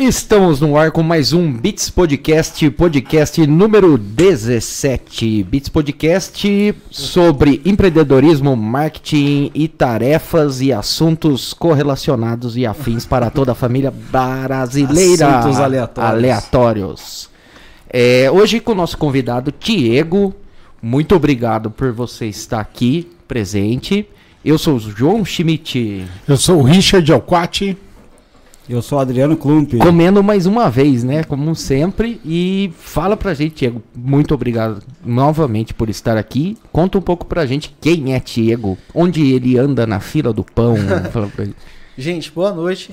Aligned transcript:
Estamos 0.00 0.62
no 0.62 0.78
ar 0.78 0.92
com 0.92 1.02
mais 1.02 1.34
um 1.34 1.52
Beats 1.52 1.90
Podcast, 1.90 2.70
podcast 2.70 3.46
número 3.46 3.98
17. 3.98 5.44
Beats 5.44 5.68
Podcast 5.68 6.74
sobre 6.90 7.60
empreendedorismo, 7.66 8.56
marketing 8.56 9.50
e 9.54 9.68
tarefas 9.68 10.62
e 10.62 10.72
assuntos 10.72 11.52
correlacionados 11.52 12.56
e 12.56 12.64
afins 12.64 13.04
para 13.04 13.28
toda 13.28 13.52
a 13.52 13.54
família 13.54 13.90
brasileira. 13.90 15.36
Assuntos 15.36 15.60
aleatórios. 15.60 16.10
aleatórios. 16.10 17.30
É, 17.86 18.30
hoje 18.30 18.58
com 18.58 18.72
o 18.72 18.76
nosso 18.76 18.96
convidado 18.96 19.52
Diego. 19.60 20.34
Muito 20.80 21.14
obrigado 21.14 21.70
por 21.70 21.92
você 21.92 22.24
estar 22.24 22.60
aqui 22.60 23.06
presente. 23.28 24.08
Eu 24.42 24.56
sou 24.56 24.76
o 24.76 24.80
João 24.80 25.22
Schmidt. 25.26 26.06
Eu 26.26 26.38
sou 26.38 26.60
o 26.60 26.62
Richard 26.62 27.12
Alquati. 27.12 27.76
Eu 28.70 28.80
sou 28.80 29.00
Adriano 29.00 29.36
Klump. 29.36 29.72
Comendo 29.78 30.22
mais 30.22 30.46
uma 30.46 30.70
vez, 30.70 31.02
né? 31.02 31.24
Como 31.24 31.56
sempre. 31.56 32.20
E 32.24 32.72
fala 32.78 33.16
pra 33.16 33.34
gente, 33.34 33.56
Diego. 33.56 33.82
Muito 33.92 34.32
obrigado 34.32 34.80
novamente 35.04 35.74
por 35.74 35.90
estar 35.90 36.16
aqui. 36.16 36.56
Conta 36.70 36.96
um 36.96 37.00
pouco 37.00 37.26
pra 37.26 37.44
gente 37.46 37.76
quem 37.80 38.14
é 38.14 38.20
Diego. 38.20 38.78
Onde 38.94 39.32
ele 39.32 39.58
anda 39.58 39.88
na 39.88 39.98
fila 39.98 40.32
do 40.32 40.44
pão. 40.44 40.76
fala 41.10 41.26
pra 41.26 41.46
gente. 41.46 41.56
Gente, 41.98 42.30
boa 42.30 42.52
noite. 42.52 42.92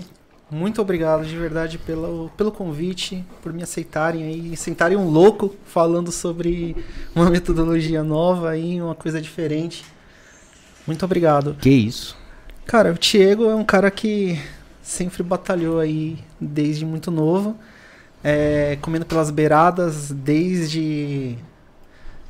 Muito 0.50 0.82
obrigado 0.82 1.24
de 1.24 1.38
verdade 1.38 1.78
pelo, 1.78 2.32
pelo 2.36 2.52
convite, 2.52 3.24
por 3.44 3.54
me 3.54 3.62
aceitarem 3.62 4.24
aí, 4.24 4.58
sentarem 4.58 4.98
um 4.98 5.10
louco 5.10 5.56
falando 5.64 6.12
sobre 6.12 6.76
uma 7.14 7.30
metodologia 7.30 8.02
nova 8.02 8.50
aí, 8.50 8.82
uma 8.82 8.96
coisa 8.96 9.22
diferente. 9.22 9.86
Muito 10.88 11.06
obrigado. 11.06 11.56
Que 11.62 11.70
isso? 11.70 12.18
Cara, 12.66 12.92
o 12.92 12.98
Diego 12.98 13.46
é 13.46 13.54
um 13.54 13.64
cara 13.64 13.92
que 13.92 14.40
sempre 14.88 15.22
batalhou 15.22 15.80
aí 15.80 16.18
desde 16.40 16.86
muito 16.86 17.12
novo, 17.12 17.58
é, 18.24 18.78
comendo 18.82 19.06
pelas 19.06 19.30
beiradas, 19.30 20.12
desde 20.12 21.38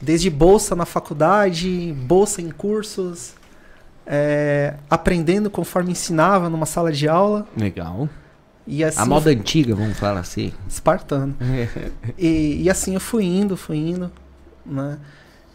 desde 0.02 0.30
bolsa 0.30 0.76
na 0.76 0.86
faculdade, 0.86 1.94
bolsa 2.06 2.42
em 2.42 2.50
cursos, 2.50 3.34
é, 4.06 4.76
aprendendo 4.90 5.50
conforme 5.50 5.92
ensinava 5.92 6.50
numa 6.50 6.66
sala 6.66 6.92
de 6.92 7.08
aula. 7.08 7.48
Legal. 7.56 8.10
E 8.66 8.84
assim, 8.84 9.00
A 9.02 9.06
moda 9.06 9.30
antiga, 9.30 9.74
vamos 9.76 9.98
falar 9.98 10.20
assim. 10.20 10.52
espartano. 10.68 11.36
E, 12.18 12.64
e 12.64 12.70
assim 12.70 12.96
eu 12.96 13.00
fui 13.00 13.24
indo, 13.24 13.56
fui 13.56 13.78
indo, 13.78 14.12
né? 14.66 14.98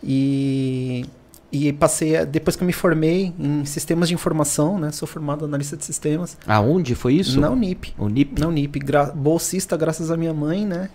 E, 0.03 1.05
e 1.53 1.73
passei, 1.73 2.17
a- 2.17 2.25
depois 2.25 2.57
que 2.57 2.63
eu 2.63 2.67
me 2.67 2.73
formei 2.73 3.33
em 3.39 3.65
sistemas 3.67 4.09
de 4.09 4.15
informação, 4.15 4.79
né? 4.79 4.91
Sou 4.91 5.07
formado 5.07 5.45
analista 5.45 5.77
de 5.77 5.85
sistemas. 5.85 6.37
Aonde 6.47 6.95
foi 6.95 7.15
isso? 7.15 7.39
Na 7.39 7.51
Unip. 7.51 7.93
O 7.99 8.09
NIP? 8.09 8.41
Na 8.41 8.49
Unip. 8.49 8.79
Gra 8.79 9.05
bolsista 9.15 9.77
graças 9.77 10.11
à 10.11 10.17
minha 10.17 10.33
mãe, 10.33 10.65
né? 10.67 10.89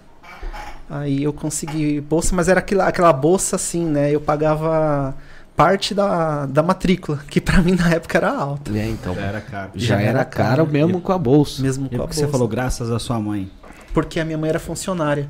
Aí 0.90 1.24
eu 1.24 1.34
consegui 1.34 2.00
bolsa, 2.02 2.34
mas 2.36 2.48
era 2.48 2.60
aquela, 2.60 2.88
aquela 2.88 3.12
bolsa 3.14 3.56
assim, 3.58 3.86
né? 3.86 4.10
Eu 4.14 4.22
pagava 4.22 5.14
parte 5.56 5.94
da, 5.94 6.46
da 6.46 6.64
matrícula, 6.64 7.20
que 7.30 7.42
pra 7.42 7.62
mim 7.62 7.74
na 7.76 7.90
época 7.92 8.18
era 8.18 8.32
alta. 8.32 8.72
É, 8.78 8.88
então. 8.88 9.14
Já 9.14 9.22
era 9.22 9.42
caro. 9.42 9.72
Já, 9.76 9.88
já 9.96 10.02
era 10.02 10.10
era 10.10 10.26
caro 10.26 10.50
caro. 10.66 10.72
mesmo 10.72 11.02
com 11.02 11.12
a 11.12 11.18
bolsa. 11.18 11.62
Mesmo 11.62 11.88
E 11.88 11.90
com 11.90 11.96
a 11.96 12.00
porque 12.00 12.16
você 12.16 12.22
bolsa. 12.22 12.32
falou 12.32 12.48
graças 12.48 12.90
à 12.90 13.00
sua 13.00 13.20
mãe. 13.20 13.52
Porque 13.94 14.20
a 14.20 14.26
minha 14.26 14.38
mãe 14.38 14.50
era 14.50 14.60
funcionária. 14.60 15.28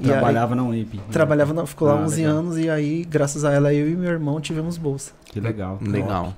Aí- 0.00 0.06
Trabalhava 0.08 0.54
na 0.54 0.62
Unip. 0.62 0.98
Trabalhava, 1.10 1.52
na, 1.54 1.66
ficou 1.66 1.88
lá 1.88 1.94
Ah, 1.94 2.02
11 2.04 2.22
legal. 2.22 2.36
anos 2.38 2.58
e 2.58 2.70
aí, 2.70 3.04
graças 3.04 3.44
a 3.44 3.52
ela, 3.52 3.72
eu 3.72 3.88
e 3.88 3.94
meu 3.94 4.10
irmão 4.10 4.40
tivemos 4.40 4.76
bolsa. 4.78 5.12
Que 5.26 5.38
legal. 5.40 5.78
Legal. 5.80 6.34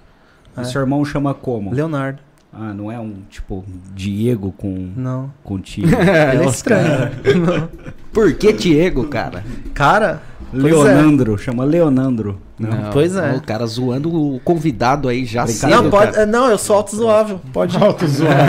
É. 0.57 0.63
E 0.63 0.65
seu 0.67 0.81
irmão 0.81 1.05
chama 1.05 1.33
como? 1.35 1.73
Leonardo. 1.73 2.19
Ah, 2.53 2.75
não 2.75 2.93
é 2.93 2.99
um 2.99 3.15
tipo 3.31 3.65
Diego 3.95 4.53
com 4.59 4.91
Não. 4.95 5.33
contigo. 5.43 5.89
Ele 6.35 6.45
é 6.45 6.47
estranho. 6.47 7.11
Não. 7.47 7.69
Por 8.13 8.35
que 8.35 8.53
Diego, 8.53 9.05
cara? 9.09 9.43
Cara, 9.73 10.21
é. 10.53 10.57
Leonandro, 10.57 11.39
chama 11.39 11.65
Leonandro. 11.65 12.39
Não, 12.59 12.91
Pois 12.93 13.17
é. 13.17 13.33
O 13.33 13.41
cara 13.41 13.65
zoando 13.67 14.13
o 14.15 14.39
convidado 14.41 15.09
aí 15.09 15.25
já 15.25 15.47
cedo, 15.47 15.71
não, 15.71 15.91
pode, 15.91 16.17
é, 16.17 16.27
não, 16.27 16.49
eu 16.51 16.59
sou 16.59 16.77
autozoável. 16.77 17.41
Pode 17.53 17.75
Alto 17.77 18.07
zoado. 18.07 18.43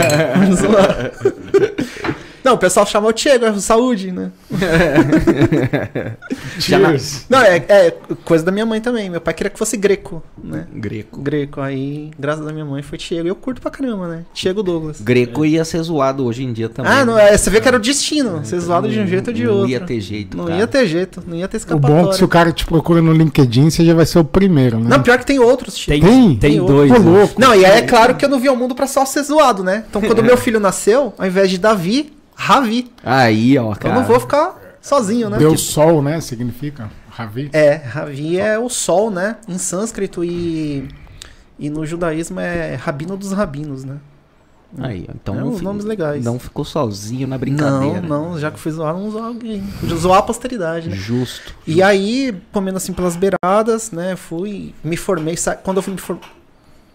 Não, 2.44 2.54
o 2.54 2.58
pessoal 2.58 2.84
chama 2.86 3.08
o 3.08 3.12
Diego, 3.12 3.46
é 3.46 3.58
saúde, 3.58 4.12
né? 4.12 4.30
Já 6.58 6.78
na- 6.78 6.88
Cheers. 6.90 7.24
Não, 7.28 7.38
é, 7.40 7.56
é 7.68 7.94
coisa 8.24 8.44
da 8.44 8.52
minha 8.52 8.66
mãe 8.66 8.80
também. 8.80 9.08
Meu 9.10 9.20
pai 9.20 9.34
queria 9.34 9.50
que 9.50 9.58
fosse 9.58 9.76
greco, 9.76 10.22
né? 10.42 10.66
Greco. 10.74 11.20
Greco. 11.20 11.60
Aí, 11.60 12.10
graças 12.18 12.46
a 12.46 12.52
minha 12.52 12.64
mãe, 12.64 12.82
foi 12.82 12.98
Diego. 12.98 13.26
Eu 13.28 13.34
curto 13.34 13.60
pra 13.60 13.70
caramba, 13.70 14.08
né? 14.08 14.24
Diego 14.34 14.62
Douglas. 14.62 15.00
Greco 15.00 15.44
ia 15.44 15.64
ser 15.64 15.82
zoado 15.82 16.24
hoje 16.24 16.44
em 16.44 16.52
dia 16.52 16.68
também. 16.68 16.92
Ah, 16.92 17.04
não, 17.04 17.14
né? 17.14 17.32
é, 17.32 17.36
você 17.38 17.48
vê 17.50 17.60
que 17.60 17.68
era 17.68 17.76
o 17.76 17.80
destino. 17.80 18.44
Ser 18.44 18.60
zoado 18.60 18.88
de 18.88 18.98
um 19.00 19.06
jeito 19.06 19.28
ou 19.28 19.34
de 19.34 19.44
Não 19.44 19.52
outro. 19.54 19.70
ia 19.70 19.80
ter 19.80 20.00
jeito, 20.00 20.36
Não 20.36 20.44
cara. 20.44 20.58
ia 20.58 20.66
ter 20.66 20.86
jeito, 20.86 21.22
não 21.26 21.36
ia 21.36 21.48
ter 21.48 21.56
O 21.56 21.58
escapatória. 21.58 21.96
bom 22.02 22.08
é 22.08 22.10
que 22.10 22.16
se 22.16 22.24
o 22.24 22.28
cara 22.28 22.52
te 22.52 22.66
procura 22.66 23.00
no 23.00 23.12
LinkedIn, 23.12 23.70
você 23.70 23.84
já 23.84 23.94
vai 23.94 24.06
ser 24.06 24.18
o 24.18 24.24
primeiro, 24.24 24.78
né? 24.78 24.86
Não, 24.90 25.02
pior 25.02 25.18
que 25.18 25.26
tem 25.26 25.38
outros, 25.38 25.74
tipo. 25.76 25.92
Tem, 25.92 26.00
Tem? 26.02 26.36
tem, 26.36 26.64
dois. 26.64 26.90
Pô, 26.92 26.98
né? 26.98 27.10
louco. 27.10 27.40
Não, 27.40 27.54
e 27.54 27.64
aí 27.64 27.78
é 27.78 27.82
claro 27.82 28.14
que 28.14 28.24
eu 28.24 28.28
não 28.28 28.38
vi 28.38 28.48
o 28.48 28.56
mundo 28.56 28.74
pra 28.74 28.86
só 28.86 29.04
ser 29.06 29.22
zoado, 29.22 29.62
né? 29.64 29.84
Então 29.88 30.02
quando 30.02 30.22
meu 30.22 30.36
filho 30.36 30.60
nasceu, 30.60 31.12
ao 31.18 31.26
invés 31.26 31.48
de 31.50 31.58
Davi, 31.58 32.12
Ravi. 32.34 32.90
Aí, 33.02 33.56
ó, 33.58 33.72
Então 33.72 33.74
cara. 33.74 33.94
eu 33.94 34.00
não 34.00 34.06
vou 34.08 34.20
ficar 34.20 34.76
sozinho, 34.80 35.30
né? 35.30 35.38
Deu 35.38 35.56
sol, 35.56 36.02
né? 36.02 36.20
Significa. 36.20 36.90
Ravi. 37.10 37.48
É, 37.52 37.74
Ravi 37.74 38.38
é 38.40 38.58
o 38.58 38.68
sol, 38.68 39.10
né? 39.10 39.36
Em 39.48 39.56
sânscrito 39.58 40.24
e, 40.24 40.88
e 41.58 41.70
no 41.70 41.86
judaísmo 41.86 42.40
é 42.40 42.74
rabino 42.74 43.16
dos 43.16 43.32
rabinos, 43.32 43.84
né? 43.84 43.98
Aí, 44.76 45.06
ó, 45.08 45.12
então 45.14 45.36
É, 45.36 45.38
não, 45.38 45.50
nomes 45.60 45.84
legais. 45.84 46.24
não 46.24 46.36
ficou 46.36 46.64
sozinho 46.64 47.28
na 47.28 47.38
brincadeira. 47.38 48.00
Não, 48.00 48.30
não, 48.32 48.38
já 48.40 48.50
que 48.50 48.58
fui 48.58 48.72
zoar, 48.72 48.92
não 48.92 49.08
zoar 49.08 49.26
alguém. 49.26 49.62
Podia 49.78 49.96
zoar 49.96 50.18
a 50.18 50.22
posteridade, 50.22 50.88
né? 50.88 50.96
Justo. 50.96 51.54
E 51.64 51.80
aí, 51.80 52.36
comendo 52.50 52.76
assim 52.78 52.92
pelas 52.92 53.14
beiradas, 53.14 53.92
né? 53.92 54.16
Fui, 54.16 54.74
me 54.82 54.96
formei. 54.96 55.36
sa- 55.36 55.54
Quando 55.54 55.76
eu 55.76 55.82
fui 55.84 55.92
me 55.92 56.00
for- 56.00 56.18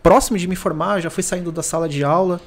próximo 0.04 0.38
de 0.38 0.46
me 0.46 0.58
formar, 0.58 1.00
já 1.00 1.10
fui 1.10 1.24
saindo 1.24 1.54
da 1.54 1.64
sala 1.64 1.88
de 1.88 2.04
aula 2.04 2.42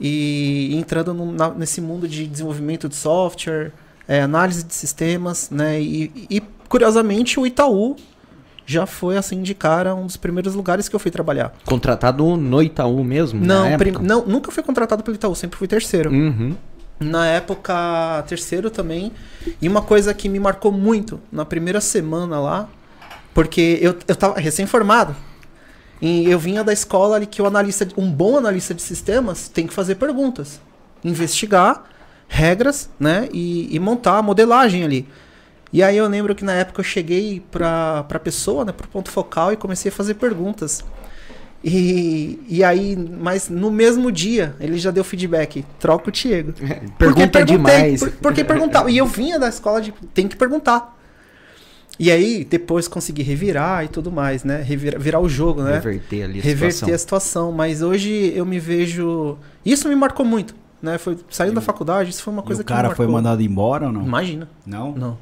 e 0.00 0.74
entrando 0.76 1.14
no- 1.14 1.32
na- 1.32 1.50
nesse 1.50 1.80
mundo 1.80 2.06
de 2.08 2.26
desenvolvimento 2.26 2.88
de 2.88 2.96
software, 2.96 3.72
é, 4.06 4.20
análise 4.22 4.62
de 4.64 4.74
sistemas, 4.74 5.50
né? 5.50 5.80
E, 5.80 6.10
e, 6.30 6.42
curiosamente 6.68 7.38
o 7.40 7.46
Itaú 7.46 7.96
já 8.64 8.84
foi 8.86 9.16
assim 9.16 9.42
de 9.42 9.54
cara 9.54 9.94
um 9.94 10.06
dos 10.06 10.16
primeiros 10.16 10.54
lugares 10.54 10.88
que 10.88 10.94
eu 10.96 11.00
fui 11.00 11.10
trabalhar. 11.10 11.54
Contratado 11.64 12.36
no 12.36 12.62
Itaú 12.62 13.02
mesmo? 13.04 13.44
Não, 13.44 13.76
prim- 13.78 13.92
não, 14.02 14.26
nunca 14.26 14.50
fui 14.50 14.62
contratado 14.62 15.02
pelo 15.02 15.14
Itaú, 15.16 15.34
sempre 15.34 15.56
fui 15.58 15.68
terceiro. 15.68 16.10
Uhum. 16.10 16.54
Na 16.98 17.26
época, 17.26 18.24
terceiro 18.26 18.70
também. 18.70 19.12
E 19.60 19.68
uma 19.68 19.82
coisa 19.82 20.12
que 20.14 20.28
me 20.28 20.40
marcou 20.40 20.72
muito 20.72 21.20
na 21.30 21.44
primeira 21.44 21.80
semana 21.80 22.40
lá, 22.40 22.68
porque 23.34 23.78
eu, 23.82 23.94
eu 24.08 24.16
tava 24.16 24.40
recém-formado. 24.40 25.14
E 26.00 26.30
eu 26.30 26.38
vinha 26.38 26.62
da 26.62 26.72
escola 26.72 27.16
ali 27.16 27.26
que 27.26 27.40
o 27.40 27.46
analista, 27.46 27.88
um 27.96 28.10
bom 28.10 28.36
analista 28.36 28.74
de 28.74 28.82
sistemas 28.82 29.48
tem 29.48 29.66
que 29.66 29.72
fazer 29.72 29.94
perguntas, 29.94 30.60
investigar 31.04 31.84
regras, 32.28 32.90
né? 33.00 33.28
E, 33.32 33.74
e 33.74 33.78
montar 33.78 34.18
a 34.18 34.22
modelagem 34.22 34.84
ali. 34.84 35.08
E 35.72 35.82
aí 35.82 35.96
eu 35.96 36.06
lembro 36.08 36.34
que 36.34 36.44
na 36.44 36.52
época 36.52 36.80
eu 36.80 36.84
cheguei 36.84 37.42
pra, 37.50 38.04
pra 38.04 38.18
pessoa, 38.18 38.64
né, 38.64 38.72
pro 38.72 38.86
ponto 38.88 39.10
focal 39.10 39.52
e 39.52 39.56
comecei 39.56 39.90
a 39.90 39.92
fazer 39.94 40.14
perguntas. 40.14 40.84
E, 41.64 42.38
e 42.48 42.62
aí, 42.62 42.96
mas 42.96 43.48
no 43.48 43.70
mesmo 43.70 44.12
dia, 44.12 44.54
ele 44.60 44.78
já 44.78 44.90
deu 44.90 45.02
feedback. 45.02 45.64
Troca 45.80 46.08
o 46.10 46.12
Diego. 46.12 46.52
Pergunta 46.52 46.92
Porque 46.98 47.26
perguntei, 47.26 47.44
demais. 47.44 48.00
por- 48.00 48.12
porque 48.12 48.44
perguntava. 48.44 48.90
E 48.90 48.98
eu 48.98 49.06
vinha 49.06 49.38
da 49.38 49.48
escola 49.48 49.80
de 49.80 49.92
tem 50.14 50.28
que 50.28 50.36
perguntar. 50.36 50.95
E 51.98 52.10
aí, 52.10 52.44
depois 52.44 52.86
consegui 52.86 53.22
revirar 53.22 53.84
e 53.84 53.88
tudo 53.88 54.12
mais, 54.12 54.44
né? 54.44 54.60
Revirar, 54.62 55.00
virar 55.00 55.20
o 55.20 55.28
jogo, 55.28 55.62
né? 55.62 55.74
Reverter 55.74 56.22
ali 56.24 56.40
a 56.40 56.42
Reverter 56.42 56.72
situação. 56.72 56.94
a 56.94 56.98
situação. 56.98 57.52
Mas 57.52 57.80
hoje 57.82 58.32
eu 58.34 58.44
me 58.44 58.58
vejo. 58.58 59.38
Isso 59.64 59.88
me 59.88 59.96
marcou 59.96 60.24
muito, 60.26 60.54
né? 60.82 60.98
Foi 60.98 61.16
saindo 61.30 61.54
da 61.54 61.60
faculdade, 61.62 62.10
isso 62.10 62.22
foi 62.22 62.32
uma 62.34 62.42
E 62.42 62.46
coisa 62.46 62.62
o 62.62 62.64
que 62.64 62.70
me 62.72 62.76
cara 62.76 62.88
marcou. 62.88 63.04
foi 63.06 63.12
mandado 63.12 63.42
embora 63.42 63.86
ou 63.86 63.92
não? 63.92 64.04
Imagina. 64.04 64.48
Não? 64.66 64.92
Não. 64.92 65.18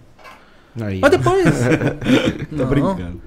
Aí, 0.81 0.99
Mas 1.01 1.11
depois. 1.13 1.45
Tô 2.51 2.57
Não. 2.57 2.67
brincando. 2.67 3.21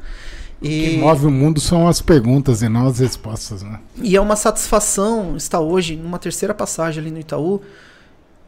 O 0.59 0.65
que 0.65 0.95
E, 0.95 0.97
move 0.97 1.25
o 1.27 1.31
mundo 1.31 1.61
são 1.61 1.87
as 1.87 2.01
perguntas 2.01 2.61
e 2.61 2.67
não 2.67 2.87
as 2.87 2.99
respostas, 2.99 3.61
né? 3.61 3.79
e 4.01 4.15
é 4.17 4.19
uma 4.19 4.35
satisfação 4.35 5.37
estar 5.37 5.59
hoje 5.61 5.95
numa 5.95 6.17
terceira 6.19 6.51
passagem 6.53 6.99
ali 7.01 7.11
no 7.11 7.19
Itaú, 7.19 7.61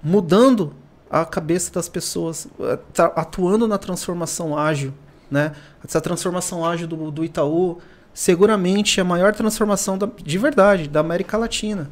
mudando 0.04 0.74
a 1.10 1.26
cabeça 1.26 1.72
das 1.74 1.90
pessoas, 1.90 2.48
eh, 2.60 2.78
atuando 3.16 3.68
na 3.68 3.78
transformação 3.78 4.58
ágil, 4.58 4.94
né? 5.30 5.54
Essa 5.84 6.00
transformação 6.00 6.66
ágil 6.66 6.88
do, 6.88 7.10
do 7.12 7.26
Itaú 7.26 7.80
seguramente 8.14 9.00
é 9.00 9.02
a 9.02 9.06
maior 9.06 9.34
transformação 9.34 9.98
da- 9.98 10.10
de 10.24 10.38
verdade 10.38 10.88
da 10.88 11.00
América 11.00 11.38
Latina. 11.38 11.90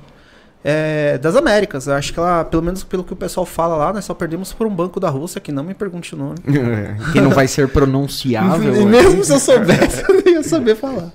É, 0.64 1.18
das 1.20 1.36
Américas. 1.36 1.88
Acho 1.88 2.12
que 2.12 2.20
ela, 2.20 2.44
pelo 2.44 2.62
menos 2.64 2.84
pelo 2.84 3.04
que 3.04 3.14
o 3.14 3.16
pessoal 3.16 3.46
fala 3.46 3.76
lá, 3.78 3.94
nós 3.94 4.04
só 4.04 4.14
perdemos 4.14 4.52
por 4.52 4.68
um 4.68 4.76
banco 4.76 5.00
da 5.00 5.10
Rússia, 5.10 5.40
que 5.40 5.52
não 5.52 5.64
me 5.64 5.74
pergunte 5.74 6.14
o 6.14 6.18
nome. 6.18 6.38
que 7.14 7.22
não 7.22 7.30
vai 7.30 7.48
ser 7.48 7.70
pronunciável. 7.70 8.76
E 8.76 8.84
mesmo 8.86 9.24
se 9.24 9.34
eu 9.34 9.40
soubesse, 9.40 10.04
eu 10.10 10.22
não 10.22 10.32
ia 10.32 10.44
saber 10.44 10.76
falar. 10.76 11.12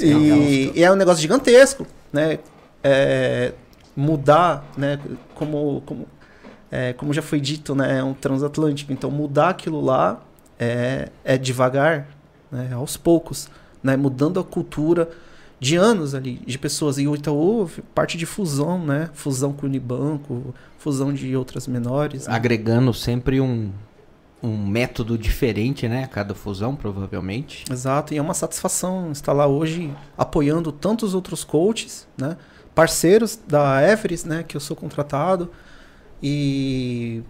E, 0.00 0.72
e 0.74 0.82
é 0.82 0.90
um 0.90 0.96
negócio 0.96 1.20
gigantesco, 1.20 1.86
né? 2.12 2.38
É, 2.82 3.52
mudar, 3.96 4.64
né? 4.76 4.98
Como, 5.34 5.82
como, 5.84 6.06
é, 6.70 6.92
como 6.92 7.12
já 7.12 7.22
foi 7.22 7.40
dito, 7.40 7.74
né? 7.74 7.98
É 7.98 8.04
um 8.04 8.14
transatlântico. 8.14 8.92
Então 8.92 9.10
mudar 9.10 9.50
aquilo 9.50 9.80
lá 9.80 10.20
é, 10.58 11.10
é 11.24 11.38
devagar, 11.38 12.08
né? 12.50 12.70
Aos 12.72 12.96
poucos, 12.96 13.48
né? 13.82 13.96
Mudando 13.96 14.38
a 14.40 14.44
cultura 14.44 15.08
de 15.60 15.76
anos 15.76 16.14
ali, 16.14 16.40
de 16.46 16.58
pessoas. 16.58 16.98
E 16.98 17.08
o 17.08 17.14
Itaú, 17.14 17.68
parte 17.94 18.16
de 18.16 18.26
fusão, 18.26 18.84
né? 18.84 19.10
Fusão 19.14 19.52
com 19.52 19.66
o 19.66 19.68
Unibanco, 19.68 20.54
fusão 20.78 21.12
de 21.12 21.34
outras 21.36 21.66
menores. 21.66 22.26
né? 22.26 22.34
Agregando 22.34 22.92
sempre 22.94 23.40
um, 23.40 23.70
um 24.42 24.56
método 24.66 25.18
diferente, 25.18 25.88
né? 25.88 26.04
a 26.04 26.08
Cada 26.08 26.34
fusão, 26.34 26.76
provavelmente. 26.76 27.64
Exato, 27.70 28.14
e 28.14 28.18
é 28.18 28.22
uma 28.22 28.34
satisfação 28.34 29.10
estar 29.10 29.32
lá 29.32 29.46
hoje 29.46 29.92
apoiando 30.16 30.70
tantos 30.70 31.14
outros 31.14 31.44
coaches, 31.44 32.06
né? 32.16 32.36
Parceiros 32.74 33.36
da 33.48 33.82
Everest, 33.82 34.28
né? 34.28 34.44
Que 34.46 34.56
eu 34.56 34.60
sou 34.60 34.76
contratado. 34.76 35.50
E, 36.22 37.22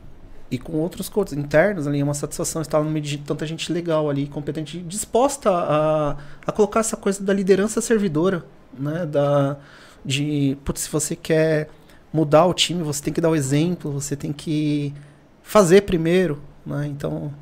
e 0.50 0.58
com 0.58 0.72
outros 0.74 1.08
coaches 1.08 1.34
internos 1.34 1.86
ali. 1.86 2.00
É 2.00 2.04
uma 2.04 2.14
satisfação 2.14 2.62
estar 2.62 2.82
no 2.82 2.90
meio 2.90 3.04
de 3.04 3.18
tanta 3.18 3.46
gente 3.46 3.72
legal 3.72 4.08
ali, 4.08 4.26
competente, 4.26 4.80
disposta 4.80 5.50
a, 5.50 6.16
a 6.46 6.52
colocar 6.52 6.80
essa 6.80 6.96
coisa 6.96 7.22
da 7.22 7.32
liderança 7.32 7.80
servidora, 7.80 8.44
né? 8.78 9.06
Da, 9.06 9.56
de, 10.04 10.56
putz, 10.64 10.82
se 10.82 10.90
você 10.90 11.14
quer 11.16 11.68
mudar 12.12 12.46
o 12.46 12.54
time, 12.54 12.82
você 12.82 13.02
tem 13.02 13.12
que 13.12 13.20
dar 13.20 13.30
o 13.30 13.36
exemplo, 13.36 13.92
você 13.92 14.16
tem 14.16 14.32
que 14.32 14.94
fazer 15.42 15.82
primeiro, 15.82 16.42
né? 16.64 16.86
Então, 16.86 17.32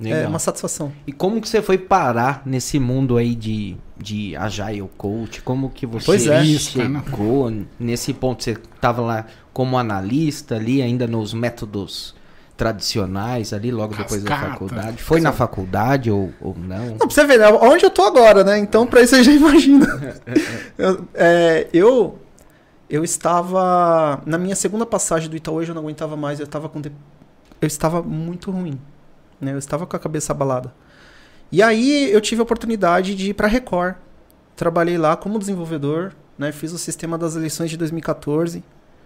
é 0.00 0.04
Legal. 0.14 0.28
uma 0.30 0.38
satisfação. 0.38 0.92
E 1.06 1.12
como 1.12 1.40
que 1.40 1.48
você 1.48 1.60
foi 1.60 1.76
parar 1.78 2.42
nesse 2.46 2.78
mundo 2.78 3.16
aí 3.16 3.34
de, 3.34 3.76
de 3.96 4.36
Agile 4.36 4.88
Coach? 4.96 5.42
Como 5.42 5.70
que 5.70 5.86
você 5.86 6.06
Pois 6.06 6.26
é. 6.26 6.44
chegou 6.44 7.52
nesse 7.80 8.12
ponto? 8.14 8.44
Você 8.44 8.52
estava 8.52 9.02
lá 9.02 9.26
como 9.52 9.76
analista 9.76 10.54
ali, 10.56 10.80
ainda 10.80 11.06
nos 11.06 11.34
métodos 11.34 12.14
tradicionais 12.56 13.52
ali, 13.52 13.70
logo 13.70 13.94
depois 13.94 14.22
da 14.22 14.28
Cascata. 14.30 14.52
faculdade? 14.52 15.02
Foi 15.02 15.20
na 15.20 15.32
faculdade 15.32 16.10
ou, 16.10 16.32
ou 16.40 16.56
não? 16.58 16.86
Não, 16.86 16.98
pra 16.98 17.08
você 17.10 17.24
ver, 17.24 17.38
né? 17.38 17.46
Onde 17.48 17.84
eu 17.84 17.90
tô 17.90 18.02
agora, 18.02 18.42
né? 18.44 18.58
Então, 18.58 18.86
pra 18.86 19.00
isso 19.00 19.14
você 19.14 19.22
já 19.24 19.32
imagina. 19.32 19.86
eu, 20.76 21.04
é, 21.14 21.68
eu, 21.72 22.18
eu 22.90 23.04
estava. 23.04 24.20
Na 24.26 24.36
minha 24.38 24.56
segunda 24.56 24.84
passagem 24.84 25.30
do 25.30 25.36
Itaú, 25.36 25.62
eu 25.62 25.74
não 25.74 25.82
aguentava 25.82 26.16
mais. 26.16 26.40
Eu 26.40 26.44
estava 26.46 26.68
com. 26.68 26.80
de- 26.80 26.92
Eu 27.60 27.66
estava 27.66 28.02
muito 28.02 28.50
ruim. 28.50 28.78
Né? 29.40 29.52
Eu 29.52 29.58
estava 29.58 29.86
com 29.86 29.96
a 29.96 29.98
cabeça 29.98 30.32
abalada. 30.32 30.72
E 31.50 31.62
aí 31.62 32.12
eu 32.12 32.20
tive 32.20 32.40
a 32.40 32.44
oportunidade 32.44 33.14
de 33.14 33.30
ir 33.30 33.34
pra 33.34 33.48
Record. 33.48 33.94
Trabalhei 34.54 34.98
lá 34.98 35.16
como 35.16 35.38
desenvolvedor, 35.38 36.12
né? 36.36 36.52
Fiz 36.52 36.72
o 36.72 36.78
sistema 36.78 37.16
das 37.16 37.36
eleições 37.36 37.70
de 37.70 37.76
2014, 37.76 38.62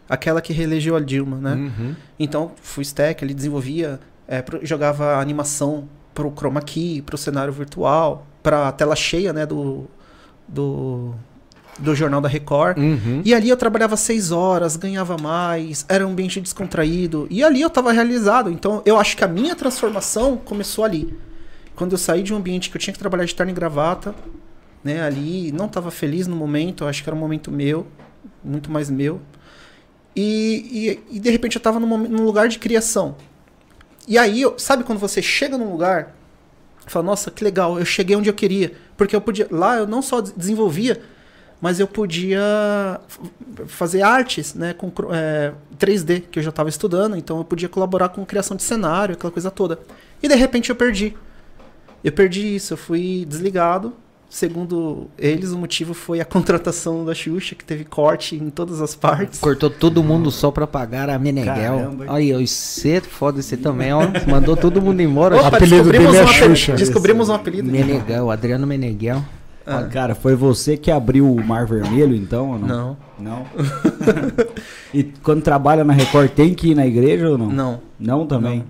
aquela 0.08 0.40
que 0.40 0.52
reelegeu 0.52 0.96
a 0.96 1.00
Dilma, 1.00 1.36
né? 1.36 1.54
Uhum. 1.54 1.94
Então, 2.18 2.52
fui 2.60 2.82
stack, 2.82 3.22
ele 3.22 3.34
desenvolvia, 3.34 4.00
é, 4.26 4.42
jogava 4.62 5.20
animação 5.20 5.88
pro 6.14 6.30
chroma 6.30 6.60
key, 6.60 7.02
pro 7.02 7.16
cenário 7.16 7.52
virtual, 7.52 8.26
pra 8.42 8.72
tela 8.72 8.96
cheia, 8.96 9.32
né, 9.32 9.46
do, 9.46 9.86
do, 10.48 11.14
do 11.78 11.94
Jornal 11.94 12.20
da 12.20 12.28
Record. 12.28 12.78
Uhum. 12.78 13.22
E 13.24 13.34
ali 13.34 13.48
eu 13.48 13.56
trabalhava 13.56 13.96
seis 13.96 14.30
horas, 14.30 14.76
ganhava 14.76 15.16
mais, 15.16 15.84
era 15.88 16.06
um 16.06 16.10
ambiente 16.10 16.40
descontraído. 16.40 17.26
E 17.30 17.42
ali 17.42 17.60
eu 17.60 17.68
estava 17.68 17.92
realizado. 17.92 18.50
Então, 18.50 18.82
eu 18.84 18.98
acho 18.98 19.16
que 19.16 19.24
a 19.24 19.28
minha 19.28 19.54
transformação 19.54 20.36
começou 20.36 20.84
ali. 20.84 21.16
Quando 21.74 21.92
eu 21.92 21.98
saí 21.98 22.22
de 22.22 22.32
um 22.32 22.36
ambiente 22.36 22.70
que 22.70 22.76
eu 22.76 22.80
tinha 22.80 22.92
que 22.92 22.98
trabalhar 22.98 23.24
de 23.24 23.34
terno 23.34 23.50
e 23.50 23.54
gravata, 23.54 24.14
né, 24.84 25.02
ali, 25.02 25.50
não 25.52 25.66
estava 25.66 25.90
feliz 25.90 26.26
no 26.26 26.36
momento, 26.36 26.84
eu 26.84 26.88
acho 26.88 27.02
que 27.02 27.08
era 27.08 27.16
um 27.16 27.20
momento 27.20 27.50
meu, 27.50 27.86
muito 28.44 28.70
mais 28.70 28.90
meu. 28.90 29.20
E, 30.14 31.00
e, 31.10 31.16
e, 31.16 31.20
de 31.20 31.30
repente 31.30 31.56
eu 31.56 31.60
estava 31.60 31.80
num, 31.80 31.96
num 31.96 32.24
lugar 32.24 32.48
de 32.48 32.58
criação. 32.58 33.16
E 34.06 34.18
aí, 34.18 34.42
sabe 34.58 34.84
quando 34.84 34.98
você 34.98 35.22
chega 35.22 35.56
num 35.56 35.70
lugar, 35.70 36.14
fala, 36.86 37.06
nossa, 37.06 37.30
que 37.30 37.42
legal, 37.42 37.78
eu 37.78 37.84
cheguei 37.84 38.14
onde 38.16 38.28
eu 38.28 38.34
queria. 38.34 38.72
Porque 38.96 39.16
eu 39.16 39.20
podia. 39.20 39.46
Lá 39.50 39.76
eu 39.76 39.86
não 39.86 40.02
só 40.02 40.20
des- 40.20 40.32
desenvolvia, 40.32 41.00
mas 41.62 41.78
eu 41.78 41.86
podia 41.86 43.00
fazer 43.68 44.02
artes, 44.02 44.52
né, 44.52 44.74
com 44.74 44.92
é, 45.12 45.52
3D, 45.78 46.24
que 46.28 46.40
eu 46.40 46.42
já 46.42 46.50
estava 46.50 46.68
estudando, 46.68 47.16
então 47.16 47.38
eu 47.38 47.44
podia 47.44 47.68
colaborar 47.68 48.08
com 48.08 48.26
criação 48.26 48.56
de 48.56 48.64
cenário, 48.64 49.14
aquela 49.14 49.30
coisa 49.30 49.48
toda. 49.48 49.78
E 50.20 50.26
de 50.26 50.34
repente 50.34 50.70
eu 50.70 50.76
perdi. 50.76 51.16
Eu 52.02 52.10
perdi 52.10 52.56
isso, 52.56 52.72
eu 52.72 52.76
fui 52.76 53.24
desligado. 53.28 53.92
Segundo 54.28 55.08
eles, 55.16 55.52
o 55.52 55.58
motivo 55.58 55.94
foi 55.94 56.18
a 56.20 56.24
contratação 56.26 57.04
da 57.04 57.14
Xuxa, 57.14 57.54
que 57.54 57.64
teve 57.64 57.84
corte 57.84 58.34
em 58.34 58.50
todas 58.50 58.80
as 58.80 58.96
partes. 58.96 59.38
Cortou 59.38 59.70
todo 59.70 60.02
mundo 60.02 60.32
só 60.32 60.50
pra 60.50 60.66
pagar 60.66 61.08
a 61.10 61.18
Meneghel. 61.18 61.54
Caramba. 61.54 62.06
Aí, 62.08 62.32
você 62.44 63.00
foda 63.00 63.40
você 63.40 63.56
também, 63.56 63.92
ó. 63.92 64.00
Mandou 64.28 64.56
todo 64.56 64.82
mundo 64.82 65.00
embora. 65.00 65.36
Opa, 65.36 65.58
apelido 65.58 65.76
descobrimos, 65.76 66.12
dele 66.12 66.18
é 66.18 66.24
um 66.24 66.28
apelido, 66.28 66.56
Xuxa. 66.56 66.72
descobrimos 66.72 67.28
um 67.28 67.34
apelido. 67.34 67.70
Meneghel, 67.70 68.30
Adriano 68.30 68.66
Meneghel. 68.66 69.22
Ah. 69.66 69.84
Cara, 69.84 70.14
foi 70.14 70.34
você 70.34 70.76
que 70.76 70.90
abriu 70.90 71.30
o 71.32 71.44
Mar 71.44 71.66
Vermelho, 71.66 72.14
então? 72.14 72.50
Ou 72.50 72.58
não? 72.58 72.68
Não, 72.68 72.96
Não? 73.18 73.46
e 74.92 75.04
quando 75.04 75.42
trabalha 75.42 75.84
na 75.84 75.92
Record, 75.92 76.30
tem 76.30 76.54
que 76.54 76.70
ir 76.70 76.74
na 76.74 76.86
igreja 76.86 77.28
ou 77.30 77.38
não? 77.38 77.46
não. 77.46 77.80
Não 77.98 78.26
também? 78.26 78.64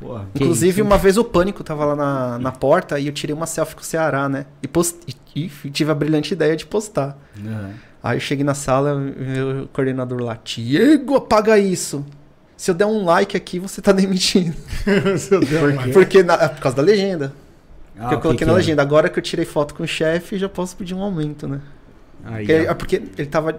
Porra. 0.00 0.26
Que 0.34 0.42
Inclusive, 0.42 0.80
isso? 0.80 0.84
uma 0.88 0.98
vez 0.98 1.16
o 1.16 1.24
Pânico 1.24 1.62
tava 1.64 1.84
lá 1.84 1.96
na, 1.96 2.38
na 2.38 2.52
porta 2.52 2.98
e 2.98 3.06
eu 3.06 3.12
tirei 3.12 3.34
uma 3.34 3.46
selfie 3.46 3.74
com 3.74 3.82
o 3.82 3.84
Ceará, 3.84 4.28
né? 4.28 4.46
E, 4.62 4.68
post... 4.68 4.98
e, 5.34 5.48
tive 5.70 5.90
a 5.90 5.94
brilhante 5.94 6.32
ideia 6.34 6.56
de 6.56 6.66
postar. 6.66 7.16
Aham. 7.38 7.70
Aí 8.02 8.16
eu 8.16 8.20
cheguei 8.20 8.44
na 8.44 8.54
sala, 8.54 8.96
meu 8.96 9.68
coordenador 9.72 10.20
lá, 10.20 10.36
Diego, 10.44 11.14
apaga 11.14 11.56
isso. 11.56 12.04
Se 12.56 12.70
eu 12.70 12.74
der 12.74 12.86
um 12.86 13.04
like 13.04 13.36
aqui, 13.36 13.60
você 13.60 13.80
tá 13.80 13.92
demitido. 13.92 14.54
Porque 15.92 16.22
na- 16.22 16.34
é 16.34 16.48
por 16.48 16.60
causa 16.60 16.76
da 16.76 16.82
legenda. 16.82 17.32
Ah, 18.02 18.08
que 18.08 18.14
eu 18.14 18.20
coloquei 18.20 18.38
que 18.38 18.44
na 18.44 18.52
é? 18.52 18.56
legenda. 18.56 18.82
Agora 18.82 19.08
que 19.08 19.18
eu 19.18 19.22
tirei 19.22 19.44
foto 19.44 19.74
com 19.74 19.82
o 19.82 19.86
chefe, 19.86 20.38
já 20.38 20.48
posso 20.48 20.76
pedir 20.76 20.94
um 20.94 21.02
aumento, 21.02 21.46
né? 21.46 21.60
Aí, 22.24 22.46
Porque, 22.46 22.52
é 22.52 22.74
porque 22.74 23.02
ele 23.18 23.26
tava. 23.28 23.58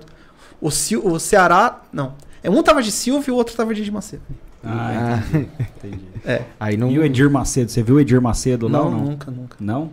O, 0.62 0.72
Sil, 0.72 1.02
o 1.06 1.20
Ceará. 1.20 1.82
Não. 1.92 2.14
É, 2.42 2.50
Um 2.50 2.62
tava 2.62 2.82
de 2.84 2.92
Silvio 2.92 3.32
e 3.32 3.34
o 3.34 3.36
outro 3.36 3.56
tava 3.56 3.74
de 3.74 3.82
Edir 3.82 3.94
Macedo. 3.94 4.22
Ah, 4.64 5.22
entendi. 5.30 5.50
entendi. 5.78 6.06
Aí 6.60 6.78
não 6.78 6.90
E 6.90 7.00
o 7.00 7.04
Edir 7.04 7.30
Macedo? 7.30 7.70
Você 7.72 7.84
viu 7.84 7.96
o 7.96 8.00
Edir 8.00 8.22
Macedo 8.22 8.68
lá 8.68 8.80
Não, 8.80 8.92
nunca, 8.92 9.30
nunca. 9.32 9.58
Não? 9.60 9.92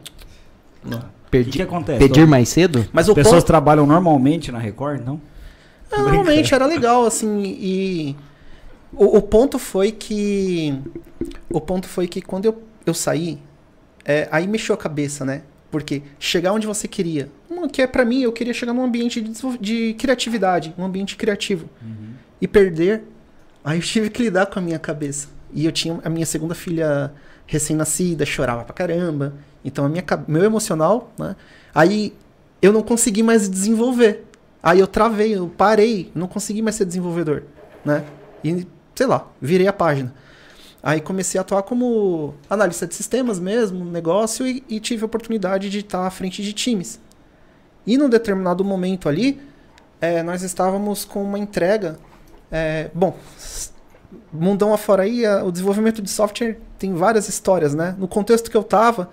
Não. 0.85 0.99
O 0.99 1.01
que, 1.01 1.09
perdi. 1.31 1.51
que 1.51 1.63
acontece? 1.63 1.99
Pedir 1.99 2.27
mais 2.27 2.49
cedo? 2.49 2.85
Mas 2.93 3.07
As 3.07 3.11
o 3.11 3.15
pessoas 3.15 3.37
ponto, 3.37 3.47
trabalham 3.47 3.87
normalmente 3.87 4.51
na 4.51 4.59
Record, 4.59 5.01
não? 5.05 5.21
Não, 5.91 6.05
Normalmente 6.05 6.55
era 6.55 6.67
legal, 6.67 7.05
assim, 7.05 7.43
e. 7.43 8.17
O, 8.93 9.19
o 9.19 9.23
ponto 9.23 9.59
foi 9.59 9.93
que. 9.93 10.75
O 11.49 11.61
ponto 11.61 11.89
foi 11.89 12.07
que 12.09 12.21
quando 12.21 12.47
eu, 12.47 12.63
eu 12.87 12.95
saí, 12.95 13.39
é, 14.11 14.29
aí 14.31 14.47
mexeu 14.47 14.75
a 14.75 14.79
cabeça, 14.79 15.25
né? 15.25 15.43
Porque 15.71 16.03
chegar 16.19 16.53
onde 16.53 16.67
você 16.67 16.89
queria. 16.89 17.31
Uma 17.49 17.69
que 17.69 17.81
é 17.81 17.87
pra 17.87 18.05
mim, 18.05 18.23
eu 18.23 18.33
queria 18.33 18.53
chegar 18.53 18.73
num 18.73 18.83
ambiente 18.83 19.21
de, 19.21 19.59
de 19.59 19.95
criatividade, 19.95 20.75
um 20.77 20.85
ambiente 20.85 21.17
criativo. 21.17 21.69
E 22.41 22.49
perder, 22.49 23.05
aí 23.65 23.79
eu 23.79 23.83
tive 23.83 24.11
que 24.11 24.23
lidar 24.23 24.47
com 24.47 24.59
a 24.59 24.63
minha 24.63 24.79
cabeça. 24.79 25.29
E 25.53 25.65
eu 25.65 25.71
tinha 25.71 26.01
a 26.05 26.09
minha 26.09 26.27
segunda 26.27 26.55
filha 26.55 27.13
recém-nascida, 27.47 28.27
chorava 28.27 28.65
pra 28.65 28.75
caramba. 28.75 29.35
Então 29.65 29.85
a 29.85 29.89
minha, 29.89 30.05
meu 30.27 30.43
emocional, 30.43 31.13
né? 31.17 31.37
Aí 31.73 32.13
eu 32.61 32.73
não 32.73 32.83
consegui 32.83 33.23
mais 33.23 33.49
desenvolver. 33.49 34.25
Aí 34.63 34.81
eu 34.81 34.87
travei, 34.87 35.37
eu 35.37 35.49
parei, 35.49 36.11
não 36.15 36.27
consegui 36.27 36.63
mais 36.63 36.77
ser 36.77 36.85
desenvolvedor, 36.85 37.45
né? 37.85 38.05
E, 38.43 38.67
sei 38.95 39.07
lá, 39.07 39.27
virei 39.41 39.69
a 39.69 39.73
página. 39.73 40.13
Aí 40.83 41.01
comecei 41.01 41.39
a 41.39 41.43
atuar 41.43 41.63
como 41.63 42.35
analista 42.49 42.87
de 42.87 42.95
sistemas 42.95 43.39
mesmo, 43.39 43.85
negócio, 43.85 44.47
e, 44.47 44.65
e 44.69 44.81
tive 44.81 45.03
a 45.03 45.07
oportunidade 45.07 45.69
de 45.69 45.81
estar 45.81 46.07
à 46.07 46.11
frente 46.11 46.43
de 46.43 46.53
times. 46.53 46.99
E 47.87 47.99
num 47.99 48.09
determinado 48.09 48.65
momento 48.65 49.09
ali, 49.09 49.41
eh, 50.01 50.23
nós 50.23 50.43
estávamos 50.43 51.05
com 51.05 51.23
uma 51.23 51.39
entrega. 51.39 51.99
eh, 52.53 52.91
bom, 52.95 53.15
mundão 54.33 54.75
afora 54.75 55.05
aí, 55.05 55.25
a- 55.25 55.45
o 55.45 55.53
desenvolvimento 55.53 56.03
de 56.03 56.11
software 56.11 56.59
tem 56.79 56.95
várias 56.95 57.29
histórias, 57.29 57.75
né? 57.75 57.95
No 57.99 58.09
contexto 58.09 58.51
que 58.51 58.57
eu 58.57 58.63
estava, 58.63 59.09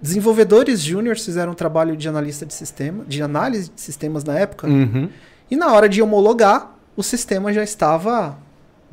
desenvolvedores 0.00 0.80
júniores 0.80 1.24
fizeram 1.24 1.52
um 1.52 1.54
trabalho 1.54 1.96
de 1.96 2.08
analista 2.08 2.44
de 2.46 2.54
sistema, 2.54 3.04
de 3.06 3.22
análise 3.22 3.70
de 3.74 3.80
sistemas 3.80 4.22
na 4.24 4.38
época, 4.38 4.66
Uhum. 4.66 5.08
e 5.50 5.56
na 5.56 5.72
hora 5.72 5.88
de 5.88 6.00
homologar, 6.02 6.76
o 6.96 7.02
sistema 7.02 7.52
já 7.52 7.62
estava 7.64 8.38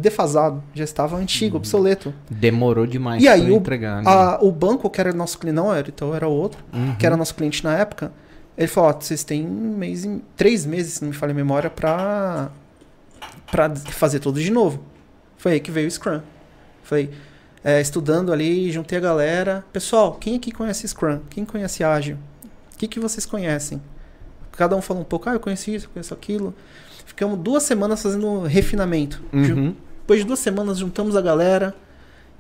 defasado, 0.03 0.63
já 0.75 0.83
estava 0.83 1.15
antigo, 1.17 1.57
obsoleto. 1.57 2.13
Demorou 2.29 2.85
demais 2.85 3.23
E 3.23 3.27
aí, 3.27 3.49
o- 3.51 3.55
entregar. 3.55 4.03
né? 4.03 4.09
A- 4.09 4.37
o 4.41 4.51
banco, 4.51 4.89
que 4.89 4.99
era 5.01 5.11
nosso 5.13 5.39
cliente, 5.39 5.55
não 5.55 5.73
era, 5.73 5.87
então 5.89 6.13
era 6.13 6.27
outro, 6.27 6.63
Uhum. 6.71 6.95
que 6.95 7.05
era 7.05 7.17
nosso 7.17 7.33
cliente 7.33 7.63
na 7.63 7.75
época, 7.77 8.11
ele 8.57 8.67
falou: 8.67 8.89
ó, 8.91 8.93
vocês 8.99 9.23
têm 9.23 9.47
um 9.47 9.75
mês, 9.77 10.07
três 10.35 10.65
meses, 10.65 10.93
se 10.95 11.01
não 11.01 11.09
me 11.09 11.15
falha 11.15 11.31
a 11.31 11.33
memória, 11.35 11.69
pra, 11.69 12.51
pra 13.49 13.75
fazer 13.75 14.19
tudo 14.19 14.39
de 14.39 14.51
novo. 14.51 14.83
Foi 15.37 15.53
aí 15.53 15.59
que 15.59 15.71
veio 15.71 15.87
o 15.87 15.91
Scrum. 15.91 16.21
Falei, 16.83 17.09
é, 17.63 17.79
estudando 17.81 18.31
ali, 18.31 18.71
juntei 18.71 18.97
a 18.97 19.01
galera. 19.01 19.65
Pessoal, 19.73 20.13
quem 20.15 20.35
aqui 20.35 20.51
conhece 20.51 20.87
Scrum? 20.87 21.19
Quem 21.29 21.45
conhece 21.45 21.83
Ágil? 21.83 22.17
O 22.73 22.77
que, 22.77 22.87
que 22.87 22.99
vocês 22.99 23.25
conhecem? 23.25 23.81
cada 24.55 24.75
um 24.75 24.81
falou 24.83 25.01
um 25.01 25.05
pouco, 25.05 25.27
ah, 25.27 25.33
eu 25.33 25.39
conheci 25.39 25.73
isso, 25.73 25.87
eu 25.87 25.89
conheço 25.93 26.13
aquilo. 26.13 26.53
Ficamos 27.07 27.39
duas 27.39 27.63
semanas 27.63 28.03
fazendo 28.03 28.43
refinamento. 28.43 29.19
Uhum. 29.33 29.73
Depois 30.03 30.19
de 30.19 30.25
duas 30.25 30.39
semanas 30.39 30.77
juntamos 30.77 31.15
a 31.15 31.21
galera 31.21 31.75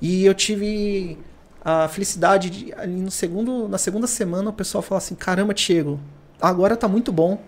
e 0.01 0.25
eu 0.25 0.33
tive 0.33 1.17
a 1.63 1.87
felicidade 1.87 2.49
de 2.49 2.73
ali 2.73 2.99
no 3.01 3.09
segundo, 3.11 3.67
na 3.69 3.77
segunda 3.77 4.05
semana 4.05 4.49
o 4.49 4.53
pessoal 4.53 4.81
falar 4.81 4.99
assim: 4.99 5.15
"Caramba, 5.15 5.53
Diego, 5.53 5.99
agora 6.41 6.75
tá 6.77 6.87
muito 6.87 7.11
bom. 7.11 7.41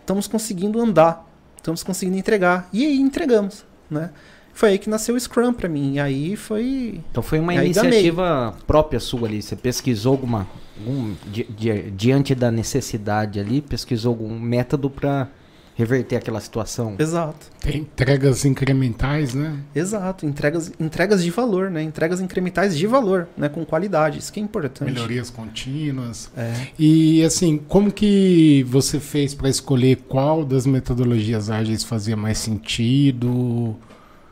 Estamos 0.00 0.26
conseguindo 0.26 0.80
andar, 0.80 1.26
estamos 1.56 1.82
conseguindo 1.82 2.16
entregar". 2.18 2.68
E 2.72 2.84
aí 2.86 2.98
entregamos, 2.98 3.64
né? 3.90 4.10
Foi 4.52 4.70
aí 4.70 4.78
que 4.78 4.90
nasceu 4.90 5.14
o 5.14 5.20
Scrum 5.20 5.52
pra 5.52 5.68
mim. 5.68 5.94
E 5.94 6.00
aí 6.00 6.36
foi 6.36 7.00
Então 7.10 7.22
foi 7.22 7.38
uma 7.38 7.52
iniciativa 7.92 8.54
própria 8.66 8.98
sua 8.98 9.28
ali. 9.28 9.40
Você 9.42 9.54
pesquisou 9.56 10.12
alguma. 10.12 10.46
Algum, 10.78 11.14
di- 11.30 11.44
di- 11.44 11.90
diante 11.90 12.34
da 12.34 12.50
necessidade 12.50 13.38
ali, 13.38 13.60
pesquisou 13.60 14.10
algum 14.12 14.38
método 14.40 14.88
para 14.88 15.28
reverter 15.74 16.16
aquela 16.16 16.40
situação. 16.40 16.96
exato. 16.98 17.46
Tem 17.60 17.78
entregas 17.78 18.44
incrementais, 18.44 19.34
né? 19.34 19.58
Exato, 19.74 20.26
entregas, 20.26 20.72
entregas 20.78 21.22
de 21.22 21.30
valor, 21.30 21.70
né? 21.70 21.82
Entregas 21.82 22.20
incrementais 22.20 22.76
de 22.76 22.86
valor, 22.86 23.28
né? 23.36 23.48
Com 23.48 23.64
qualidade, 23.64 24.18
isso 24.18 24.32
que 24.32 24.40
é 24.40 24.42
importante. 24.42 24.92
Melhorias 24.92 25.30
contínuas. 25.30 26.30
É. 26.36 26.68
E 26.78 27.22
assim, 27.24 27.58
como 27.68 27.90
que 27.92 28.64
você 28.68 29.00
fez 29.00 29.34
para 29.34 29.48
escolher 29.48 29.96
qual 30.08 30.44
das 30.44 30.66
metodologias 30.66 31.50
ágeis 31.50 31.84
fazia 31.84 32.16
mais 32.16 32.38
sentido? 32.38 33.76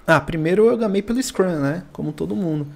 Ah, 0.06 0.20
primeiro 0.20 0.66
eu 0.66 0.76
gamei 0.76 1.02
pelo 1.02 1.22
Scrum, 1.22 1.60
né? 1.60 1.82
Como 1.92 2.12
todo 2.12 2.34
mundo. 2.34 2.66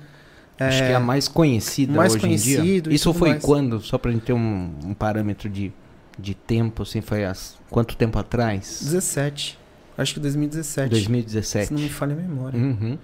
Acho 0.58 0.78
que 0.78 0.92
é 0.92 0.94
a 0.94 1.00
mais 1.00 1.28
conhecida 1.28 1.92
mais 1.92 2.14
hoje 2.14 2.26
em 2.26 2.36
dia. 2.36 2.58
conhecido 2.58 2.92
Isso 2.92 3.12
foi 3.12 3.30
mais. 3.30 3.42
quando? 3.42 3.80
Só 3.80 3.98
pra 3.98 4.12
gente 4.12 4.22
ter 4.22 4.32
um, 4.32 4.70
um 4.84 4.94
parâmetro 4.94 5.48
de, 5.48 5.72
de 6.18 6.34
tempo, 6.34 6.82
assim, 6.82 7.00
foi 7.00 7.24
há 7.24 7.34
quanto 7.70 7.96
tempo 7.96 8.18
atrás? 8.18 8.80
17. 8.82 9.58
Acho 9.96 10.14
que 10.14 10.20
2017. 10.20 10.90
2017. 10.90 11.66
Se 11.68 11.74
não 11.74 11.80
me 11.80 11.88
falha 11.88 12.12
a 12.14 12.16
memória. 12.16 12.58
Uhum. 12.58 12.98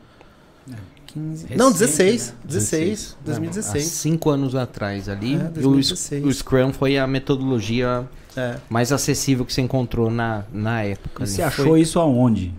15. 1.07 1.43
Recente, 1.43 1.57
não, 1.59 1.73
16. 1.73 2.29
né? 2.29 2.35
16. 2.45 3.17
Há 3.21 3.25
2016. 3.27 3.85
cinco 3.85 4.31
anos 4.31 4.55
atrás 4.55 5.09
ali. 5.09 5.35
É, 5.35 5.39
o, 5.39 5.51
2016. 5.51 6.25
o 6.25 6.33
Scrum 6.33 6.73
foi 6.73 6.99
a 6.99 7.07
metodologia 7.07 8.07
É. 8.37 8.57
mais 8.69 8.93
acessível 8.93 9.45
que 9.45 9.53
você 9.53 9.63
encontrou 9.63 10.11
na, 10.11 10.45
na 10.53 10.83
época. 10.83 11.23
E 11.23 11.25
ali. 11.25 11.33
você 11.33 11.43
achou 11.43 11.77
isso 11.79 11.99
aonde? 11.99 12.55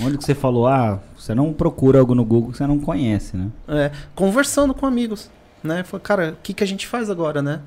Onde 0.00 0.18
que 0.18 0.24
você 0.24 0.34
falou, 0.34 0.66
ah, 0.66 1.00
você 1.16 1.34
não 1.36 1.52
procura 1.52 2.00
algo 2.00 2.16
no 2.16 2.24
Google 2.24 2.50
que 2.50 2.58
você 2.58 2.66
não 2.66 2.80
conhece, 2.80 3.36
né? 3.36 3.48
É, 3.68 3.92
conversando 4.12 4.74
com 4.74 4.86
amigos, 4.86 5.30
né? 5.62 5.84
Falei, 5.84 6.02
cara, 6.02 6.30
o 6.32 6.42
que, 6.42 6.52
que 6.52 6.64
a 6.64 6.66
gente 6.66 6.86
faz 6.88 7.08
agora, 7.08 7.40
né? 7.40 7.60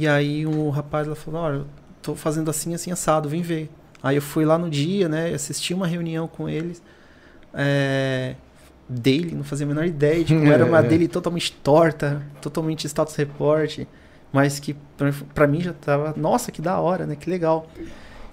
E 0.00 0.08
aí 0.08 0.46
o 0.46 0.70
rapaz 0.70 1.06
lá 1.06 1.14
falou, 1.14 1.42
olha, 1.42 1.54
eu 1.56 1.66
tô 2.00 2.14
fazendo 2.14 2.48
assim, 2.50 2.72
assim, 2.74 2.90
assado, 2.90 3.28
vem 3.28 3.42
ver. 3.42 3.68
Aí 4.02 4.16
eu 4.16 4.22
fui 4.22 4.46
lá 4.46 4.56
no 4.56 4.70
dia, 4.70 5.10
né? 5.10 5.28
Assisti 5.34 5.74
uma 5.74 5.86
reunião 5.86 6.26
com 6.26 6.48
eles. 6.48 6.82
É, 7.52 8.34
dele, 8.88 9.34
não 9.34 9.44
fazia 9.44 9.66
a 9.66 9.68
menor 9.68 9.84
ideia 9.84 10.24
de 10.24 10.34
como 10.34 10.50
era 10.50 10.64
uma 10.64 10.78
É. 10.78 10.82
dele 10.82 11.06
totalmente 11.06 11.52
torta, 11.52 12.22
totalmente 12.40 12.86
status 12.88 13.14
report, 13.14 13.80
mas 14.32 14.58
que 14.58 14.74
pra, 14.96 15.12
pra 15.34 15.46
mim 15.46 15.60
já 15.60 15.74
tava, 15.74 16.14
nossa, 16.16 16.50
que 16.50 16.62
da 16.62 16.80
hora, 16.80 17.04
né? 17.04 17.14
Que 17.14 17.28
legal. 17.28 17.68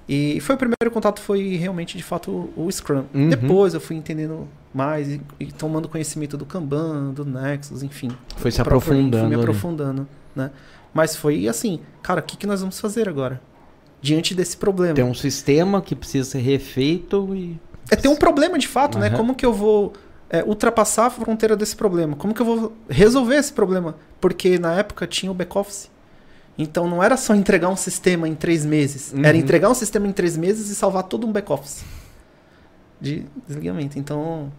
E 0.08 0.40
foi 0.40 0.56
o 0.56 0.58
primeiro 0.58 0.90
contato 0.90 1.20
foi 1.20 1.58
realmente 1.58 1.98
de 1.98 2.04
fato 2.04 2.50
o, 2.56 2.72
Scrum. 2.72 3.04
Uhum. 3.14 3.28
Depois 3.28 3.74
eu 3.74 3.82
fui 3.82 3.98
entendendo 3.98 4.48
mais 4.74 5.10
e, 5.10 5.22
e 5.38 5.52
tomando 5.52 5.90
conhecimento 5.90 6.38
do 6.38 6.46
Kanban, 6.46 7.12
do 7.12 7.26
Nexus, 7.26 7.84
enfim. 7.84 8.10
Foi 8.38 8.52
se 8.52 8.62
aprofundando. 8.62 9.18
Fui 9.18 9.28
me 9.28 9.34
ali. 9.34 9.44
aprofundando, 9.44 10.08
né? 10.34 10.50
Mas 10.98 11.16
foi 11.16 11.48
assim, 11.48 11.80
cara, 12.02 12.22
o 12.22 12.24
que, 12.24 12.36
que 12.36 12.48
nós 12.48 12.62
vamos 12.62 12.80
fazer 12.80 13.08
agora? 13.08 13.40
Diante 14.02 14.34
desse 14.34 14.58
problema. 14.58 14.96
Tem 14.96 15.06
um 15.06 15.14
sistema 15.14 15.80
que 15.80 15.96
precisa 15.96 16.28
ser 16.28 16.40
refeito 16.40 17.36
e. 17.36 17.60
É 17.92 17.96
ter 17.96 18.08
um 18.08 18.16
problema 18.16 18.58
de 18.58 18.68
fato, 18.68 18.98
né? 18.98 19.06
Aham. 19.06 19.18
Como 19.18 19.36
que 19.36 19.46
eu 19.46 19.54
vou 19.54 19.94
é, 20.28 20.44
ultrapassar 20.44 21.06
a 21.06 21.10
fronteira 21.12 21.56
desse 21.56 21.76
problema? 21.76 22.16
Como 22.16 22.34
que 22.34 22.42
eu 22.42 22.46
vou 22.48 22.74
resolver 22.90 23.36
esse 23.36 23.54
problema? 23.54 23.96
Porque 24.20 24.58
na 24.58 24.74
época 24.74 25.06
tinha 25.06 25.32
o 25.32 25.36
back-office. 25.36 25.92
Então 26.58 26.90
não 26.90 27.04
era 27.04 27.16
só 27.16 27.36
entregar 27.36 27.70
um 27.70 27.76
sistema 27.76 28.28
em 28.28 28.34
três 28.34 28.66
meses. 28.66 29.14
Uhum. 29.14 29.24
Era 29.24 29.38
entregar 29.38 29.70
um 29.70 29.76
sistema 29.76 30.08
em 30.08 30.12
três 30.12 30.36
meses 30.36 30.72
e 30.72 30.76
salvar 30.76 31.04
todo 31.04 31.28
um 31.28 31.32
back-office 31.32 31.86
de 33.00 33.24
desligamento. 33.48 34.00
Então 34.00 34.52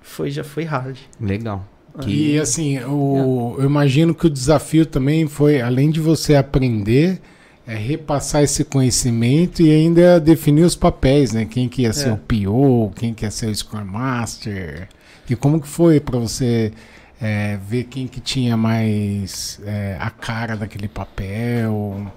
foi, 0.00 0.30
já 0.30 0.42
foi 0.42 0.64
hard. 0.64 0.96
Legal. 1.20 1.62
E 2.00 2.04
Que... 2.04 2.38
assim, 2.38 2.78
o, 2.84 3.56
eu 3.58 3.64
imagino 3.64 4.14
que 4.14 4.26
o 4.26 4.30
desafio 4.30 4.86
também 4.86 5.26
foi, 5.26 5.60
além 5.60 5.90
de 5.90 6.00
você 6.00 6.34
aprender, 6.36 7.20
é 7.66 7.74
repassar 7.74 8.42
esse 8.42 8.64
conhecimento 8.64 9.60
e 9.62 9.70
ainda 9.70 10.18
definir 10.20 10.62
os 10.64 10.74
papéis, 10.76 11.32
né? 11.32 11.44
Quem 11.44 11.68
que 11.68 11.82
ia 11.82 11.92
ser 11.92 12.08
É. 12.08 12.12
o 12.12 12.16
PO, 12.16 12.92
quem 12.96 13.12
que 13.12 13.24
ia 13.24 13.30
ser 13.30 13.46
o 13.46 13.54
Scrum 13.54 13.84
Master. 13.84 14.88
E 15.28 15.36
como 15.36 15.60
que 15.60 15.68
foi 15.68 16.00
para 16.00 16.18
você 16.18 16.72
é, 17.20 17.58
ver 17.68 17.84
quem 17.84 18.06
que 18.06 18.20
tinha 18.20 18.56
mais 18.56 19.60
é, 19.66 19.96
a 20.00 20.08
cara 20.08 20.56
daquele 20.56 20.88
papel? 20.88 22.10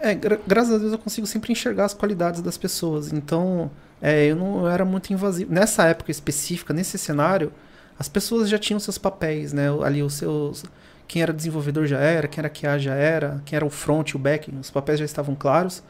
É, 0.00 0.14
gra- 0.14 0.38
graças 0.46 0.74
a 0.74 0.78
Deus 0.78 0.92
eu 0.92 0.98
consigo 0.98 1.26
sempre 1.26 1.52
enxergar 1.52 1.84
as 1.84 1.94
qualidades 1.94 2.40
das 2.40 2.56
pessoas. 2.56 3.12
Então, 3.12 3.70
é, 4.00 4.24
eu 4.26 4.36
não 4.36 4.66
era 4.68 4.84
muito 4.84 5.12
invasivo. 5.12 5.52
Nessa 5.52 5.84
época 5.86 6.10
específica, 6.10 6.72
nesse 6.72 6.96
cenário, 6.98 7.52
as 7.98 8.08
pessoas 8.08 8.48
já 8.48 8.58
tinham 8.58 8.80
seus 8.80 8.98
papéis, 8.98 9.52
né? 9.52 9.66
Ali 9.84 10.02
os 10.02 10.14
seus. 10.14 10.64
Quem 11.06 11.22
era 11.22 11.32
desenvolvedor 11.32 11.86
já 11.86 11.98
era, 11.98 12.26
quem 12.26 12.40
era 12.40 12.48
QA 12.48 12.78
já 12.78 12.94
era, 12.94 13.42
quem 13.44 13.56
era 13.56 13.66
o 13.66 13.70
front 13.70 14.10
e 14.10 14.16
o 14.16 14.18
back, 14.18 14.50
os 14.58 14.70
papéis 14.70 14.98
já 14.98 15.04
estavam 15.04 15.34
claros. 15.34 15.82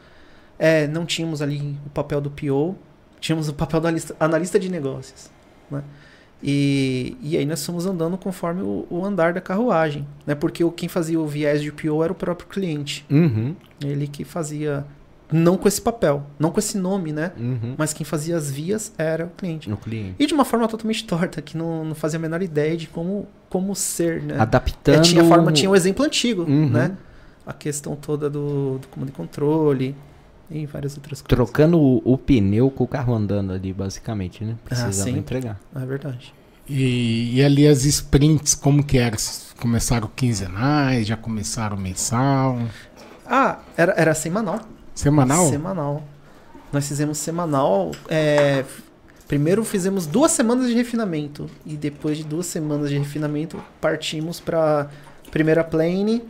É, 0.59 0.87
não 0.87 1.05
tínhamos 1.05 1.41
ali 1.41 1.77
o 1.85 1.89
papel 1.89 2.19
do 2.19 2.29
PO, 2.29 2.75
tínhamos 3.19 3.47
o 3.47 3.53
papel 3.53 3.79
do 3.79 3.87
analista, 3.87 4.15
analista 4.19 4.59
de 4.59 4.69
negócios. 4.69 5.29
Né? 5.71 5.81
E, 6.43 7.17
e 7.21 7.37
aí 7.37 7.45
nós 7.45 7.65
fomos 7.65 7.85
andando 7.85 8.17
conforme 8.17 8.61
o, 8.61 8.85
o 8.89 9.05
andar 9.05 9.31
da 9.31 9.39
carruagem, 9.39 10.05
né? 10.27 10.35
Porque 10.35 10.61
o, 10.61 10.71
quem 10.71 10.89
fazia 10.89 11.17
o 11.17 11.25
viés 11.25 11.61
de 11.61 11.71
PO 11.71 12.03
era 12.03 12.11
o 12.11 12.15
próprio 12.15 12.49
cliente. 12.49 13.05
Uhum, 13.09 13.55
Ele 13.81 14.07
que 14.07 14.25
fazia, 14.25 14.85
não 15.33 15.57
com 15.57 15.67
esse 15.67 15.81
papel, 15.81 16.23
não 16.39 16.51
com 16.51 16.59
esse 16.59 16.77
nome, 16.77 17.11
né? 17.11 17.31
uhum. 17.37 17.75
Mas 17.77 17.91
quem 17.93 18.05
fazia 18.05 18.37
as 18.37 18.51
vias 18.51 18.93
era 18.97 19.25
o 19.25 19.29
cliente. 19.29 19.69
No 19.69 19.77
cliente. 19.77 20.15
E 20.19 20.25
de 20.27 20.33
uma 20.33 20.45
forma 20.45 20.67
totalmente 20.67 21.03
torta, 21.07 21.41
que 21.41 21.57
não, 21.57 21.83
não 21.83 21.95
fazia 21.95 22.17
a 22.17 22.21
menor 22.21 22.41
ideia 22.41 22.77
de 22.77 22.87
como, 22.87 23.27
como 23.49 23.75
ser, 23.75 24.21
né? 24.21 24.35
Adaptando. 24.39 24.95
É, 24.97 25.01
tinha, 25.01 25.23
a 25.23 25.25
forma, 25.25 25.51
tinha 25.51 25.69
o 25.69 25.75
exemplo 25.75 26.05
antigo, 26.05 26.43
Uhum. 26.43 26.69
né? 26.69 26.95
A 27.45 27.51
questão 27.51 27.95
toda 27.95 28.29
do, 28.29 28.77
do 28.79 28.87
comando 28.87 29.09
e 29.09 29.11
controle 29.11 29.95
e 30.49 30.65
várias 30.65 30.95
outras 30.95 31.21
coisas. 31.21 31.27
Trocando 31.27 31.77
o, 31.79 32.01
o 32.05 32.17
pneu 32.17 32.69
com 32.71 32.83
o 32.83 32.87
carro 32.87 33.13
andando 33.13 33.51
ali, 33.53 33.73
basicamente, 33.73 34.43
né? 34.45 34.55
Precisava 34.63 34.93
sempre. 34.93 35.19
entregar. 35.19 35.59
É 35.75 35.85
verdade. 35.85 36.33
E, 36.69 37.35
e 37.35 37.43
ali 37.43 37.67
as 37.67 37.83
sprints, 37.83 38.55
como 38.55 38.81
que 38.83 38.97
era? 38.97 39.17
Começaram 39.59 40.09
quinzenais, 40.15 41.05
já 41.05 41.17
começaram 41.17 41.75
mensal, 41.75 42.57
Ah, 43.25 43.59
era, 43.75 43.93
era 43.97 44.13
semanal. 44.13 44.59
Semanal? 44.93 45.49
Semanal. 45.49 46.03
Nós 46.71 46.87
fizemos 46.87 47.17
semanal. 47.19 47.91
é, 48.09 48.65
primeiro 49.27 49.63
fizemos 49.63 50.07
duas 50.07 50.31
semanas 50.31 50.67
de 50.67 50.73
refinamento. 50.73 51.49
E 51.65 51.75
depois 51.75 52.17
de 52.17 52.23
duas 52.23 52.47
semanas 52.47 52.89
de 52.89 52.97
refinamento, 52.97 53.61
partimos 53.79 54.39
para 54.39 54.89
primeira 55.31 55.63
plane. 55.63 56.23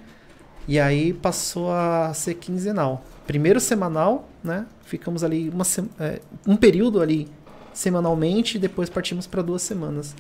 E 0.67 0.79
aí 0.79 1.13
passou 1.13 1.71
a 1.71 2.13
ser 2.13 2.35
quinzenal. 2.35 3.05
Primeiro 3.25 3.59
semanal, 3.59 4.29
né? 4.43 4.65
Ficamos 4.85 5.23
ali 5.23 5.49
uma 5.49 5.65
é, 5.99 6.19
um 6.45 6.55
período 6.55 7.01
ali 7.01 7.27
semanalmente. 7.73 8.57
E 8.57 8.59
depois 8.59 8.89
partimos 8.89 9.25
para 9.25 9.41
duas 9.41 9.61
semanas. 9.61 10.13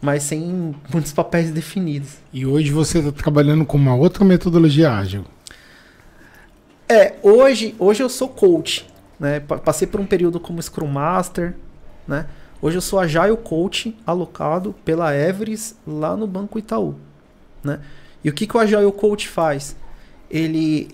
Mas 0.00 0.22
sem 0.22 0.74
muitos 0.92 1.12
papéis 1.12 1.50
definidos. 1.50 2.16
E 2.32 2.44
hoje 2.44 2.70
você 2.70 2.98
está 2.98 3.12
trabalhando 3.12 3.64
com 3.64 3.76
uma 3.76 3.94
outra 3.94 4.24
metodologia 4.24 4.92
ágil. 4.92 5.24
É, 6.88 7.14
hoje, 7.22 7.74
hoje 7.78 8.02
eu 8.02 8.08
sou 8.08 8.28
coach, 8.28 8.86
né? 9.18 9.40
Pa- 9.40 9.58
Passei 9.58 9.86
por 9.88 10.00
um 10.00 10.06
período 10.06 10.38
como 10.38 10.62
Scrum 10.62 10.86
Master, 10.86 11.54
né? 12.06 12.26
Hoje 12.62 12.76
eu 12.78 12.80
sou 12.80 12.98
Agile 12.98 13.36
Coach 13.36 13.96
alocado 14.06 14.74
pela 14.84 15.14
Everest 15.14 15.74
lá 15.86 16.16
no 16.16 16.26
Banco 16.26 16.58
Itaú, 16.58 16.94
né? 17.62 17.80
E 18.24 18.30
o 18.30 18.32
que, 18.32 18.46
que 18.46 18.56
o 18.56 18.60
Agile 18.60 18.90
Coach 18.92 19.28
faz? 19.28 19.76
Ele, 20.30 20.88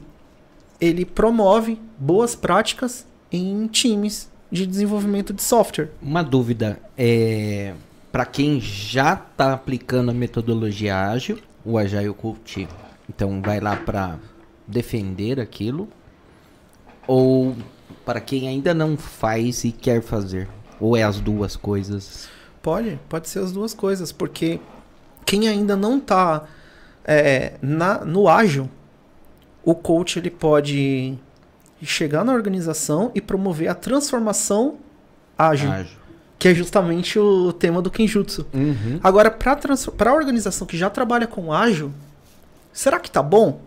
ele 0.81 1.05
promove 1.05 1.81
boas 1.99 2.35
práticas 2.35 3.07
em 3.31 3.67
times 3.69 4.31
de 4.51 4.67
desenvolvimento 4.67 5.33
de 5.33 5.43
software. 5.43 5.91
Uma 6.03 6.23
dúvida. 6.23 6.79
É, 6.99 7.75
para 8.11 8.27
quem 8.27 8.61
já 8.61 9.15
está 9.15 9.53
aplicando 9.55 10.11
a 10.11 10.15
metodologia 10.15 10.97
ágil, 11.09 11.39
o 11.65 11.79
Agile 11.79 12.13
Coach, 12.13 12.69
então 13.09 13.41
vai 13.41 13.61
lá 13.61 13.77
para 13.77 14.19
defender 14.73 15.38
aquilo, 15.38 15.88
ou 17.07 17.55
para 18.05 18.21
quem 18.21 18.49
ainda 18.49 18.75
não 18.75 18.97
faz 18.97 19.64
e 19.64 19.73
quer 19.73 20.02
fazer, 20.02 20.49
ou 20.81 20.97
é 20.97 21.02
as 21.02 21.21
duas 21.21 21.57
coisas? 21.57 22.29
Pode, 22.61 22.99
pode 23.09 23.29
ser 23.29 23.41
as 23.41 23.52
duas 23.52 23.75
coisas, 23.75 24.11
porque 24.11 24.61
quem 25.25 25.49
ainda 25.49 25.76
não 25.76 25.99
está 25.99 26.45
é, 27.05 27.55
na, 27.61 28.05
no 28.05 28.29
ágil, 28.29 28.69
o 29.64 29.75
coach 29.75 30.19
ele 30.19 30.31
pode 30.31 31.17
chegar 31.83 32.25
na 32.25 32.33
organização 32.33 33.11
e 33.14 33.21
promover 33.21 33.69
a 33.69 33.75
transformação 33.75 34.76
ágil, 35.37 35.71
Ágil. 35.71 35.99
que 36.38 36.49
é 36.49 36.55
justamente 36.55 37.19
o 37.19 37.52
tema 37.52 37.83
do 37.83 37.91
Kenjutsu. 37.91 38.47
Uhum. 38.55 39.00
Agora, 39.02 39.31
para 39.31 40.11
a 40.11 40.14
organização 40.14 40.67
que 40.67 40.76
já 40.76 40.88
trabalha 40.88 41.26
com 41.26 41.52
ágil, 41.52 41.93
será 42.73 43.00
que 43.00 43.11
tá 43.11 43.23
bom? 43.23 43.61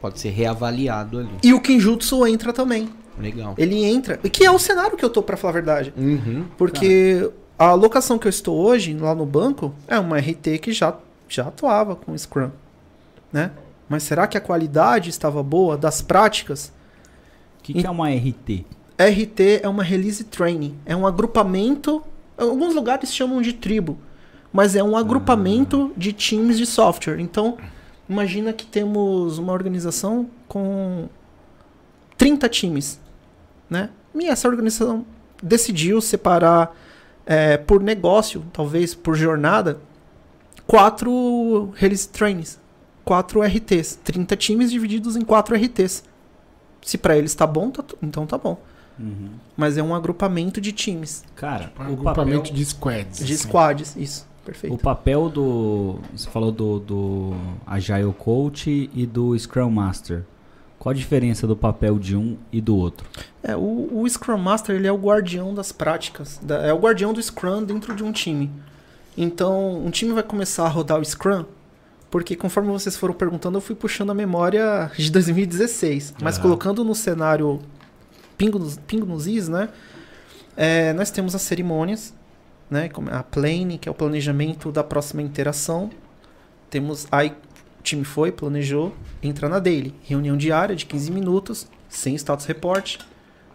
Pode 0.00 0.18
ser 0.18 0.30
reavaliado 0.30 1.18
ali. 1.18 1.30
E 1.42 1.52
o 1.52 1.60
Kenjutsu 1.60 2.26
entra 2.26 2.52
também. 2.52 2.88
Legal. 3.18 3.54
Ele 3.58 3.84
entra, 3.84 4.16
que 4.16 4.44
é 4.44 4.50
o 4.50 4.58
cenário 4.58 4.96
que 4.96 5.04
eu 5.04 5.10
tô, 5.10 5.22
pra 5.22 5.36
falar 5.36 5.50
a 5.50 5.54
verdade. 5.54 5.92
Uhum. 5.96 6.46
Porque 6.56 7.30
a 7.58 7.74
locação 7.74 8.18
que 8.18 8.26
eu 8.26 8.30
estou 8.30 8.58
hoje, 8.58 8.94
lá 8.94 9.14
no 9.14 9.26
banco, 9.26 9.74
é 9.86 9.98
uma 9.98 10.18
RT 10.18 10.58
que 10.62 10.72
já, 10.72 10.96
já 11.28 11.48
atuava 11.48 11.94
com 11.94 12.16
Scrum, 12.16 12.50
né? 13.30 13.50
Mas 13.88 14.04
será 14.04 14.26
que 14.26 14.38
a 14.38 14.40
qualidade 14.40 15.10
estava 15.10 15.42
boa 15.42 15.76
das 15.76 16.00
práticas? 16.00 16.72
O 17.58 17.62
que, 17.62 17.74
que 17.74 17.86
é 17.86 17.90
uma 17.90 18.08
RT? 18.08 18.64
RT 18.98 19.60
é 19.62 19.68
uma 19.68 19.82
Release 19.82 20.24
Training, 20.24 20.76
é 20.86 20.96
um 20.96 21.06
agrupamento, 21.06 22.02
alguns 22.38 22.74
lugares 22.74 23.12
chamam 23.12 23.42
de 23.42 23.52
tribo, 23.52 23.98
mas 24.52 24.74
é 24.74 24.82
um 24.82 24.96
agrupamento 24.96 25.92
de 25.96 26.12
times 26.12 26.56
de 26.56 26.64
software. 26.64 27.20
Então, 27.20 27.58
imagina 28.10 28.52
que 28.52 28.66
temos 28.66 29.38
uma 29.38 29.52
organização 29.52 30.28
com 30.48 31.08
30 32.18 32.48
times, 32.48 33.00
né? 33.70 33.90
E 34.14 34.26
essa 34.26 34.48
organização 34.48 35.06
decidiu 35.40 36.00
separar 36.00 36.76
é, 37.24 37.56
por 37.56 37.80
negócio, 37.80 38.44
talvez 38.52 38.94
por 38.94 39.14
jornada, 39.14 39.80
quatro 40.66 41.70
release 41.76 42.08
trainings, 42.08 42.60
quatro 43.04 43.40
RTs, 43.42 44.00
30 44.02 44.36
times 44.36 44.70
divididos 44.72 45.14
em 45.14 45.22
quatro 45.22 45.54
RTs. 45.54 46.02
Se 46.82 46.98
para 46.98 47.16
eles 47.16 47.34
tá 47.34 47.46
bom, 47.46 47.70
tá 47.70 47.84
então 48.02 48.26
tá 48.26 48.36
bom. 48.36 48.60
Uhum. 48.98 49.30
Mas 49.56 49.78
é 49.78 49.82
um 49.82 49.94
agrupamento 49.94 50.60
de 50.60 50.72
times, 50.72 51.24
Cara, 51.36 51.72
Um 51.78 51.82
o 51.82 51.92
agrupamento 51.92 52.42
papel, 52.42 52.54
de 52.56 52.64
squads. 52.64 53.18
de 53.18 53.32
assim. 53.32 53.48
squads, 53.48 53.96
isso, 53.96 54.26
perfeito. 54.52 54.74
o 54.74 54.78
papel 54.78 55.28
do. 55.28 55.98
Você 56.14 56.28
falou 56.28 56.50
do, 56.52 56.78
do 56.80 57.32
Agile 57.66 58.12
Coach 58.18 58.90
e 58.94 59.06
do 59.06 59.38
Scrum 59.38 59.70
Master. 59.70 60.24
Qual 60.78 60.90
a 60.92 60.96
diferença 60.96 61.46
do 61.46 61.54
papel 61.54 61.98
de 61.98 62.16
um 62.16 62.36
e 62.50 62.58
do 62.60 62.74
outro? 62.74 63.06
É, 63.42 63.54
o, 63.54 63.88
o 63.92 64.08
Scrum 64.08 64.38
Master 64.38 64.76
ele 64.76 64.86
é 64.86 64.92
o 64.92 64.96
guardião 64.96 65.52
das 65.54 65.72
práticas, 65.72 66.38
da- 66.42 66.62
é 66.66 66.72
o 66.72 66.78
guardião 66.78 67.12
do 67.12 67.22
Scrum 67.22 67.62
dentro 67.62 67.94
de 67.94 68.02
um 68.02 68.10
time. 68.12 68.50
Então, 69.16 69.84
um 69.84 69.90
time 69.90 70.12
vai 70.12 70.22
começar 70.22 70.64
a 70.64 70.68
rodar 70.68 70.98
o 70.98 71.04
Scrum, 71.04 71.44
porque 72.10 72.34
conforme 72.34 72.70
vocês 72.70 72.96
foram 72.96 73.12
perguntando, 73.12 73.58
eu 73.58 73.60
fui 73.60 73.74
puxando 73.76 74.08
a 74.10 74.14
memória 74.14 74.90
de 74.96 75.10
2016. 75.12 76.14
Mas 76.22 76.36
Aham. 76.36 76.42
colocando 76.42 76.82
no 76.82 76.94
cenário 76.94 77.60
pingo 78.38 78.58
nos, 78.58 78.78
pingo 78.86 79.04
nos 79.04 79.26
is, 79.26 79.48
né? 79.50 79.68
É, 80.56 80.94
nós 80.94 81.10
temos 81.10 81.34
as 81.34 81.42
cerimônias, 81.42 82.14
né? 82.70 82.88
como 82.88 83.10
A 83.10 83.22
plane, 83.22 83.78
que 83.78 83.88
é 83.88 83.92
o 83.92 83.94
planejamento 83.94 84.70
da 84.70 84.84
próxima 84.84 85.20
interação. 85.22 85.90
Temos 86.70 87.06
aí 87.10 87.28
o 87.78 87.82
time 87.82 88.04
foi, 88.04 88.30
planejou, 88.30 88.94
entra 89.22 89.48
na 89.48 89.58
daily, 89.58 89.94
reunião 90.04 90.36
diária 90.36 90.76
de 90.76 90.84
15 90.86 91.10
minutos, 91.10 91.66
sem 91.88 92.14
status 92.14 92.44
report, 92.46 92.98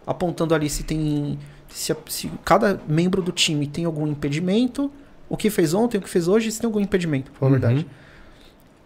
apontando 0.06 0.54
ali 0.54 0.68
se 0.68 0.82
tem 0.82 1.38
se, 1.68 1.94
se 2.08 2.30
cada 2.44 2.80
membro 2.88 3.22
do 3.22 3.30
time 3.32 3.66
tem 3.66 3.84
algum 3.84 4.06
impedimento, 4.06 4.90
o 5.28 5.36
que 5.36 5.48
fez 5.50 5.74
ontem, 5.74 5.98
o 5.98 6.00
que 6.00 6.08
fez 6.08 6.26
hoje, 6.28 6.50
se 6.50 6.60
tem 6.60 6.66
algum 6.66 6.80
impedimento, 6.80 7.30
a 7.40 7.44
Uhum. 7.44 7.50
verdade. 7.52 7.86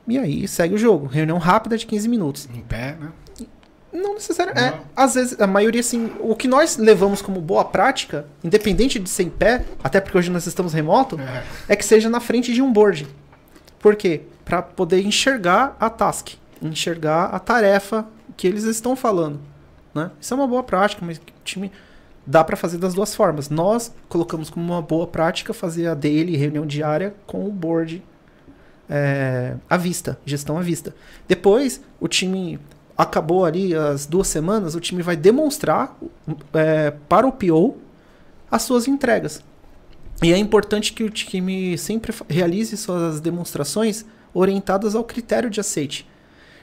E 0.09 0.19
aí 0.19 0.49
segue 0.49 0.75
o 0.75 0.79
jogo, 0.79 1.07
reunião 1.07 1.39
rápida 1.39 1.77
de 1.79 1.87
15 1.87 2.09
minutos. 2.09 2.49
Em 2.55 2.61
pé, 2.61 2.97
né? 3.01 3.11
Não 3.93 4.15
necessariamente. 4.15 4.75
É, 4.77 4.81
às 4.95 5.15
vezes, 5.15 5.41
a 5.41 5.47
maioria, 5.47 5.81
assim, 5.81 6.13
o 6.21 6.37
que 6.37 6.47
nós 6.47 6.77
levamos 6.77 7.21
como 7.21 7.41
boa 7.41 7.65
prática, 7.65 8.25
independente 8.45 8.99
de 8.99 9.11
ser 9.11 9.25
em 9.25 9.31
pé, 9.31 9.65
até 9.83 10.01
porque 10.01 10.17
hoje 10.17 10.31
nós 10.31 10.47
estamos 10.47 10.73
remoto, 10.73 11.19
É. 11.21 11.45
é 11.71 11.77
que 11.77 11.85
seja 11.85 12.09
na 12.09 12.21
frente 12.21 12.53
de 12.55 12.63
um 12.63 12.73
board. 12.73 13.07
Por 13.81 13.97
quê? 13.97 14.23
Para 14.45 14.63
poder 14.63 15.05
enxergar 15.05 15.77
a 15.81 15.91
task, 15.91 16.35
enxergar 16.63 17.27
a 17.27 17.39
tarefa 17.39 18.07
que 18.37 18.47
eles 18.47 18.65
estão 18.65 18.95
falando. 18.95 19.41
Né? 19.95 20.11
Isso 20.21 20.33
é 20.33 20.37
uma 20.37 20.47
boa 20.47 20.63
prática, 20.63 21.05
mas 21.05 21.19
o 21.19 21.21
time 21.45 21.73
dá 22.25 22.45
para 22.45 22.57
fazer 22.57 22.79
das 22.79 22.95
duas 22.95 23.15
formas. 23.15 23.49
Nós 23.49 23.93
colocamos 24.09 24.51
como 24.51 24.73
uma 24.73 24.81
boa 24.83 25.07
prática 25.07 25.53
fazer 25.53 25.89
a 25.89 25.95
daily, 25.95 26.37
reunião 26.37 26.65
diária, 26.65 27.15
com 27.27 27.45
o 27.45 27.51
board 27.51 28.03
é, 28.89 29.55
à 29.69 29.77
vista, 29.77 30.19
gestão 30.25 30.59
à 30.59 30.61
vista. 30.63 30.95
Depois, 31.27 31.81
o 31.99 32.07
time 32.07 32.59
acabou 33.01 33.47
ali 33.47 33.75
as 33.75 34.05
duas 34.05 34.29
semanas, 34.29 34.75
o 34.75 34.81
time 34.81 35.03
vai 35.03 35.17
demonstrar 35.17 35.97
é, 36.53 36.93
para 37.09 37.27
o 37.27 37.33
PO 37.33 37.79
as 38.51 38.63
suas 38.63 38.87
entregas. 38.87 39.43
E 40.23 40.33
é 40.33 40.37
importante 40.37 40.93
que 40.93 41.03
o 41.03 41.09
time 41.09 41.79
sempre 41.79 42.13
realize 42.29 42.77
suas 42.77 43.21
demonstrações 43.21 44.05
orientadas 44.35 44.95
ao 44.95 45.03
critério 45.03 45.49
de 45.49 45.61
aceite. 45.61 46.07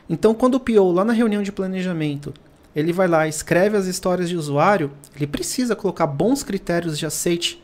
Então, 0.08 0.36
quando 0.36 0.56
o 0.56 0.60
PO, 0.60 0.92
lá 0.92 1.04
na 1.04 1.12
reunião 1.12 1.42
de 1.42 1.52
planejamento, 1.52 2.34
ele 2.76 2.94
vai 2.94 3.08
lá, 3.08 3.28
escreve 3.28 3.76
as 3.76 3.88
histórias 3.88 4.30
de 4.30 4.38
usuário, 4.38 4.92
ele 5.16 5.26
precisa 5.26 5.76
colocar 5.76 6.06
bons 6.06 6.44
critérios 6.44 7.00
de 7.00 7.06
aceite, 7.06 7.64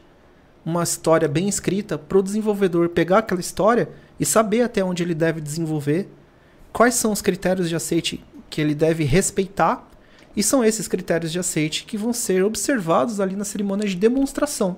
uma 0.65 0.81
história 0.81 1.27
bem 1.27 1.47
escrita, 1.47 1.95
para 1.95 2.17
o 2.17 2.23
desenvolvedor 2.23 2.89
pegar 2.89 3.19
aquela 3.19 3.39
história 3.39 3.89
e 4.19 4.25
saber 4.25 4.63
até 4.63 4.83
onde 4.83 5.03
ele 5.03 5.13
deve 5.13 5.39
desenvolver, 5.39 6.09
quais 6.71 6.95
são 6.95 7.11
os 7.11 7.21
critérios 7.21 7.69
de 7.69 7.75
aceite 7.75 8.23
que 8.53 8.61
ele 8.61 8.75
deve 8.75 9.03
respeitar, 9.03 9.87
e 10.35 10.43
são 10.43 10.63
esses 10.63 10.87
critérios 10.87 11.31
de 11.31 11.39
aceite 11.39 11.85
que 11.85 11.97
vão 11.97 12.13
ser 12.13 12.43
observados 12.43 13.19
ali 13.19 13.35
na 13.35 13.43
cerimônia 13.43 13.87
de 13.87 13.95
demonstração 13.95 14.77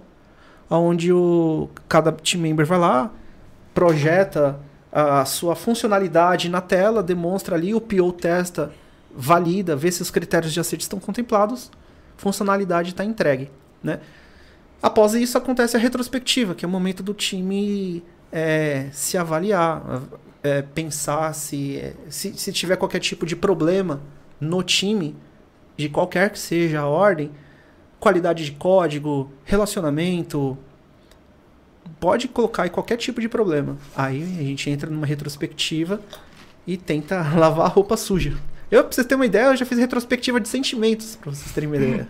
onde 0.69 1.11
o 1.11 1.69
cada 1.87 2.11
team 2.11 2.41
member 2.41 2.65
vai 2.65 2.77
lá, 2.77 3.11
projeta 3.73 4.59
a 4.91 5.25
sua 5.25 5.55
funcionalidade 5.55 6.49
na 6.49 6.61
tela, 6.61 7.03
demonstra 7.03 7.55
ali, 7.55 7.73
o 7.73 7.81
PO 7.81 8.13
testa, 8.13 8.71
valida, 9.13 9.75
vê 9.75 9.91
se 9.91 10.01
os 10.01 10.09
critérios 10.09 10.53
de 10.53 10.59
aceite 10.59 10.81
estão 10.81 10.99
contemplados, 10.99 11.69
funcionalidade 12.17 12.89
está 12.89 13.03
entregue, 13.03 13.51
né? 13.83 13.99
Após 14.81 15.13
isso 15.13 15.37
acontece 15.37 15.75
a 15.75 15.79
retrospectiva, 15.79 16.53
que 16.53 16.63
é 16.63 16.67
o 16.67 16.71
momento 16.71 17.01
do 17.01 17.13
time 17.13 18.03
é, 18.31 18.87
se 18.91 19.17
avaliar, 19.17 20.01
é, 20.45 20.61
pensar 20.61 21.33
se, 21.33 21.93
se 22.09 22.33
se 22.37 22.51
tiver 22.51 22.75
qualquer 22.77 22.99
tipo 22.99 23.25
de 23.25 23.35
problema 23.35 24.01
no 24.39 24.61
time, 24.63 25.15
de 25.77 25.89
qualquer 25.89 26.29
que 26.29 26.39
seja 26.39 26.81
a 26.81 26.85
ordem, 26.87 27.31
qualidade 27.99 28.45
de 28.45 28.51
código, 28.51 29.31
relacionamento. 29.43 30.57
Pode 31.99 32.27
colocar 32.27 32.63
aí 32.63 32.69
qualquer 32.69 32.97
tipo 32.97 33.21
de 33.21 33.29
problema. 33.29 33.77
Aí 33.95 34.21
a 34.39 34.43
gente 34.43 34.69
entra 34.69 34.89
numa 34.89 35.05
retrospectiva 35.05 35.99
e 36.67 36.77
tenta 36.77 37.17
lavar 37.37 37.65
a 37.65 37.69
roupa 37.69 37.95
suja. 37.95 38.33
Eu, 38.69 38.83
pra 38.83 38.91
vocês 38.91 39.05
terem 39.05 39.19
uma 39.19 39.25
ideia, 39.25 39.45
eu 39.45 39.55
já 39.55 39.65
fiz 39.65 39.77
retrospectiva 39.77 40.39
de 40.39 40.49
sentimentos, 40.49 41.15
pra 41.15 41.31
vocês 41.31 41.51
terem 41.51 41.69
uma 41.69 41.75
ideia. 41.77 42.07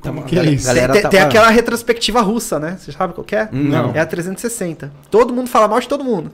Como 0.00 0.24
que 0.24 0.38
é 0.38 0.44
isso? 0.46 0.66
Galera 0.66 0.92
tem, 0.94 1.02
tá- 1.02 1.08
tem 1.10 1.20
aquela 1.20 1.48
retrospectiva 1.50 2.20
russa, 2.22 2.58
né? 2.58 2.76
Você 2.80 2.90
sabe 2.90 3.12
qual 3.14 3.24
que 3.24 3.36
é? 3.36 3.48
Não. 3.52 3.94
É 3.94 4.00
a 4.00 4.06
360. 4.06 4.90
Todo 5.10 5.32
mundo 5.32 5.48
fala 5.48 5.68
mal 5.68 5.78
de 5.78 5.86
todo 5.86 6.02
mundo. 6.02 6.32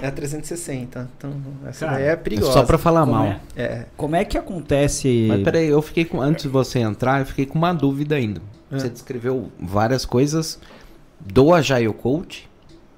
É 0.00 0.06
a 0.06 0.12
360. 0.12 1.10
Então, 1.18 1.32
essa 1.66 1.86
Cara, 1.86 1.98
daí 1.98 2.06
é 2.08 2.12
É 2.12 2.16
perigosa. 2.16 2.52
só 2.52 2.62
pra 2.62 2.78
falar 2.78 3.00
Como 3.00 3.12
mal. 3.12 3.24
é? 3.24 3.40
É. 3.56 3.86
Como 3.96 4.14
é 4.14 4.24
que 4.24 4.38
acontece. 4.38 5.26
Mas 5.28 5.42
peraí, 5.42 5.68
eu 5.68 5.82
fiquei 5.82 6.04
com. 6.04 6.20
Antes 6.20 6.44
de 6.44 6.48
você 6.48 6.78
entrar, 6.78 7.20
eu 7.20 7.26
fiquei 7.26 7.44
com 7.46 7.58
uma 7.58 7.72
dúvida 7.72 8.14
ainda. 8.14 8.40
É. 8.70 8.78
Você 8.78 8.88
descreveu 8.88 9.50
várias 9.58 10.04
coisas 10.04 10.60
do 11.20 11.52
Agile 11.52 11.92
Coach. 11.92 12.48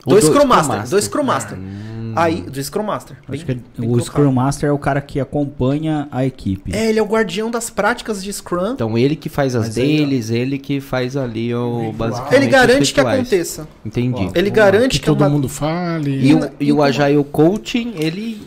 Ou 0.06 0.14
Do 0.14 0.22
Scrum 0.22 0.44
Master. 0.46 0.88
Do 0.88 1.02
Scrum 1.02 1.22
Master. 1.24 1.58
Hum. 1.58 2.12
Aí, 2.16 2.40
do 2.40 2.60
Scrum 2.62 2.82
Master. 2.82 3.16
Acho 3.28 3.46
Bem- 3.46 3.56
que 3.58 3.80
bem 3.80 3.88
o 3.88 3.92
colocado. 3.92 4.04
Scrum 4.06 4.32
Master 4.32 4.68
é 4.68 4.72
o 4.72 4.78
cara 4.78 5.00
que 5.00 5.20
acompanha 5.20 6.08
a 6.10 6.24
equipe. 6.26 6.74
É, 6.74 6.88
ele 6.88 6.98
é 6.98 7.02
o 7.02 7.06
guardião 7.06 7.50
das 7.52 7.70
práticas 7.70 8.22
de 8.22 8.32
Scrum. 8.32 8.72
Então 8.72 8.98
ele 8.98 9.14
que 9.14 9.28
faz 9.28 9.54
as 9.54 9.68
Mas 9.68 9.78
aí, 9.78 9.84
ó. 9.84 9.98
deles, 10.04 10.30
ele 10.30 10.58
que 10.58 10.80
faz 10.80 11.16
ali 11.16 11.54
o 11.54 11.92
basicamente. 11.92 12.34
ele 12.34 12.46
garante 12.48 12.92
que 12.92 13.00
aconteça. 13.00 13.68
Entendi. 13.84 14.24
Ó, 14.28 14.32
Ele 14.34 14.50
garante 14.50 14.98
Que 14.98 14.98
que, 14.98 15.04
é 15.04 15.06
todo 15.06 15.20
uma... 15.20 15.28
mundo 15.28 15.48
fale. 15.48 16.10
E, 16.10 16.30
E 16.30 16.34
o, 16.34 16.50
e 16.58 16.72
o 16.72 16.82
Agile 16.82 17.22
Coaching, 17.30 17.94
ele 17.96 18.42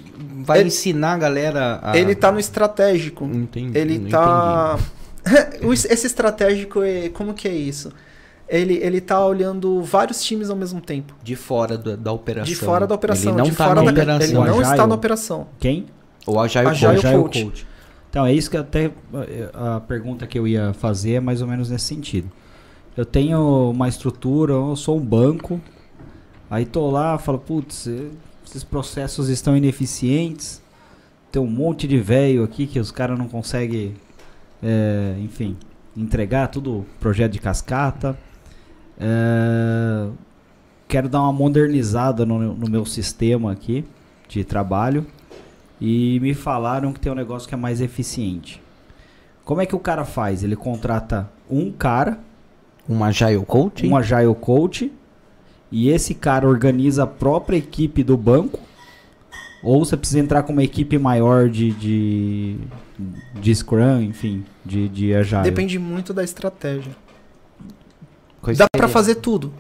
vai 0.45 0.59
Ele- 0.59 0.67
ensinar 0.67 1.13
a 1.13 1.17
galera 1.17 1.79
a. 1.81 1.97
Ele 1.97 2.15
tá 2.15 2.33
no 2.33 2.39
estratégico. 2.41 3.23
Entendi. 3.25 3.77
Ele 3.77 4.09
tá. 4.09 4.77
O- 5.63 5.71
Esse 5.71 6.05
estratégico 6.05 6.83
é. 6.83 7.07
Como 7.07 7.33
que 7.33 7.47
é 7.47 7.53
isso? 7.55 7.93
Ele, 8.47 8.75
ele 8.75 8.99
tá 9.01 9.25
olhando 9.25 9.81
vários 9.81 10.23
times 10.23 10.49
ao 10.49 10.55
mesmo 10.55 10.81
tempo. 10.81 11.15
De 11.23 11.35
fora 11.35 11.77
da, 11.77 11.95
da 11.95 12.11
operação. 12.11 12.53
De 12.53 12.55
fora 12.55 12.85
da 12.85 12.95
operação. 12.95 13.31
Ele 13.31 13.37
não 13.37 13.45
de 13.45 13.55
tá 13.55 13.65
fora 13.65 13.81
na 13.81 13.91
da... 13.91 14.01
operação. 14.01 14.27
Ele 14.27 14.33
não 14.33 14.43
Agile. 14.43 14.63
está 14.63 14.87
na 14.87 14.95
operação. 14.95 15.47
Quem? 15.59 15.85
O 16.27 16.39
Agile, 16.39 16.67
Agile 16.67 17.01
Coach. 17.01 17.43
Coach. 17.43 17.67
Então, 18.09 18.25
é 18.25 18.33
isso 18.33 18.49
que 18.51 18.57
até 18.57 18.91
eh, 19.15 19.49
a 19.53 19.79
pergunta 19.79 20.27
que 20.27 20.37
eu 20.37 20.47
ia 20.47 20.71
fazer 20.73 21.13
é 21.13 21.19
mais 21.19 21.41
ou 21.41 21.47
menos 21.47 21.69
nesse 21.69 21.85
sentido. 21.85 22.29
Eu 22.95 23.05
tenho 23.05 23.71
uma 23.71 23.87
estrutura, 23.87 24.53
eu 24.53 24.75
sou 24.75 24.97
um 24.97 25.03
banco, 25.03 25.59
aí 26.47 26.63
tô 26.63 26.91
lá, 26.91 27.17
falo, 27.17 27.39
putz, 27.39 27.87
eh, 27.87 28.09
esses 28.45 28.63
processos 28.63 29.29
estão 29.29 29.57
ineficientes. 29.57 30.61
Tem 31.31 31.41
um 31.41 31.47
monte 31.47 31.87
de 31.87 31.97
velho 31.97 32.43
aqui 32.43 32.67
que 32.67 32.79
os 32.79 32.91
caras 32.91 33.17
não 33.17 33.27
conseguem, 33.27 33.95
é, 34.61 35.15
enfim, 35.19 35.57
entregar 35.97 36.49
tudo 36.49 36.85
projeto 36.99 37.31
de 37.31 37.39
cascata. 37.39 38.15
É, 38.99 40.07
quero 40.87 41.09
dar 41.09 41.21
uma 41.21 41.33
modernizada 41.33 42.25
no, 42.25 42.53
no 42.53 42.69
meu 42.69 42.85
sistema 42.85 43.51
aqui 43.51 43.83
de 44.27 44.43
trabalho 44.43 45.05
e 45.79 46.19
me 46.21 46.33
falaram 46.33 46.93
que 46.93 46.99
tem 46.99 47.11
um 47.11 47.15
negócio 47.15 47.47
que 47.47 47.53
é 47.53 47.57
mais 47.57 47.81
eficiente. 47.81 48.61
Como 49.43 49.61
é 49.61 49.65
que 49.65 49.75
o 49.75 49.79
cara 49.79 50.05
faz? 50.05 50.43
Ele 50.43 50.55
contrata 50.55 51.29
um 51.49 51.71
cara, 51.71 52.19
Um 52.87 53.03
Agile 53.03 53.43
Coach? 53.45 53.85
um 53.85 53.97
agile 53.97 54.33
coach, 54.35 54.91
e 55.71 55.89
esse 55.89 56.13
cara 56.13 56.47
organiza 56.47 57.03
a 57.03 57.07
própria 57.07 57.57
equipe 57.57 58.03
do 58.03 58.15
banco. 58.15 58.59
Ou 59.63 59.83
você 59.83 59.97
precisa 59.97 60.19
entrar 60.19 60.43
com 60.43 60.53
uma 60.53 60.63
equipe 60.63 60.97
maior 60.97 61.49
de, 61.49 61.71
de, 61.71 62.57
de 63.41 63.55
Scrum, 63.55 64.01
enfim, 64.01 64.43
de, 64.63 64.87
de 64.89 65.13
Agile. 65.15 65.43
Depende 65.43 65.79
muito 65.79 66.13
da 66.13 66.23
estratégia. 66.23 66.91
Quais 68.43 68.57
Dá 68.59 68.65
pra 68.71 68.81
seriam? 68.87 68.93
fazer 68.93 69.15
tudo. 69.15 69.51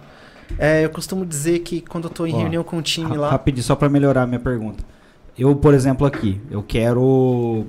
É, 0.59 0.85
eu 0.85 0.89
costumo 0.91 1.25
dizer 1.25 1.59
que 1.59 1.81
quando 1.81 2.03
eu 2.03 2.09
tô 2.11 2.27
em 2.27 2.33
Ó, 2.35 2.37
reunião 2.37 2.63
com 2.63 2.77
o 2.77 2.81
time 2.81 3.09
Ra- 3.09 3.15
lá. 3.21 3.29
Rapidinho, 3.31 3.63
só 3.63 3.75
para 3.75 3.89
melhorar 3.89 4.21
a 4.23 4.27
minha 4.27 4.39
pergunta. 4.39 4.83
Eu, 5.35 5.55
por 5.55 5.73
exemplo, 5.73 6.05
aqui, 6.05 6.39
eu 6.51 6.61
quero. 6.61 7.65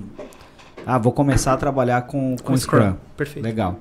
Ah, 0.85 0.99
vou 0.99 1.13
começar 1.13 1.55
a 1.55 1.57
trabalhar 1.57 2.03
com, 2.03 2.37
com, 2.37 2.45
Com 2.53 2.57
Scrum. 2.59 2.79
Scrum. 2.81 2.97
Perfeito. 3.17 3.43
Legal. 3.45 3.79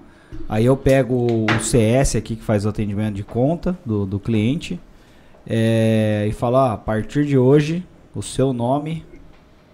Aí 0.48 0.65
eu 0.65 0.78
pego 0.78 1.15
o 1.15 1.60
CS 1.62 2.15
aqui 2.15 2.36
que 2.38 2.43
faz 2.43 2.65
o 2.65 2.69
atendimento 2.69 3.15
de 3.15 3.24
conta 3.24 3.78
do, 3.86 4.06
do 4.06 4.19
cliente 4.19 4.80
é, 5.46 6.26
e 6.30 6.32
falo: 6.32 6.58
ah, 6.58 6.74
a 6.74 6.78
partir 6.78 7.26
de 7.26 7.38
hoje, 7.38 7.86
o 8.15 8.22
seu 8.22 8.54
nome 8.54 9.04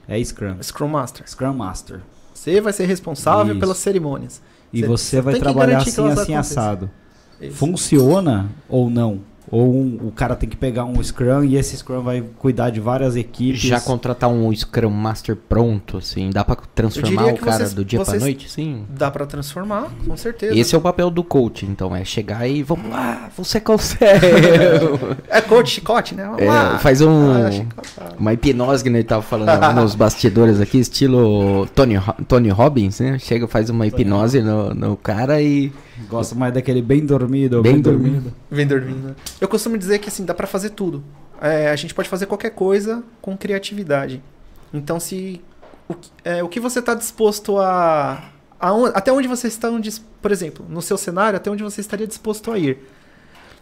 é 0.07 0.21
Scrum. 0.23 0.55
Scrum 0.61 0.87
Master. 0.87 1.29
Scrum 1.29 1.53
Master. 1.53 1.99
Você 2.33 2.59
vai 2.61 2.73
ser 2.73 2.85
responsável 2.85 3.51
Isso. 3.53 3.59
pelas 3.59 3.77
cerimônias. 3.77 4.41
E 4.73 4.79
Cê- 4.81 4.87
você 4.87 5.03
cê 5.17 5.21
vai 5.21 5.35
trabalhar 5.39 5.77
assim, 5.79 5.89
assim, 5.91 6.01
aconteçam. 6.09 6.37
assado. 6.39 6.89
Isso. 7.41 7.53
Funciona 7.55 8.49
ou 8.67 8.89
não? 8.89 9.27
Ou 9.51 9.73
um- 9.73 9.97
o 10.03 10.11
cara 10.11 10.35
tem 10.35 10.47
que 10.47 10.55
pegar 10.55 10.85
um 10.85 11.01
Scrum 11.03 11.43
e 11.43 11.55
esse 11.55 11.75
Scrum 11.75 12.01
vai 12.03 12.23
cuidar 12.37 12.69
de 12.69 12.79
várias 12.79 13.15
equipes. 13.15 13.59
Já 13.61 13.79
contratar 13.81 14.29
um 14.29 14.53
Scrum 14.55 14.91
Master 14.91 15.35
pronto, 15.35 15.97
assim, 15.97 16.29
dá 16.31 16.43
pra 16.43 16.55
transformar 16.75 17.25
o 17.33 17.37
cara 17.37 17.57
vocês- 17.57 17.73
do 17.73 17.83
dia 17.83 17.97
pra 17.97 18.05
vocês- 18.05 18.21
noite? 18.21 18.47
Sim. 18.47 18.83
Dá 18.87 19.09
pra 19.09 19.25
transformar, 19.25 19.87
com 20.05 20.15
certeza. 20.15 20.53
Esse 20.55 20.75
é 20.75 20.77
o 20.77 20.81
papel 20.81 21.09
do 21.09 21.23
coach, 21.23 21.65
então, 21.65 21.95
é 21.95 22.05
chegar 22.05 22.47
e 22.47 22.61
vamos 22.61 22.91
lá, 22.91 23.31
você 23.35 23.59
consegue. 23.59 24.19
É 25.27 25.41
coach, 25.41 25.71
chicote, 25.71 26.13
né? 26.13 26.25
Vamos 26.25 26.41
É, 26.43 26.45
lá. 26.45 26.77
faz 26.77 27.01
um, 27.01 27.31
Ah, 27.31 27.51
chicote. 27.51 27.89
uma 28.19 28.33
hipnose 28.33 28.83
que 28.83 28.89
ele 28.89 29.03
tava 29.03 29.23
falando 29.23 29.73
nos 29.81 29.95
bastidores 29.95 30.61
aqui, 30.61 30.77
estilo 30.77 31.65
Tony, 31.73 31.95
Tony 32.27 32.49
Robbins, 32.49 32.99
né? 32.99 33.17
Chega, 33.17 33.47
faz 33.47 33.71
uma 33.71 33.87
hipnose 33.87 34.41
no, 34.43 34.75
no 34.75 34.95
cara 34.95 35.41
e 35.41 35.71
Gosto 36.07 36.35
mais 36.35 36.53
daquele 36.53 36.81
bem 36.81 37.05
dormido. 37.05 37.61
Bem 37.61 37.81
dormido. 37.81 38.33
Vem 38.49 38.65
dormindo. 38.67 39.15
Eu 39.41 39.47
costumo 39.47 39.77
dizer 39.77 39.99
que 39.99 40.07
assim, 40.09 40.23
dá 40.25 40.33
pra 40.33 40.47
fazer 40.47 40.69
tudo. 40.71 41.03
É, 41.41 41.69
a 41.69 41.75
gente 41.75 41.93
pode 41.93 42.07
fazer 42.09 42.25
qualquer 42.25 42.51
coisa 42.51 43.03
com 43.21 43.35
criatividade. 43.37 44.21
Então, 44.73 44.99
se 44.99 45.41
o, 45.87 45.93
que- 45.95 46.09
é, 46.23 46.43
o 46.43 46.47
que 46.49 46.59
você 46.59 46.79
está 46.79 46.93
disposto 46.93 47.57
a, 47.57 48.23
aon- 48.59 48.91
até 48.93 49.11
onde 49.11 49.27
você 49.27 49.47
está, 49.47 49.69
dis- 49.79 50.03
por 50.21 50.31
exemplo, 50.31 50.65
no 50.69 50.81
seu 50.81 50.97
cenário, 50.97 51.37
até 51.37 51.49
onde 51.49 51.63
você 51.63 51.81
estaria 51.81 52.05
disposto 52.07 52.51
a 52.51 52.57
ir. 52.57 52.77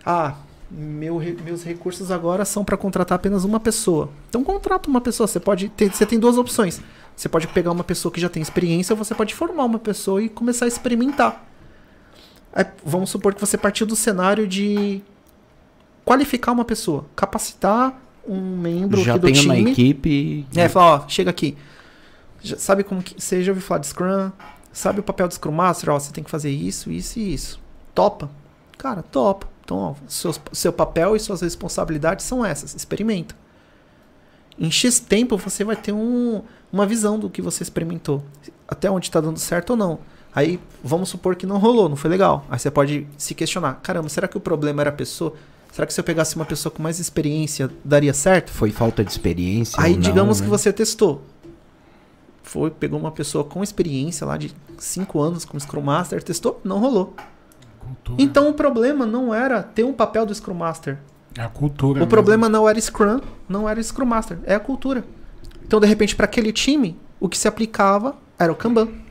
Ah, 0.05 0.35
meu 0.69 1.21
meus 1.45 1.63
recursos 1.63 2.11
agora 2.11 2.43
são 2.43 2.63
para 2.65 2.75
contratar 2.75 3.15
apenas 3.15 3.43
uma 3.45 3.59
pessoa. 3.59 4.09
Então 4.29 4.43
contrata 4.43 4.89
uma 4.89 4.99
pessoa. 4.99 5.25
Você 5.27 5.39
pode 5.39 5.69
ter, 5.69 5.91
você 5.93 6.05
tem 6.05 6.19
duas 6.19 6.37
opções. 6.37 6.81
Você 7.15 7.29
pode 7.29 7.47
pegar 7.47 7.71
uma 7.71 7.83
pessoa 7.83 8.11
que 8.11 8.19
já 8.21 8.29
tem 8.29 8.41
experiência, 8.43 8.93
ou 8.93 8.97
você 8.97 9.15
pode 9.15 9.33
formar 9.33 9.63
uma 9.65 9.79
pessoa 9.79 10.21
e 10.21 10.29
começar 10.29 10.65
a 10.65 10.67
experimentar. 10.67 11.45
Aí, 12.57 12.65
vamos 12.83 13.11
supor 13.11 13.35
que 13.35 13.39
você 13.39 13.55
partiu 13.55 13.85
do 13.85 13.95
cenário 13.95 14.47
de 14.47 14.99
qualificar 16.03 16.53
uma 16.53 16.65
pessoa, 16.65 17.05
capacitar 17.15 18.01
um 18.27 18.57
membro 18.57 18.99
já 19.03 19.13
aqui 19.13 19.19
do 19.19 19.31
tem 19.31 19.45
uma 19.45 19.55
time. 19.55 19.71
equipe. 19.71 20.47
É, 20.55 20.67
falar, 20.67 21.03
ó, 21.05 21.07
chega 21.07 21.29
aqui. 21.29 21.55
Já- 22.41 22.57
sabe 22.57 22.83
como 22.83 23.03
que. 23.03 23.21
Você 23.21 23.43
já 23.43 23.51
ouviu 23.51 23.63
falar 23.63 23.79
de 23.81 23.87
Scrum? 23.87 24.31
Sabe 24.73 24.99
o 24.99 25.03
papel 25.03 25.27
do 25.27 25.35
Scrum 25.35 25.51
Master? 25.51 25.91
Ó, 25.91 25.99
você 25.99 26.11
tem 26.11 26.23
que 26.23 26.31
fazer 26.31 26.49
isso, 26.49 26.91
isso 26.91 27.19
e 27.19 27.31
isso. 27.31 27.59
Topa? 27.93 28.27
Cara, 28.75 29.03
topa. 29.03 29.47
Então, 29.63 29.77
ó, 29.77 29.95
seus, 30.07 30.39
seu 30.51 30.73
papel 30.73 31.15
e 31.15 31.19
suas 31.19 31.41
responsabilidades 31.41 32.25
são 32.25 32.43
essas. 32.43 32.73
Experimenta. 32.73 33.35
Em 34.57 34.71
X 34.71 34.99
tempo 34.99 35.37
você 35.37 35.63
vai 35.63 35.75
ter 35.75 35.91
um, 35.91 36.41
uma 36.73 36.87
visão 36.87 37.19
do 37.19 37.29
que 37.29 37.39
você 37.39 37.61
experimentou. 37.61 38.23
Até 38.67 38.89
onde 38.89 39.05
está 39.07 39.21
dando 39.21 39.37
certo 39.37 39.71
ou 39.71 39.77
não. 39.77 39.99
Aí 40.37 40.59
vamos 40.83 41.09
supor 41.09 41.35
que 41.35 41.47
não 41.47 41.57
rolou, 41.57 41.89
não 41.89 41.95
foi 41.95 42.11
legal. 42.11 42.45
Aí 42.47 42.59
você 42.59 42.69
pode 42.69 43.07
se 43.17 43.33
questionar: 43.33 43.79
caramba, 43.81 44.07
será 44.07 44.27
que 44.27 44.37
o 44.37 44.39
problema 44.39 44.83
era 44.83 44.91
a 44.91 44.93
pessoa? 44.93 45.33
Será 45.71 45.87
que 45.87 45.91
se 45.91 45.99
eu 45.99 46.03
pegasse 46.03 46.35
uma 46.35 46.45
pessoa 46.45 46.71
com 46.71 46.83
mais 46.83 46.99
experiência 46.99 47.71
daria 47.83 48.13
certo? 48.13 48.51
Foi 48.51 48.69
falta 48.69 49.03
de 49.03 49.09
experiência. 49.09 49.81
Aí 49.81 49.93
ou 49.93 49.97
não, 49.97 50.03
digamos 50.03 50.39
né? 50.39 50.45
que 50.45 50.49
você 50.51 50.71
testou. 50.71 51.23
Foi, 52.43 52.69
pegou 52.69 52.99
uma 52.99 53.09
pessoa 53.09 53.43
com 53.43 53.63
experiência 53.63 54.27
lá 54.27 54.37
de 54.37 54.53
5 54.77 55.19
anos 55.19 55.43
como 55.43 55.59
Scrum 55.59 55.81
Master, 55.81 56.21
testou, 56.21 56.61
não 56.63 56.77
rolou. 56.77 57.15
Cultura. 57.79 58.21
Então 58.21 58.47
o 58.47 58.53
problema 58.53 59.07
não 59.07 59.33
era 59.33 59.63
ter 59.63 59.83
um 59.85 59.93
papel 59.93 60.23
do 60.23 60.35
Scrum 60.35 60.53
Master. 60.53 60.99
É 61.35 61.41
a 61.41 61.49
cultura. 61.49 61.93
O 61.93 62.01
mesmo. 62.01 62.09
problema 62.11 62.47
não 62.47 62.69
era 62.69 62.79
Scrum, 62.79 63.21
não 63.49 63.67
era 63.67 63.81
Scrum 63.81 64.05
Master, 64.05 64.37
é 64.43 64.53
a 64.53 64.59
cultura. 64.59 65.03
Então, 65.65 65.79
de 65.79 65.87
repente, 65.87 66.15
para 66.15 66.25
aquele 66.25 66.53
time, 66.53 66.95
o 67.19 67.27
que 67.27 67.37
se 67.37 67.47
aplicava 67.47 68.15
era 68.37 68.51
o 68.51 68.55
Kanban. 68.55 69.06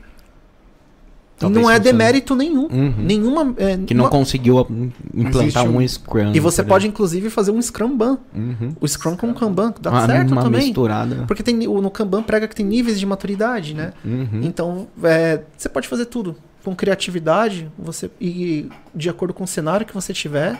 E 1.37 1.39
Talvez 1.39 1.61
não 1.63 1.69
é 1.71 1.77
demérito 1.79 2.35
nenhum. 2.35 2.63
Uhum. 2.67 2.93
Nenhuma. 2.97 3.53
é, 3.57 3.77
Que 3.77 3.93
não 3.93 4.05
uma- 4.05 4.09
conseguiu 4.09 4.65
implantar 5.13 5.65
um- 5.65 5.77
um 5.77 5.87
Scrum. 5.87 6.31
E 6.33 6.39
você 6.39 6.63
por 6.63 6.69
pode, 6.69 6.87
inclusive, 6.87 7.29
fazer 7.29 7.51
um 7.51 7.61
Scrum 7.61 7.95
Ban. 7.95 8.17
Uhum. 8.35 8.73
O 8.81 8.87
Scrum 8.87 9.15
com 9.15 9.29
o 9.29 9.33
Kanban, 9.35 9.71
dá 9.79 9.91
uma, 9.91 10.05
certo 10.07 10.31
uma 10.31 10.41
também. 10.41 10.61
misturada. 10.65 11.25
Porque 11.27 11.43
tem, 11.43 11.55
no 11.55 11.91
Kanban 11.91 12.23
prega 12.23 12.47
que 12.47 12.55
tem 12.55 12.65
níveis 12.65 12.99
de 12.99 13.05
maturidade, 13.05 13.75
né? 13.75 13.93
Uhum. 14.03 14.41
Então, 14.41 14.87
é, 15.03 15.41
você 15.55 15.69
pode 15.69 15.87
fazer 15.87 16.05
tudo. 16.07 16.35
Com 16.63 16.75
criatividade, 16.75 17.71
você 17.77 18.09
e 18.19 18.67
de 18.95 19.07
acordo 19.09 19.31
com 19.33 19.43
o 19.43 19.47
cenário 19.47 19.85
que 19.85 19.93
você 19.93 20.11
tiver, 20.13 20.59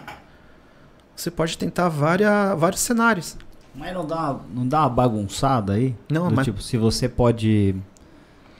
você 1.15 1.31
pode 1.31 1.57
tentar 1.57 1.89
várias, 1.89 2.57
vários 2.57 2.81
cenários. 2.81 3.35
Mas 3.75 3.93
não 3.93 4.05
dá, 4.05 4.37
não 4.53 4.67
dá 4.67 4.81
uma 4.81 4.89
bagunçada 4.89 5.73
aí? 5.73 5.95
Não, 6.09 6.29
Do 6.29 6.35
mas 6.35 6.45
Tipo, 6.45 6.61
se 6.61 6.77
você 6.77 7.09
pode. 7.09 7.75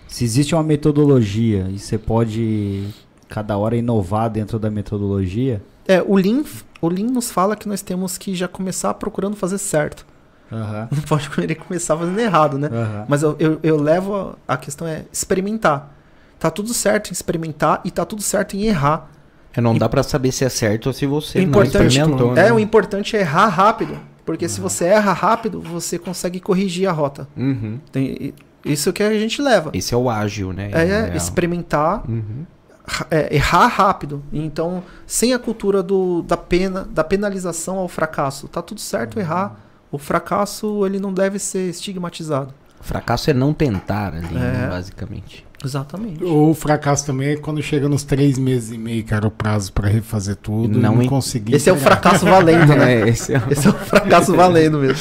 Se 0.08 0.24
existe 0.24 0.56
uma 0.56 0.64
metodologia 0.64 1.68
e 1.70 1.78
você 1.80 1.98
pode 1.98 2.88
cada 3.28 3.58
hora 3.58 3.76
inovar 3.76 4.30
dentro 4.30 4.58
da 4.58 4.70
metodologia. 4.70 5.62
é, 5.88 6.02
o 6.02 6.16
Lean, 6.16 6.44
o 6.82 6.88
Lean 6.90 7.08
nos 7.08 7.30
fala 7.32 7.56
que 7.56 7.68
nós 7.68 7.82
temos 7.82 8.18
que 8.18 8.34
já 8.36 8.48
começar 8.48 8.94
procurando 8.94 9.36
fazer 9.36 9.58
certo. 9.58 10.06
Aham. 10.52 10.88
Não 10.92 11.02
pode 11.02 11.30
querer 11.32 11.56
começar 11.56 11.98
fazendo 11.98 12.18
errado, 12.20 12.58
né? 12.58 12.70
Aham. 12.72 13.06
Mas 13.08 13.22
eu, 13.24 13.36
eu, 13.38 13.60
eu 13.62 13.82
levo 13.82 14.36
a, 14.48 14.54
a 14.54 14.58
questão 14.58 14.88
é 14.88 15.04
experimentar. 15.12 15.94
Tá 16.40 16.50
tudo 16.50 16.74
certo 16.74 17.10
em 17.10 17.14
experimentar 17.14 17.82
e 17.84 17.92
tá 17.92 18.06
tudo 18.06 18.22
certo 18.22 18.56
em 18.56 18.64
errar. 18.64 19.10
É, 19.54 19.60
não 19.60 19.78
dá 19.78 19.90
pra 19.90 20.04
saber 20.04 20.32
se 20.32 20.46
é 20.46 20.50
certo 20.50 20.88
ou 20.88 20.94
se 20.94 21.06
você 21.06 21.42
importante, 21.42 21.80
não 21.82 21.88
experimentou, 21.88 22.34
né? 22.34 22.48
é, 22.48 22.54
o 22.54 22.60
importante 22.60 23.18
é 23.18 23.22
errar 23.22 23.48
rápido. 23.48 23.98
Porque 24.24 24.48
se 24.48 24.60
você 24.62 24.86
erra 24.86 25.14
rápido, 25.14 25.62
você 25.62 25.98
consegue 25.98 26.40
corrigir 26.42 26.88
a 26.88 26.92
rota. 26.92 27.28
Uhum. 27.36 27.80
Tem- 27.92 28.34
isso 28.72 28.92
que 28.94 29.02
a 29.04 29.14
gente 29.18 29.42
leva. 29.42 29.72
Esse 29.74 29.94
é 29.94 29.98
o 29.98 30.10
ágil, 30.10 30.54
né? 30.54 30.70
É, 30.74 31.12
É, 31.14 31.18
experimentar, 31.18 32.04
Uhum. 32.10 32.46
é, 33.12 33.36
errar 33.36 33.68
rápido. 33.68 34.24
Então, 34.32 34.84
sem 35.06 35.34
a 35.34 35.40
cultura 35.40 35.82
do, 35.84 36.22
da 36.22 36.38
pena, 36.38 36.88
da 36.90 37.04
penalização 37.04 37.78
ao 37.78 37.88
fracasso. 37.88 38.48
Tá 38.48 38.62
tudo 38.62 38.80
certo 38.82 39.20
errar. 39.20 39.56
O 39.92 39.98
fracasso, 39.98 40.86
ele 40.86 41.00
não 41.00 41.14
deve 41.14 41.40
ser 41.40 41.70
estigmatizado. 41.70 42.54
Fracasso 42.82 43.30
é 43.30 43.34
não 43.34 43.54
tentar 43.54 44.14
ali, 44.14 44.34
né, 44.34 44.64
É. 44.66 44.70
basicamente. 44.70 45.46
Exatamente. 45.66 46.24
O 46.24 46.54
fracasso 46.54 47.04
também 47.08 47.30
é 47.30 47.36
quando 47.36 47.62
chega 47.64 47.90
nos 47.90 48.04
três 48.04 48.38
meses 48.38 48.72
e 48.72 48.78
meio, 48.78 49.04
que 49.04 49.12
era 49.14 49.26
o 49.28 49.32
prazo 49.32 49.74
pra 49.74 49.88
refazer 49.90 50.36
tudo, 50.36 50.78
Não 50.80 50.94
não, 50.96 51.02
em- 51.02 51.08
consegui. 51.08 51.56
Esse 51.56 51.68
é 51.68 51.74
o 51.74 51.78
fracasso 51.78 52.26
valendo, 52.26 52.68
né? 52.76 53.02
É, 53.02 53.10
esse 53.10 53.34
é 53.34 53.40
o- 53.40 53.52
Esse 53.52 53.68
é 53.68 53.72
o 53.72 53.74
fracasso 53.74 54.36
valendo 54.36 54.78
mesmo. 54.78 55.00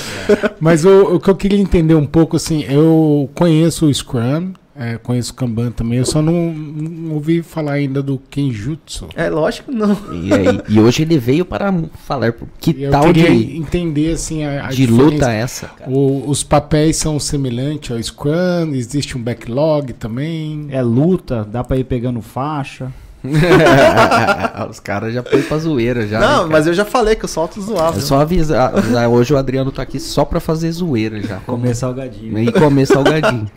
Mas 0.58 0.84
o, 0.86 1.16
o 1.16 1.20
que 1.20 1.28
eu 1.28 1.36
queria 1.36 1.58
entender 1.60 1.94
um 1.94 2.06
pouco, 2.06 2.36
assim, 2.36 2.62
eu 2.64 3.28
conheço 3.34 3.84
o 3.86 3.92
Scrum, 3.94 4.54
é, 4.78 4.98
conheço 4.98 5.32
o 5.32 5.34
Kanban 5.34 5.70
também, 5.70 5.98
eu 5.98 6.06
só 6.06 6.20
não, 6.22 6.52
não 6.52 7.14
ouvi 7.14 7.42
falar 7.42 7.72
ainda 7.72 8.02
do 8.02 8.18
Kenjutsu. 8.30 9.08
É 9.14 9.28
lógico 9.30 9.70
que 9.70 9.76
não. 9.76 9.96
E, 10.12 10.32
aí- 10.32 10.60
e 10.68 10.80
hoje 10.80 11.02
ele 11.02 11.18
veio 11.18 11.44
para 11.44 11.72
falar 12.06 12.32
que 12.60 12.70
E 12.72 12.82
eu 12.84 12.90
tal 12.90 13.04
queria 13.04 13.30
de, 13.30 13.56
entender, 13.56 14.12
assim, 14.12 14.44
a, 14.44 14.66
a 14.66 14.68
de 14.70 14.86
diferença. 14.86 15.02
luta 15.04 15.32
essa. 15.32 15.70
O- 15.86 16.28
os 16.28 16.42
papéis 16.42 16.96
são 16.96 17.18
semelhantes 17.20 17.90
ao 17.90 18.02
Scrum, 18.02 18.72
existe 18.74 19.16
um 19.16 19.22
backlog 19.22 19.92
também. 19.94 20.66
É 20.70 20.82
luta, 20.82 21.44
dá 21.44 21.62
pra 21.64 21.76
ir 21.76 21.84
pegando 21.84 22.20
faixa. 22.22 22.92
Os 24.70 24.80
caras 24.80 25.12
já 25.14 25.22
foi 25.22 25.42
pra 25.42 25.58
zoeira 25.58 26.06
já. 26.06 26.18
não, 26.20 26.44
né, 26.46 26.52
mas 26.52 26.66
eu 26.66 26.74
já 26.74 26.84
falei 26.84 27.14
que 27.14 27.24
eu 27.24 27.28
solto 27.28 27.60
zoado. 27.60 27.98
É 27.98 28.00
só 28.00 28.20
avisar. 28.20 28.74
avisar, 28.76 29.08
Hoje 29.08 29.32
o 29.32 29.36
Adriano 29.36 29.70
tá 29.72 29.82
aqui 29.82 29.98
só 30.00 30.24
pra 30.24 30.40
fazer 30.40 30.70
zoeira 30.72 31.20
já. 31.22 31.36
Comer 31.40 31.74
salgadinho. 31.74 32.38
E 32.38 32.50
comer 32.52 32.86
salgadinho. 32.86 33.50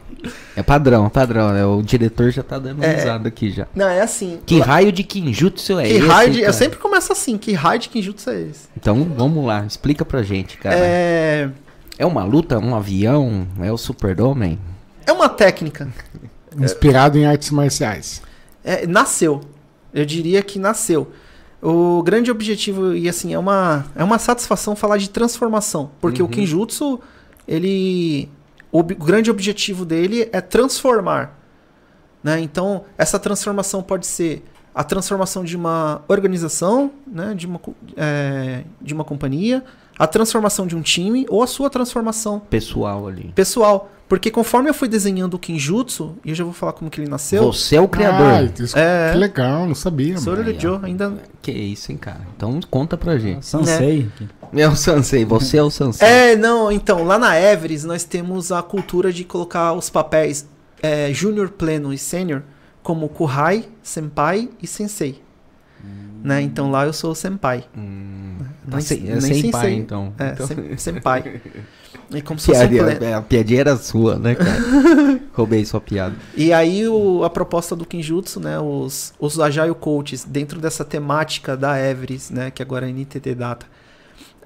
É 0.55 0.61
padrão, 0.61 1.05
é 1.05 1.09
padrão. 1.09 1.53
Né? 1.53 1.65
O 1.65 1.81
diretor 1.81 2.29
já 2.31 2.43
tá 2.43 2.59
dando 2.59 2.83
É. 2.83 2.93
risada 2.95 3.27
aqui 3.29 3.51
já. 3.51 3.67
Não, 3.73 3.87
é 3.87 4.01
assim. 4.01 4.39
Que 4.45 4.59
lá- 4.59 4.65
raio 4.65 4.91
de 4.91 5.03
Kinjutsu 5.03 5.79
é 5.79 5.83
que 5.87 5.93
esse? 5.93 6.07
raio 6.07 6.31
de- 6.33 6.41
Eu 6.41 6.51
sempre 6.53 6.77
começo 6.77 7.11
assim, 7.13 7.37
que 7.37 7.53
raio 7.53 7.79
de 7.79 7.89
Kinjutsu 7.89 8.29
é 8.29 8.41
esse? 8.41 8.67
Então 8.75 9.07
vamos 9.17 9.45
lá, 9.45 9.65
explica 9.65 10.03
pra 10.03 10.21
gente, 10.21 10.57
cara. 10.57 10.75
É, 10.77 11.49
É, 11.97 12.05
uma 12.05 12.23
luta, 12.23 12.57
um 12.59 12.75
avião? 12.75 13.45
É 13.61 13.71
o 13.71 13.77
Superdome? 13.77 14.59
é 15.05 15.11
uma 15.11 15.27
técnica. 15.29 15.87
Inspirado 16.57 17.17
em 17.17 17.25
artes 17.25 17.49
marciais. 17.51 18.21
É, 18.63 18.85
nasceu. 18.87 19.41
Eu 19.93 20.05
diria 20.05 20.41
que 20.41 20.59
nasceu. 20.59 21.11
O 21.61 22.01
grande 22.03 22.31
objetivo, 22.31 22.93
e 22.93 23.09
assim, 23.09 23.33
é 23.33 23.39
uma, 23.39 23.85
é 23.95 24.03
uma 24.03 24.17
satisfação 24.17 24.75
falar 24.75 24.97
de 24.97 25.09
transformação. 25.09 25.91
Porque 25.99 26.21
Uhum. 26.21 26.27
o 26.27 26.31
Kinjutsu, 26.31 26.99
ele. 27.47 28.29
O, 28.71 28.79
o 28.79 28.83
grande 28.83 29.29
objetivo 29.31 29.83
dele 29.83 30.29
é 30.31 30.39
transformar. 30.41 31.37
Né? 32.23 32.39
Então, 32.39 32.85
essa 32.97 33.17
transformação 33.17 33.81
pode 33.81 34.05
ser 34.05 34.43
a 34.75 34.83
transformação 34.83 35.43
de 35.43 35.57
uma 35.57 36.01
organização, 36.07 36.91
né? 37.07 37.33
de, 37.35 37.47
uma, 37.47 37.59
é, 37.97 38.63
de 38.81 38.93
uma 38.93 39.03
companhia, 39.03 39.63
a 39.97 40.05
transformação 40.07 40.67
de 40.67 40.75
um 40.75 40.81
time 40.81 41.25
ou 41.29 41.41
a 41.43 41.47
sua 41.47 41.69
transformação 41.69 42.39
Pessoal 42.39 43.07
ali. 43.07 43.31
pessoal. 43.35 43.91
Porque 44.09 44.31
conforme 44.31 44.69
eu 44.69 44.73
fui 44.73 44.87
desenhando 44.89 45.35
o 45.35 45.39
Kinjutsu, 45.39 46.17
e 46.25 46.29
eu 46.31 46.35
já 46.35 46.43
vou 46.43 46.51
falar 46.51 46.73
como 46.73 46.89
que 46.89 46.99
ele 46.99 47.09
nasceu. 47.09 47.43
Você 47.53 47.75
é 47.75 47.81
o 47.81 47.87
criador. 47.87 48.27
Ah, 48.27 48.43
isso- 48.61 48.77
É. 48.77 49.11
Que 49.11 49.17
legal, 49.19 49.67
não 49.67 49.75
sabia. 49.75 50.15
Ó. 50.17 50.59
Joe, 50.59 50.79
ainda 50.81 51.13
Que 51.43 51.51
isso, 51.51 51.91
hein, 51.91 51.97
cara? 51.97 52.21
Então 52.35 52.59
conta 52.71 52.97
pra 52.97 53.17
gente. 53.19 53.45
Sansei. 53.45 54.09
É 54.51 54.67
o 54.67 54.75
Sansei, 54.75 55.23
você 55.23 55.57
é 55.57 55.63
o 55.63 55.69
Sansei. 55.69 56.07
É, 56.07 56.35
não, 56.35 56.71
então, 56.71 57.03
lá 57.03 57.19
na 57.19 57.39
Everest 57.39 57.85
nós 57.85 58.03
temos 58.03 58.51
a 58.51 58.63
cultura 58.63 59.13
de 59.13 59.23
colocar 59.23 59.73
os 59.73 59.89
papéis 59.91 60.45
é, 60.81 61.13
Júnior, 61.13 61.49
Pleno 61.49 61.93
e 61.93 61.97
Sênior 61.97 62.41
como 62.81 63.07
Kuhai, 63.09 63.65
Senpai 63.83 64.49
e 64.59 64.65
Sensei. 64.65 65.21
Né? 66.23 66.41
Então 66.41 66.69
lá 66.71 66.85
eu 66.85 66.91
sou 66.93 67.11
o 67.11 67.15
Senpai. 67.15 67.63
Hum, 67.77 68.37
Nem- 68.39 68.71
tá 68.71 68.81
sem, 68.81 68.99
nem 69.01 69.11
é 69.13 69.21
sem 69.21 69.33
sensei. 69.35 69.51
pai, 69.51 69.73
então. 69.73 70.13
É, 70.17 70.29
então... 70.31 70.47
sem- 70.47 70.77
Senpai. 70.77 71.41
E 72.11 72.21
como 72.21 72.39
se 72.39 72.47
fosse 72.47 72.57
um 72.65 72.69
Piadinha, 72.69 72.95
pleno. 72.97 73.17
a 73.17 73.21
piadinha 73.21 73.59
era 73.61 73.77
sua, 73.77 74.17
né, 74.17 74.35
cara? 74.35 74.59
Roubei 75.33 75.63
sua 75.65 75.79
piada. 75.81 76.15
E 76.35 76.51
aí 76.53 76.87
o- 76.87 77.23
a 77.23 77.29
proposta 77.29 77.75
do 77.75 77.85
Kinjutsu, 77.85 78.39
né, 78.39 78.59
os, 78.59 79.13
os 79.19 79.39
Agile 79.39 79.73
Coaches, 79.75 80.23
dentro 80.23 80.59
dessa 80.59 80.83
temática 80.85 81.55
da 81.55 81.79
Everest, 81.79 82.33
né, 82.33 82.51
que 82.51 82.61
agora 82.61 82.87
é 82.87 82.91
NTT 82.91 83.35
Data, 83.35 83.65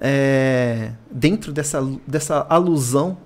é, 0.00 0.90
dentro 1.10 1.52
dessa, 1.52 1.86
dessa 2.06 2.46
alusão 2.48 3.16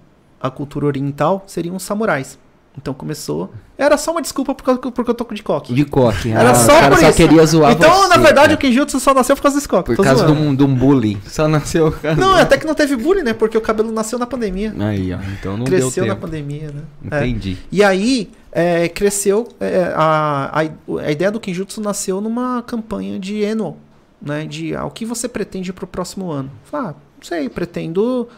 à 0.40 0.50
cultura 0.50 0.86
oriental, 0.86 1.42
seriam 1.46 1.76
os 1.76 1.82
samurais. 1.82 2.38
Então 2.78 2.94
começou. 2.94 3.52
Era 3.76 3.98
só 3.98 4.12
uma 4.12 4.22
desculpa 4.22 4.54
porque, 4.54 4.90
porque 4.92 5.10
eu 5.10 5.14
tô 5.14 5.26
de 5.34 5.42
coque. 5.42 5.74
De 5.74 5.84
coque. 5.84 6.30
Era 6.30 6.52
ah, 6.52 6.54
só 6.54 6.72
o 6.72 6.80
cara 6.80 6.94
por 6.94 7.00
só 7.00 7.08
isso. 7.08 7.16
queria 7.16 7.44
zoar 7.44 7.72
Então, 7.72 7.92
você, 7.92 8.08
na 8.08 8.16
verdade, 8.16 8.48
cara. 8.48 8.54
o 8.54 8.56
Kinjutsu 8.56 9.00
só 9.00 9.12
nasceu 9.12 9.34
por 9.34 9.42
causa 9.42 9.56
desse 9.56 9.68
coque. 9.68 9.96
Por 9.96 10.04
causa 10.04 10.24
de 10.24 10.32
um, 10.32 10.54
de 10.54 10.62
um 10.62 10.72
bullying. 10.72 11.20
Só 11.26 11.48
nasceu... 11.48 11.92
Não, 12.16 12.34
até 12.34 12.56
que 12.56 12.66
não 12.66 12.74
teve 12.74 12.96
bullying, 12.96 13.22
né? 13.22 13.32
Porque 13.32 13.58
o 13.58 13.60
cabelo 13.60 13.90
nasceu 13.90 14.16
na 14.18 14.26
pandemia. 14.26 14.72
Aí, 14.78 15.12
ó. 15.12 15.18
Então 15.38 15.56
não 15.56 15.64
Cresceu 15.64 16.06
na 16.06 16.14
pandemia, 16.14 16.70
né? 16.70 16.82
É. 17.10 17.26
Entendi. 17.26 17.58
E 17.70 17.82
aí, 17.82 18.30
é, 18.52 18.88
cresceu. 18.88 19.48
é, 19.58 19.92
a, 19.94 20.62
a, 20.62 21.02
a 21.02 21.10
ideia 21.10 21.32
do 21.32 21.40
Kinjutsu 21.40 21.80
nasceu 21.80 22.20
numa 22.20 22.62
campanha 22.62 23.18
de 23.18 23.42
Eno, 23.42 23.76
né? 24.22 24.46
De 24.46 24.74
ah, 24.74 24.84
o 24.84 24.90
que 24.90 25.04
você 25.04 25.28
pretende 25.28 25.72
pro 25.72 25.86
próximo 25.86 26.30
ano. 26.30 26.50
Falei, 26.64 26.90
ah, 26.90 26.94
não 27.16 27.24
sei, 27.24 27.48
pretendo 27.48 28.28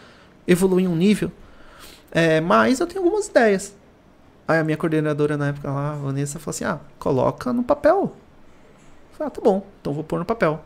evoluir 0.48 0.88
um 0.88 0.96
nível. 0.96 1.31
É, 2.11 2.40
mas 2.40 2.81
eu 2.81 2.87
tenho 2.87 3.05
algumas 3.05 3.29
ideias. 3.29 3.74
Aí 4.51 4.59
a 4.59 4.65
minha 4.65 4.77
coordenadora 4.77 5.37
na 5.37 5.51
época 5.51 5.71
lá, 5.71 5.93
a 5.93 5.95
Vanessa, 5.95 6.41
falou 6.41 6.51
assim: 6.51 6.65
ah, 6.65 6.81
coloca 6.99 7.53
no 7.53 7.63
papel. 7.63 8.17
Eu 9.13 9.17
Falei, 9.17 9.29
ah, 9.29 9.31
tá 9.31 9.41
bom, 9.41 9.65
então 9.81 9.93
vou 9.93 10.03
pôr 10.03 10.19
no 10.19 10.25
papel. 10.25 10.65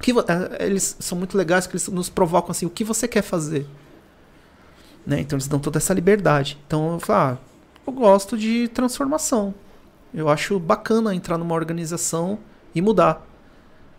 Que 0.00 0.12
eh, 0.12 0.64
eles 0.64 0.96
são 0.98 1.18
muito 1.18 1.36
legais 1.36 1.66
que 1.66 1.72
eles 1.72 1.86
nos 1.88 2.08
provocam 2.08 2.50
assim, 2.50 2.64
o 2.64 2.70
que 2.70 2.82
você 2.82 3.06
quer 3.06 3.20
fazer? 3.20 3.66
Né? 5.06 5.20
Então 5.20 5.36
eles 5.36 5.46
dão 5.46 5.60
toda 5.60 5.76
essa 5.76 5.92
liberdade. 5.92 6.58
Então 6.66 6.94
eu 6.94 7.00
falo, 7.00 7.34
ah, 7.34 7.38
eu 7.86 7.92
gosto 7.92 8.38
de 8.38 8.68
transformação. 8.68 9.54
Eu 10.14 10.30
acho 10.30 10.58
bacana 10.58 11.14
entrar 11.14 11.36
numa 11.36 11.54
organização 11.54 12.38
e 12.74 12.80
mudar. 12.80 13.22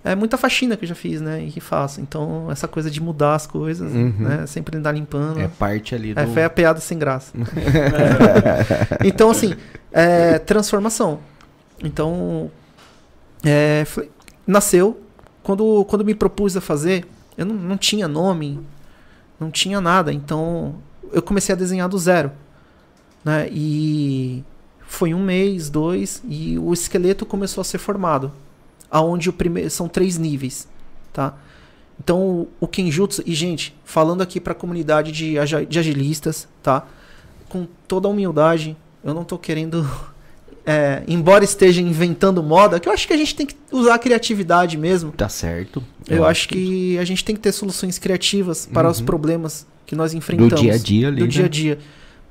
É 0.04 0.16
muita 0.16 0.36
faxina 0.38 0.76
que 0.76 0.84
eu 0.84 0.90
já 0.90 0.96
fiz, 0.96 1.22
né? 1.22 1.44
E 1.44 1.52
que 1.52 1.60
faço. 1.60 2.02
Então, 2.02 2.50
essa 2.52 2.68
coisa 2.68 2.90
de 2.90 3.00
mudar 3.00 3.36
as 3.36 3.46
coisas, 3.46 3.92
Uhum. 3.94 4.14
né? 4.18 4.48
Sempre 4.48 4.78
andar 4.78 4.92
limpando. 4.94 5.40
É 5.40 5.48
parte 5.48 5.94
ali 5.94 6.14
do... 6.14 6.20
É, 6.20 6.26
foi 6.28 6.44
a 6.44 6.50
piada 6.50 6.80
sem 6.80 6.98
graça. 6.98 7.32
então, 9.04 9.30
assim, 9.30 9.54
é, 9.92 10.40
transformação. 10.40 11.20
Então, 11.84 12.50
é, 13.44 13.84
foi- 13.86 14.10
nasceu. 14.46 15.00
Quando, 15.44 15.86
quando 15.86 16.06
me 16.06 16.14
propus 16.14 16.56
a 16.56 16.62
fazer, 16.62 17.06
eu 17.38 17.46
não, 17.46 17.56
não 17.56 17.78
tinha 17.78 18.08
nome, 18.08 18.60
não 19.40 19.50
tinha 19.50 19.82
nada. 19.82 20.14
Então, 20.14 20.76
eu 21.12 21.22
comecei 21.22 21.54
a 21.54 21.58
desenhar 21.58 21.90
do 21.90 21.98
zero. 21.98 22.32
Né? 23.24 23.48
E 23.52 24.44
foi 24.82 25.14
um 25.14 25.24
mês, 25.24 25.70
dois, 25.70 26.22
e 26.28 26.58
o 26.60 26.74
esqueleto 26.74 27.26
começou 27.26 27.62
a 27.62 27.66
ser 27.66 27.78
formado. 27.78 28.32
Aonde 28.92 29.30
o 29.30 29.34
primeiro 29.34 29.70
são 29.70 29.88
três 29.88 30.18
níveis, 30.18 30.68
tá? 31.14 31.34
Então, 32.04 32.48
o- 32.60 32.68
Kenjutsu, 32.68 33.24
e 33.26 33.34
gente, 33.34 33.74
falando 33.86 34.22
aqui 34.22 34.40
para 34.40 34.52
a 34.52 34.56
comunidade 34.56 35.12
de, 35.12 35.36
de 35.70 35.80
agilistas, 35.80 36.48
tá? 36.62 36.86
Com 37.48 37.68
toda 37.88 38.08
a 38.08 38.12
humildade, 38.12 38.76
eu 39.04 39.14
não 39.14 39.24
tô 39.24 39.38
querendo, 39.38 39.88
é, 40.66 41.04
embora 41.08 41.44
esteja 41.44 41.82
inventando 41.82 42.42
moda, 42.44 42.80
que 42.80 42.90
eu 42.90 42.94
acho 42.94 43.08
que 43.08 43.14
a 43.14 43.18
gente 43.18 43.36
tem 43.36 43.46
que 43.46 43.56
usar 43.72 43.96
a 43.96 44.00
criatividade 44.00 44.78
mesmo. 44.78 45.12
Tá 45.12 45.30
certo. 45.30 45.84
Eu, 46.08 46.26
acho 46.26 46.50
que 46.50 46.98
a 46.98 47.06
gente 47.06 47.24
tem 47.24 47.36
que 47.36 47.42
ter 47.42 47.52
soluções 47.52 47.98
criativas 47.98 48.66
para 48.66 48.90
os 48.90 49.00
Uhum. 49.00 49.06
problemas 49.06 49.66
que 49.86 49.96
nós 49.96 50.12
Do 50.12 50.18
enfrentamos 50.18 50.60
dia 50.60 50.74
a 50.74 50.78
dia 50.78 51.08
ali, 51.08 51.20
do 51.22 51.28
dia 51.28 51.42
a 51.42 51.44
né? 51.44 51.50
dia. 51.50 51.80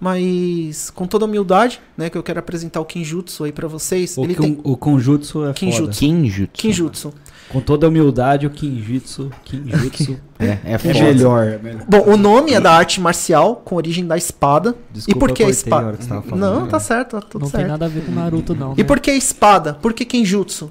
Mas 0.00 0.88
com 0.90 1.06
toda 1.06 1.26
humildade, 1.26 1.78
né, 1.96 2.08
que 2.08 2.16
eu 2.16 2.22
quero 2.22 2.38
apresentar 2.40 2.80
o 2.80 2.84
Kinjutsu 2.86 3.44
aí 3.44 3.52
para 3.52 3.68
vocês. 3.68 4.16
O, 4.16 4.24
ele 4.24 4.34
tem 4.34 4.58
o 4.64 4.76
Konjutsu 4.76 5.44
é 5.46 5.52
Kinjutsu. 5.52 5.82
foda. 5.84 5.92
Kinjutsu. 5.92 6.50
Kinjutsu. 6.54 7.14
Com 7.50 7.60
toda 7.60 7.88
humildade, 7.88 8.46
o 8.46 8.50
Kinjutsu, 8.50 9.28
Kinjutsu 9.44 10.18
É, 10.38 10.46
é 10.46 10.60
é 10.64 10.78
foda. 10.78 10.94
melhor. 10.94 11.46
é 11.46 11.58
melhor. 11.58 11.84
Bom, 11.86 12.04
o 12.06 12.16
nome 12.16 12.54
é 12.54 12.60
da 12.60 12.72
arte 12.72 13.00
marcial, 13.00 13.56
com 13.56 13.74
origem 13.74 14.06
da 14.06 14.16
espada. 14.16 14.74
Desculpa, 14.90 15.16
e 15.16 15.20
por 15.20 15.32
que 15.32 15.44
a 15.44 15.50
espada? 15.50 15.96
que 15.98 16.06
falando, 16.06 16.36
Não, 16.36 16.64
né? 16.64 16.70
tá 16.70 16.80
certo, 16.80 17.20
tá 17.20 17.20
tudo 17.20 17.42
não 17.42 17.50
certo. 17.50 17.62
tem 17.62 17.70
nada 17.70 17.84
a 17.84 17.88
ver 17.88 18.06
com 18.06 18.12
Naruto, 18.12 18.54
não. 18.54 18.72
E 18.72 18.78
né? 18.78 18.84
por 18.84 19.00
que 19.00 19.10
espada? 19.10 19.74
Por 19.74 19.92
que 19.92 20.04
Kenjutsu? 20.06 20.70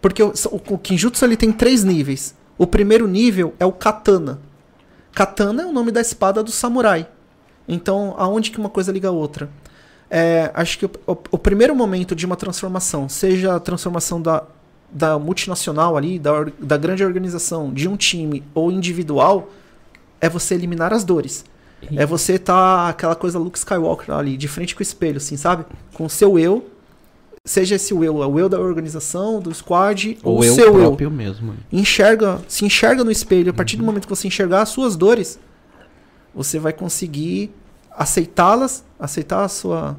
Porque 0.00 0.22
o, 0.22 0.32
o, 0.50 0.78
Kenjutsu 0.78 1.24
ele 1.24 1.36
tem 1.36 1.52
três 1.52 1.84
níveis. 1.84 2.34
O 2.56 2.66
primeiro 2.66 3.06
nível 3.06 3.52
é 3.60 3.66
o 3.66 3.72
katana. 3.72 4.40
Katana 5.12 5.62
é 5.62 5.66
o 5.66 5.72
nome 5.72 5.90
da 5.90 6.00
espada 6.00 6.42
do 6.42 6.50
samurai. 6.50 7.06
Então, 7.72 8.14
aonde 8.18 8.50
que 8.50 8.58
uma 8.58 8.68
coisa 8.68 8.92
liga 8.92 9.08
a 9.08 9.12
outra? 9.12 9.48
É, 10.10 10.50
acho 10.54 10.78
que 10.78 10.84
o, 10.86 10.90
o- 11.06 11.16
o 11.32 11.38
primeiro 11.38 11.74
momento 11.74 12.14
de 12.14 12.26
uma 12.26 12.36
transformação, 12.36 13.08
seja 13.08 13.56
a 13.56 13.60
transformação 13.60 14.20
da, 14.20 14.44
da 14.90 15.18
multinacional 15.18 15.96
ali, 15.96 16.18
da, 16.18 16.44
da 16.60 16.76
grande 16.76 17.02
organização, 17.04 17.72
de 17.72 17.88
um 17.88 17.96
time 17.96 18.42
ou 18.54 18.70
individual, 18.70 19.48
é 20.20 20.28
você 20.28 20.54
eliminar 20.54 20.92
as 20.92 21.02
dores. 21.02 21.44
É 21.96 22.06
você 22.06 22.38
tá 22.38 22.88
aquela 22.90 23.16
coisa 23.16 23.38
Luke 23.40 23.58
Skywalker 23.58 24.14
ali, 24.14 24.36
de 24.36 24.46
frente 24.46 24.72
com 24.74 24.80
o 24.80 24.82
espelho, 24.84 25.16
assim, 25.16 25.36
sabe? 25.36 25.64
Com 25.94 26.04
o 26.04 26.10
seu 26.10 26.38
eu, 26.38 26.64
seja 27.44 27.74
esse 27.74 27.92
o 27.92 28.04
eu, 28.04 28.14
o 28.18 28.38
eu 28.38 28.48
da 28.48 28.60
organização, 28.60 29.40
do 29.40 29.52
squad, 29.52 30.16
ou, 30.22 30.38
o 30.40 30.44
eu 30.44 30.54
seu 30.54 30.66
eu. 30.78 30.88
próprio 30.88 31.10
mesmo. 31.10 31.54
Enxerga, 31.72 32.38
se 32.46 32.64
enxerga 32.64 33.02
no 33.02 33.10
espelho. 33.10 33.50
A 33.50 33.54
partir 33.54 33.76
do 33.76 33.82
momento 33.82 34.04
que 34.04 34.10
você 34.14 34.28
enxergar 34.28 34.62
as 34.62 34.68
suas 34.68 34.94
dores, 34.94 35.40
você 36.32 36.58
vai 36.60 36.72
conseguir 36.72 37.50
aceitá-las, 37.96 38.84
aceitar 38.98 39.44
a 39.44 39.48
sua, 39.48 39.96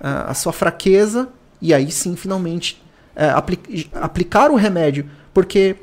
a, 0.00 0.34
sua 0.34 0.52
fraqueza, 0.52 1.28
e 1.60 1.72
aí 1.72 1.90
sim, 1.90 2.16
finalmente, 2.16 2.82
é, 3.14 3.30
apli- 3.30 3.88
aplicar 3.94 4.50
o 4.50 4.56
remédio. 4.56 5.06
Porque 5.32 5.76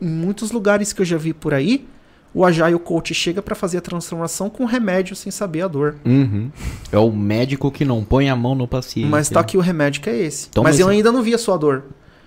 em 0.00 0.08
muitos 0.08 0.50
lugares 0.50 0.92
que 0.92 1.00
eu 1.00 1.06
já 1.06 1.16
vi 1.16 1.32
por 1.32 1.54
aí, 1.54 1.86
o 2.34 2.44
Agile 2.44 2.78
Coach 2.78 3.14
chega 3.14 3.40
para 3.40 3.54
fazer 3.54 3.78
a 3.78 3.80
transformação 3.80 4.50
com 4.50 4.66
remédio 4.66 5.16
sem 5.16 5.32
saber 5.32 5.62
a 5.62 5.68
dor. 5.68 5.96
Uhum. 6.04 6.50
É 6.92 6.98
o 6.98 7.10
médico 7.10 7.70
que 7.70 7.82
não 7.84 8.04
põe 8.04 8.28
a 8.28 8.36
mão 8.36 8.54
no 8.54 8.68
paciente. 8.68 9.08
Mas 9.08 9.30
tá 9.30 9.40
aqui 9.40 9.56
o 9.56 9.60
remédio 9.60 10.02
que 10.02 10.10
é 10.10 10.18
esse. 10.18 10.48
Então, 10.50 10.62
mas 10.62 10.74
mas- 10.74 10.80
eu 10.80 10.88
ainda 10.88 11.10
não 11.10 11.22
vi 11.22 11.34
a 11.34 11.38
sua 11.38 11.56
dor. 11.56 11.84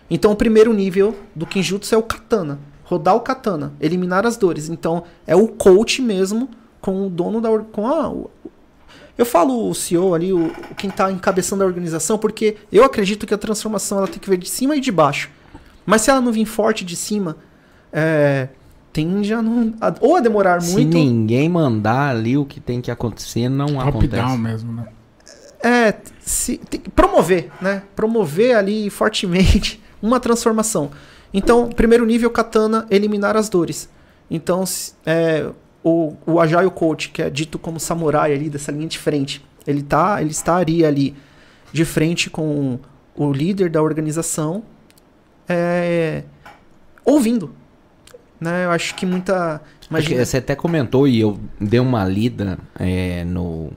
Então 0.10 0.32
o 0.32 0.36
primeiro 0.36 0.74
nível 0.74 1.16
do 1.36 1.46
Kinjutsu 1.46 1.94
é 1.94 1.98
o 1.98 2.02
katana. 2.02 2.58
Rodar 2.84 3.16
o 3.16 3.20
katana, 3.20 3.72
eliminar 3.80 4.26
as 4.26 4.36
dores. 4.36 4.68
Então 4.68 5.04
é 5.28 5.36
o 5.36 5.48
coach 5.48 6.02
mesmo 6.02 6.50
com 6.82 7.08
o 7.08 7.10
dono 7.10 7.42
da 7.42 7.50
com 7.72 7.88
a 7.88 8.14
Eu 9.18 9.26
falo 9.26 9.70
o 9.70 9.76
CEO 9.76 10.14
ali, 10.16 10.32
o, 10.32 10.52
quem 10.78 10.90
está 10.90 11.12
encabeçando 11.12 11.64
a 11.64 11.66
organização, 11.66 12.18
porque 12.18 12.56
eu 12.72 12.84
acredito 12.84 13.28
que 13.28 13.34
a 13.34 13.38
transformação 13.38 13.98
ela 13.98 14.08
tem 14.08 14.20
que 14.20 14.30
vir 14.30 14.38
de 14.38 14.50
cima 14.50 14.76
e 14.76 14.80
de 14.80 14.92
baixo. 14.92 15.30
Mas 15.86 16.02
se 16.04 16.10
ela 16.12 16.22
não 16.22 16.32
vir 16.32 16.46
forte 16.46 16.86
de 16.86 16.96
cima, 16.96 17.36
é, 17.92 18.48
tende 18.94 19.34
a 19.34 19.42
não. 19.42 19.74
a- 19.82 19.94
ou 20.00 20.16
a 20.16 20.20
demorar 20.20 20.62
Se 20.62 20.72
muito. 20.74 20.94
ninguém 20.96 21.50
mandar 21.50 22.16
ali 22.16 22.38
o 22.38 22.46
que 22.46 22.60
tem 22.60 22.80
que 22.80 22.92
acontecer, 22.92 23.50
não 23.50 23.68
Top 23.68 23.90
acontece. 23.90 24.08
down 24.22 24.38
mesmo, 24.38 24.72
né? 24.74 24.88
É, 25.62 25.94
se, 26.22 26.58
tem 26.58 26.80
que 26.80 26.90
promover, 26.90 27.52
né? 27.62 27.82
Promover 27.96 28.56
ali 28.56 28.90
fortemente 28.90 29.82
uma 30.02 30.20
transformação. 30.20 30.92
Então, 31.34 31.68
primeiro 31.70 32.06
nível, 32.06 32.30
katana, 32.30 32.88
eliminar 32.90 33.36
as 33.36 33.50
dores. 33.50 33.90
Então, 34.32 34.66
se- 34.66 34.94
é, 35.06 35.50
o, 35.84 36.16
o 36.26 36.40
Agile 36.40 36.70
Coach, 36.70 37.10
que 37.10 37.22
é 37.22 37.30
dito 37.30 37.58
como 37.58 37.80
samurai 37.80 38.34
ali 38.34 38.50
dessa 38.50 38.72
linha 38.72 38.88
de 38.88 38.98
frente, 38.98 39.44
ele, 39.66 39.82
tá, 39.82 40.22
ele 40.22 40.32
estaria 40.32 40.88
ali 40.88 41.16
de 41.72 41.86
frente 41.86 42.30
com 42.30 42.80
o 43.16 43.32
líder 43.32 43.70
da 43.70 43.82
organização, 43.82 44.64
é, 45.48 46.24
ouvindo. 47.06 47.54
Né? 48.40 48.66
Eu 48.66 48.72
acho 48.72 48.96
que 48.96 49.06
muita. 49.06 49.62
Porque 49.82 49.88
Imagina, 49.90 50.26
Você 50.26 50.38
até 50.38 50.56
comentou 50.56 51.08
e 51.08 51.20
eu 51.20 51.38
dei 51.60 51.80
uma 51.80 52.06
lida 52.06 52.58
é, 52.80 53.24
no, 53.26 53.72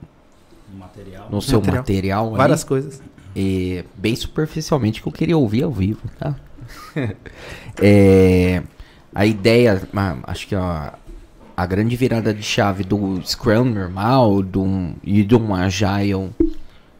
material. 0.73 1.27
no 1.29 1.41
seu 1.41 1.59
Material. 1.59 1.81
material, 1.81 2.27
ali, 2.27 2.37
várias 2.37 2.63
coisas. 2.63 3.01
e 3.35 3.83
bem 3.95 4.15
superficialmente 4.15 5.01
que 5.01 5.07
eu 5.07 5.11
queria 5.11 5.37
ouvir 5.37 5.63
ao 5.63 5.71
vivo, 5.71 6.01
tá? 6.19 6.35
É, 7.81 8.61
a 9.15 9.25
ideia, 9.25 9.81
acho 10.27 10.47
que 10.47 10.53
a, 10.53 10.93
a 11.55 11.65
grande 11.65 11.95
virada 11.95 12.33
de 12.33 12.41
chave 12.43 12.83
do 12.83 13.21
Scrum 13.23 13.65
normal 13.65 14.41
do, 14.41 14.65
e 15.03 15.23
de 15.23 15.35
um 15.35 15.53
Agile 15.53 16.29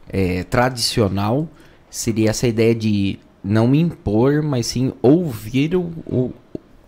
é, 0.08 0.44
tradicional 0.44 1.48
seria 1.90 2.30
essa 2.30 2.46
ideia 2.46 2.74
de 2.74 3.18
não 3.42 3.74
impor, 3.74 4.42
mas 4.42 4.66
sim 4.66 4.92
ouvir 5.02 5.74
o, 5.76 5.90
o, 6.06 6.32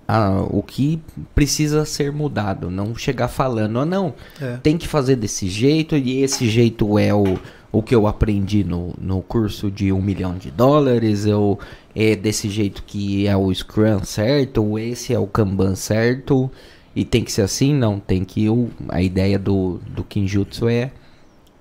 a- 0.09 0.43
o 0.49 0.63
que 0.63 1.01
precisa 1.35 1.85
ser 1.85 2.13
mudado. 2.13 2.71
Não 2.71 2.95
chegar 2.95 3.29
falando, 3.29 3.79
ah, 3.81 3.85
não, 3.85 4.15
É. 4.41 4.57
tem 4.63 4.77
que 4.79 4.87
fazer 4.89 5.17
desse 5.17 5.49
jeito 5.49 5.97
e 5.97 6.23
esse 6.23 6.49
jeito 6.49 6.99
é 6.99 7.13
o, 7.13 7.39
o 7.73 7.83
que 7.83 7.95
eu 7.95 8.07
aprendi 8.07 8.65
no, 8.65 8.95
no 9.01 9.21
curso 9.23 9.71
de 9.71 9.93
um 9.93 10.01
milhão 10.01 10.37
de 10.39 10.51
dólares, 10.51 11.27
eu, 11.27 11.59
é 11.95 12.15
desse 12.17 12.49
jeito 12.49 12.83
que 12.87 13.27
é 13.27 13.37
o 13.37 13.53
Scrum 13.53 14.03
certo, 14.05 14.65
ou 14.65 14.79
esse 14.79 15.13
é 15.13 15.19
o 15.19 15.27
Kanban 15.27 15.75
certo, 15.75 16.51
e 16.97 17.05
tem 17.05 17.23
que 17.23 17.31
ser 17.31 17.43
assim? 17.43 17.73
Não, 17.75 18.01
tem 18.01 18.25
que... 18.25 18.49
O, 18.49 18.71
a 18.89 19.01
ideia 19.03 19.39
do, 19.39 19.79
do 19.89 20.03
Kinjutsu 20.03 20.69
é, 20.69 20.91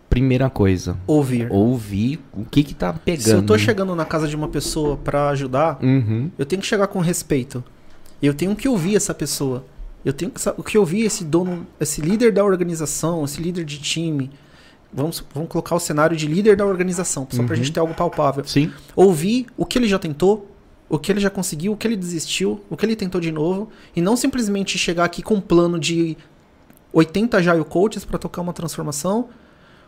primeira 0.09 0.49
coisa, 0.49 0.97
Ouvir. 1.05 1.47
ouvir 1.51 2.19
o 2.33 2.45
que 2.45 2.63
que 2.63 2.73
tá 2.73 2.93
pegando. 2.93 3.23
Se 3.23 3.31
eu 3.33 3.43
tô 3.43 3.57
chegando 3.57 3.93
na 3.95 4.05
casa 4.05 4.27
de 4.27 4.35
uma 4.35 4.47
pessoa 4.47 4.95
pra 4.95 5.29
ajudar, 5.29 5.77
Uhum. 5.83 6.31
eu 6.39 6.45
tenho 6.45 6.61
que 6.61 6.67
chegar 6.67 6.87
com 6.87 6.99
respeito. 6.99 7.63
Eu 8.21 8.33
tenho 8.33 8.55
que 8.55 8.67
ouvir 8.69 8.95
essa 8.95 9.13
pessoa. 9.13 9.65
Eu 10.05 10.13
tenho 10.13 10.31
que, 10.31 10.39
que 10.63 10.77
ouvir 10.77 11.01
esse 11.05 11.25
dono, 11.25 11.67
esse 11.79 11.99
líder 11.99 12.31
da 12.31 12.43
organização, 12.45 13.25
esse 13.25 13.41
líder 13.41 13.65
de 13.65 13.77
time. 13.79 14.31
Vamos, 14.93 15.21
vamos 15.33 15.49
colocar 15.49 15.75
o 15.75 15.79
cenário 15.79 16.15
de 16.15 16.25
líder 16.27 16.55
da 16.55 16.65
organização, 16.65 17.27
só 17.29 17.43
pra 17.43 17.51
Uhum. 17.51 17.55
gente 17.57 17.73
ter 17.73 17.81
algo 17.81 17.93
palpável. 17.93 18.45
Sim. 18.45 18.71
Ouvir 18.95 19.47
o 19.57 19.65
que 19.65 19.77
ele 19.77 19.87
já 19.89 19.99
tentou, 19.99 20.49
o 20.95 20.99
que 20.99 21.11
ele 21.11 21.19
já 21.19 21.29
conseguiu, 21.29 21.73
o 21.73 21.77
que 21.77 21.87
ele 21.87 21.95
desistiu, 21.95 22.61
o 22.69 22.75
que 22.77 22.85
ele 22.85 22.95
tentou 22.95 23.19
de 23.21 23.31
novo, 23.31 23.69
e 23.95 24.01
não 24.01 24.15
simplesmente 24.15 24.77
chegar 24.77 25.03
aqui 25.05 25.21
com 25.21 25.35
um 25.35 25.41
plano 25.41 25.79
de 25.79 26.17
80 26.93 27.37
Agile 27.37 27.63
Coaches 27.65 28.05
pra 28.05 28.17
tocar 28.17 28.41
uma 28.41 28.53
transformação, 28.53 29.27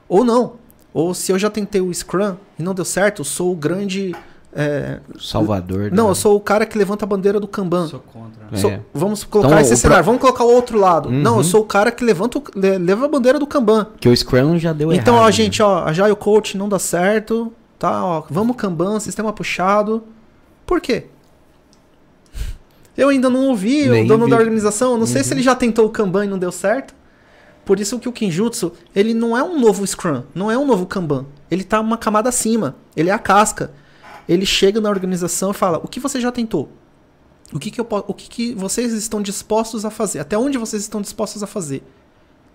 ou 0.09 0.23
não. 0.23 0.53
Ou 0.93 1.13
se 1.13 1.31
eu 1.31 1.37
já 1.39 1.49
tentei 1.49 1.79
o 1.81 1.93
Scrum 1.93 2.35
e 2.57 2.63
não 2.63 2.73
deu 2.73 2.85
certo, 2.85 3.19
eu 3.21 3.25
sou 3.25 3.51
o 3.51 3.55
grande. 3.55 4.15
é, 4.59 4.99
Salvador. 5.19 5.91
não, 5.91 6.05
né? 6.05 6.11
eu 6.11 6.15
sou 6.15 6.35
o 6.35 6.39
cara 6.39 6.65
que 6.65 6.77
levanta 6.77 7.05
a 7.05 7.07
bandeira 7.07 7.39
do 7.39 7.47
Kanban. 7.47 7.87
Sou 7.87 7.99
contra. 7.99 8.47
É. 8.51 8.57
Sou- 8.57 8.79
vamos 8.93 9.23
colocar 9.23 9.49
Então, 9.49 9.59
esse 9.59 9.73
o 9.73 9.77
cenário, 9.77 10.03
pro- 10.03 10.13
vamos 10.13 10.21
colocar 10.21 10.43
o 10.45 10.51
outro 10.55 10.79
lado. 10.79 11.09
Uhum. 11.09 11.21
Não, 11.21 11.37
eu 11.37 11.43
sou 11.43 11.61
o 11.61 11.65
cara 11.65 11.91
que 11.91 12.03
levanta 12.03 12.39
o- 12.39 12.43
le- 12.55 12.77
leva 12.79 13.05
a 13.05 13.07
bandeira 13.07 13.37
do 13.37 13.45
Kanban. 13.45 13.87
Que 13.99 14.09
o 14.09 14.15
Scrum 14.15 14.57
já 14.57 14.73
deu 14.73 14.91
então, 14.91 15.13
errado. 15.15 15.23
ó, 15.25 15.27
né? 15.27 15.31
gente, 15.31 15.61
ó, 15.61 15.83
Agile 15.85 16.15
Coach 16.15 16.57
não 16.57 16.67
dá 16.67 16.79
certo, 16.79 17.53
tá? 17.77 18.03
Ó, 18.03 18.23
vamos 18.31 18.55
Kanban, 18.55 18.99
sistema 18.99 19.31
puxado. 19.31 20.01
Por 20.67 20.79
quê? 20.79 21.05
Eu 22.95 23.09
ainda 23.09 23.29
não 23.29 23.47
ouvi 23.47 23.87
Nem 23.87 24.05
o 24.05 24.07
dono 24.07 24.25
vi. 24.25 24.31
da 24.31 24.37
organização, 24.37 24.97
não 24.97 25.05
sei 25.05 25.21
Uhum. 25.21 25.27
se 25.27 25.33
ele 25.33 25.41
já 25.43 25.55
tentou 25.55 25.85
o 25.85 25.89
Kanban 25.89 26.25
e 26.25 26.27
não 26.27 26.37
deu 26.37 26.51
certo. 26.51 26.95
Por 27.63 27.79
isso 27.79 27.99
que 27.99 28.07
o 28.09 28.11
Kinjutsu, 28.11 28.71
ele 28.95 29.13
não 29.13 29.37
é 29.37 29.43
um 29.43 29.59
novo 29.59 29.85
Scrum, 29.85 30.23
não 30.33 30.49
é 30.49 30.57
um 30.57 30.65
novo 30.65 30.85
Kanban. 30.85 31.25
Ele 31.51 31.63
tá 31.63 31.79
uma 31.79 31.97
camada 31.97 32.29
acima, 32.29 32.75
ele 32.95 33.09
é 33.09 33.13
a 33.13 33.19
casca. 33.19 33.71
Ele 34.27 34.45
chega 34.45 34.81
na 34.81 34.89
organização 34.89 35.51
e 35.51 35.53
fala: 35.53 35.77
"O 35.83 35.87
que 35.87 35.99
você 35.99 36.19
já 36.19 36.31
tentou? 36.31 36.69
O 37.53 37.59
que 37.59 37.71
que 37.71 37.79
eu 37.79 37.87
o 37.89 38.13
que 38.13 38.29
que 38.29 38.53
vocês 38.55 38.91
estão 38.93 39.21
dispostos 39.21 39.85
a 39.85 39.89
fazer? 39.89 40.19
Até 40.19 40.37
onde 40.37 40.57
vocês 40.57 40.81
estão 40.81 41.01
dispostos 41.01 41.43
a 41.43 41.47
fazer?" 41.47 41.83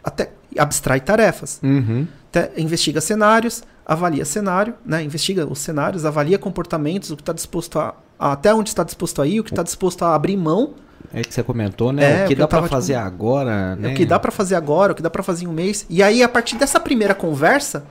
Até 0.05 0.33
abstrai 0.59 1.01
tarefas. 1.01 1.61
Uhum. 1.63 2.07
Até 2.29 2.53
investiga 2.57 3.01
cenários, 3.01 3.63
avalia 3.85 4.25
cenário, 4.25 4.75
né? 4.85 5.03
Investiga 5.03 5.47
os 5.47 5.59
cenários, 5.59 6.05
avalia 6.05 6.39
comportamentos, 6.39 7.11
o 7.11 7.17
que 7.17 7.23
está 7.23 7.33
disposto 7.33 7.79
a, 7.79 7.95
até 8.19 8.55
onde 8.55 8.71
está 8.71 8.85
disposto 8.85 9.21
a 9.21 9.27
ir, 9.27 9.41
o 9.41 9.45
que 9.45 9.51
está 9.51 9.63
disposto 9.63 10.05
a 10.05 10.15
abrir 10.15 10.37
mão, 10.37 10.75
É 11.13 11.23
que 11.23 11.35
você 11.35 11.43
comentou, 11.43 11.93
né? 11.93 12.05
É, 12.05 12.23
o 12.23 12.25
o 12.25 12.29
que 12.29 12.35
que 12.35 12.41
dá 12.41 12.47
tava, 12.47 12.69
fazer 12.69 12.95
tipo, 12.95 13.07
agora, 13.07 13.51
é 13.51 13.77
né? 13.77 13.93
o 13.93 13.95
que 13.95 14.07
dá 14.07 14.19
para 14.19 14.31
fazer 14.33 14.55
agora, 14.55 14.93
o 14.93 14.95
que 14.95 15.03
dá 15.03 15.11
para 15.11 15.23
fazer 15.23 15.45
em 15.45 15.49
um 15.49 15.53
mês. 15.53 15.85
E 15.91 16.03
aí 16.03 16.23
a 16.23 16.29
partir 16.29 16.57
dessa 16.57 16.81
primeira 16.81 17.15
conversa, 17.15 17.85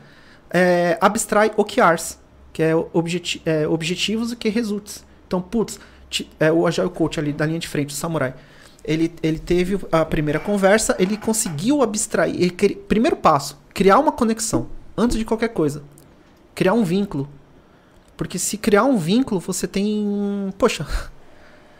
é, 0.50 0.98
abstrai 1.00 1.52
OKRs, 1.56 2.18
que 2.54 2.64
é, 2.64 2.76
objeti 2.76 3.42
é 3.46 3.68
objetivos 3.68 4.32
e 4.32 4.36
que 4.36 4.50
results. 4.50 5.06
Então, 5.28 5.42
putz, 5.42 5.80
é, 6.40 6.52
o 6.52 6.68
Agile 6.68 6.90
Coach 6.90 7.20
ali 7.20 7.32
da 7.32 7.46
linha 7.46 7.60
de 7.60 7.68
frente, 7.68 7.90
o 7.90 7.94
Samurai. 7.94 8.34
Ele, 8.84 9.14
ele 9.22 9.38
teve 9.38 9.80
a 9.92 10.04
primeira 10.04 10.40
conversa, 10.40 10.96
ele 10.98 11.16
conseguiu 11.16 11.84
abstrair. 11.84 12.36
ele 12.36 12.76
primeiro 12.76 13.16
passo, 13.16 13.60
criar 13.74 14.00
uma 14.00 14.12
conexão, 14.12 14.68
antes 14.98 15.18
de 15.18 15.26
qualquer 15.26 15.50
coisa. 15.50 15.84
Criar 16.56 16.74
um 16.74 16.84
vínculo. 16.84 17.28
Porque 18.18 18.38
se 18.38 18.58
criar 18.58 18.84
um 18.84 18.98
vínculo, 18.98 19.40
você 19.40 19.68
tem. 19.68 20.54
Poxa. 20.58 20.86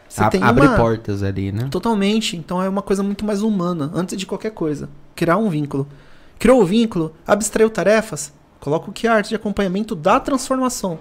Você 0.10 0.24
A- 0.24 0.30
tem 0.30 0.44
abre 0.44 0.68
uma, 0.68 0.76
portas 0.76 1.24
ali, 1.24 1.54
né? 1.54 1.70
Totalmente. 1.72 2.36
Então 2.36 2.62
é 2.62 2.68
uma 2.68 2.82
coisa 2.82 3.02
muito 3.02 3.24
mais 3.24 3.42
humana, 3.42 3.90
antes 3.96 4.18
de 4.18 4.26
qualquer 4.26 4.52
coisa. 4.52 4.90
Criar 5.16 5.38
um 5.38 5.50
vínculo. 5.50 5.88
Criou 6.38 6.62
o 6.62 6.66
vínculo, 6.66 7.16
abstraiu 7.26 7.70
tarefas, 7.70 8.34
coloca 8.60 8.90
o 8.90 8.94
QR 8.94 9.22
de 9.22 9.34
acompanhamento 9.36 9.96
da 9.96 10.20
transformação. 10.20 11.00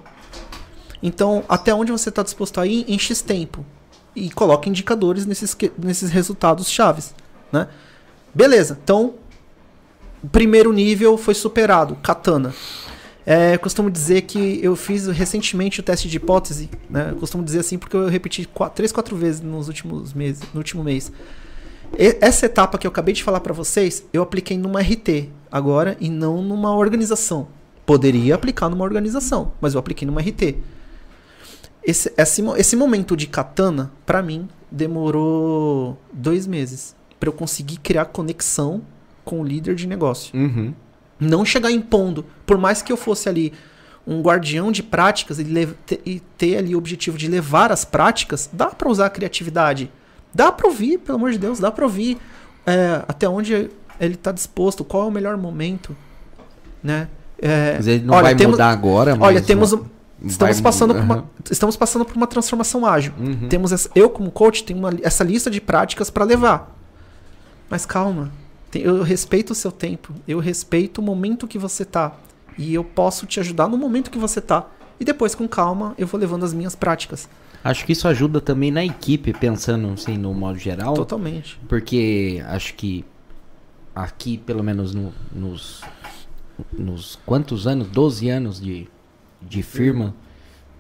Então, 1.03 1.43
até 1.49 1.75
onde 1.75 1.91
você 1.91 2.09
está 2.09 2.23
disposto 2.23 2.61
a 2.61 2.67
ir 2.69 2.85
em 2.87 2.97
X 3.01 3.21
tempo. 3.21 3.67
E 4.15 4.31
coloca 4.31 4.69
indicadores 4.69 5.27
nesses, 5.27 5.55
que- 5.55 5.73
nesses 5.77 6.11
resultados 6.11 6.71
chaves. 6.71 7.13
Né? 7.51 7.67
Beleza, 8.33 8.79
então, 8.81 9.15
primeiro 10.29 10.73
nível 10.73 11.17
foi 11.17 11.35
superado, 11.35 11.97
Katana. 11.97 12.55
É, 13.27 13.57
costumo 13.59 13.91
dizer 13.91 14.23
que 14.23 14.59
eu 14.63 14.75
fiz 14.75 15.07
recentemente 15.07 15.81
o 15.81 15.83
teste 15.83 16.09
de 16.09 16.17
hipótese, 16.17 16.71
né? 16.89 17.15
Costumo 17.21 17.45
dizer 17.45 17.61
assim 17.61 17.79
porque 17.79 17.95
eu 17.95 18.09
repeti 18.09 18.47
quatro, 18.47 18.77
três, 18.77 18.91
quatro 18.91 19.15
vezes 19.17 19.41
nos 19.41 19.69
últimos 19.69 20.13
meses, 20.15 20.43
no 20.53 20.59
último 20.59 20.83
mês. 20.83 21.13
E- 21.99 22.17
essa 22.21 22.47
etapa 22.47 22.79
que 22.79 22.87
eu 22.87 22.91
acabei 22.91 23.15
de 23.15 23.23
falar 23.23 23.41
para 23.41 23.53
vocês, 23.53 24.05
eu 24.13 24.23
apliquei 24.23 24.57
numa 24.57 24.81
RT 24.81 25.29
agora 25.51 25.97
e 26.01 26.09
não 26.09 26.43
numa 26.43 26.75
organização. 26.75 27.49
Poderia 27.85 28.35
aplicar 28.35 28.69
numa 28.69 28.85
organização, 28.85 29.53
mas 29.61 29.75
eu 29.75 29.81
apliquei 29.81 30.07
numa 30.07 30.21
RT. 30.21 30.57
Esse, 31.83 32.13
esse, 32.17 32.43
esse 32.57 32.77
momento 32.77 33.17
de 33.17 33.27
katana, 33.27 33.91
pra 34.05 34.23
mim, 34.23 34.49
demorou 34.71 35.99
dois 36.13 36.47
meses 36.47 36.95
para 37.19 37.29
eu 37.29 37.33
conseguir 37.33 37.79
criar 37.79 38.07
conexão 38.07 38.83
com 39.31 39.41
o 39.41 39.45
líder 39.45 39.75
de 39.77 39.87
negócio 39.87 40.37
Uhum. 40.37 40.75
não 41.21 41.45
chegar 41.45 41.71
impondo. 41.71 42.25
Por 42.45 42.59
mais 42.59 42.83
que 42.83 42.93
eu 42.93 42.97
fosse 42.97 43.29
ali 43.29 43.53
um 44.07 44.21
guardião 44.23 44.73
de 44.73 44.83
práticas 44.83 45.39
e, 45.39 45.45
e 46.05 46.21
ter 46.37 46.57
ali 46.57 46.75
o 46.75 46.79
objetivo 46.79 47.17
de 47.17 47.29
levar 47.29 47.71
as 47.71 47.85
práticas, 47.85 48.49
dá 48.53 48.67
para 48.67 48.89
usar 48.91 49.07
a 49.07 49.11
criatividade. 49.11 49.91
Dá 50.35 50.51
para 50.51 50.67
ouvir, 50.67 50.99
pelo 50.99 51.17
amor 51.19 51.31
de 51.33 51.39
Deus, 51.39 51.61
dá 51.61 51.71
para 51.71 51.85
ouvir 51.85 52.17
é, 52.67 53.03
até 53.07 53.29
onde 53.29 53.53
ele 54.01 54.15
está 54.15 54.33
disposto, 54.33 54.85
qual 54.85 55.05
é 55.05 55.07
o 55.07 55.11
melhor 55.11 55.37
momento, 55.37 55.97
né? 56.83 57.09
É, 57.41 57.75
Mas 57.77 57.87
ele 57.87 58.05
não 58.05 58.15
olha, 58.15 58.23
vai 58.25 58.35
temos- 58.35 58.53
mudar 58.55 58.71
agora, 58.71 59.15
mas... 59.17 59.29
Olha, 59.29 59.41
temos 59.43 59.73
um- 59.73 59.85
estamos 60.25 60.57
vai- 60.57 60.63
passando 60.63 60.95
por 60.95 61.03
uma 61.03 61.25
estamos 61.51 61.77
passando 61.77 62.05
por 62.05 62.17
uma 62.17 62.27
transformação 62.27 62.85
ágil. 62.87 63.13
Uhum. 63.19 63.49
Temos 63.49 63.73
essa, 63.73 63.89
eu 63.95 64.09
como 64.11 64.31
coach 64.31 64.65
tenho 64.65 64.79
uma, 64.79 64.91
essa 65.03 65.23
lista 65.25 65.51
de 65.51 65.61
práticas 65.61 66.11
para 66.11 66.25
levar. 66.25 66.77
Mas 67.69 67.87
calma, 67.87 68.31
eu 68.75 69.03
respeito 69.03 69.51
o 69.51 69.55
seu 69.55 69.73
tempo, 69.73 70.15
eu 70.29 70.39
respeito 70.39 70.99
o 70.99 71.03
momento 71.03 71.49
que 71.49 71.59
você 71.59 71.85
tá 71.85 72.17
e 72.59 72.75
eu 72.75 72.85
posso 72.85 73.27
te 73.27 73.41
ajudar 73.41 73.69
no 73.69 73.77
momento 73.77 74.11
que 74.11 74.19
você 74.19 74.41
tá. 74.41 74.69
E 74.99 75.05
depois 75.05 75.35
com 75.35 75.49
calma 75.49 75.95
eu 75.99 76.07
vou 76.07 76.21
levando 76.21 76.45
as 76.45 76.53
minhas 76.53 76.75
práticas. 76.77 77.29
Acho 77.65 77.85
que 77.85 77.93
isso 77.93 78.07
ajuda 78.09 78.41
também 78.41 78.71
na 78.71 78.85
equipe, 78.85 79.33
pensando 79.33 79.89
assim, 79.93 80.17
no 80.17 80.33
modo 80.33 80.59
geral. 80.59 80.95
Totalmente. 80.95 81.59
Porque 81.69 82.43
acho 82.47 82.75
que 82.75 83.05
aqui, 83.95 84.39
pelo 84.39 84.63
menos 84.63 84.95
no- 84.95 85.13
nos, 85.35 85.83
nos 86.73 87.19
quantos 87.27 87.67
anos? 87.67 87.89
12 87.89 88.29
anos 88.31 88.61
de, 88.61 88.89
de 89.43 89.63
firma, 89.63 90.15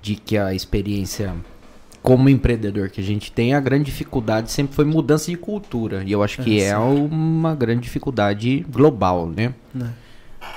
de 0.00 0.16
que 0.16 0.38
a 0.38 0.54
experiência 0.54 1.34
como 2.02 2.28
empreendedor 2.28 2.88
que 2.88 3.00
a 3.00 3.04
gente 3.04 3.30
tem, 3.30 3.54
a 3.54 3.60
grande 3.60 3.84
dificuldade 3.84 4.50
sempre 4.50 4.74
foi 4.74 4.84
mudança 4.84 5.30
de 5.30 5.36
cultura. 5.36 6.02
E 6.04 6.12
eu 6.12 6.22
acho 6.22 6.42
que 6.42 6.60
É, 6.60 6.68
é 6.68 6.78
uma 6.78 7.54
grande 7.54 7.82
dificuldade 7.82 8.64
global, 8.70 9.26
né? 9.28 9.54
Né? 9.74 9.92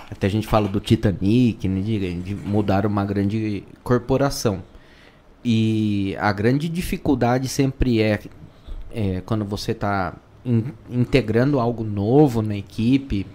Até 0.09 0.27
a 0.27 0.29
gente 0.29 0.47
fala 0.47 0.67
do 0.67 0.79
Titanic, 0.79 1.67
né, 1.67 1.81
de, 1.81 2.13
de 2.21 2.35
mudar 2.35 2.85
uma 2.85 3.03
grande 3.03 3.63
corporação. 3.83 4.63
E 5.43 6.15
a 6.19 6.31
grande 6.31 6.69
dificuldade 6.69 7.49
sempre 7.49 8.01
é, 8.01 8.19
é 8.91 9.21
quando 9.25 9.43
você 9.43 9.71
está 9.71 10.15
integrando 10.89 11.59
algo 11.59 11.83
novo 11.83 12.41
na 12.41 12.55
equipe, 12.55 13.25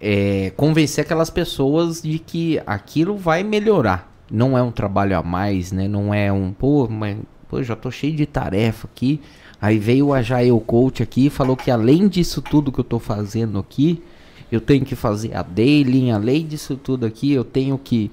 é 0.00 0.52
convencer 0.56 1.04
aquelas 1.04 1.30
pessoas 1.30 2.02
de 2.02 2.18
que 2.18 2.60
aquilo 2.66 3.16
vai 3.16 3.42
melhorar. 3.42 4.09
Não 4.30 4.56
é 4.56 4.62
um 4.62 4.70
trabalho 4.70 5.18
a 5.18 5.22
mais, 5.22 5.72
né? 5.72 5.88
Não 5.88 6.14
é 6.14 6.32
um, 6.32 6.52
pô, 6.52 6.88
mas 6.88 7.16
pô, 7.48 7.62
já 7.62 7.74
tô 7.74 7.90
cheio 7.90 8.14
de 8.14 8.26
tarefa 8.26 8.88
aqui. 8.90 9.20
Aí 9.60 9.78
veio 9.78 10.06
o 10.06 10.14
Agile 10.14 10.58
Coach 10.66 11.02
aqui 11.02 11.26
e 11.26 11.30
falou 11.30 11.56
que 11.56 11.70
além 11.70 12.08
disso 12.08 12.40
tudo 12.40 12.72
que 12.72 12.80
eu 12.80 12.84
tô 12.84 12.98
fazendo 12.98 13.58
aqui, 13.58 14.02
eu 14.50 14.60
tenho 14.60 14.84
que 14.84 14.96
fazer 14.96 15.36
a 15.36 15.42
daily, 15.42 16.10
além 16.10 16.46
disso 16.46 16.76
tudo 16.76 17.04
aqui, 17.04 17.32
eu 17.32 17.44
tenho 17.44 17.76
que, 17.76 18.10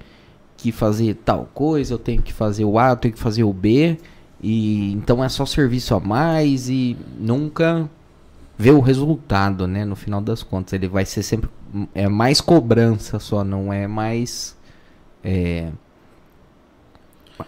que 0.57 0.72
fazer 0.72 1.15
tal 1.24 1.49
coisa, 1.53 1.93
eu 1.93 1.97
tenho 1.97 2.22
que 2.22 2.34
fazer 2.34 2.65
o 2.65 2.78
A, 2.78 2.89
eu 2.89 2.95
tenho 2.97 3.13
que 3.13 3.20
fazer 3.20 3.43
o 3.43 3.53
B, 3.53 3.97
e 4.41 4.91
então 4.91 5.24
é 5.24 5.30
só 5.30 5.45
serviço 5.45 5.95
a 5.95 5.99
mais 5.99 6.70
e 6.70 6.97
nunca 7.18 7.89
vê 8.57 8.72
o 8.72 8.80
resultado, 8.80 9.68
né? 9.68 9.86
No 9.86 9.95
final 9.95 10.22
das 10.22 10.43
contas, 10.43 10.74
ele 10.74 10.88
vai 10.88 11.05
ser 11.05 11.24
sempre 11.24 11.49
é 11.93 12.07
mais 12.07 12.41
cobrança 12.41 13.20
só, 13.20 13.43
não 13.43 13.72
é 13.72 13.88
mais 13.88 14.55
é, 15.24 15.70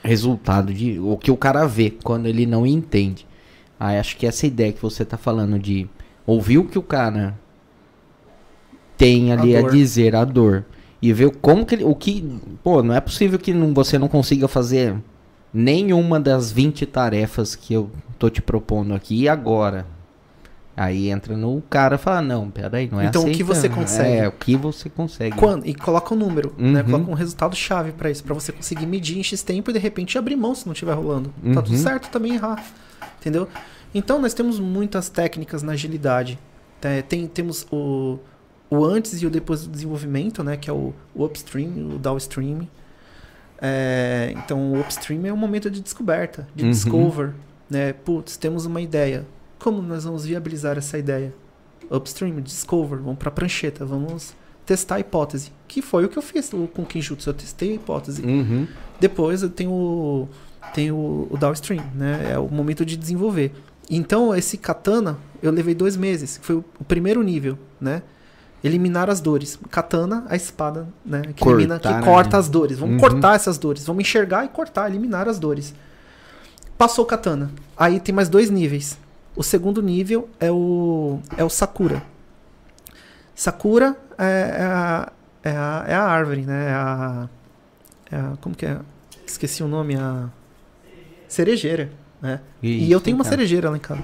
resultado 0.04 0.74
de 0.74 1.00
o 1.00 1.18
que 1.18 1.32
o 1.32 1.38
cara 1.38 1.66
vê 1.68 1.90
quando 2.04 2.26
ele 2.28 2.46
não 2.46 2.66
entende. 2.66 3.26
Aí 3.80 3.98
acho 3.98 4.18
que 4.18 4.28
essa 4.28 4.46
ideia 4.46 4.74
que 4.74 4.82
você 4.82 5.06
tá 5.06 5.18
falando 5.18 5.58
de 5.58 5.88
ouvir 6.26 6.58
o 6.58 6.66
que 6.66 6.78
o 6.78 6.84
cara 6.84 7.38
tem 8.98 9.32
ali 9.32 9.56
A 9.56 9.60
a, 9.60 9.70
dizer, 9.70 10.16
a 10.16 10.26
dor. 10.26 10.66
E 11.02 11.14
ver 11.14 11.32
como 11.38 11.66
que 11.66 11.76
ele. 11.76 11.84
O 11.86 11.96
que. 11.96 12.22
Pô, 12.64 12.84
não 12.84 12.94
é 12.94 13.00
possível 13.00 13.40
que 13.40 13.54
não- 13.54 13.74
você 13.74 13.98
não 13.98 14.10
consiga 14.10 14.48
fazer 14.48 14.96
nenhuma 15.54 16.20
das 16.20 16.52
20 16.52 16.86
tarefas 16.86 17.56
que 17.56 17.74
eu 17.74 17.90
tô 18.18 18.30
te 18.30 18.42
propondo 18.42 18.94
aqui 18.94 19.28
agora. 19.30 19.86
Aí 20.82 21.10
entra 21.10 21.36
no 21.36 21.62
cara 21.70 21.96
e 21.96 21.98
fala, 21.98 22.22
não, 22.22 22.50
peraí, 22.50 22.88
não 22.90 23.02
é 23.02 23.08
Então, 23.08 23.24
o 23.26 23.32
que 23.34 23.44
você 23.44 23.68
consegue? 23.68 24.16
É, 24.18 24.28
o 24.30 24.32
que 24.32 24.56
você 24.56 24.90
consegue. 24.90 25.36
Quando? 25.36 25.66
E 25.68 25.74
coloca 25.76 26.14
um 26.14 26.18
número, 26.18 26.54
né? 26.58 26.80
Uhum. 26.82 26.86
Coloca 26.92 27.12
um 27.12 27.16
resultado 27.16 27.54
chave 27.54 27.92
pra 27.92 28.10
isso, 28.10 28.24
pra 28.24 28.34
você 28.34 28.54
conseguir 28.54 28.86
medir 28.86 29.18
em 29.18 29.24
X 29.24 29.44
tempo 29.44 29.70
e 29.72 29.74
de 29.74 29.80
repente 29.80 30.18
abrir 30.18 30.38
mão 30.38 30.56
se 30.56 30.66
não 30.66 30.72
estiver 30.72 30.94
rolando. 30.94 31.34
Tá 31.54 31.62
tudo 31.62 31.74
Uhum. 31.76 31.84
certo 31.84 32.10
também 32.10 32.36
errar. 32.36 32.64
Entendeu? 33.20 33.48
Então 33.94 34.22
nós 34.22 34.34
temos 34.34 34.58
muitas 34.58 35.10
técnicas 35.10 35.62
na 35.62 35.74
agilidade. 35.74 36.40
É, 36.82 37.02
tem, 37.02 37.28
temos 37.28 37.68
o, 37.70 38.18
o 38.70 38.86
antes 38.86 39.22
e 39.22 39.26
o 39.26 39.30
depois 39.30 39.64
do 39.64 39.70
desenvolvimento, 39.72 40.42
né? 40.46 40.56
Que 40.56 40.70
é 40.70 40.74
o, 40.74 40.94
o 41.14 41.26
upstream, 41.26 41.96
o 41.96 42.00
downstream. 42.00 42.66
É, 43.62 44.34
então 44.38 44.72
o 44.74 44.80
upstream 44.80 45.26
é 45.26 45.34
um 45.34 45.38
momento 45.38 45.70
de 45.70 45.82
descoberta, 45.82 46.48
de 46.56 46.64
Uhum. 46.64 46.70
discover. 46.72 47.34
Né? 47.70 47.92
Putz, 47.94 48.38
temos 48.38 48.66
uma 48.66 48.80
ideia. 48.80 49.26
Como 49.60 49.82
nós 49.82 50.06
vamos 50.06 50.26
viabilizar 50.26 50.78
essa 50.78 50.98
ideia? 50.98 51.34
Upstream, 51.92 52.40
discover, 52.42 53.00
vamos 53.00 53.18
pra 53.18 53.30
prancheta, 53.32 53.86
vamos 53.86 54.34
testar 54.66 54.96
a 54.96 55.00
hipótese. 55.00 55.52
Que 55.68 55.82
foi 55.82 56.06
o 56.06 56.10
que 56.10 56.18
eu 56.18 56.22
fiz 56.24 56.50
com 56.50 56.82
o 56.82 56.86
Kinjutsu, 56.86 57.30
eu 57.30 57.34
testei 57.34 57.72
a 57.72 57.76
hipótese. 57.76 58.22
Uhum. 58.22 58.68
Depois 59.00 59.42
eu 59.44 59.50
tenho, 59.50 59.72
o- 59.72 60.30
tenho 60.74 60.96
o, 60.96 61.38
downstream, 61.38 61.84
né? 61.96 62.32
É 62.34 62.40
o 62.40 62.48
momento 62.48 62.86
de 62.86 62.96
desenvolver. 62.96 63.52
Então, 63.90 64.36
esse 64.36 64.56
katana, 64.58 65.18
eu 65.42 65.52
levei 65.52 65.74
dois 65.74 65.98
meses, 65.98 66.38
que 66.38 66.46
foi 66.46 66.56
o, 66.58 66.66
primeiro 66.88 67.24
nível, 67.24 67.58
né? 67.82 68.04
Eliminar 68.64 69.10
as 69.10 69.20
dores. 69.20 69.58
Katana, 69.72 70.26
a 70.30 70.36
espada, 70.36 70.88
né? 71.04 71.22
Que, 71.36 71.48
elimina, 71.48 71.80
que 71.80 71.88
Cortar, 71.88 72.04
corta 72.06 72.38
né? 72.38 72.40
as 72.40 72.50
dores. 72.50 72.78
Vamos 72.78 72.96
Uhum. 72.96 73.02
cortar 73.10 73.36
essas 73.36 73.58
dores. 73.58 73.86
Vamos 73.86 74.02
enxergar 74.02 74.46
e 74.46 74.50
cortar, 74.50 74.90
eliminar 74.90 75.28
as 75.28 75.40
dores. 75.40 75.74
Passou 76.78 77.04
o 77.04 77.08
katana. 77.08 77.50
Aí 77.76 78.00
tem 78.00 78.14
mais 78.14 78.30
dois 78.30 78.50
níveis. 78.50 78.98
O 79.40 79.44
segundo 79.44 79.82
nível 79.82 80.28
é 80.38 80.52
o, 80.52 81.22
é 81.38 81.46
o 81.46 81.50
Sakura. 81.50 82.04
Sakura 83.34 83.96
é, 84.18 84.26
é 84.26 84.64
a, 84.66 85.12
é, 85.42 85.50
a, 85.52 85.86
é 85.88 85.94
a 85.96 86.04
árvore, 86.04 86.42
né? 86.42 86.66
É 86.70 86.74
a, 86.74 87.30
é 88.12 88.16
a- 88.18 88.34
Como 88.42 88.54
que 88.54 88.66
é? 88.66 88.78
Esqueci 89.26 89.64
o 89.64 89.68
nome. 89.70 89.96
A 89.96 90.28
cerejeira, 91.30 91.90
né? 92.22 92.42
e 92.62 92.84
Isso, 92.84 92.92
eu 92.92 93.00
tenho 93.00 93.16
uma 93.16 93.24
cara. 93.24 93.38
cerejeira 93.38 93.70
lá 93.70 93.78
em 93.78 93.80
casa. 93.80 94.04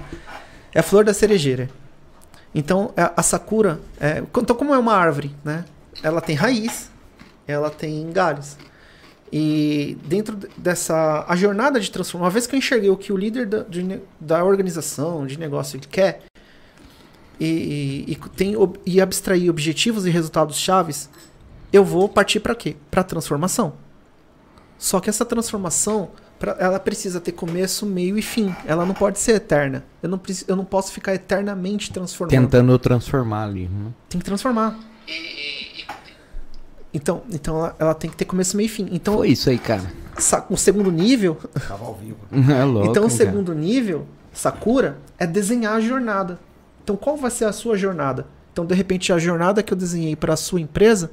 É 0.72 0.80
a 0.80 0.82
flor 0.82 1.04
da 1.04 1.12
cerejeira. 1.12 1.68
Então, 2.54 2.94
a, 2.96 3.12
a 3.20 3.22
Sakura... 3.22 3.78
É, 4.00 4.20
então, 4.20 4.56
como 4.56 4.72
é 4.72 4.78
uma 4.78 4.94
árvore, 4.94 5.36
né? 5.44 5.66
Ela 6.02 6.22
tem 6.22 6.34
raiz, 6.34 6.90
ela 7.46 7.68
tem 7.68 8.10
galhos. 8.10 8.56
E 9.38 9.98
dentro 10.06 10.34
de- 10.34 10.48
dessa... 10.56 11.24
A 11.28 11.36
jornada 11.36 11.78
de 11.78 11.90
transformação... 11.90 12.24
Uma 12.26 12.30
vez 12.30 12.46
que 12.46 12.54
eu 12.54 12.58
enxerguei 12.58 12.88
o 12.88 12.96
que 12.96 13.12
o 13.12 13.16
líder 13.18 13.44
da, 13.46 13.62
de 13.64 14.00
da 14.18 14.42
organização, 14.42 15.26
de 15.26 15.38
negócio, 15.38 15.76
ele 15.76 15.86
quer... 15.90 16.22
E, 17.38 18.04
e, 18.08 18.16
tem, 18.34 18.54
e 18.86 18.98
abstrair 18.98 19.50
objetivos 19.50 20.06
e 20.06 20.10
resultados 20.10 20.56
chaves, 20.56 21.10
eu 21.70 21.84
vou 21.84 22.08
partir 22.08 22.40
para 22.40 22.54
quê? 22.54 22.76
Para 22.90 23.02
transformação. 23.04 23.74
Só 24.78 25.00
que 25.00 25.10
essa 25.10 25.22
transformação, 25.22 26.12
pra- 26.38 26.56
ela 26.58 26.80
precisa 26.80 27.20
ter 27.20 27.32
começo, 27.32 27.84
meio 27.84 28.16
e 28.16 28.22
fim. 28.22 28.54
Ela 28.66 28.86
não 28.86 28.94
pode 28.94 29.18
ser 29.18 29.32
eterna. 29.32 29.84
Eu 30.02 30.08
não, 30.08 30.16
preci- 30.16 30.46
eu 30.48 30.56
não 30.56 30.64
posso 30.64 30.90
ficar 30.92 31.14
eternamente 31.14 31.92
transformando. 31.92 32.30
Tentando 32.40 32.78
transformar 32.78 33.44
ali. 33.44 33.68
né? 33.68 33.90
Tem 34.08 34.18
que 34.18 34.24
transformar. 34.24 34.78
Então, 36.96 37.22
então 37.30 37.56
ela, 37.58 37.76
ela 37.78 37.94
tem 37.94 38.08
que 38.10 38.16
ter 38.16 38.24
começo, 38.24 38.56
meio 38.56 38.66
e 38.66 38.70
fim. 38.70 38.88
Então, 38.90 39.14
Foi 39.18 39.28
isso 39.28 39.50
aí, 39.50 39.58
cara. 39.58 39.82
sa- 40.18 40.46
o 40.48 40.56
segundo 40.56 40.90
nível, 40.90 41.36
Tava 41.68 41.84
ao 41.84 41.94
vivo. 41.94 42.16
É 42.52 42.64
louco. 42.64 42.88
então 42.90 43.04
o 43.04 43.06
cara. 43.08 43.18
segundo 43.18 43.54
nível, 43.54 44.06
Sakura, 44.32 44.98
é 45.18 45.26
desenhar 45.26 45.74
a 45.76 45.80
jornada. 45.80 46.38
Então, 46.82 46.96
qual 46.96 47.16
vai 47.16 47.30
ser 47.30 47.44
a 47.44 47.52
sua 47.52 47.76
jornada? 47.76 48.26
Então, 48.52 48.64
de 48.64 48.74
repente, 48.74 49.12
a 49.12 49.18
jornada 49.18 49.62
que 49.62 49.72
eu 49.72 49.76
desenhei 49.76 50.16
para 50.16 50.32
a 50.32 50.36
sua 50.36 50.60
empresa 50.60 51.10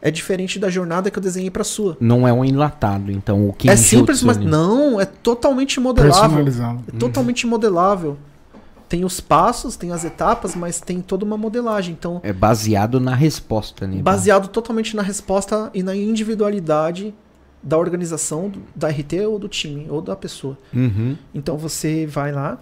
é 0.00 0.10
diferente 0.10 0.58
da 0.58 0.68
jornada 0.70 1.10
que 1.10 1.18
eu 1.18 1.22
desenhei 1.22 1.50
para 1.50 1.62
a 1.62 1.64
sua. 1.64 1.96
Não 2.00 2.26
é 2.26 2.32
um 2.32 2.44
enlatado, 2.44 3.10
então 3.12 3.48
o 3.48 3.52
que 3.52 3.68
é 3.68 3.76
simples, 3.76 4.22
mas 4.22 4.36
não, 4.36 5.00
é 5.00 5.04
totalmente 5.04 5.78
modelável. 5.80 6.44
É 6.88 6.98
totalmente 6.98 7.46
modelável. 7.46 8.16
Tem 8.88 9.04
os 9.04 9.20
passos, 9.20 9.76
tem 9.76 9.92
as 9.92 10.04
etapas, 10.04 10.54
mas 10.54 10.80
tem 10.80 11.00
toda 11.02 11.24
uma 11.24 11.36
modelagem. 11.36 11.92
Então, 11.98 12.20
É 12.24 12.32
baseado 12.32 12.98
na 12.98 13.14
resposta, 13.14 13.86
né? 13.86 14.00
baseado 14.00 14.48
totalmente 14.48 14.96
na 14.96 15.02
resposta 15.02 15.70
e 15.74 15.82
na 15.82 15.94
individualidade 15.94 17.14
da 17.62 17.76
organização, 17.76 18.48
do- 18.48 18.62
da 18.74 18.88
RT 18.88 19.26
ou 19.26 19.38
do 19.38 19.48
time, 19.48 19.86
ou 19.90 20.00
da 20.00 20.14
pessoa. 20.16 20.56
Uhum. 20.72 21.16
Então 21.34 21.58
você 21.58 22.06
vai 22.06 22.32
lá 22.32 22.56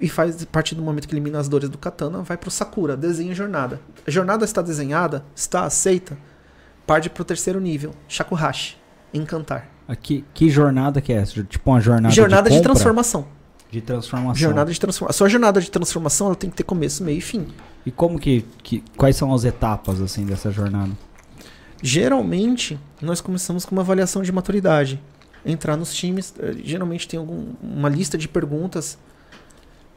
e 0.00 0.08
faz, 0.08 0.42
a 0.42 0.46
partir 0.46 0.74
do 0.74 0.82
momento 0.82 1.06
que 1.06 1.14
elimina 1.14 1.38
as 1.38 1.48
dores 1.48 1.68
do 1.68 1.78
katana, 1.78 2.22
vai 2.22 2.36
pro 2.36 2.50
Sakura, 2.50 2.96
desenha 2.96 3.32
a 3.32 3.34
jornada. 3.34 3.80
A 4.06 4.10
jornada 4.10 4.44
está 4.44 4.60
desenhada, 4.62 5.22
está 5.34 5.64
aceita, 5.64 6.16
parte 6.86 7.08
pro 7.10 7.24
terceiro 7.24 7.60
nível, 7.60 7.92
Shakuhashi, 8.08 8.76
encantar. 9.12 9.68
Aqui, 9.86 10.24
que 10.34 10.50
jornada 10.50 11.00
que 11.00 11.12
é 11.12 11.16
essa? 11.16 11.42
Tipo 11.44 11.70
uma 11.70 11.80
jornada, 11.80 12.14
jornada 12.14 12.50
de, 12.50 12.56
compra? 12.56 12.72
transformação. 12.72 13.26
De 13.70 13.80
transformação. 13.80 14.34
Jornada 14.34 14.72
de 14.72 14.80
transformação. 14.80 15.10
A 15.10 15.16
sua 15.16 15.28
jornada 15.28 15.60
de 15.60 15.70
transformação 15.70 16.28
ela 16.28 16.36
tem 16.36 16.48
que 16.48 16.56
ter 16.56 16.62
começo, 16.62 17.04
meio 17.04 17.18
e 17.18 17.20
fim. 17.20 17.46
E 17.84 17.90
como 17.90 18.18
que, 18.18 18.44
que. 18.62 18.82
Quais 18.96 19.16
são 19.16 19.32
as 19.34 19.44
etapas 19.44 20.00
assim 20.00 20.24
dessa 20.24 20.50
jornada? 20.50 20.92
Geralmente, 21.82 22.78
nós 23.00 23.20
começamos 23.20 23.64
com 23.64 23.74
uma 23.74 23.82
avaliação 23.82 24.22
de 24.22 24.32
maturidade. 24.32 25.00
Entrar 25.44 25.76
nos 25.76 25.94
times, 25.94 26.34
eh, 26.38 26.56
geralmente 26.64 27.06
tem 27.06 27.18
algum, 27.18 27.52
uma 27.62 27.88
lista 27.88 28.18
de 28.18 28.26
perguntas 28.26 28.98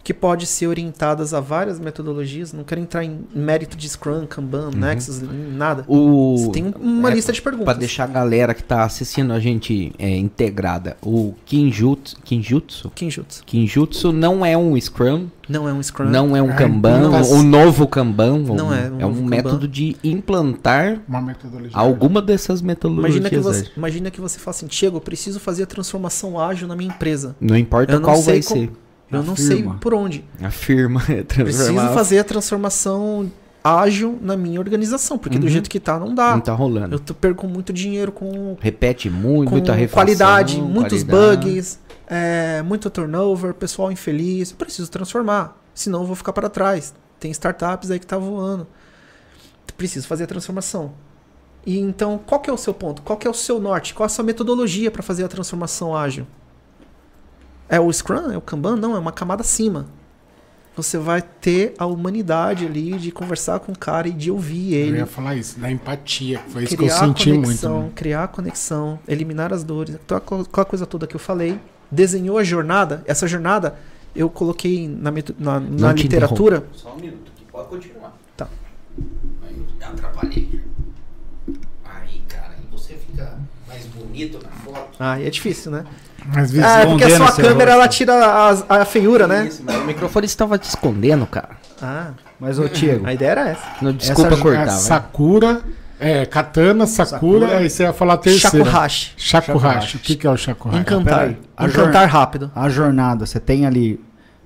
que 0.04 0.14
pode 0.14 0.45
ser 0.47 0.68
orientadas 0.68 1.34
a 1.34 1.39
várias 1.39 1.80
metodologias. 1.80 2.54
Não 2.54 2.64
quero 2.64 2.82
entrar 2.82 3.04
em 3.04 3.20
mérito 3.36 3.78
de 3.78 3.88
Scrum, 3.88 4.26
Kanban, 4.26 4.72
Nexus, 4.76 5.22
nada. 5.22 5.86
O... 5.88 6.38
Você 6.38 6.52
tem 6.52 6.66
um- 6.66 6.74
uma 6.99 7.12
é, 7.12 7.14
lista 7.14 7.32
de 7.32 7.41
perguntas. 7.41 7.66
Pra 7.66 7.74
deixar 7.76 8.06
a 8.06 8.08
galera 8.08 8.54
que 8.54 8.64
tá 8.64 8.84
assistindo 8.84 9.32
a 9.34 9.39
gente 9.39 9.91
é, 9.99 10.10
integrada, 10.18 10.97
o 11.02 11.34
Kinjutsu, 11.45 12.18
Kinjutsu? 12.24 12.91
Kinjutsu. 12.95 13.43
Kinjutsu 13.45 14.12
não 14.12 14.45
é 14.45 14.58
um 14.58 14.76
Scrum, 14.80 15.28
Não 15.47 15.68
é 15.70 15.74
um 15.74 15.84
Scrum. 15.84 16.06
não 16.10 16.36
é 16.36 16.41
um 16.41 16.56
Kanban, 16.56 17.10
o 17.32 17.43
novo 17.43 17.88
Kanban. 17.88 18.39
Não 18.39 18.68
um- 18.70 18.74
é 18.74 18.89
um 18.91 19.02
é 19.02 19.06
um 19.06 19.24
método 19.24 19.68
de 19.68 19.95
implantar 20.04 20.99
Uma 21.08 21.22
metodologia. 21.22 21.72
alguma 21.78 22.22
dessas 22.22 22.62
metodologias. 22.62 23.18
Imagina 23.18 23.30
que, 23.30 23.38
você, 23.39 23.72
imagina 23.78 24.12
que 24.12 24.22
você 24.22 24.39
fala 24.39 24.56
assim, 24.56 24.68
Tiago, 24.68 24.97
eu 24.97 25.02
preciso 25.02 25.39
fazer 25.39 25.64
a 25.64 25.66
transformação 25.68 26.39
ágil 26.39 26.68
na 26.68 26.76
minha 26.76 26.89
empresa. 26.89 27.36
Não 27.39 27.58
importa 27.58 27.93
Eu 27.93 27.99
não 27.99 28.06
qual 28.06 28.18
sei 28.18 28.41
vai 28.41 28.43
como- 28.43 28.62
ser. 28.62 28.72
Eu 29.12 29.24
não 29.24 29.36
sei 29.36 29.64
por 29.82 29.93
onde. 29.93 30.24
A 30.41 30.49
firma 30.51 31.01
é 31.09 31.24
Preciso 31.24 31.74
fazer 31.93 32.20
a 32.20 32.24
transformação 32.24 33.32
ágil 33.64 34.18
na 34.22 34.36
minha 34.36 34.59
organização, 34.59 35.18
porque 35.18 35.38
do 35.38 35.43
Uhum. 35.45 35.49
jeito 35.51 35.70
que 35.70 35.80
tá 35.80 35.99
não 35.99 36.16
dá. 36.16 36.32
Não 36.32 36.39
tá 36.41 36.53
rolando. 36.53 36.95
Eu 36.95 36.99
tô- 36.99 37.14
perco 37.14 37.47
muito 37.47 37.72
dinheiro 37.72 38.12
com, 38.12 38.57
Repete 38.59 39.09
muito, 39.09 39.49
com 39.49 39.55
muita 39.55 39.74
refação. 39.74 40.03
qualidade, 40.03 40.62
muitos 40.62 41.03
qualidade. 41.03 41.45
bugs, 41.51 41.80
é, 42.07 42.62
muito 42.64 42.89
turnover, 42.89 43.53
pessoal 43.53 43.91
infeliz. 43.91 44.51
Eu 44.51 44.57
preciso 44.57 44.89
transformar, 44.89 45.62
senão 45.76 46.01
eu 46.01 46.07
vou 46.07 46.16
ficar 46.16 46.34
para 46.34 46.49
trás. 46.49 46.93
Tem 47.20 47.30
startups 47.32 47.91
aí 47.91 47.99
que 47.99 48.07
tá 48.07 48.18
voando. 48.18 48.66
Preciso 49.78 50.07
fazer 50.07 50.24
a 50.26 50.28
transformação. 50.28 50.93
E 51.66 51.78
então, 51.80 52.20
qual 52.26 52.39
que 52.41 52.49
é 52.49 52.53
o 52.53 52.57
seu 52.57 52.74
ponto? 52.74 53.01
Qual 53.03 53.18
que 53.18 53.28
é 53.28 53.30
o 53.30 53.34
seu 53.34 53.59
norte? 53.59 53.93
Qual 53.93 54.05
a 54.05 54.09
sua 54.09 54.24
metodologia 54.24 54.89
para 54.91 55.01
fazer 55.03 55.24
a 55.24 55.28
transformação 55.28 55.95
ágil? 55.95 56.26
É 57.72 57.80
o 57.80 57.91
Scrum? 57.91 58.30
É 58.32 58.38
o 58.38 58.41
Kanban? 58.41 58.76
Não, 58.76 58.97
é 58.97 58.99
uma 58.99 59.13
camada 59.13 59.41
acima. 59.41 59.88
Você 60.76 60.97
vai 60.97 61.22
ter 61.22 61.74
a 61.78 61.86
humanidade 61.86 62.65
ali 62.65 62.97
de 62.97 63.11
conversar 63.11 63.59
com 63.61 63.72
o 63.72 63.78
cara 63.78 64.09
e 64.09 64.11
de 64.11 64.30
ouvir 64.30 64.74
Eu 64.74 64.88
ele 64.88 64.97
ia 64.97 65.05
falar 65.05 65.36
isso, 65.36 65.57
da 65.57 65.72
empatia. 65.72 66.39
que 66.39 66.51
Foi 66.51 66.63
isso 66.63 66.76
que 66.76 66.84
eu 66.84 66.88
criar 66.88 66.99
senti 66.99 67.30
muito. 67.30 67.43
conexão, 67.45 67.82
né? 67.84 67.91
criar 67.95 68.28
conexão, 68.28 68.99
eliminar 69.07 69.53
as 69.53 69.63
dores, 69.63 69.95
então, 69.95 70.17
aquela 70.17 70.65
coisa 70.65 70.86
toda 70.86 71.07
que 71.07 71.15
eu 71.15 71.19
falei, 71.19 71.57
desenhou 71.89 72.38
a 72.38 72.43
jornada. 72.43 73.03
Essa 73.05 73.26
jornada 73.26 73.76
eu 74.13 74.30
coloquei 74.30 74.88
na, 74.89 75.11
na, 75.39 75.59
na 75.61 75.93
literatura. 75.93 76.65
Só 76.74 76.93
um 76.93 76.97
minuto 76.97 77.32
aqui, 77.36 77.45
pode 77.49 77.69
continuar. 77.69 78.17
Tá. 78.36 78.49
Aí 79.47 79.55
eu 79.57 79.88
atrapalhei. 79.88 80.61
Aí, 81.86 82.22
cara, 82.28 82.49
aí 82.53 82.65
você 82.69 82.95
fica 82.95 83.38
mais 83.65 83.86
bonito 83.86 84.39
na 84.43 84.49
foto. 84.49 84.97
Ah, 84.99 85.19
e 85.19 85.26
é 85.26 85.30
difícil, 85.30 85.72
né? 85.72 85.86
Mas 86.26 86.57
Ah, 86.59 86.82
é 86.82 86.86
porque 86.86 87.03
a 87.05 87.17
sua 87.17 87.32
câmera 87.32 87.53
rosto. 87.53 87.69
ela 87.72 87.88
tira 87.88 88.47
as- 88.47 88.65
a, 88.69 88.86
feiura, 88.86 89.28
né? 89.28 89.47
Isso, 89.47 89.63
mas 89.65 89.76
o 89.78 89.86
microfone 89.86 90.26
estava 90.26 90.57
te 90.57 90.63
escondendo, 90.69 91.26
cara. 91.26 91.49
Ah, 91.82 92.09
Mas, 92.39 92.57
ô, 92.59 92.67
Diego, 92.67 93.05
a 93.07 93.13
ideia 93.13 93.30
era 93.32 93.49
essa. 93.49 93.61
Não, 93.82 93.91
desculpa 93.91 94.34
Essa- 94.34 94.41
cortar, 94.41 94.63
É. 94.65 94.69
Sakura, 94.69 95.61
é, 95.99 96.26
Katana, 96.26 96.86
Sakura, 96.88 97.39
Sakura. 97.41 97.57
aí 97.59 97.69
você 97.69 97.84
ia 97.84 97.93
falar 97.93 98.13
a 98.15 98.17
terceira. 98.17 98.65
Shakuhachi. 98.65 99.13
Shakuhachi. 99.17 99.97
O 99.97 99.99
que, 99.99 100.15
que 100.15 100.26
é 100.28 100.30
o 100.30 100.38
Shakuhachi? 100.38 100.80
Encantar. 100.80 101.34
A 101.57 101.65
Encantar 101.67 102.07
rápido. 102.09 102.51
a 102.55 102.67
jornada, 102.69 103.26
você 103.26 103.39
tem 103.39 103.65
ali, 103.65 103.99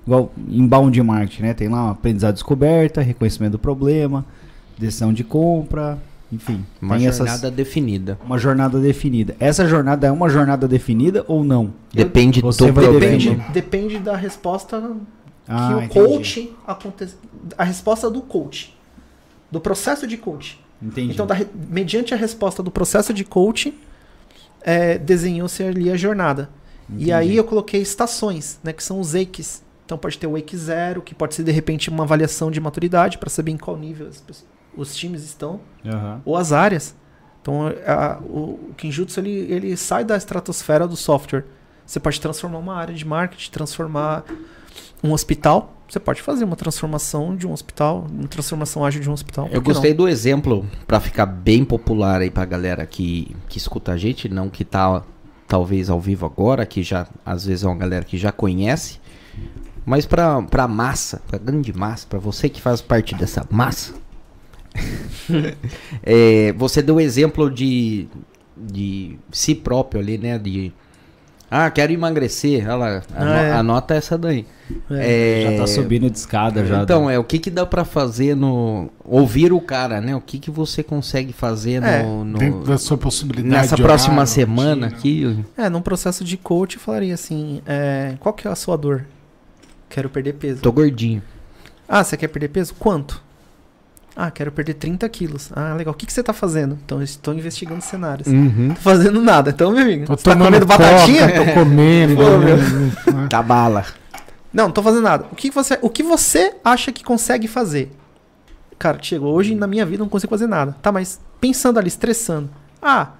igual 0.06 0.30
inbound 0.48 1.02
marketing, 1.02 1.42
né? 1.42 1.54
Tem 1.54 1.68
lá 1.68 1.84
uma 1.84 1.90
aprendizado 1.92 2.34
descoberta, 2.34 3.00
reconhecimento 3.00 3.52
do 3.52 3.58
problema, 3.58 4.24
decisão 4.78 5.12
de 5.12 5.24
compra, 5.24 5.98
enfim. 6.32 6.64
Uma 6.82 6.96
tem 6.98 7.10
jornada 7.10 7.34
essas, 7.38 7.50
definida. 7.52 8.18
uma 8.24 8.38
jornada 8.38 8.78
definida. 8.80 9.36
Essa 9.38 9.66
jornada 9.66 10.06
é 10.06 10.10
uma 10.12 10.28
jornada 10.28 10.66
definida 10.66 11.24
ou 11.28 11.44
não? 11.44 11.72
Depende 11.92 12.40
Você 12.40 12.66
do 12.66 12.72
vai 12.72 12.84
problema. 12.84 13.16
Depende, 13.16 13.52
Depende. 13.52 13.98
da 13.98 14.16
resposta 14.16 14.92
Ah, 15.48 15.68
que 15.68 15.74
o 15.74 15.82
entendi. 15.82 15.94
coach 16.16 16.56
acontece. 16.66 17.16
A 17.56 17.64
resposta 17.64 18.10
do 18.10 18.20
coach. 18.22 18.76
Do 19.50 19.60
processo 19.60 20.06
de 20.06 20.16
coach. 20.16 20.60
Entendi. 20.82 21.12
Então, 21.12 21.26
da 21.26 21.34
re- 21.34 21.46
mediante 21.70 22.12
a 22.12 22.16
resposta 22.16 22.62
do 22.62 22.70
processo 22.70 23.14
de 23.14 23.24
coaching, 23.24 23.72
é, 24.62 24.98
desenhou-se 24.98 25.62
ali 25.62 25.90
a 25.90 25.96
jornada. 25.96 26.50
E 26.90 26.94
Entendi. 26.94 27.12
aí 27.12 27.36
eu 27.36 27.44
coloquei 27.44 27.80
estações, 27.80 28.58
né, 28.62 28.72
que 28.72 28.82
são 28.82 29.00
os 29.00 29.12
wakes. 29.12 29.62
Então 29.84 29.96
pode 29.96 30.18
ter 30.18 30.26
o 30.26 30.32
wake 30.32 30.56
zero, 30.56 31.00
que 31.00 31.14
pode 31.14 31.34
ser 31.36 31.44
de 31.44 31.52
repente 31.52 31.88
uma 31.88 32.02
avaliação 32.02 32.50
de 32.50 32.60
maturidade 32.60 33.18
para 33.18 33.30
saber 33.30 33.52
em 33.52 33.56
qual 33.56 33.76
nível 33.76 34.08
as 34.08 34.20
pessoas- 34.20 34.44
os 34.76 34.94
times 34.94 35.22
estão, 35.24 35.60
Aham. 35.84 36.20
ou 36.24 36.36
as 36.36 36.52
áreas. 36.52 36.94
Então 37.42 37.68
a- 37.86 38.18
o, 38.22 38.68
o 38.70 38.74
Kinjutsu 38.76 39.20
ele, 39.20 39.30
ele 39.30 39.76
sai 39.76 40.04
da 40.04 40.16
estratosfera 40.16 40.86
do 40.86 40.96
software. 40.96 41.44
Você 41.84 42.00
pode 42.00 42.20
transformar 42.20 42.58
uma 42.58 42.74
área 42.74 42.94
de 42.94 43.06
marketing, 43.06 43.50
transformar 43.50 44.24
um 45.02 45.12
hospital. 45.12 45.72
Você 45.88 46.00
pode 46.00 46.20
fazer 46.20 46.42
uma 46.44 46.56
transformação 46.56 47.36
de 47.36 47.46
um 47.46 47.52
hospital, 47.52 48.06
uma 48.10 48.26
transformação 48.26 48.84
ágil 48.84 49.00
de 49.00 49.08
um 49.08 49.12
hospital. 49.12 49.44
Eu 49.52 49.62
que 49.62 49.68
não? 49.68 49.74
gostei 49.74 49.94
do 49.94 50.08
exemplo, 50.08 50.66
pra 50.84 50.98
ficar 50.98 51.26
bem 51.26 51.64
popular 51.64 52.20
aí 52.20 52.28
pra 52.30 52.44
galera 52.44 52.84
que, 52.84 53.36
que 53.48 53.56
escuta 53.58 53.92
a 53.92 53.96
gente, 53.96 54.28
não 54.28 54.48
que 54.50 54.64
tá 54.64 55.04
talvez 55.46 55.88
ao 55.88 56.00
vivo 56.00 56.26
agora, 56.26 56.66
que 56.66 56.82
já 56.82 57.06
às 57.24 57.46
vezes 57.46 57.62
é 57.62 57.68
uma 57.68 57.76
galera 57.76 58.04
que 58.04 58.18
já 58.18 58.32
conhece, 58.32 58.98
mas 59.84 60.04
pra, 60.04 60.42
pra 60.42 60.66
massa, 60.66 61.22
pra 61.28 61.38
grande 61.38 61.72
massa, 61.72 62.04
pra 62.08 62.18
você 62.18 62.48
que 62.48 62.60
faz 62.60 62.80
parte 62.80 63.14
dessa 63.14 63.46
massa, 63.48 63.94
é, 66.02 66.52
você 66.52 66.82
deu 66.82 66.96
o 66.96 67.00
exemplo 67.00 67.50
de, 67.50 68.06
de 68.56 69.18
si 69.30 69.54
próprio 69.54 70.00
ali, 70.00 70.18
né? 70.18 70.38
De. 70.38 70.72
Ah, 71.50 71.70
quero 71.70 71.92
emagrecer. 71.92 72.64
Olha 72.64 72.74
lá, 72.76 72.88
ano- 72.88 73.02
Ah, 73.14 73.40
é. 73.42 73.52
anota 73.52 73.94
essa 73.94 74.18
daí. 74.18 74.44
É. 74.90 75.42
Já 75.44 75.50
É, 75.52 75.56
tá 75.58 75.66
subindo 75.68 76.10
de 76.10 76.18
escada 76.18 76.66
já. 76.66 76.82
então, 76.82 77.08
é 77.08 77.16
o 77.16 77.22
que 77.22 77.38
que 77.38 77.50
dá 77.50 77.64
pra 77.64 77.84
fazer 77.84 78.34
no 78.34 78.90
ouvir 79.04 79.52
o 79.52 79.60
cara, 79.60 80.00
né? 80.00 80.16
O 80.16 80.20
que 80.20 80.40
que 80.40 80.50
você 80.50 80.82
consegue 80.82 81.32
fazer 81.32 81.80
É, 81.84 82.02
no, 82.02 82.24
no- 82.24 82.38
Dentro 82.38 82.64
da 82.64 82.76
sua 82.76 82.98
possibilidade 82.98 83.48
nessa 83.62 83.76
de 83.76 83.82
próxima 83.82 84.14
horário, 84.14 84.32
semana 84.32 84.86
aqui? 84.88 85.44
É, 85.56 85.68
num 85.68 85.80
processo 85.80 86.24
de 86.24 86.36
coach 86.36 86.74
eu 86.74 86.80
falaria 86.80 87.14
assim, 87.14 87.62
é, 87.64 88.14
qual 88.18 88.32
que 88.32 88.48
é 88.48 88.50
a 88.50 88.56
sua 88.56 88.76
dor? 88.76 89.04
Quero 89.88 90.10
perder 90.10 90.32
peso. 90.32 90.60
Tô 90.62 90.72
gordinho. 90.72 91.22
Ah, 91.88 92.02
você 92.02 92.16
quer 92.16 92.26
perder 92.26 92.48
peso? 92.48 92.74
Quanto? 92.74 93.22
Ah, 94.18 94.30
quero 94.30 94.50
perder 94.50 94.74
30 94.74 95.06
quilos. 95.10 95.50
Ah, 95.54 95.74
legal. 95.74 95.92
O 95.92 95.96
que, 95.96 96.06
que 96.06 96.12
você 96.12 96.22
tá 96.22 96.32
fazendo? 96.32 96.78
Então, 96.84 96.98
eu 96.98 97.04
estou 97.04 97.34
investigando 97.34 97.82
cenários. 97.82 98.26
Uhum. 98.26 98.70
Tô 98.74 98.80
fazendo 98.80 99.20
nada. 99.20 99.50
Então, 99.50 99.70
meu 99.72 99.82
amigo, 99.82 100.06
Tô 100.06 100.16
você 100.16 100.24
tá 100.24 100.30
tomando 100.32 100.46
comendo 100.46 100.66
coca, 100.66 100.78
batatinha? 100.78 101.28
Tô 101.34 101.52
comendo. 101.60 102.16
Pô, 102.16 102.38
meu. 102.38 103.28
Tá 103.28 103.42
bala. 103.42 103.84
Não, 104.52 104.64
não 104.64 104.72
tô 104.72 104.82
fazendo 104.82 105.02
nada. 105.02 105.26
O 105.30 105.36
que 105.36 105.50
você, 105.50 105.78
o 105.82 105.90
que 105.90 106.02
você 106.02 106.54
acha 106.64 106.90
que 106.90 107.04
consegue 107.04 107.46
fazer? 107.46 107.94
Cara, 108.78 108.98
chegou 109.02 109.34
hoje 109.34 109.54
na 109.54 109.66
minha 109.66 109.84
vida 109.84 109.96
eu 110.02 110.04
não 110.04 110.08
consigo 110.08 110.30
fazer 110.30 110.46
nada. 110.46 110.74
Tá, 110.80 110.90
mas 110.90 111.20
pensando 111.38 111.78
ali, 111.78 111.88
estressando. 111.88 112.48
Ah, 112.80 113.10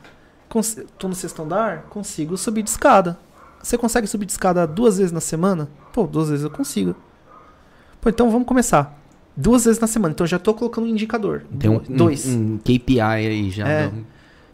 cons- 0.49 0.79
tô 0.99 1.09
no 1.09 1.15
sexto 1.15 1.43
andar, 1.43 1.83
consigo 1.91 2.39
subir 2.39 2.63
de 2.63 2.71
escada. 2.71 3.19
Você 3.63 3.77
consegue 3.77 4.07
subir 4.07 4.25
de 4.25 4.33
escada 4.33 4.67
duas 4.67 4.97
vezes 4.97 5.13
na 5.13 5.21
semana? 5.21 5.69
Pô, 5.93 6.07
duas 6.07 6.31
vezes 6.31 6.45
eu 6.45 6.51
consigo. 6.51 6.95
Pô, 8.01 8.09
então 8.09 8.31
vamos 8.31 8.47
começar. 8.49 8.99
Duas 9.37 9.65
vezes 9.65 9.81
na 9.81 9.87
semana. 9.87 10.13
Então 10.13 10.25
eu 10.25 10.29
já 10.29 10.39
tô 10.39 10.55
colocando 10.55 10.85
um 10.85 10.89
indicador. 10.89 11.45
Tem 11.59 11.71
um, 11.71 11.79
Dois. 11.79 12.27
um, 12.27 12.55
um 12.55 12.59
KPI 12.59 13.01
aí 13.01 13.51
já. 13.51 13.69
É. 13.69 13.93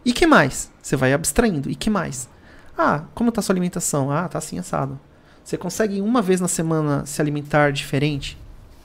E 0.05 0.12
que 0.12 0.26
mais? 0.26 0.70
Você 0.83 0.97
vai 0.97 1.12
abstraindo. 1.12 1.70
E 1.70 1.74
que 1.74 1.89
mais? 1.89 2.28
Ah, 2.76 3.05
como 3.14 3.30
tá 3.30 3.41
a 3.41 3.43
sua 3.43 3.53
alimentação? 3.53 4.11
Ah, 4.11 4.28
tá 4.28 4.39
assim 4.39 4.59
assado. 4.59 4.99
Você 5.45 5.57
consegue 5.57 6.01
uma 6.01 6.22
vez 6.22 6.41
na 6.41 6.49
semana 6.49 7.07
se 7.07 7.20
alimentar 7.20 7.72
diferente? 7.72 8.39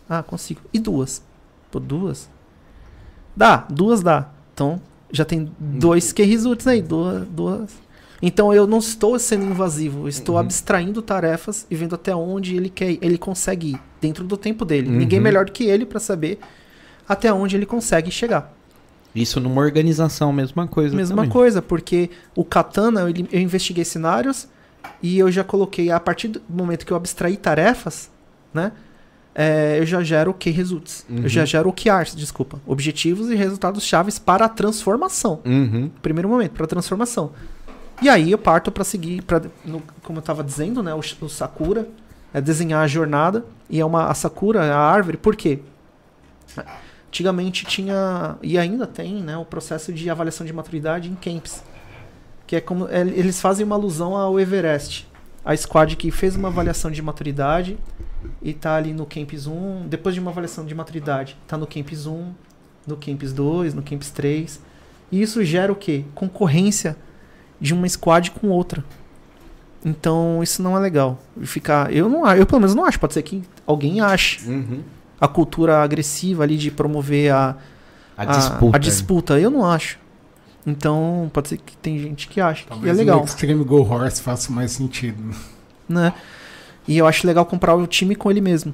Ah, 0.09 0.21
consigo. 0.21 0.61
E 0.73 0.79
duas? 0.79 1.21
Pô, 1.71 1.79
duas? 1.79 2.29
Dá, 3.35 3.65
duas 3.69 4.01
dá. 4.01 4.29
Então, 4.53 4.81
já 5.11 5.25
tem 5.25 5.51
dois 5.59 6.11
que 6.11 6.23
results 6.23 6.67
aí, 6.67 6.81
duas, 6.81 7.27
duas. 7.27 7.71
Então 8.21 8.53
eu 8.53 8.65
não 8.65 8.79
estou 8.79 9.17
sendo 9.19 9.45
invasivo, 9.45 10.05
eu 10.05 10.07
estou 10.07 10.35
Uhum. 10.35 10.41
abstraindo 10.41 11.01
tarefas 11.01 11.67
e 11.69 11.75
vendo 11.75 11.95
até 11.95 12.15
onde 12.15 12.55
ele 12.55 12.69
quer, 12.69 12.97
ele 13.01 13.17
consegue 13.17 13.71
ir 13.73 13.79
dentro 14.01 14.23
do 14.23 14.35
tempo 14.35 14.65
dele. 14.65 14.89
Uhum. 14.89 14.97
Ninguém 14.97 15.19
melhor 15.19 15.45
do 15.45 15.51
que 15.51 15.65
ele 15.65 15.85
para 15.85 15.99
saber 15.99 16.39
até 17.07 17.31
onde 17.31 17.55
ele 17.55 17.65
consegue 17.65 18.09
chegar. 18.09 18.53
Isso 19.13 19.39
numa 19.39 19.61
organização, 19.61 20.31
mesma 20.33 20.67
coisa. 20.67 20.95
Mesma 20.95 21.15
também. 21.17 21.31
coisa, 21.31 21.61
porque 21.61 22.09
o 22.35 22.43
Katana, 22.43 23.01
eu, 23.01 23.13
eu 23.31 23.39
investiguei 23.39 23.85
cenários 23.85 24.47
e 25.01 25.17
eu 25.17 25.31
já 25.31 25.43
coloquei, 25.43 25.89
a 25.91 25.99
partir 25.99 26.27
do 26.27 26.41
momento 26.49 26.85
que 26.85 26.91
eu 26.91 26.97
abstraí 26.97 27.37
tarefas, 27.37 28.11
né? 28.53 28.71
é, 29.39 29.77
eu 29.79 29.85
já 29.85 30.01
gero 30.01 30.31
o 30.31 30.33
key 30.33 30.49
results. 30.49 31.05
Uhum. 31.07 31.19
Eu 31.21 31.29
já 31.29 31.45
gero 31.45 31.69
o 31.69 31.71
OKRs, 31.71 32.15
desculpa. 32.15 32.59
Objetivos 32.65 33.29
e 33.29 33.35
resultados 33.35 33.83
chaves 33.83 34.17
para 34.17 34.45
a 34.45 34.49
transformação. 34.49 35.41
Uhum. 35.45 35.91
Primeiro 36.01 36.27
momento, 36.27 36.53
para 36.53 36.63
a 36.63 36.67
transformação. 36.67 37.31
E 38.01 38.09
aí 38.09 38.31
eu 38.31 38.37
parto 38.37 38.71
para 38.71 38.83
seguir, 38.83 39.21
pra, 39.23 39.41
no- 39.65 39.81
como 40.03 40.19
eu 40.19 40.21
estava 40.21 40.43
dizendo, 40.43 40.83
né? 40.83 40.93
O, 40.93 40.99
o 40.99 41.29
Sakura 41.29 41.87
é 42.33 42.39
desenhar 42.39 42.83
a 42.83 42.87
jornada. 42.87 43.45
E 43.69 43.79
é 43.79 43.85
uma, 43.85 44.07
a 44.07 44.13
Sakura, 44.13 44.63
é 44.65 44.71
a 44.71 44.77
árvore, 44.77 45.17
por 45.17 45.35
quê? 45.35 45.59
Antigamente 47.07 47.65
tinha, 47.65 48.35
e 48.43 48.57
ainda 48.57 48.85
tem, 48.85 49.15
né, 49.15 49.37
o 49.37 49.45
processo 49.45 49.91
de 49.93 50.09
avaliação 50.09 50.45
de 50.45 50.53
maturidade 50.53 51.09
em 51.09 51.15
camps. 51.15 51.63
Que 52.45 52.57
é 52.57 52.61
como. 52.61 52.87
é, 52.89 53.01
eles 53.01 53.41
fazem 53.41 53.65
uma 53.65 53.75
alusão 53.75 54.15
ao 54.15 54.39
Everest. 54.39 55.07
A 55.43 55.55
squad 55.55 55.95
que 55.95 56.11
fez 56.11 56.35
uma 56.35 56.49
avaliação 56.49 56.91
de 56.91 57.01
maturidade 57.01 57.77
e 58.41 58.53
tá 58.53 58.75
ali 58.75 58.93
no 58.93 59.05
Camps 59.05 59.47
1. 59.47 59.87
Depois 59.87 60.13
de 60.13 60.21
uma 60.21 60.31
avaliação 60.31 60.65
de 60.65 60.75
maturidade, 60.75 61.37
tá 61.47 61.57
no 61.57 61.65
Camps 61.65 62.05
1, 62.05 62.31
no 62.85 62.97
Camps 62.97 63.31
2, 63.33 63.73
no 63.73 63.81
Camps 63.81 64.09
3. 64.11 64.61
E 65.11 65.21
isso 65.21 65.43
gera 65.43 65.71
o 65.71 65.75
quê? 65.75 66.03
Concorrência 66.13 66.97
de 67.59 67.73
uma 67.73 67.87
squad 67.89 68.31
com 68.31 68.49
outra. 68.49 68.83
Então 69.85 70.41
isso 70.43 70.61
não 70.61 70.75
é 70.75 70.79
legal. 70.79 71.19
Ficar, 71.43 71.93
eu 71.93 72.09
não, 72.09 72.27
eu 72.35 72.45
pelo 72.45 72.59
menos 72.61 72.75
não 72.75 72.85
acho. 72.85 72.99
Pode 72.99 73.13
ser 73.13 73.21
que 73.21 73.43
alguém 73.65 74.01
ache 74.01 74.39
Uhum. 74.49 74.81
a 75.19 75.27
cultura 75.27 75.81
agressiva 75.83 76.43
ali 76.43 76.57
de 76.57 76.71
promover 76.71 77.31
a, 77.31 77.55
A, 78.17 78.25
disputa. 78.25 78.75
a 78.75 78.79
disputa. 78.79 79.39
Eu 79.39 79.49
não 79.49 79.65
acho. 79.65 79.97
Então 80.65 81.29
pode 81.33 81.47
ser 81.49 81.57
que 81.57 81.77
tem 81.77 81.97
gente 81.97 82.27
que 82.27 82.41
acha 82.41 82.63
que 82.63 82.69
Talvez 82.69 82.93
é 82.93 82.97
legal, 82.99 83.19
no 83.19 83.25
Extreme 83.25 83.63
Go 83.63 83.81
Horse 83.89 84.21
faça 84.21 84.51
mais 84.51 84.71
sentido. 84.71 85.33
né? 85.87 86.11
E 86.87 86.97
eu 86.97 87.07
acho 87.07 87.25
legal 87.25 87.45
comprar 87.45 87.75
o 87.75 87.87
time 87.87 88.15
com 88.15 88.29
ele 88.31 88.41
mesmo. 88.41 88.73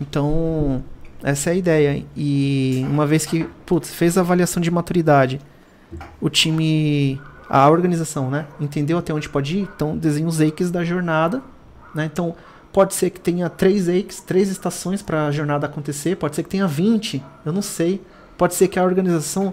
Então 0.00 0.82
Essa 1.22 1.50
é 1.50 1.52
a 1.54 1.56
ideia. 1.56 2.04
E 2.16 2.84
uma 2.90 3.06
vez 3.06 3.24
que, 3.26 3.44
putz, 3.66 3.92
fez 3.94 4.16
a 4.18 4.20
avaliação 4.20 4.60
de 4.62 4.70
maturidade, 4.70 5.40
o 6.20 6.28
time, 6.28 7.20
a 7.48 7.68
organização, 7.68 8.30
né, 8.30 8.46
entendeu 8.60 8.98
até 8.98 9.12
onde 9.12 9.28
pode 9.28 9.58
ir, 9.58 9.68
então 9.74 9.96
desenha 9.96 10.26
os 10.26 10.40
eikes 10.40 10.70
da 10.70 10.84
jornada, 10.84 11.42
né? 11.94 12.04
Então, 12.04 12.34
pode 12.72 12.94
ser 12.94 13.10
que 13.10 13.18
tenha 13.18 13.48
três 13.48 13.88
eikes, 13.88 14.20
três 14.20 14.48
estações 14.50 15.02
para 15.02 15.26
a 15.26 15.32
jornada 15.32 15.66
acontecer, 15.66 16.16
pode 16.16 16.36
ser 16.36 16.42
que 16.42 16.50
tenha 16.50 16.66
20, 16.66 17.22
eu 17.44 17.52
não 17.52 17.62
sei. 17.62 18.00
Pode 18.38 18.54
ser 18.54 18.68
que 18.68 18.78
a 18.78 18.84
organização 18.84 19.52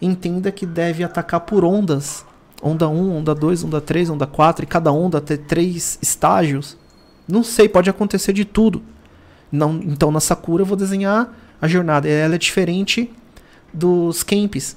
entenda 0.00 0.52
que 0.52 0.66
deve 0.66 1.02
atacar 1.02 1.40
por 1.40 1.64
ondas. 1.64 2.24
Onda 2.62 2.86
1, 2.86 3.16
onda 3.16 3.34
2, 3.34 3.64
onda 3.64 3.80
3, 3.80 4.10
onda 4.10 4.26
4, 4.26 4.64
e 4.64 4.66
cada 4.66 4.92
onda 4.92 5.22
ter 5.22 5.38
três 5.38 5.98
estágios. 6.02 6.76
Não 7.26 7.42
sei, 7.42 7.66
pode 7.66 7.88
acontecer 7.88 8.34
de 8.34 8.44
tudo. 8.44 8.82
Não, 9.50 9.76
então 9.76 10.10
na 10.10 10.20
Sakura 10.20 10.62
eu 10.62 10.66
vou 10.66 10.76
desenhar 10.76 11.34
a 11.60 11.66
jornada. 11.66 12.06
Ela 12.06 12.34
é 12.34 12.38
diferente 12.38 13.10
dos 13.72 14.22
camps, 14.22 14.76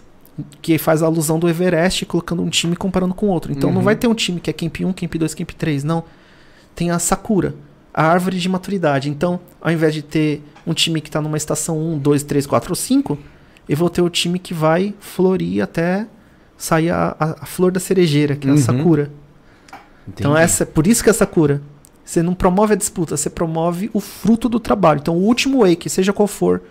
que 0.62 0.78
faz 0.78 1.04
a 1.04 1.06
alusão 1.06 1.38
do 1.38 1.48
Everest, 1.48 2.06
colocando 2.06 2.42
um 2.42 2.50
time 2.50 2.76
comparando 2.76 3.14
com 3.14 3.28
outro. 3.28 3.52
Então 3.52 3.70
não 3.70 3.78
Uhum. 3.78 3.84
vai 3.84 3.96
ter 3.96 4.08
um 4.08 4.14
time 4.16 4.40
que 4.40 4.50
é 4.50 4.54
camp 4.54 4.78
1, 4.82 4.92
camp 4.94 5.14
2, 5.16 5.34
camp 5.36 5.52
3, 5.52 5.84
não. 5.84 6.04
Tem 6.76 6.90
a 6.90 6.98
Sakura, 7.00 7.54
a 7.94 8.04
árvore 8.08 8.40
de 8.40 8.50
maturidade. 8.50 9.10
Então, 9.10 9.40
ao 9.62 9.72
invés 9.72 9.94
de 9.94 10.02
ter 10.02 10.42
um 10.66 10.74
time 10.74 11.00
que 11.02 11.10
está 11.10 11.22
numa 11.22 11.38
estação 11.38 11.78
1, 11.80 12.00
2, 12.00 12.24
3, 12.24 12.48
4 12.48 12.72
ou 12.72 12.76
5, 12.76 13.18
eu 13.70 13.78
vou 13.78 13.90
ter 13.90 14.02
o 14.02 14.10
time 14.10 14.40
que 14.40 14.54
vai 14.54 14.94
florir 15.00 15.62
até 15.64 16.08
sair 16.58 16.90
a, 16.90 17.16
a- 17.20 17.36
a 17.42 17.46
flor 17.46 17.72
da 17.72 17.80
cerejeira, 17.80 18.36
que 18.36 18.48
é 18.48 18.52
Uhum. 18.52 18.58
a 18.58 18.60
Sakura. 18.62 19.12
Então 20.08 20.32
Entendi. 20.32 20.44
essa, 20.46 20.66
por 20.66 20.88
isso 20.88 21.04
que 21.04 21.10
é 21.10 21.14
Sakura. 21.14 21.62
Você 22.04 22.22
não 22.24 22.34
promove 22.34 22.74
a 22.74 22.76
disputa, 22.76 23.16
você 23.16 23.30
promove 23.30 23.90
o 23.94 24.00
fruto 24.00 24.50
do 24.50 24.60
trabalho. 24.60 25.00
Então 25.00 25.16
o 25.16 25.22
último 25.24 25.60
wake, 25.66 25.90
seja 25.90 26.12
qual 26.12 26.28
for, 26.28 26.62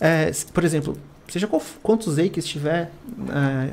é, 0.00 0.30
por 0.52 0.62
exemplo, 0.64 0.96
seja 1.32 1.46
qual, 1.46 1.62
quantos 1.82 2.16
wakes 2.16 2.44
tiver 2.46 2.90
é, 3.30 3.70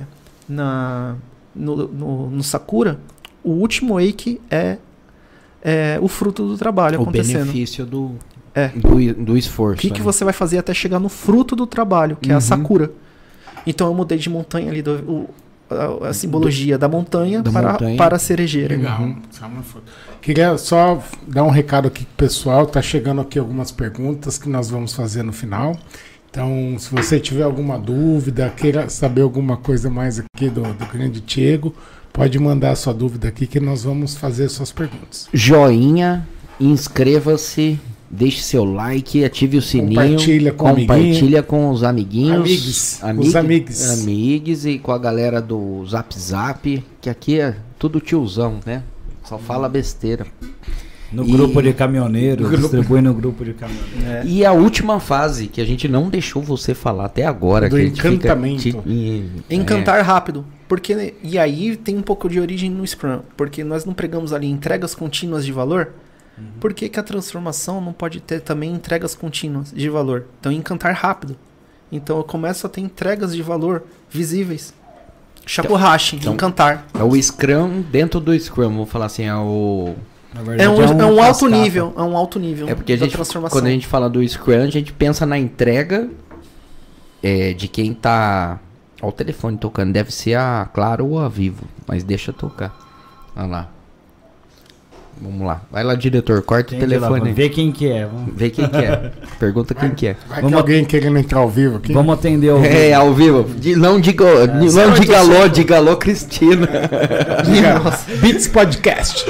na, 0.47 1.15
no, 1.55 1.87
no, 1.87 2.29
no 2.29 2.43
Sakura, 2.43 2.99
o 3.43 3.51
último 3.51 3.95
wake 3.95 4.39
é, 4.49 4.77
é 5.61 5.99
o 6.01 6.07
fruto 6.07 6.47
do 6.47 6.57
trabalho 6.57 6.99
o 6.99 7.01
acontecendo. 7.03 7.39
benefício 7.45 7.85
do, 7.85 8.11
É. 8.55 8.69
do, 8.69 9.13
do 9.25 9.37
esforço. 9.37 9.77
O 9.79 9.81
que, 9.81 9.91
que 9.91 9.99
né? 9.99 10.03
você 10.05 10.23
vai 10.23 10.33
fazer 10.33 10.57
até 10.57 10.73
chegar 10.73 10.99
no 10.99 11.09
fruto 11.09 11.55
do 11.55 11.67
trabalho, 11.67 12.17
que 12.21 12.29
é 12.29 12.33
Uhum. 12.33 12.37
a 12.37 12.41
Sakura. 12.41 12.91
Então 13.67 13.87
eu 13.87 13.93
mudei 13.93 14.17
de 14.17 14.29
montanha 14.29 14.71
ali, 14.71 14.81
do, 14.81 14.93
o- 15.09 15.29
a, 15.69 16.07
a 16.09 16.13
simbologia 16.13 16.77
da 16.79 16.87
montanha, 16.89 17.43
Da 17.43 17.51
para, 17.51 17.71
montanha. 17.73 17.97
para 17.97 18.15
a 18.15 18.19
cerejeira. 18.19 18.75
Legal. 18.75 19.01
Uhum. 19.01 19.17
É. 19.41 19.81
Queria 20.21 20.57
só 20.57 21.01
dar 21.27 21.43
um 21.43 21.49
recado 21.49 21.87
aqui 21.87 22.05
pro 22.05 22.25
pessoal. 22.25 22.65
Tá 22.65 22.81
chegando 22.81 23.21
aqui 23.21 23.37
algumas 23.37 23.71
perguntas 23.71 24.37
que 24.37 24.49
nós 24.49 24.69
vamos 24.69 24.93
fazer 24.93 25.21
no 25.23 25.31
final. 25.31 25.77
Então, 26.29 26.75
se 26.77 26.91
você 26.91 27.19
tiver 27.19 27.43
alguma 27.43 27.77
dúvida, 27.79 28.49
queira 28.55 28.87
saber 28.89 29.21
alguma 29.23 29.57
coisa 29.57 29.89
mais 29.89 30.19
aqui 30.19 30.47
do, 30.49 30.61
do 30.61 30.85
grande 30.85 31.19
Diego, 31.21 31.73
pode 32.13 32.37
mandar 32.37 32.75
sua 32.75 32.93
dúvida 32.93 33.27
aqui 33.27 33.47
que 33.47 33.59
nós 33.59 33.83
vamos 33.83 34.15
fazer 34.15 34.47
suas 34.49 34.71
perguntas. 34.71 35.27
Joinha, 35.33 36.27
inscreva-se, 36.59 37.79
deixe 38.09 38.41
seu 38.43 38.63
like, 38.63 39.23
ative 39.25 39.57
o 39.57 39.61
sininho. 39.61 39.95
Compartilha 40.01 40.53
com 40.53 40.75
compartilha 40.75 41.43
com 41.43 41.69
os 41.71 41.83
amiguinhos. 41.83 42.35
Amigues, 42.39 43.03
amig- 43.03 43.27
os 43.27 43.35
amigues. 43.35 43.89
Amigues 44.01 44.65
e 44.65 44.77
com 44.77 44.91
a 44.91 44.97
galera 44.99 45.41
do 45.41 45.83
Zap 45.87 46.17
Zap, 46.17 46.83
que 47.01 47.09
aqui 47.09 47.39
é 47.39 47.55
tudo 47.79 47.99
tiozão, 47.99 48.59
né? 48.65 48.83
Só 49.23 49.37
fala 49.39 49.67
besteira. 49.67 50.25
No 51.11 51.23
E- 51.25 51.31
grupo 51.31 51.61
de 51.61 51.73
caminhoneiros, 51.73 52.47
Grupo- 52.47 52.61
distribui 52.61 53.01
no 53.01 53.13
grupo 53.13 53.43
de 53.43 53.53
caminhoneiros. 53.53 54.05
É. 54.05 54.23
E 54.25 54.45
a 54.45 54.51
última 54.51 54.99
fase, 54.99 55.47
que 55.47 55.59
a 55.59 55.65
gente 55.65 55.87
não 55.87 56.09
deixou 56.09 56.41
você 56.41 56.75
falar 56.75 57.05
até 57.05 57.25
agora. 57.25 57.67
Do 57.67 57.75
fica 57.77 58.09
encantamento. 58.09 58.83
Encantar 59.49 60.03
rápido. 60.03 60.45
Porque, 60.67 61.15
e 61.23 61.37
aí 61.39 61.75
tem 61.75 61.97
um 61.97 62.01
pouco 62.03 62.29
de 62.29 62.39
origem 62.39 62.69
no 62.69 62.85
Scrum. 62.85 63.21
Porque 63.35 63.63
nós 63.63 63.85
não 63.85 63.93
pregamos 63.93 64.31
ali 64.33 64.47
entregas 64.47 64.93
contínuas 64.93 65.43
de 65.45 65.51
valor. 65.51 65.89
Por 66.59 66.73
que, 66.73 66.87
que 66.87 66.97
a 66.99 67.03
transformação 67.03 67.81
não 67.81 67.91
pode 67.91 68.21
ter 68.21 68.39
também 68.39 68.71
entregas 68.73 69.13
contínuas 69.13 69.73
de 69.75 69.89
valor? 69.89 70.25
Então, 70.39 70.51
encantar 70.51 70.93
rápido. 70.93 71.35
Então, 71.91 72.17
eu 72.17 72.23
começo 72.23 72.65
a 72.65 72.69
ter 72.69 72.79
entregas 72.81 73.35
de 73.35 73.41
valor 73.41 73.83
visíveis. 74.09 74.73
Shakuhashi, 75.45 76.15
então- 76.17 76.33
encantar. 76.33 76.85
É 76.93 77.03
o 77.03 77.19
Scrum 77.21 77.81
dentro 77.81 78.19
do 78.19 78.37
Scrum, 78.39 78.73
vou 78.75 78.85
falar 78.85 79.07
assim, 79.07 79.23
é 79.23 79.35
o. 79.35 79.95
Na 80.33 80.41
É 80.41 80.43
verdade, 80.43 80.69
um, 80.69 81.01
é 81.01 81.05
um 81.05 81.23
alto 81.23 81.39
cascata. 81.45 81.49
nível. 81.49 81.93
É 81.97 82.01
um 82.01 82.15
alto 82.15 82.39
nível 82.39 82.69
É 82.69 82.75
porque 82.75 82.93
a 82.93 82.97
gente, 82.97 83.11
transformação. 83.13 83.57
quando 83.57 83.65
a 83.67 83.71
gente 83.71 83.87
fala 83.87 84.09
do 84.09 84.27
Scrum, 84.27 84.61
a 84.61 84.67
gente 84.69 84.93
pensa 84.93 85.25
na 85.25 85.37
entrega 85.39 86.07
é, 87.23 87.53
de 87.53 87.67
quem 87.67 87.93
tá 87.93 88.59
ao 89.01 89.11
telefone 89.11 89.57
tocando. 89.57 89.91
Deve 89.91 90.11
ser 90.13 90.35
a 90.35 90.69
Claro 90.73 91.07
ou 91.07 91.19
a 91.19 91.27
Vivo, 91.27 91.63
mas 91.87 92.03
deixa 92.03 92.31
tocar. 92.31 92.77
Olha 93.35 93.45
lá. 93.47 93.69
Vamos 95.21 95.45
lá. 95.45 95.61
Vai 95.69 95.83
lá, 95.83 95.95
diretor, 95.95 96.41
corta 96.43 96.73
Entendi 96.75 96.95
o 96.95 96.99
lá, 96.99 97.07
telefone. 97.07 97.19
vamos 97.21 97.35
ver 97.35 97.49
quem 97.49 97.71
que 97.73 97.87
é. 97.91 98.05
Vamos, 98.05 98.33
Vê 98.35 98.49
quem 98.49 98.67
que 98.69 98.77
é. 98.77 99.11
Pergunta 99.37 99.73
quem 99.75 99.89
que 99.89 100.07
é. 100.07 100.15
Vai 100.27 100.37
que 100.37 100.43
Vamos- 100.43 100.57
alguém 100.59 100.85
querendo 100.85 101.17
entrar 101.17 101.39
ao 101.39 101.49
vivo 101.49 101.75
aqui? 101.77 101.91
vamos 101.91 102.13
atender 102.17 102.51
o. 102.53 102.63
É, 102.63 102.93
ao 102.93 103.13
vivo. 103.13 103.43
Di- 103.57 103.75
não 103.75 103.99
diga, 103.99 104.47
não 104.47 104.93
diga 104.93 105.19
alô, 105.19 105.47
diga 105.49 105.75
alô, 105.77 105.97
Cristina. 105.97 106.69
Beats 108.21 108.47
Podcast. 108.47 109.25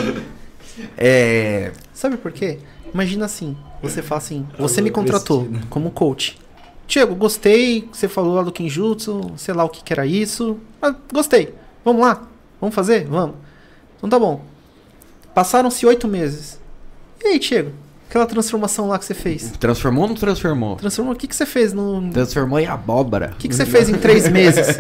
É. 0.98 1.72
Sabe 1.94 2.18
por 2.18 2.32
quê? 2.32 2.60
Imagina 2.94 3.26
assim, 3.26 3.56
você 3.82 4.02
fala 4.02 4.20
assim, 4.20 4.48
você 4.58 4.82
me 4.82 4.90
contratou 4.90 5.48
como 5.70 5.92
coach. 5.92 6.38
Diego, 6.88 7.14
gostei, 7.14 7.88
você 7.92 8.08
falou 8.08 8.34
lá 8.34 8.42
do 8.42 8.52
Kinjutsu, 8.52 9.32
sei 9.38 9.54
lá 9.54 9.64
o 9.64 9.70
que, 9.70 9.84
que 9.84 9.94
era 9.94 10.08
isso. 10.08 10.58
Mas 10.82 10.96
gostei. 11.14 11.54
Vamos 11.86 12.02
lá? 12.02 12.28
Vamos 12.60 12.76
fazer? 12.76 13.06
Vamos. 13.06 13.36
Então 13.98 14.10
tá 14.10 14.18
bom. 14.18 14.44
Passaram-se 15.34 15.86
oito 15.86 16.08
meses. 16.08 16.60
E 17.24 17.28
aí, 17.28 17.40
Diego? 17.40 17.72
Aquela 18.10 18.26
transformação 18.26 18.88
lá 18.88 18.98
que 18.98 19.06
você 19.06 19.14
fez. 19.14 19.52
Transformou 19.60 20.04
ou 20.04 20.10
não 20.10 20.16
transformou? 20.16 20.76
Transformou, 20.78 21.14
o 21.14 21.16
que, 21.16 21.28
que 21.28 21.36
você 21.36 21.46
fez 21.46 21.74
no. 21.74 22.10
Transformou 22.12 22.58
em 22.60 22.66
abóbora. 22.66 23.34
O 23.36 23.38
que, 23.38 23.48
que 23.48 23.56
você 23.56 23.68
fez 23.68 23.88
em 23.88 23.94
três 23.94 24.28
meses? 24.32 24.78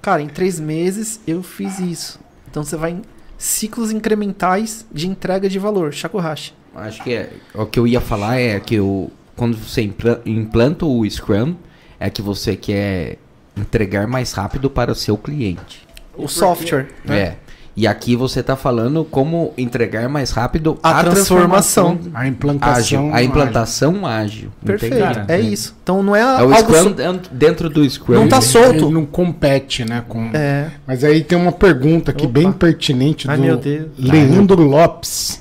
Cara, 0.00 0.22
em 0.22 0.28
três 0.28 0.58
meses 0.58 1.20
eu 1.26 1.42
fiz 1.42 1.78
isso. 1.78 2.18
Então 2.50 2.64
você 2.64 2.74
vai 2.74 2.96
ciclos 3.40 3.90
incrementais 3.90 4.84
de 4.92 5.08
entrega 5.08 5.48
de 5.48 5.58
valor. 5.58 5.94
Shakuhashi. 5.94 6.52
Acho 6.74 7.02
que 7.02 7.14
é, 7.14 7.30
o 7.54 7.64
que 7.64 7.78
eu 7.80 7.86
ia 7.86 8.00
falar 8.00 8.38
é 8.38 8.60
que 8.60 8.78
o, 8.78 9.10
quando 9.34 9.56
você 9.56 9.80
impla- 9.82 10.20
implanta 10.26 10.84
o 10.84 11.08
Scrum, 11.08 11.56
é 11.98 12.10
que 12.10 12.20
você 12.20 12.54
quer 12.54 13.16
entregar 13.56 14.06
mais 14.06 14.32
rápido 14.34 14.68
para 14.68 14.92
o 14.92 14.94
seu 14.94 15.16
cliente. 15.16 15.86
O 16.14 16.28
software. 16.28 16.88
né? 17.04 17.18
É. 17.18 17.36
E 17.76 17.86
aqui 17.86 18.16
você 18.16 18.40
está 18.40 18.56
falando 18.56 19.04
como 19.04 19.54
entregar 19.56 20.08
mais 20.08 20.32
rápido 20.32 20.76
A 20.82 21.02
transformação. 21.04 21.98
A 22.12 22.26
implantação. 22.26 22.74
ágil. 23.06 23.14
A 23.14 23.22
implantação 23.22 24.06
ágil. 24.06 24.50
Perfeito. 24.64 24.98
Cara, 24.98 25.24
é 25.28 25.40
isso. 25.40 25.74
Então 25.82 26.02
não 26.02 26.14
é, 26.14 26.20
É 26.20 26.22
algo 26.24 26.52
o 26.52 26.56
Scrum 26.56 26.82
so- 26.82 27.20
dentro- 27.32 27.70
do 27.70 27.88
Scrum. 27.88 28.14
Não 28.14 28.28
tá 28.28 28.36
Ele- 28.38 28.44
solto. 28.46 28.84
Ele 28.86 28.90
não 28.92 29.06
compete, 29.06 29.84
né? 29.84 30.02
Com... 30.06 30.30
É. 30.34 30.68
Mas 30.86 31.04
aí 31.04 31.22
tem 31.22 31.38
uma 31.38 31.52
pergunta 31.52 32.10
aqui 32.10 32.24
Opa. 32.24 32.32
bem 32.32 32.52
pertinente 32.52 33.30
Ai, 33.30 33.36
do 33.36 33.42
meu 33.42 33.56
Deus. 33.56 33.88
Leandro 33.98 34.62
Lopes. 34.62 35.40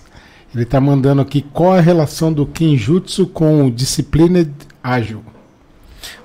Ele 0.55 0.65
tá 0.65 0.79
mandando 0.79 1.21
aqui 1.21 1.41
qual 1.53 1.73
a 1.73 1.81
relação 1.81 2.31
do 2.31 2.45
Kinjutsu 2.45 3.27
com 3.27 3.65
o 3.65 3.71
Disciplined 3.71 4.51
Ágil. 4.83 5.21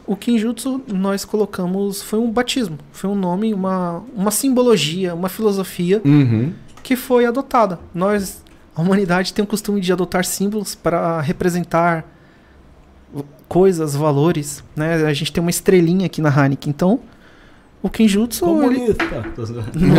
O 0.06 0.14
Kinjutsu 0.16 0.82
nós 0.86 1.24
colocamos 1.24 2.02
foi 2.02 2.18
um 2.18 2.30
batismo, 2.30 2.78
foi 2.92 3.08
um 3.08 3.14
nome, 3.14 3.54
uma, 3.54 4.02
uma 4.14 4.30
simbologia, 4.30 5.14
uma 5.14 5.28
filosofia 5.28 6.00
Uhum. 6.04 6.52
que 6.82 6.94
foi 6.94 7.24
adotada. 7.24 7.78
Nós, 7.94 8.42
a 8.76 8.82
humanidade 8.82 9.32
tem 9.32 9.42
o 9.42 9.48
costume 9.48 9.80
de 9.80 9.92
adotar 9.92 10.24
símbolos 10.24 10.74
para 10.74 11.20
representar 11.22 12.04
coisas, 13.48 13.94
valores, 13.94 14.62
né? 14.74 14.94
A 15.06 15.12
gente 15.12 15.32
tem 15.32 15.40
uma 15.40 15.50
estrelinha 15.50 16.06
aqui 16.06 16.20
na 16.20 16.28
Heineken, 16.28 16.70
então 16.70 17.00
o 17.82 17.88
Kinjutsu 17.88 18.44
ele-. 18.64 18.90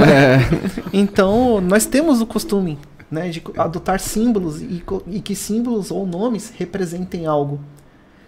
É. 0.03 0.86
Então, 0.93 1.62
nós 1.62 1.86
temos 1.86 2.22
o 2.22 2.26
costume 2.26 2.78
né, 3.10 3.30
de 3.30 3.41
adotar 3.58 3.99
símbolos 3.99 4.62
e, 4.62 4.84
e 5.08 5.22
que 5.22 5.36
símbolos 5.36 5.91
ou 5.91 6.06
nomes 6.06 6.53
representem 6.58 7.26
algo. 7.26 7.60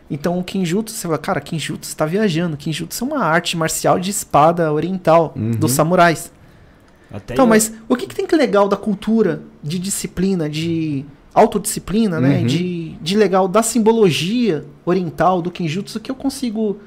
Então, 0.09 0.39
o 0.39 0.43
Kinjutsu, 0.43 0.95
você 0.95 1.01
fala, 1.07 1.17
cara, 1.17 1.41
Kinjutsu 1.41 1.89
está 1.89 2.05
viajando. 2.05 2.55
Kinjutsu 2.55 3.03
é 3.03 3.07
uma 3.07 3.23
arte 3.23 3.57
marcial 3.57 3.99
de 3.99 4.09
espada 4.09 4.71
oriental 4.71 5.33
Uhum. 5.35 5.51
dos 5.51 5.71
samurais. 5.73 6.31
Até 7.11 7.33
Então, 7.33 7.45
eu- 7.45 7.49
mas 7.49 7.73
o 7.89 7.95
que, 7.95 8.07
que 8.07 8.15
tem 8.15 8.25
que 8.25 8.35
legal 8.35 8.67
da 8.69 8.77
cultura, 8.77 9.41
de 9.61 9.77
disciplina, 9.79 10.49
de 10.49 11.03
autodisciplina, 11.33 12.19
né? 12.19 12.39
Uhum. 12.39 12.45
De, 12.45 12.89
de 13.01 13.17
legal 13.17 13.47
da 13.47 13.61
simbologia 13.61 14.65
oriental 14.85 15.41
do 15.41 15.51
Kinjutsu 15.51 15.99
que 15.99 16.09
eu 16.09 16.15
consigo 16.15 16.79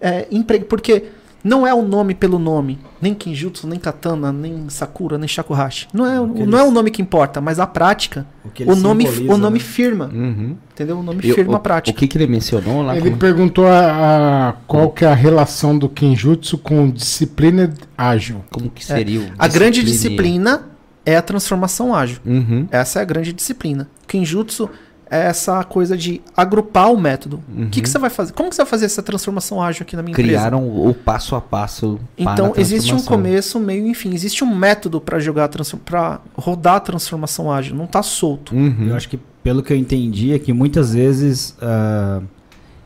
é, 0.00 0.26
empre- 0.30 0.60
Porque 0.60 1.04
não 1.46 1.66
é 1.66 1.72
o 1.72 1.82
nome 1.82 2.14
pelo 2.14 2.38
nome. 2.38 2.78
Nem 3.00 3.14
Kinjutsu, 3.14 3.66
nem 3.68 3.78
Katana, 3.78 4.32
nem 4.32 4.68
Sakura, 4.68 5.16
nem 5.16 5.28
Shakuhashi. 5.28 5.86
Não 5.92 6.04
é, 6.06 6.20
o- 6.20 6.24
Aqueles- 6.24 6.48
não 6.48 6.58
é 6.58 6.62
o 6.64 6.70
nome 6.70 6.90
que 6.90 7.00
importa, 7.00 7.40
mas 7.40 7.58
a 7.60 7.66
prática. 7.66 8.26
o 8.44 8.48
que 8.48 8.64
que 8.64 8.70
ele 8.70 8.72
o 8.72 8.76
nome, 8.82 9.06
o 9.28 9.36
nome 9.38 9.58
né? 9.58 9.64
firma, 9.64 10.10
Uhum. 10.12 10.56
entendeu? 10.72 10.98
O 10.98 11.02
nome 11.02 11.20
E 11.22 11.30
o- 11.30 11.34
firma 11.34 11.56
o, 11.56 11.60
prática. 11.60 11.96
O 11.96 11.98
que, 12.00 12.08
que 12.08 12.18
ele 12.18 12.26
mencionou 12.26 12.82
lá? 12.82 12.96
Ele 12.96 13.10
como- 13.10 13.16
perguntou 13.18 13.66
a, 13.66 14.48
a- 14.48 14.52
qual 14.66 14.90
que 14.90 15.04
é 15.04 15.08
a 15.08 15.14
relação 15.14 15.78
do 15.78 15.88
Kenjutsu 15.88 16.58
com 16.58 16.90
disciplina 16.90 17.72
ágil. 17.96 18.44
Como 18.50 18.68
que 18.70 18.84
seria 18.84 19.20
o 19.20 19.24
É. 19.24 19.30
A 19.38 19.46
grande 19.48 19.82
disciplina? 19.84 20.50
disciplina 20.56 20.76
é 21.04 21.16
a 21.16 21.22
transformação 21.22 21.94
ágil. 21.94 22.18
Uhum. 22.26 22.66
Essa 22.70 22.98
é 22.98 23.02
a 23.02 23.04
grande 23.04 23.32
disciplina. 23.32 23.88
Kenjutsu 24.08 24.68
é 25.08 25.26
essa 25.26 25.62
coisa 25.62 25.96
de 25.96 26.20
agrupar 26.36 26.92
o 26.92 26.98
método. 26.98 27.40
O 27.56 27.68
que, 27.68 27.80
que 27.80 27.88
você 27.88 27.98
vai 27.98 28.10
fazer? 28.10 28.32
Como 28.32 28.48
que 28.50 28.56
você 28.56 28.62
vai 28.62 28.70
fazer 28.70 28.86
essa 28.86 29.02
transformação 29.02 29.62
ágil 29.62 29.82
aqui 29.82 29.94
na 29.94 30.02
minha 30.02 30.12
empresa? 30.12 30.28
Criaram 30.28 30.68
o 30.68 30.92
passo 30.92 31.36
a 31.36 31.40
passo. 31.40 32.00
para 32.16 32.32
Então, 32.32 32.52
a 32.56 32.60
existe 32.60 32.92
um 32.92 33.00
começo, 33.00 33.60
meio, 33.60 33.86
enfim, 33.86 34.12
existe 34.12 34.42
um 34.42 34.54
método 34.54 35.00
para 35.00 35.18
jogar 35.18 35.48
para 35.84 36.20
rodar 36.34 36.76
a 36.76 36.80
transformação 36.80 37.52
ágil, 37.52 37.76
não 37.76 37.86
tá 37.86 38.02
solto. 38.02 38.54
Uhum. 38.54 38.88
Eu 38.88 38.96
acho 38.96 39.08
que, 39.08 39.18
pelo 39.42 39.62
que 39.62 39.72
eu 39.72 39.76
entendi, 39.76 40.32
é 40.32 40.38
que 40.38 40.52
muitas 40.52 40.92
vezes 40.92 41.56
ah, 41.62 42.20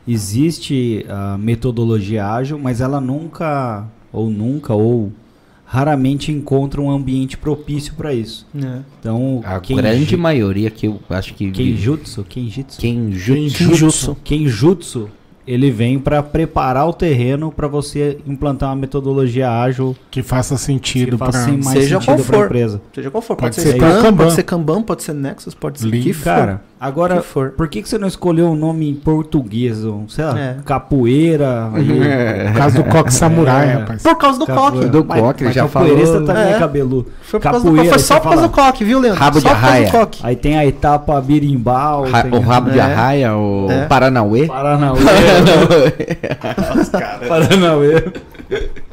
existe 0.07 1.05
a 1.09 1.37
metodologia 1.37 2.27
ágil, 2.27 2.59
mas 2.59 2.81
ela 2.81 3.01
nunca, 3.01 3.85
ou 4.13 4.29
nunca, 4.29 4.73
ou 4.73 5.11
raramente 5.71 6.33
encontra 6.33 6.81
um 6.81 6.91
ambiente 6.91 7.37
propício 7.37 7.93
para 7.95 8.13
isso. 8.13 8.45
Então, 8.99 9.39
A 9.45 9.57
quem 9.61 9.77
grande 9.77 10.17
maioria 10.17 10.69
que 10.69 10.85
eu 10.85 10.99
acho 11.09 11.33
que. 11.33 11.49
Kenjutsu, 11.49 12.25
Kenjutsu, 12.27 12.77
Kenjutsu. 12.81 13.57
Kenjutsu. 13.57 14.17
Kenjutsu, 14.21 15.09
ele 15.47 15.71
vem 15.71 15.97
para 15.97 16.21
preparar 16.21 16.89
o 16.89 16.91
terreno 16.93 17.53
para 17.53 17.69
você 17.69 18.17
implantar 18.27 18.67
uma 18.69 18.75
metodologia 18.75 19.49
ágil 19.49 19.95
Que 20.11 20.21
faça 20.21 20.57
sentido 20.57 21.17
para 21.17 21.29
assim, 21.29 21.53
mais 21.53 21.79
Seja 21.79 22.01
sentido 22.01 22.05
qual 22.05 22.17
para 22.17 22.35
a 22.35 22.39
for. 22.39 22.45
empresa. 22.47 22.81
Seja 22.93 23.09
qual 23.09 23.21
for, 23.21 23.35
Pode 23.37 23.55
pode, 23.55 23.67
ser 23.67 23.71
ser 23.71 23.79
Kanban. 23.79 24.13
pode 24.17 24.33
ser 24.33 24.43
Kanban, 24.43 24.81
pode 24.83 25.03
ser 25.03 25.13
Nexus, 25.13 25.53
pode 25.55 25.79
ser 25.79 25.87
Lean. 25.87 26.03
que 26.03 26.11
for. 26.11 26.23
Cara, 26.25 26.61
agora, 26.81 27.17
que 27.17 27.21
for. 27.23 27.51
por 27.51 27.67
que, 27.67 27.81
que 27.81 27.87
você 27.87 27.97
não 27.97 28.07
escolheu 28.07 28.47
um 28.47 28.55
nome 28.55 28.89
em 28.89 28.95
português? 28.95 29.85
um, 29.85 30.07
Sei 30.09 30.25
lá, 30.25 30.37
É. 30.39 30.55
capoeira. 30.65 31.69
aí- 31.73 31.87
Por 32.51 32.57
causa 32.57 32.83
do 32.83 32.89
coque 32.89 33.13
samurai, 33.13 33.69
É. 33.69 33.73
rapaz. 33.73 34.03
Por 34.03 34.15
causa 34.17 34.39
do 34.39 34.45
Capoeira. 34.45 34.71
coque. 34.77 34.89
Do 34.89 35.05
Mas- 35.05 35.21
coque, 35.21 35.43
ele 35.43 35.47
mas 35.49 35.55
já 35.55 35.61
capoeirista 35.63 36.13
falou. 36.13 36.27
também 36.27 36.43
é 36.43 36.51
É. 36.55 36.59
cabeludo. 36.59 37.07
Foi 37.21 37.39
por 37.39 37.43
causa 37.43 37.59
do 37.59 37.65
Capoeira. 37.71 37.89
Foi 37.93 37.99
só 37.99 38.19
por 38.19 38.29
causa 38.29 38.41
do 38.47 38.49
coque, 38.49 38.83
viu, 38.83 38.99
Leandro? 38.99 39.19
Rabo 39.19 39.39
só 39.39 39.49
de 39.49 39.55
por 39.55 39.61
causa 39.61 39.67
do 39.67 39.77
arraia. 39.77 39.91
coque. 39.91 40.19
Aí 40.23 40.35
tem 40.35 40.57
a 40.57 40.65
etapa 40.65 41.21
birimbau. 41.21 42.05
Ra- 42.09 42.23
tem 42.23 42.33
o 42.33 42.39
rabo 42.41 42.71
de 42.71 42.79
É. 42.79 42.81
arraia, 42.81 43.35
o 43.35 43.67
É. 43.69 43.85
Paranauê. 43.85 44.47
Paranauê. 44.47 44.99
Paranauê. 47.27 48.03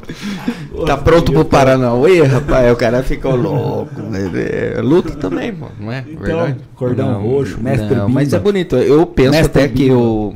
Tá 0.85 0.97
pronto 0.97 1.31
pro 1.31 1.45
Paranauê, 1.45 2.21
rapaz? 2.23 2.71
O 2.71 2.75
cara 2.75 3.03
ficou 3.03 3.35
louco. 3.35 4.01
mas 4.09 4.33
é, 4.35 4.79
Luta 4.81 5.15
também, 5.15 5.53
pô, 5.53 5.67
não 5.79 5.91
é? 5.91 6.03
Então, 6.07 6.21
Verdade? 6.21 6.55
cordão 6.75 7.21
roxo, 7.21 7.59
mestre 7.61 7.95
não, 7.95 8.09
Mas 8.09 8.33
é 8.33 8.39
bonito. 8.39 8.75
Eu 8.75 9.05
penso 9.05 9.31
Mestre 9.31 9.63
até 9.63 9.67
que 9.67 9.89
Bimba. 9.89 9.97
o, 9.97 10.35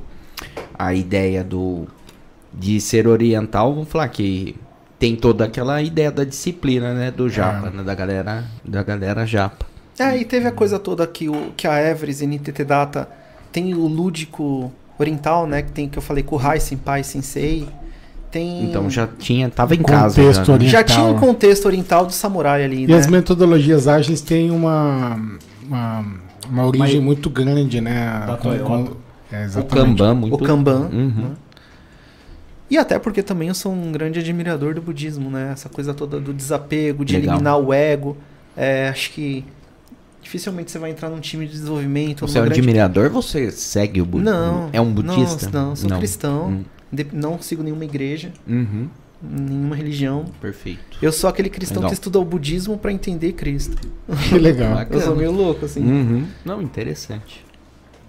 a 0.78 0.94
ideia 0.94 1.44
do 1.44 1.88
de 2.54 2.80
ser 2.80 3.08
oriental, 3.08 3.74
vamos 3.74 3.90
falar 3.90 4.08
que 4.10 4.56
tem 5.00 5.16
toda 5.16 5.46
aquela 5.46 5.82
ideia 5.82 6.12
da 6.12 6.24
disciplina, 6.24 6.94
né? 6.94 7.12
Do 7.12 7.28
japa, 7.28 7.70
né, 7.70 7.84
da 7.84 7.96
galera, 7.96 8.44
da 8.64 8.84
galera 8.84 9.26
japa. 9.26 9.66
É, 9.98 10.18
e 10.18 10.26
teve 10.26 10.48
a 10.48 10.52
coisa 10.52 10.80
toda 10.80 11.06
que, 11.06 11.30
o, 11.30 11.52
que 11.58 11.68
a 11.68 11.82
Everest 11.90 12.24
e 12.24 12.28
NTT 12.28 12.64
Data 12.64 13.08
tem 13.52 13.74
o 13.74 13.86
lúdico 13.88 14.72
oriental, 14.98 15.46
né? 15.46 15.62
Que 15.62 15.72
tem 15.72 15.90
que 15.90 15.98
eu 15.98 16.02
falei 16.02 16.24
com 16.24 16.36
o 16.36 16.40
Rai 16.40 16.60
Senpai 16.60 17.04
Sensei. 17.04 17.68
Tem. 18.34 18.64
Então 18.66 18.90
já 18.90 19.08
tinha, 19.08 19.48
tava 19.50 19.76
em 19.76 19.84
casa. 19.84 20.16
Contexto 20.22 20.46
já, 20.46 20.58
né? 20.58 20.66
já 20.68 20.84
tinha 20.84 21.04
um 21.04 21.20
contexto 21.20 21.66
oriental 21.68 22.06
do 22.06 22.12
samurai 22.12 22.64
ali, 22.64 22.84
E 22.84 22.88
né? 22.88 22.98
as 22.98 23.06
metodologias 23.08 23.88
ágeis 23.88 24.22
têm 24.22 24.50
uma, 24.50 25.18
uma, 25.64 26.06
uma 26.50 26.66
origem 26.66 26.96
Mas- 26.98 27.04
muito 27.06 27.30
grande, 27.30 27.80
né? 27.80 28.24
Da 28.26 28.36
Com- 28.36 28.58
com- 28.60 28.88
é, 29.32 29.48
O. 29.60 29.64
Kanban, 29.66 30.16
muito. 30.16 30.34
O 30.36 30.38
Kanban. 30.40 30.90
Uhum. 30.92 31.32
E 32.70 32.78
até 32.78 32.98
porque 32.98 33.22
também 33.22 33.50
eu 33.50 33.54
sou 33.54 33.72
um 33.72 33.92
grande 33.92 34.18
admirador 34.20 34.74
do 34.74 34.82
budismo, 34.82 35.30
né? 35.30 35.52
Essa 35.54 35.70
coisa 35.70 35.94
toda 35.94 36.20
do 36.20 36.34
desapego, 36.34 37.06
de 37.06 37.14
Legal. 37.18 37.36
eliminar 37.36 37.58
o 37.60 37.72
ego. 37.72 38.18
É, 38.58 38.90
acho 38.90 39.12
que 39.12 39.46
dificilmente 40.24 40.72
você 40.72 40.80
vai 40.80 40.90
entrar 40.90 41.10
num 41.10 41.20
time 41.20 41.46
de 41.46 41.52
desenvolvimento. 41.52 42.22
Você 42.28 42.38
é 42.40 42.42
um 42.42 42.46
grande- 42.46 42.60
admirador 42.60 43.10
você 43.12 43.52
segue 43.52 44.02
o 44.02 44.06
budismo? 44.06 44.32
Não. 44.32 44.70
É 44.74 44.82
um 44.82 44.92
budista? 44.92 45.50
Não, 45.54 45.70
não 45.70 45.76
sou 45.76 45.90
cristão. 46.00 46.48
Hum. 46.48 46.64
Não 47.12 47.42
sigo 47.42 47.64
nenhuma 47.64 47.86
igreja, 47.86 48.32
Uhum. 48.48 48.88
nenhuma 49.22 49.76
religião. 49.76 50.26
Perfeito. 50.42 50.98
Eu 51.02 51.12
sou 51.12 51.30
aquele 51.30 51.50
cristão 51.50 51.78
Legal. 51.78 51.90
que 51.90 51.94
estuda 51.96 52.20
o 52.20 52.26
budismo 52.26 52.78
pra 52.78 52.92
entender 52.92 53.34
Cristo. 53.34 53.78
Que 54.30 54.38
legal. 54.38 54.76
Bacana. 54.76 54.96
Eu 55.02 55.06
sou 55.06 55.16
meio 55.16 55.32
louco, 55.32 55.66
assim. 55.66 55.82
Uhum. 55.82 56.26
Não, 56.46 56.62
interessante. 56.62 57.44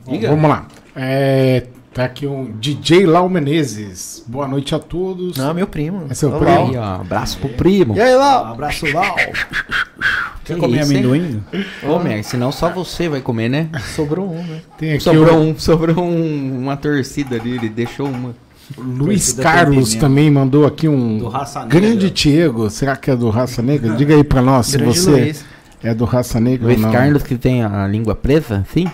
Diga. 0.09 0.29
Vamos 0.29 0.51
lá. 0.51 0.69
É, 0.95 1.67
tá 1.95 2.05
aqui 2.05 2.27
um 2.27 2.53
DJ 2.59 3.07
Lau 3.07 3.29
Menezes. 3.29 4.23
Boa 4.27 4.47
noite 4.47 4.75
a 4.75 4.79
todos. 4.79 5.37
Não, 5.39 5.55
meu 5.55 5.67
primo. 5.67 6.07
É 6.11 6.15
seu 6.15 6.29
Olá. 6.29 6.39
primo? 6.41 6.69
Aí, 6.71 6.77
ó, 6.77 7.01
abraço 7.01 7.39
pro 7.39 7.49
primo. 7.49 7.97
E 7.97 8.01
aí, 8.01 8.15
Um 8.15 8.19
lá? 8.19 8.51
abraço. 8.51 8.85
Que 8.85 8.93
Quer 10.45 10.59
comer 10.59 10.83
isso, 10.83 10.93
amendoim? 10.93 11.43
Ô, 11.83 11.99
Mer, 11.99 12.23
senão 12.23 12.53
só 12.53 12.69
você 12.69 13.09
vai 13.09 13.23
comer, 13.23 13.49
né? 13.49 13.71
Sobrou 13.97 14.31
um, 14.31 14.43
né? 14.45 14.61
Tem 14.77 14.93
aqui 14.93 15.03
Sobrou, 15.03 15.39
o 15.39 15.41
um, 15.41 15.59
sobrou 15.59 16.05
um- 16.05 16.59
uma 16.61 16.77
torcida 16.77 17.37
ali, 17.37 17.53
ele 17.53 17.69
deixou 17.71 18.07
uma. 18.09 18.35
Luiz 18.79 19.33
Carlos 19.33 19.95
também 19.95 20.31
mandou 20.31 20.67
aqui 20.67 20.89
um 20.89 21.19
Do 21.19 21.29
Raça 21.29 21.61
Negra. 21.65 21.81
grande 21.81 22.11
Diego. 22.11 22.71
Será 22.71 22.97
que 22.97 23.11
é 23.11 23.17
do 23.17 23.29
Raça 23.31 23.61
Negra? 23.63 23.95
Diga 23.95 24.15
aí 24.15 24.25
pra 24.25 24.41
nós 24.43 24.67
se 24.67 24.79
você 24.79 25.11
Luiz. 25.11 25.45
é 25.83 25.95
do 25.95 26.05
Raça 26.05 26.41
Negra 26.41 26.67
Luiz 26.67 26.79
ou 26.79 26.85
não. 26.85 26.93
Carlos 26.93 27.23
que 27.23 27.37
tem 27.37 27.63
a 27.63 27.87
língua 27.87 28.15
presa, 28.15 28.65
sim? 28.73 28.87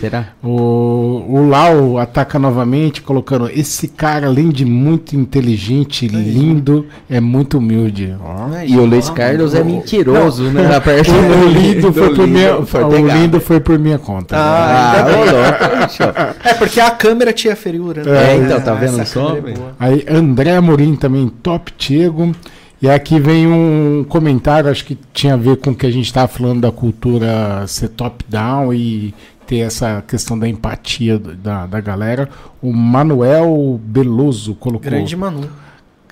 Será? 0.00 0.28
O, 0.42 1.24
o 1.28 1.48
Lau 1.48 1.98
ataca 1.98 2.38
novamente, 2.38 3.02
colocando 3.02 3.50
esse 3.50 3.88
cara, 3.88 4.26
além 4.28 4.48
de 4.50 4.64
muito 4.64 5.16
inteligente, 5.16 6.06
lindo, 6.06 6.86
é 7.10 7.20
muito 7.20 7.58
humilde. 7.58 8.14
Ó. 8.20 8.62
E 8.64 8.76
o 8.78 8.84
Luiz 8.84 9.10
Carlos 9.10 9.54
é 9.54 9.64
mentiroso, 9.64 10.44
né? 10.50 10.68
Na 10.68 10.80
parte 10.80 11.10
O 11.10 11.48
lindo 11.48 11.92
foi 11.92 12.14
por 12.14 12.26
minha, 12.28 12.62
foi 12.64 12.84
o 12.84 13.06
lindo 13.08 13.40
foi 13.40 13.60
por 13.60 13.78
minha 13.78 13.98
conta. 13.98 14.36
Ah, 14.36 15.04
Ah, 15.04 15.86
bicho. 15.86 16.02
É, 16.44 16.54
porque 16.54 16.80
a 16.80 16.90
câmera 16.90 17.32
tinha 17.32 17.56
feriura. 17.56 18.02
É, 18.08 18.36
então, 18.36 18.60
tá 18.60 18.74
vendo 18.74 19.04
só? 19.04 19.36
é. 19.36 19.54
Aí 19.78 20.04
André 20.08 20.54
Amorim 20.56 20.94
também, 20.94 21.28
top 21.42 21.72
Diego. 21.76 22.32
E 22.80 22.88
aqui 22.88 23.18
vem 23.18 23.44
um 23.48 24.04
comentário, 24.08 24.70
acho 24.70 24.84
que 24.84 24.96
tinha 25.12 25.34
a 25.34 25.36
ver 25.36 25.56
com 25.56 25.70
o 25.70 25.74
que 25.74 25.84
a 25.84 25.90
gente 25.90 26.06
estava 26.06 26.28
falando 26.28 26.60
da 26.60 26.70
cultura 26.70 27.64
ser 27.66 27.88
top-down 27.88 28.72
e 28.72 29.12
ter 29.48 29.60
essa 29.60 30.04
questão 30.06 30.38
da 30.38 30.46
empatia 30.46 31.18
da, 31.18 31.66
da 31.66 31.80
galera. 31.80 32.28
O 32.60 32.70
Manuel 32.70 33.80
Beloso 33.82 34.54
colocou. 34.54 34.90
Grande 34.90 35.16
Manu. 35.16 35.50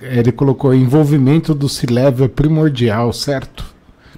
Ele 0.01 0.31
colocou 0.31 0.73
envolvimento 0.73 1.53
do 1.53 1.69
C-Level 1.69 2.25
é 2.25 2.29
primordial, 2.29 3.13
certo? 3.13 3.63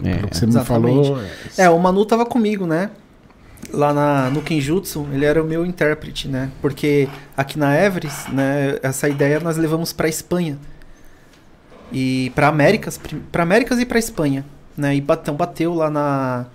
É. 0.01 0.15
Pelo 0.15 0.27
que 0.29 0.37
você 0.37 0.45
me 0.45 0.51
exatamente. 0.53 1.07
falou. 1.07 1.21
É, 1.57 1.69
o 1.69 1.77
Manu 1.77 2.05
tava 2.05 2.25
comigo, 2.25 2.65
né? 2.65 2.89
Lá 3.73 3.93
na, 3.93 4.29
no 4.29 4.41
Kenjutsu, 4.41 5.05
ele 5.13 5.25
era 5.25 5.43
o 5.43 5.45
meu 5.45 5.65
intérprete, 5.65 6.29
né? 6.29 6.49
Porque 6.61 7.09
aqui 7.35 7.59
na 7.59 7.77
Everest, 7.77 8.33
né, 8.33 8.79
essa 8.81 9.09
ideia 9.09 9.39
nós 9.41 9.57
levamos 9.57 9.91
pra 9.91 10.07
Espanha. 10.07 10.57
E 11.91 12.31
pra 12.35 12.47
Américas, 12.47 12.99
para 13.31 13.43
Américas 13.43 13.79
e 13.79 13.85
pra 13.85 13.99
Espanha, 13.99 14.45
né? 14.77 14.95
E 14.95 15.01
bateu, 15.01 15.33
bateu 15.33 15.73
lá 15.73 15.89
na 15.89 16.45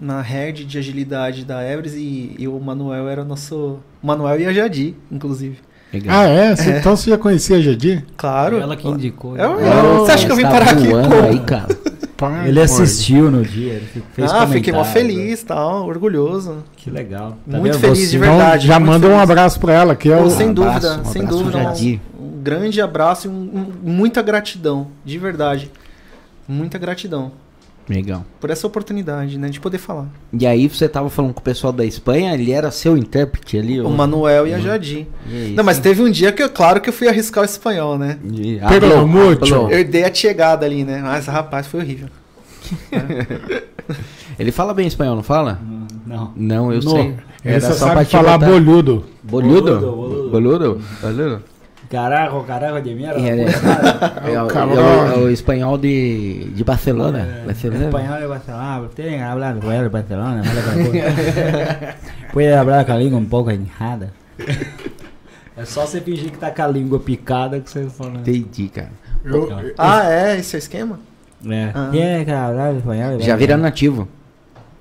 na 0.00 0.20
herd 0.22 0.64
de 0.64 0.78
agilidade 0.78 1.44
da 1.44 1.62
Everest 1.62 1.98
e, 1.98 2.34
e 2.38 2.48
o 2.48 2.58
Manuel 2.58 3.08
era 3.08 3.24
nosso, 3.24 3.78
o 4.02 4.06
Manuel 4.06 4.40
e 4.40 4.46
a 4.46 4.52
Jadi, 4.52 4.96
inclusive. 5.10 5.58
Legal. 5.92 6.16
Ah, 6.20 6.24
é? 6.26 6.56
Você- 6.56 6.70
Então 6.78 6.96
você 6.96 7.10
já 7.10 7.18
conhecia 7.18 7.56
a 7.58 7.60
Jadir? 7.60 8.04
Claro. 8.16 8.56
Ela 8.58 8.74
que 8.76 8.88
indicou. 8.88 9.36
Eu- 9.36 9.56
né? 9.60 9.68
eu- 9.68 9.98
você 9.98 10.12
acha 10.12 10.24
que 10.26 10.32
eu 10.32 10.36
vim 10.36 10.42
Tá 10.42 10.50
parar 10.50 10.70
aqui? 10.70 10.86
aí, 11.28 11.38
cara. 11.40 11.68
Pai, 12.16 12.48
Ele 12.48 12.60
assistiu 12.60 13.30
no 13.32 13.42
dia, 13.44 13.72
ele 13.74 13.86
fez 14.14 14.30
ah, 14.30 14.46
fiquei 14.46 14.72
mó 14.72 14.84
feliz, 14.84 15.42
tal, 15.42 15.86
orgulhoso. 15.88 16.58
Que 16.76 16.88
legal. 16.88 17.36
Tá 17.50 17.58
Muito 17.58 17.72
vendo? 17.72 17.80
feliz 17.80 18.10
de 18.12 18.16
Você- 18.18 18.24
Então, 18.24 18.36
verdade, 18.38 18.66
já 18.66 18.78
muito 18.78 18.92
manda 18.92 19.06
um 19.08 19.10
feliz. 19.10 19.22
abraço 19.30 19.60
pra 19.60 19.72
ela, 19.74 19.96
que 19.96 20.08
é 20.08 20.16
o. 20.16 20.30
sem 20.30 20.50
abraço, 20.50 20.54
dúvida, 20.80 21.00
um 21.00 21.04
sem 21.12 21.22
abraço, 21.22 21.38
dúvida. 21.44 21.58
Jadi. 21.64 22.00
Um, 22.18 22.24
um 22.24 22.42
grande 22.42 22.80
abraço 22.80 23.26
e 23.26 23.30
um- 23.30 23.34
um- 23.34 23.90
muita 23.90 24.22
gratidão, 24.22 24.86
de 25.04 25.18
verdade. 25.18 25.68
Muita 26.48 26.78
gratidão 26.78 27.32
Legal. 27.88 28.24
por 28.40 28.48
essa 28.50 28.66
oportunidade, 28.66 29.36
né, 29.38 29.48
de 29.48 29.58
poder 29.60 29.78
falar. 29.78 30.06
E 30.32 30.46
aí 30.46 30.68
você 30.68 30.88
tava 30.88 31.10
falando 31.10 31.34
com 31.34 31.40
o 31.40 31.42
pessoal 31.42 31.72
da 31.72 31.84
Espanha, 31.84 32.32
ele 32.34 32.52
era 32.52 32.70
seu 32.70 32.96
intérprete 32.96 33.58
ali? 33.58 33.80
O 33.80 33.86
ô? 33.88 33.90
Manuel 33.90 34.46
e 34.46 34.54
a 34.54 34.58
Jadi. 34.58 35.06
E 35.28 35.34
aí, 35.36 35.54
Não, 35.54 35.64
mas 35.64 35.78
teve 35.78 36.00
um 36.02 36.10
dia 36.10 36.30
que, 36.32 36.42
eu, 36.42 36.48
claro, 36.48 36.80
que 36.80 36.88
eu 36.88 36.92
fui 36.92 37.08
arriscar 37.08 37.42
o 37.42 37.44
espanhol, 37.44 37.98
né? 37.98 38.18
E- 38.32 38.58
hablou, 38.60 39.06
mucho. 39.06 39.54
hablou. 39.54 39.70
Eu 39.70 39.84
dei 39.84 40.04
a 40.04 40.14
chegada 40.14 40.64
ali, 40.64 40.84
né? 40.84 41.00
Mas, 41.02 41.26
rapaz, 41.26 41.66
foi 41.66 41.80
horrível. 41.80 42.08
Ele 44.38 44.50
fala 44.52 44.72
bem 44.72 44.86
espanhol, 44.86 45.16
não 45.16 45.22
fala? 45.22 45.58
Não. 46.06 46.32
Não, 46.36 46.72
eu 46.72 46.80
No. 46.82 46.90
sei. 46.90 47.00
Ele 47.44 47.54
Era 47.56 47.60
só 47.60 47.68
pra 47.86 47.94
sabe 47.96 48.04
te 48.06 48.10
falar 48.12 48.38
botar-. 48.38 48.52
Bolhudo? 48.52 49.04
Boludo, 49.22 49.80
boludo. 49.80 50.30
Boludo? 50.30 50.80
Boludo? 51.02 51.42
Carajo, 51.92 52.42
carajo 52.44 52.80
de 52.80 52.94
merda. 52.94 53.20
É, 53.20 53.42
é. 53.42 54.32
É, 54.34 54.42
o, 54.42 54.46
cabrão. 54.46 54.82
é 54.82 55.10
o- 55.10 55.12
é 55.12 55.18
o 55.24 55.28
espanhol 55.28 55.76
de, 55.76 56.44
de 56.54 56.64
Barcelona. 56.64 57.42
Barcelona. 57.44 57.84
Español 57.84 58.18
de 58.22 58.26
Barcelona. 58.28 58.80
Ustedes 58.80 59.20
hablan 59.20 59.58
de 59.60 59.88
Barcelona. 59.90 60.42
Puede 62.32 62.54
hablar 62.54 62.86
com 62.86 62.92
a 62.92 62.96
língua 62.96 63.18
um 63.18 63.26
pouco 63.26 63.50
errada. 63.50 64.10
É 65.54 65.64
só 65.68 65.84
você 65.84 66.00
fingir 66.00 66.30
que 66.30 66.38
tá 66.38 66.50
com 66.50 66.62
a 66.62 66.68
língua 66.68 66.98
picada 66.98 67.60
que 67.60 67.70
você 67.70 67.86
fala. 67.90 68.20
Entendi, 68.20 68.68
cara. 68.70 68.90
Eu- 69.22 69.50
eu- 69.50 69.74
Ah, 69.76 70.10
é? 70.10 70.38
Esse 70.38 70.56
é 70.56 70.58
o 70.58 70.60
esquema? 70.60 70.98
É. 71.46 71.72
Ah. 71.74 72.48
Hablar 72.48 72.74
espanhol 72.74 73.20
Já 73.20 73.36
vira 73.36 73.58
nativo. 73.58 74.08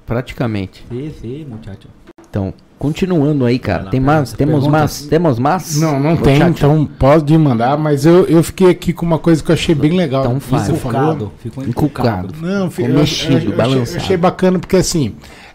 Praticamente. 0.05 0.85
Sim, 0.89 1.13
sim, 1.19 1.45
muchacho. 1.45 1.89
Então, 2.29 2.53
continuando 2.81 3.45
aí, 3.45 3.59
cara. 3.59 3.85
Tem 3.85 3.99
mais? 3.99 4.33
Temos 4.33 4.55
Pergunta. 4.55 4.71
mais? 4.71 5.01
Temos 5.05 5.37
mais? 5.39 5.79
Não, 5.79 5.99
não 5.99 6.11
No 6.15 6.21
tem, 6.21 6.37
chat? 6.37 6.49
então 6.49 6.89
pode 6.97 7.37
mandar, 7.37 7.77
mas 7.77 8.05
eu, 8.05 8.25
eu 8.25 8.41
fiquei 8.41 8.69
aqui 8.71 8.91
com 8.91 9.05
uma 9.05 9.19
coisa 9.19 9.43
que 9.43 9.51
eu 9.51 9.53
achei 9.53 9.75
bem 9.75 9.91
legal. 9.95 10.23
Então 10.25 10.39
falou. 10.39 10.65
Encucado. 10.67 11.31
Ficou 11.39 11.63
Encucado. 11.63 12.33
Não, 12.41 12.71
fi- 12.71 12.83
Ficou 12.83 12.99
mexido, 12.99 13.31
eu- 13.33 13.37
eu 13.37 13.41
achei, 13.43 13.55
balançado. 13.55 13.97
eu 13.97 14.01
achei 14.03 14.17
bacana 14.17 14.57
porque 14.59 14.75
assim 14.77 15.13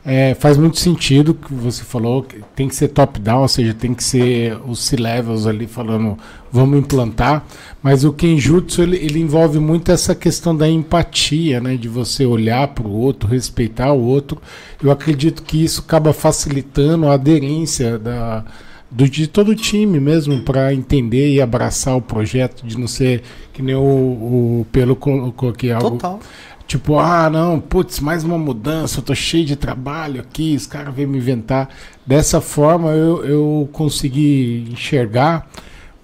é, 0.09 0.35
faz 0.39 0.57
muito 0.57 0.79
sentido 0.79 1.35
que 1.35 1.53
você 1.53 1.83
falou 1.83 2.22
que 2.22 2.41
tem 2.55 2.68
que 2.68 2.77
ser 2.77 2.87
top-down, 2.89 3.43
ou 3.43 3.49
seja, 3.49 3.74
tem 3.74 3.93
que 3.93 4.05
ser 4.05 4.57
os 4.64 4.79
C-levels 4.79 5.47
ali 5.49 5.66
falando 5.66 6.16
vamos 6.53 6.79
implantar, 6.79 7.45
mas 7.87 8.03
o 8.03 8.12
Kenjutsu 8.12 8.82
ele, 8.82 8.97
ele 8.97 9.20
envolve 9.20 9.61
muito 9.61 9.93
essa 9.93 10.12
questão 10.12 10.57
da 10.57 10.68
empatia, 10.68 11.61
né, 11.61 11.76
de 11.76 11.89
você 11.89 12.26
olhar 12.26 12.66
para 12.66 12.84
o 12.84 12.91
outro, 12.91 13.28
respeitar 13.28 13.93
o 13.93 14.03
outro. 14.03 14.43
Eu 14.82 14.91
acredito 14.91 15.45
que 15.45 15.62
isso 15.62 15.82
acaba 15.87 16.12
facilitando 16.12 17.07
a 17.07 17.12
aderência 17.12 17.97
da 17.97 18.45
do, 18.91 19.09
de 19.09 19.28
todo 19.28 19.51
o 19.51 19.55
time 19.55 20.01
mesmo 20.01 20.41
para 20.41 20.74
entender 20.74 21.32
e 21.32 21.41
abraçar 21.41 21.97
o 21.97 22.03
projeto, 22.03 22.66
de 22.66 22.76
não 22.76 22.89
ser 22.89 23.22
que 23.53 23.62
nem 23.62 23.76
o, 23.76 23.80
o 23.80 24.66
Pelo 24.72 24.97
colocou 24.97 25.51
aqui 25.51 25.70
algo 25.70 25.91
Total. 25.93 26.18
Tipo, 26.66 26.99
ah, 26.99 27.30
não, 27.30 27.61
putz, 27.61 28.01
mais 28.01 28.24
uma 28.24 28.37
mudança, 28.37 28.99
eu 28.99 29.05
tô 29.05 29.14
cheio 29.14 29.45
de 29.45 29.55
trabalho 29.55 30.20
aqui, 30.20 30.57
os 30.57 30.66
caras 30.66 30.93
vêm 30.93 31.07
me 31.07 31.18
inventar. 31.18 31.68
Dessa 32.05 32.41
forma 32.41 32.91
eu, 32.91 33.24
eu 33.24 33.68
consegui 33.72 34.66
enxergar 34.72 35.49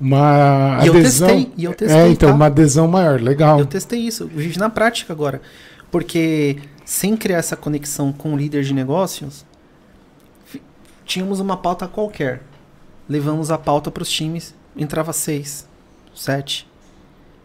uma 0.02 0.80
E 0.82 0.88
eu 0.88 0.94
adesão. 0.94 1.28
testei, 1.28 1.52
e 1.56 1.64
eu 1.64 1.74
testei, 1.74 2.00
é, 2.00 2.08
então, 2.08 2.28
tá? 2.28 2.34
uma 2.34 2.46
adesão 2.46 2.88
maior, 2.88 3.20
legal. 3.20 3.58
Eu 3.60 3.66
testei 3.66 4.00
isso, 4.00 4.24
eu 4.24 4.28
vivi 4.28 4.58
na 4.58 4.68
prática 4.68 5.12
agora. 5.12 5.40
Porque 5.90 6.58
sem 6.84 7.16
criar 7.16 7.38
essa 7.38 7.56
conexão 7.56 8.12
com 8.12 8.34
o 8.34 8.36
líder 8.36 8.64
de 8.64 8.74
negócios, 8.74 9.46
tínhamos 11.04 11.38
uma 11.38 11.56
pauta 11.56 11.86
qualquer. 11.86 12.42
Levamos 13.08 13.50
a 13.50 13.58
pauta 13.58 13.90
para 13.90 14.02
os 14.02 14.10
times, 14.10 14.54
entrava 14.76 15.12
seis, 15.12 15.68
sete. 16.14 16.68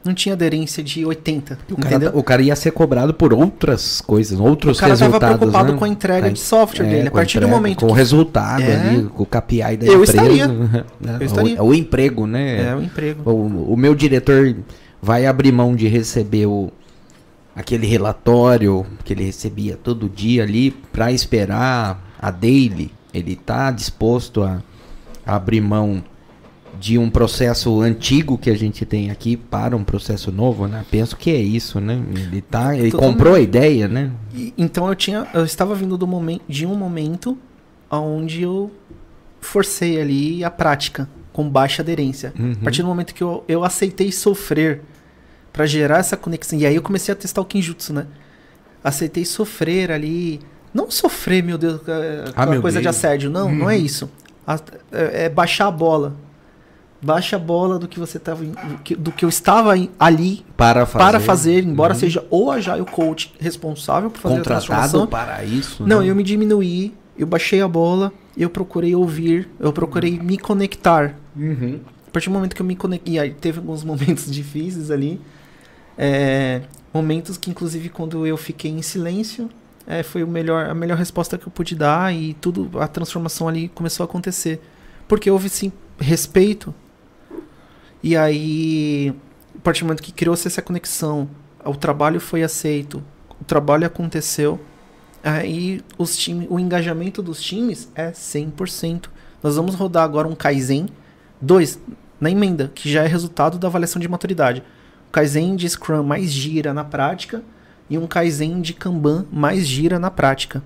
Não 0.08 0.14
tinha 0.14 0.34
aderência 0.34 0.82
de 0.82 1.05
80, 1.05 1.58
O 1.70 1.76
cara, 1.76 1.99
tá- 1.99 2.18
o 2.18 2.24
cara 2.24 2.41
ia 2.41 2.55
ser 2.55 2.72
cobrado 2.72 3.14
por 3.14 3.34
outras 3.34 3.99
coisas, 4.01 4.39
O 4.39 4.43
outros 4.43 4.80
cara 4.80 4.93
estava 4.93 5.12
resultados. 5.12 5.38
preocupado 5.38 5.74
né? 5.74 5.78
com 5.80 5.84
a 5.86 5.88
entrega 5.89 6.28
Tá 6.28 6.34
de 6.34 6.39
software 6.39 6.86
É, 6.86 6.89
dele. 6.89 7.08
A 7.10 7.12
partir 7.12 7.39
do 7.39 7.43
entrega, 7.45 7.55
momento 7.55 7.80
Com 7.82 7.86
o 7.88 7.89
que 7.89 7.95
resultado 7.95 8.62
É. 8.64 8.76
ali, 8.89 9.03
com 9.03 9.24
o 9.24 9.26
KPI 9.26 9.78
da 9.78 9.86
Eu 9.86 10.01
empresa. 10.01 10.03
estaria. 10.03 10.47
né? 10.47 10.86
Eu 11.20 11.26
estaria. 11.26 11.62
O, 11.64 11.68
o 11.68 11.74
emprego, 11.74 12.26
né? 12.26 12.70
é 12.70 12.76
o 12.76 12.82
emprego. 12.82 13.30
O, 13.30 13.74
o 13.74 13.78
meu 13.78 13.93
diretor 13.93 14.55
vai 15.01 15.26
abrir 15.26 15.51
mão 15.51 15.76
de 15.76 15.88
receber 15.88 16.45
o, 16.45 16.72
aquele 17.55 17.86
relatório 17.86 18.86
que 19.03 19.14
ele 19.14 19.24
recebia 19.26 19.76
todo 19.76 20.08
dia 20.08 20.43
ali 20.43 20.72
para 20.72 21.12
esperar 21.12 22.01
a 22.20 22.32
daily. 22.32 22.91
Ele 23.14 23.36
tá 23.36 23.72
disposto 23.72 24.43
a, 24.43 24.62
a 25.26 25.36
abrir 25.36 25.62
mão 25.62 26.03
de 26.80 26.98
um 26.98 27.10
processo 27.10 27.82
antigo 27.82 28.38
que 28.38 28.50
a 28.50 28.56
gente 28.58 28.86
tem 28.86 29.10
aqui 29.12 29.36
para 29.38 29.76
um 29.76 29.84
processo 29.84 30.32
novo, 30.32 30.68
né? 30.68 30.86
Penso 30.92 31.16
que 31.18 31.32
é 31.32 31.38
isso, 31.38 31.80
né? 31.80 32.02
Ele 32.16 32.42
tá, 32.42 32.76
ele 32.76 32.92
Totalmente. 32.92 33.14
comprou 33.18 33.34
a 33.36 33.40
ideia, 33.40 33.88
né? 33.88 34.12
E- 34.34 34.54
então 34.58 34.88
eu 34.88 34.96
tinha, 34.96 35.28
eu 35.34 35.44
estava 35.44 35.74
vindo 35.76 35.98
do 35.98 36.06
momento, 36.08 36.42
de 36.48 36.66
um 36.66 36.76
momento 36.76 37.38
onde 37.90 38.42
eu 38.44 38.72
forcei 39.40 40.00
ali 40.00 40.44
a 40.44 40.50
prática 40.52 41.08
com 41.34 41.48
baixa 41.48 41.82
aderência. 41.82 42.34
Uhum. 42.38 42.54
A 42.62 42.64
partir 42.64 42.82
do 42.82 42.88
momento 42.88 43.14
que 43.14 43.24
eu, 43.24 43.44
eu 43.48 43.64
aceitei 43.64 44.12
sofrer 44.12 44.82
para 45.54 45.66
gerar 45.66 46.00
essa 46.00 46.18
conexão. 46.18 46.58
E 46.60 46.66
aí 46.66 46.76
eu 46.76 46.82
comecei 46.82 47.12
a 47.12 47.16
testar 47.16 47.42
o 47.42 47.46
Kinjutsu, 47.46 47.94
né? 47.94 48.08
Aceitei 48.84 49.26
sofrer 49.26 49.92
ali. 49.92 50.40
Não 50.74 50.92
sofrer, 50.92 51.42
meu 51.44 51.58
Deus, 51.58 51.82
é, 51.88 52.26
Ah, 52.36 52.46
coisa 52.60 52.80
de 52.80 52.84
Deus. 52.84 52.96
assédio. 52.96 53.30
Não, 53.30 53.52
não 53.54 53.70
é 53.70 53.76
Uhum. 53.78 53.82
isso. 53.86 54.10
A- 54.46 54.60
é, 54.92 55.26
é 55.26 55.30
baixar 55.30 55.68
a 55.68 55.72
bola. 55.72 56.16
Baixa 57.08 57.38
a 57.38 57.39
bola 57.39 57.80
do 57.80 57.88
que 57.88 57.97
você 57.97 58.20
tava. 58.20 58.43
Do 58.99 59.12
que 59.14 59.24
eu 59.24 59.30
estava 59.30 59.74
ali 59.97 60.45
Para 60.58 60.86
fazer. 60.86 61.05
para 61.05 61.20
fazer, 61.22 61.64
embora 61.64 61.93
Uhum. 61.93 61.99
seja 62.01 62.26
o 62.30 62.51
Agile 62.51 62.84
Coach 62.84 63.34
responsável 63.39 64.10
por 64.10 64.20
fazer 64.20 64.34
a 64.36 64.38
contratado 64.39 64.66
transformação. 64.66 65.08
para 65.08 65.41
isso. 65.45 65.86
Não, 65.88 66.01
né? 66.01 66.10
eu 66.10 66.14
me 66.14 66.22
diminuí, 66.22 66.93
eu 67.18 67.26
baixei 67.26 67.62
a 67.62 67.68
bola, 67.68 68.12
eu 68.36 68.49
procurei 68.49 68.93
ouvir, 68.93 69.47
eu 69.58 69.72
procurei 69.72 70.20
me 70.20 70.38
conectar. 70.38 71.16
Uhum. 71.34 71.80
A 72.08 72.12
partir 72.12 72.28
do 72.30 72.34
momento 72.34 72.53
que 72.53 72.62
eu 72.62 72.66
me 72.66 72.76
conectei, 72.76 73.14
e 73.14 73.20
aí 73.20 73.32
teve 73.34 73.60
alguns 73.60 73.84
momentos 73.86 74.30
difíceis 74.30 74.91
ali, 74.91 75.22
é, 75.97 76.62
momentos 76.93 77.38
que 77.38 77.49
inclusive 77.49 77.88
quando 77.88 78.28
eu 78.28 78.36
fiquei 78.36 78.70
em 78.72 78.82
silêncio, 78.82 79.49
é, 79.88 80.03
foi 80.03 80.24
o 80.24 80.28
melhor, 80.28 80.70
a 80.70 80.74
melhor 80.74 80.97
resposta 80.97 81.38
que 81.38 81.47
eu 81.47 81.51
pude 81.51 81.74
dar 81.74 82.14
e 82.14 82.34
tudo, 82.34 82.70
a 82.82 82.88
transformação 82.88 83.47
ali 83.47 83.70
começou 83.70 84.03
a 84.03 84.05
acontecer. 84.05 84.60
Porque 85.08 85.32
houve 85.32 85.47
sim 85.47 85.72
respeito. 85.97 86.76
E 88.08 88.16
aí, 88.16 89.14
a 89.53 89.60
partir 89.60 89.82
do 89.82 89.88
momento 89.88 90.01
que 90.01 90.14
criou-se 90.14 90.47
essa 90.47 90.62
conexão, 90.62 91.30
o 91.66 91.76
trabalho 91.76 92.22
foi 92.22 92.41
aceito, 92.41 93.03
o 93.38 93.43
trabalho 93.43 93.86
aconteceu, 93.86 94.62
aí 95.22 95.82
os 95.97 96.16
time, 96.16 96.47
o 96.49 96.58
engajamento 96.58 97.22
dos 97.22 97.41
times 97.41 97.91
é 97.93 98.12
100%. 98.12 99.10
Nós 99.43 99.58
vamos 99.58 99.76
rodar 99.76 100.05
agora 100.05 100.26
um 100.26 100.36
Kaizen 100.36 100.88
2 101.41 101.82
na 102.18 102.32
emenda, 102.32 102.72
que 102.74 102.89
já 102.89 103.03
é 103.03 103.08
resultado 103.08 103.60
da 103.60 103.68
avaliação 103.68 103.99
de 103.99 104.08
maturidade. 104.08 104.64
O 105.10 105.12
Kaizen 105.12 105.58
de 105.58 105.68
Scrum 105.68 106.01
mais 106.01 106.32
gira 106.32 106.74
na 106.74 106.86
prática 106.86 107.43
e 107.89 107.97
um 107.97 108.08
Kaizen 108.08 108.62
de 108.62 108.74
Kanban 108.74 109.26
mais 109.30 109.68
gira 109.68 109.99
na 109.99 110.10
prática. 110.10 110.64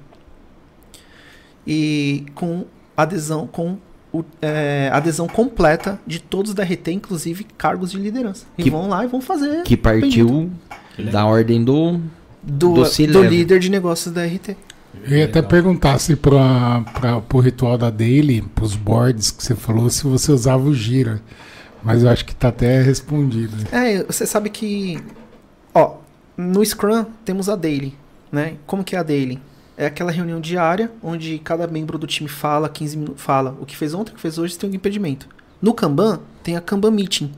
E 1.65 2.23
com 2.35 2.67
adesão 2.95 3.47
com 3.47 3.79
o, 4.13 4.23
é, 4.41 4.89
adesão 4.91 5.27
completa 5.27 5.99
de 6.05 6.19
todos 6.19 6.53
da 6.53 6.63
RT, 6.63 6.89
inclusive 6.91 7.43
cargos 7.57 7.91
de 7.91 7.97
liderança. 7.97 8.45
E 8.57 8.63
Que- 8.63 8.69
vão 8.69 8.89
lá 8.89 9.03
e 9.03 9.07
vão 9.07 9.21
fazer 9.21 9.63
Que 9.63 9.77
partiu 9.77 10.49
da 11.11 11.25
ordem 11.25 11.63
do. 11.63 11.99
do, 12.43 12.73
do 12.73 13.07
do, 13.13 13.23
líder 13.23 13.59
de 13.59 13.69
negócios 13.69 14.13
da 14.13 14.25
RT. 14.25 14.55
Eu 15.05 15.17
ia 15.17 15.25
até 15.25 15.35
Legal. 15.35 15.49
perguntar 15.49 15.99
se 15.99 16.15
para 16.15 16.83
o 17.33 17.39
ritual 17.39 17.77
da 17.77 17.89
Daily, 17.89 18.41
para 18.41 18.65
os 18.65 18.75
boards 18.75 19.31
que 19.31 19.41
você 19.43 19.55
falou, 19.55 19.89
se 19.89 20.03
você 20.03 20.31
usava 20.31 20.63
o 20.63 20.73
Gira. 20.73 21.21
Mas 21.83 22.03
eu 22.03 22.09
acho 22.09 22.25
que 22.25 22.35
tá 22.35 22.49
até 22.49 22.81
respondido. 22.81 23.55
É, 23.71 24.03
você 24.03 24.25
sabe 24.27 24.49
que. 24.49 24.99
Ó, 25.73 25.95
no 26.37 26.63
Scrum 26.63 27.05
temos 27.25 27.49
a 27.49 27.55
Daily, 27.55 27.95
né? 28.31 28.55
Como 28.67 28.83
que 28.83 28.95
é 28.95 28.99
a 28.99 29.03
Daily? 29.03 29.39
É 29.77 29.85
aquela 29.85 30.11
reunião 30.11 30.39
diária 30.39 30.91
onde 31.01 31.39
cada 31.39 31.65
membro 31.67 31.97
do 31.97 32.05
time 32.05 32.29
fala 32.29 32.67
15 32.69 32.97
minutos, 32.97 33.21
fala 33.21 33.55
o 33.59 33.65
que 33.65 33.75
fez 33.75 33.93
ontem, 33.93 34.11
o 34.11 34.15
que 34.15 34.21
fez 34.21 34.37
hoje, 34.37 34.53
se 34.53 34.59
tem 34.59 34.67
algum 34.67 34.75
impedimento. 34.75 35.27
No 35.61 35.73
Kanban 35.73 36.19
tem 36.43 36.55
a 36.57 36.61
Kanban 36.61 36.91
Meeting. 36.91 37.31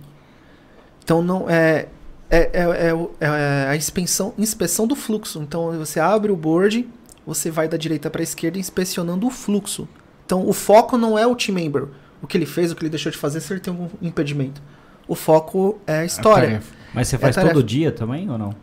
Então 1.03 1.21
não 1.21 1.49
é 1.49 1.87
é, 2.29 2.49
é, 2.51 2.87
é 2.87 2.93
o- 2.95 3.11
é 3.19 3.67
a 3.69 3.75
inspeção, 3.75 4.33
inspeção 4.39 4.87
do 4.87 4.95
fluxo. 4.95 5.39
Então 5.41 5.71
você 5.77 5.99
abre 5.99 6.31
o 6.31 6.35
board, 6.35 6.87
você 7.27 7.51
vai 7.51 7.67
da 7.67 7.77
direita 7.77 8.09
para 8.09 8.21
a 8.21 8.23
esquerda 8.23 8.57
inspecionando 8.57 9.27
o 9.27 9.29
fluxo. 9.29 9.87
Então 10.25 10.47
o 10.47 10.51
foco 10.53 10.97
não 10.97 11.17
é 11.19 11.27
o 11.27 11.35
team 11.35 11.53
member, 11.53 11.87
o 12.23 12.25
que 12.27 12.35
ele 12.35 12.47
fez, 12.47 12.71
o 12.71 12.75
que 12.75 12.81
ele 12.81 12.89
deixou 12.89 13.11
de 13.11 13.17
fazer, 13.19 13.39
se 13.39 13.53
ele 13.53 13.59
tem 13.59 13.71
algum 13.71 13.87
impedimento. 14.01 14.61
O 15.07 15.13
foco 15.15 15.77
é 15.85 15.99
a 15.99 16.05
história. 16.05 16.47
tarefa. 16.47 16.73
Mas 16.93 17.07
você 17.07 17.17
faz 17.19 17.35
tarefa. 17.35 17.53
todo 17.53 17.63
dia 17.63 17.91
também 17.91 18.27
ou 18.29 18.37
não? 18.37 18.55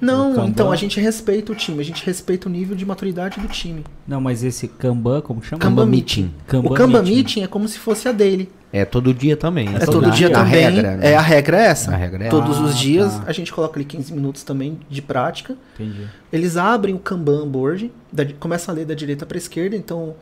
Não, 0.00 0.34
Kanban? 0.34 0.48
então 0.48 0.70
a 0.72 0.76
gente 0.76 1.00
respeita 1.00 1.52
o 1.52 1.54
time, 1.54 1.80
a 1.80 1.84
gente 1.84 2.04
respeita 2.04 2.48
o 2.48 2.52
nível 2.52 2.76
de 2.76 2.84
maturidade 2.84 3.40
do 3.40 3.48
time. 3.48 3.82
Não, 4.06 4.20
mas 4.20 4.44
esse 4.44 4.68
Kanban, 4.68 5.20
como 5.20 5.42
chama? 5.42 5.60
Kanban 5.60 5.86
Meeting. 5.86 6.32
Kanban 6.46 6.70
o 6.70 6.74
Kanban 6.74 7.02
Meeting. 7.02 7.14
Meeting 7.16 7.42
é 7.42 7.46
como 7.46 7.66
se 7.68 7.78
fosse 7.78 8.08
a 8.08 8.12
daily. 8.12 8.48
É 8.72 8.84
todo 8.84 9.14
dia 9.14 9.36
também. 9.36 9.68
É, 9.74 9.78
todo 9.78 10.02
todo 10.02 10.10
dia 10.10 10.26
a 10.26 10.30
também. 10.30 10.52
Regra, 10.52 10.96
né? 10.96 11.12
É 11.12 11.16
a 11.16 11.20
regra 11.20 11.56
é 11.58 11.66
essa. 11.66 11.92
A 11.92 11.96
regra 11.96 12.24
é 12.24 12.28
Todos 12.28 12.58
Ah, 12.58 12.62
os 12.62 12.76
dias 12.76 13.14
tá. 13.14 13.24
a 13.26 13.32
gente 13.32 13.50
coloca 13.52 13.78
ali 13.78 13.84
15 13.86 14.12
minutos 14.12 14.42
também 14.42 14.78
de 14.90 15.00
prática. 15.00 15.56
Entendi. 15.74 16.06
Eles 16.32 16.56
abrem 16.58 16.94
o 16.94 16.98
Kanban 16.98 17.46
board, 17.48 17.90
da, 18.12 18.26
começam 18.38 18.74
a 18.74 18.76
ler 18.76 18.84
da 18.84 18.92
direita 18.94 19.24
para 19.24 19.38
esquerda, 19.38 19.76
então 19.76 20.14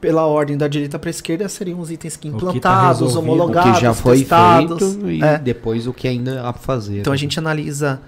pela 0.00 0.26
ordem 0.26 0.58
da 0.58 0.68
direita 0.68 0.98
para 0.98 1.08
esquerda 1.08 1.48
seriam 1.48 1.80
os 1.80 1.90
itens 1.90 2.16
que 2.16 2.28
O 2.28 2.32
que 2.34 2.38
tá 2.40 2.50
implantados, 2.50 3.00
resolvido. 3.00 3.16
O 3.16 3.32
homologados, 3.32 3.72
que 3.76 3.80
já 3.80 3.94
foi 3.94 4.18
testados. 4.18 4.78
feito 4.94 5.10
e 5.10 5.22
É. 5.22 5.38
depois 5.38 5.86
o 5.86 5.94
que 5.94 6.06
ainda 6.06 6.46
há 6.46 6.52
pra 6.52 6.60
fazer. 6.60 7.00
Então 7.00 7.12
a 7.12 7.16
gente 7.16 7.38
analisa 7.38 8.00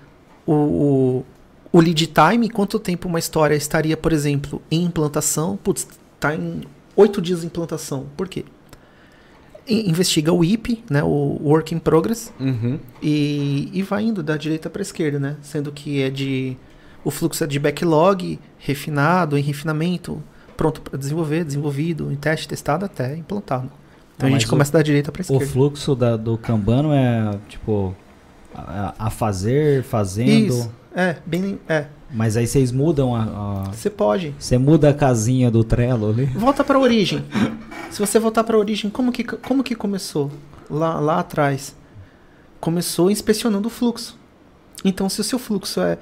o, 0.47 0.53
o, 0.53 1.25
o 1.73 1.81
lead 1.81 2.07
time, 2.09 2.49
quanto 2.49 2.79
tempo 2.79 3.09
uma 3.09 3.19
história 3.19 3.55
estaria, 3.55 3.97
por 3.97 4.13
exemplo, 4.13 4.63
em 4.71 4.85
implantação. 4.85 5.57
Putz, 5.63 5.87
tá 6.21 6.35
em 6.35 6.63
oito 6.95 7.21
dias 7.21 7.41
de 7.41 7.47
implantação. 7.47 8.07
Por 8.17 8.29
quê? 8.29 8.45
i- 9.69 9.89
investiga 9.91 10.33
o 10.33 10.45
IP, 10.45 10.85
né, 10.89 11.03
o 11.03 11.41
Work 11.43 11.75
in 11.75 11.79
Progress, 11.81 12.33
Uhum. 12.39 12.79
e, 13.03 13.69
e 13.73 13.83
vai 13.83 14.05
indo 14.05 14.23
da 14.23 14.37
direita 14.37 14.71
para 14.71 14.81
esquerda, 14.83 15.19
né? 15.19 15.37
Sendo 15.43 15.73
que 15.73 16.01
é 16.03 16.09
de 16.11 16.57
o 17.05 17.11
fluxo 17.11 17.43
é 17.43 17.47
de 17.47 17.59
backlog, 17.59 18.39
refinado, 18.59 19.37
em 19.37 19.43
refinamento, 19.43 20.23
pronto 20.57 20.81
para 20.81 20.97
desenvolver, 20.99 21.45
desenvolvido, 21.45 22.11
em 22.13 22.17
teste, 22.17 22.47
testado 22.49 22.85
até 22.85 23.17
implantado. 23.17 23.71
Então 24.17 24.29
Ah, 24.29 24.31
a 24.31 24.33
gente 24.33 24.47
o- 24.47 24.49
começa 24.49 24.73
da 24.73 24.83
direita 24.83 25.11
para 25.13 25.21
O 25.21 25.23
esquerda. 25.23 25.47
fluxo 25.47 25.95
da- 25.97 26.17
do 26.17 26.39
Kanban 26.39 26.95
é 26.95 27.37
tipo 27.49 27.95
a, 28.57 28.95
a 29.07 29.11
fazer, 29.11 29.83
fazendo. 29.83 30.55
Isso. 30.55 30.73
É, 30.95 31.17
bem, 31.27 31.59
é. 31.69 31.87
Mas 32.11 32.37
aí 32.37 32.47
vocês 32.47 32.73
mudam 32.73 33.15
a. 33.15 33.65
Você 33.73 33.91
pode. 33.91 34.35
Você 34.39 34.57
muda 34.57 34.91
a 34.91 34.95
casinha 34.95 35.51
do 35.51 35.63
Trello 35.65 36.09
ali. 36.11 36.27
Volta 36.27 36.63
para 36.65 36.77
a 36.79 36.81
origem. 36.81 37.25
Se 37.91 38.01
você 38.01 38.19
voltar 38.19 38.45
para 38.45 38.57
a 38.57 38.59
origem, 38.59 38.91
como 38.91 39.11
que 39.13 39.25
como 39.25 39.63
que 39.63 39.75
começou 39.75 40.31
lá 40.71 40.99
lá 41.01 41.21
atrás? 41.21 41.75
Começou 42.61 43.11
inspecionando 43.11 43.69
o 43.69 43.71
fluxo. 43.71 44.19
Então 44.85 45.09
se 45.09 45.21
o 45.21 45.25
seu 45.25 45.39
fluxo 45.39 45.81
é 45.81 45.99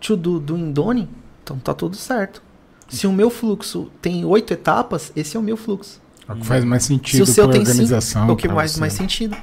to 0.00 0.16
do 0.16 0.38
do 0.38 0.56
Indone, 0.56 1.08
então 1.42 1.58
tá 1.58 1.74
tudo 1.74 1.96
certo. 1.96 2.42
Se 2.88 3.06
o 3.06 3.12
meu 3.12 3.28
fluxo 3.28 3.90
tem 4.00 4.24
oito 4.24 4.52
etapas, 4.52 5.12
esse 5.14 5.36
é 5.36 5.40
o 5.40 5.42
meu 5.42 5.56
fluxo. 5.56 6.00
É 6.26 6.32
o 6.32 6.36
que 6.36 6.46
faz 6.46 6.64
mais 6.64 6.82
Se 6.84 6.88
sentido 6.88 7.22
o 7.22 7.26
seu 7.26 7.44
para 7.44 7.52
tem 7.54 7.60
cinco, 7.62 7.72
organização. 7.72 8.28
é 8.28 8.32
o 8.32 8.36
que 8.36 8.46
pra 8.46 8.56
mais 8.56 8.78
mais 8.78 8.92
sentido. 8.92 9.36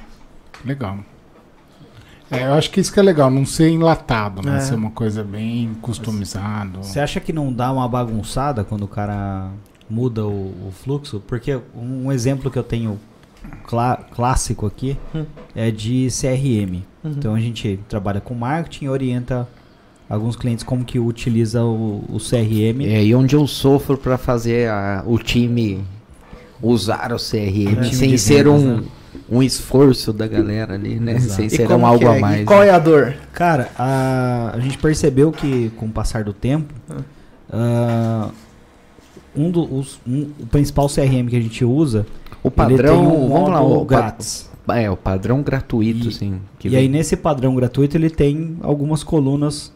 Legal. 0.64 0.98
É, 2.30 2.44
eu 2.46 2.54
acho 2.54 2.70
que 2.70 2.80
isso 2.80 2.92
que 2.92 2.98
é 2.98 3.02
legal, 3.02 3.30
não 3.30 3.46
ser 3.46 3.68
enlatado, 3.70 4.42
né? 4.42 4.56
É. 4.56 4.60
Ser 4.60 4.74
uma 4.74 4.90
coisa 4.90 5.22
bem 5.22 5.70
customizado. 5.80 6.78
Você 6.82 6.98
acha 7.00 7.20
que 7.20 7.32
não 7.32 7.52
dá 7.52 7.72
uma 7.72 7.88
bagunçada 7.88 8.64
quando 8.64 8.82
o 8.82 8.88
cara 8.88 9.48
muda 9.88 10.26
o, 10.26 10.30
o 10.68 10.72
fluxo? 10.72 11.22
Porque 11.26 11.58
um 11.74 12.10
exemplo 12.10 12.50
que 12.50 12.58
eu 12.58 12.64
tenho 12.64 12.98
clá- 13.64 13.98
clássico 14.14 14.66
aqui 14.66 14.96
Hum. 15.14 15.24
é 15.54 15.70
de 15.70 16.08
CRM. 16.10 16.82
Uhum. 17.04 17.10
Então 17.16 17.34
a 17.34 17.38
gente 17.40 17.78
trabalha 17.88 18.20
com 18.20 18.34
marketing 18.34 18.86
e 18.86 18.88
orienta 18.88 19.48
alguns 20.08 20.34
clientes 20.34 20.64
como 20.64 20.84
que 20.84 20.98
utiliza 20.98 21.62
o, 21.62 22.04
o 22.08 22.18
CRM. 22.18 22.84
É 22.86 22.96
aí 22.96 23.14
onde 23.14 23.36
eu 23.36 23.46
sofro 23.46 23.96
para 23.96 24.18
fazer 24.18 24.68
a- 24.68 25.04
o 25.06 25.16
time 25.18 25.84
usar 26.62 27.12
o 27.12 27.16
CRM 27.18 27.78
É, 27.80 27.92
sem 27.92 28.16
ser 28.16 28.44
vendas, 28.44 28.62
um, 28.62 28.76
né? 28.78 28.82
Um 29.28 29.42
esforço 29.42 30.12
da 30.12 30.26
galera 30.26 30.74
ali, 30.74 30.98
né? 31.00 31.14
Exato. 31.16 31.34
Sem 31.34 31.46
E 31.46 31.50
ser 31.50 31.70
um 31.72 31.84
algo 31.86 32.04
é? 32.04 32.08
a 32.08 32.18
E 32.18 32.20
mais. 32.20 32.44
qual 32.44 32.60
né? 32.60 32.68
é 32.68 32.70
a 32.70 32.78
dor? 32.78 33.14
Cara, 33.32 33.70
a, 33.78 34.52
a 34.54 34.60
gente 34.60 34.78
percebeu 34.78 35.30
que 35.32 35.70
com 35.76 35.86
o 35.86 35.90
passar 35.90 36.24
do 36.24 36.32
tempo, 36.32 36.72
ah, 37.52 38.30
um 39.36 39.50
do, 39.50 39.62
os- 39.74 40.00
um- 40.06 40.30
o 40.40 40.46
principal 40.46 40.88
CRM 40.88 41.28
que 41.28 41.36
a 41.36 41.40
gente 41.40 41.64
usa, 41.64 42.06
O 42.42 42.50
padrão, 42.50 43.24
um 43.24 43.28
vamos 43.28 43.50
lá, 43.50 43.62
o 43.62 43.84
grátis. 43.84 44.50
É, 44.68 44.90
o 44.90 44.96
padrão 44.96 45.42
gratuito, 45.42 46.08
E- 46.08 46.40
que 46.58 46.68
E 46.68 46.70
vem. 46.70 46.80
aí 46.80 46.88
nesse 46.88 47.16
padrão 47.16 47.54
gratuito 47.54 47.96
ele 47.96 48.10
tem 48.10 48.56
algumas 48.62 49.02
colunas 49.04 49.72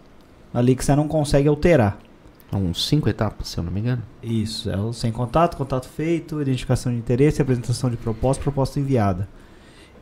ali 0.53 0.75
que 0.75 0.85
você 0.85 0.95
não 0.97 1.07
consegue 1.07 1.49
alterar. 1.49 1.99
Uns 2.53 2.87
cinco 2.89 3.09
etapas, 3.09 3.49
se 3.49 3.59
eu 3.59 3.65
não 3.65 3.71
me 3.71 3.79
engano. 3.81 4.03
Isso, 4.23 4.69
é 4.71 4.77
o 4.77 4.93
sem 4.93 5.13
contato, 5.13 5.57
contato 5.57 5.89
feito, 5.89 6.41
identificação 6.43 6.91
de 6.93 6.99
interesse, 6.99 7.41
apresentação 7.41 7.89
de 7.89 7.97
proposta, 7.97 8.43
proposta 8.43 8.81
enviada. 8.81 9.29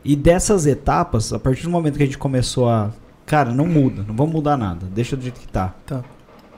E 0.03 0.15
dessas 0.15 0.65
etapas, 0.65 1.31
a 1.31 1.37
partir 1.39 1.63
do 1.63 1.69
momento 1.69 1.97
que 1.97 2.03
a 2.03 2.05
gente 2.05 2.17
começou 2.17 2.67
a, 2.69 2.91
cara, 3.25 3.51
não 3.53 3.67
muda, 3.67 4.03
não 4.07 4.15
vamos 4.15 4.33
mudar 4.33 4.57
nada, 4.57 4.87
deixa 4.93 5.15
do 5.15 5.21
jeito 5.21 5.39
que 5.39 5.47
tá. 5.47 5.75
Tá. 5.85 6.03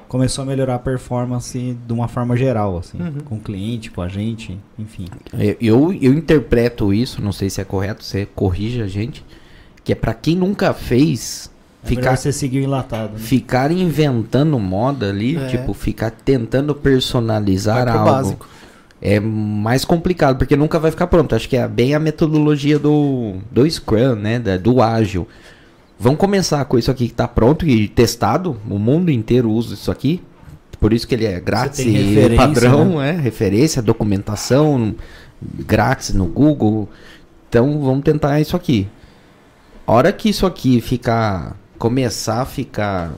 Começou 0.08 0.44
a 0.44 0.46
melhorar 0.46 0.76
a 0.76 0.80
performance 0.80 1.78
de 1.86 1.94
uma 1.94 2.08
forma 2.08 2.36
geral, 2.38 2.78
assim, 2.78 3.02
Uhum. 3.02 3.20
com 3.26 3.36
o 3.36 3.40
cliente, 3.40 3.92
com 3.92 4.02
a 4.02 4.08
gente, 4.08 4.58
enfim. 4.80 5.06
É, 5.34 5.58
Eu, 5.60 5.92
eu 5.94 6.14
interpreto 6.14 6.94
isso, 6.94 7.22
não 7.22 7.32
sei 7.34 7.50
se 7.50 7.60
é 7.60 7.64
correto, 7.66 8.04
você 8.04 8.26
corrige 8.26 8.82
a 8.82 8.88
gente, 8.88 9.26
que 9.84 9.92
é 9.92 9.96
pra 9.96 10.14
quem 10.14 10.36
nunca 10.38 10.74
fez, 10.74 11.51
É 11.84 11.88
ficar, 11.88 12.16
você 12.16 12.32
seguir 12.32 12.64
enlatado. 12.64 13.14
né? 13.14 13.20
ficar 13.20 13.72
inventando 13.72 14.58
moda 14.60 15.10
ali, 15.10 15.36
É. 15.38 15.48
tipo, 15.48 15.74
ficar 15.74 16.12
tentando 16.12 16.76
personalizar 16.76 17.88
algo. 17.88 18.06
básico. 18.12 18.48
É 19.02 19.20
mais 19.20 19.84
complicado, 19.84 20.38
porque 20.38 20.56
nunca 20.56 20.78
vai 20.80 20.92
ficar 20.92 21.08
pronto. 21.08 21.34
Acho 21.36 21.50
que 21.50 21.58
é 21.58 21.68
bem 21.68 21.96
a 21.96 22.00
metodologia 22.00 22.78
do, 22.78 23.36
do 23.50 23.68
Scrum, 23.70 24.16
né? 24.16 24.38
da- 24.38 24.58
do 24.58 24.80
ágil. 24.82 25.28
Vamos 26.00 26.20
começar 26.20 26.64
com 26.66 26.78
isso 26.78 26.92
aqui 26.92 27.08
que 27.08 27.14
tá 27.14 27.28
pronto 27.28 27.66
e 27.68 27.88
testado. 27.88 28.58
O 28.70 28.78
mundo 28.78 29.10
inteiro 29.12 29.50
usa 29.52 29.74
isso 29.74 29.90
aqui. 29.92 30.22
Por 30.80 30.94
isso 30.94 31.08
que 31.08 31.14
ele 31.16 31.26
é 31.26 31.40
grátis 31.40 31.80
e 31.80 32.36
padrão, 32.36 33.00
é 33.02 33.12
referência, 33.12 33.82
documentação 33.84 34.96
grátis 35.68 36.14
no 36.14 36.26
Google. 36.26 36.90
Então 37.50 37.82
vamos 37.82 38.04
tentar 38.04 38.40
isso 38.40 38.56
aqui. 38.56 38.88
A 39.86 39.92
hora 39.94 40.12
que 40.12 40.30
isso 40.30 40.46
aqui 40.46 40.80
ficar 40.82 41.56
começar 41.82 42.42
a 42.42 42.46
ficar 42.46 43.14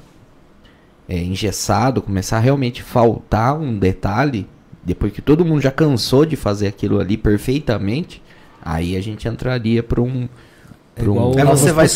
é, 1.07 1.17
engessado, 1.17 2.01
começar 2.01 2.37
a 2.37 2.39
realmente 2.39 2.81
faltar 2.81 3.59
um 3.59 3.77
detalhe, 3.77 4.47
depois 4.85 5.11
que 5.11 5.21
todo 5.21 5.43
mundo 5.43 5.59
já 5.61 5.69
cansou 5.69 6.25
de 6.25 6.37
fazer 6.37 6.67
aquilo 6.67 6.97
ali 6.97 7.17
perfeitamente, 7.17 8.21
aí 8.61 8.95
a 8.95 9.01
gente 9.01 9.27
entraria 9.27 9.83
para 9.83 10.01
um, 10.01 10.29
pra 10.95 11.03
um- 11.11 11.15
igual 11.15 11.37
Aí 11.37 11.43
Novas 11.43 11.59
você 11.59 11.73
vai 11.73 11.87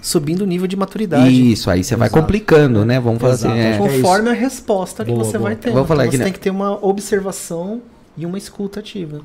subindo 0.00 0.40
o 0.40 0.46
nível 0.46 0.66
de 0.66 0.74
maturidade. 0.74 1.52
Isso, 1.52 1.68
aí 1.70 1.84
você 1.84 1.94
vai 1.96 2.08
Exato. 2.08 2.22
complicando, 2.22 2.82
né? 2.82 2.98
Vamos 2.98 3.20
falar 3.20 3.34
Exato, 3.34 3.54
assim, 3.54 3.62
é, 3.62 3.76
que 3.76 3.84
é 3.84 3.88
Conforme 3.98 4.30
a 4.30 4.32
resposta 4.32 5.04
que 5.04 5.12
Boa, 5.12 5.22
você 5.24 5.36
boa. 5.36 5.50
vai 5.50 5.56
ter. 5.56 5.70
Vou 5.70 5.84
falar 5.84 6.04
então 6.06 6.10
que 6.12 6.16
você 6.16 6.18
ne- 6.18 6.24
tem 6.24 6.32
que 6.32 6.40
ter 6.40 6.50
uma 6.50 6.82
observação 6.82 7.82
e 8.16 8.24
uma 8.24 8.38
escuta 8.38 8.80
ativa. 8.80 9.20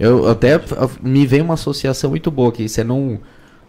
Eu 0.00 0.28
até 0.30 0.58
me 1.02 1.26
veio 1.26 1.44
uma 1.44 1.54
associação 1.54 2.08
muito 2.10 2.30
boa 2.30 2.50
que 2.52 2.66
você 2.68 2.82
não 2.82 3.18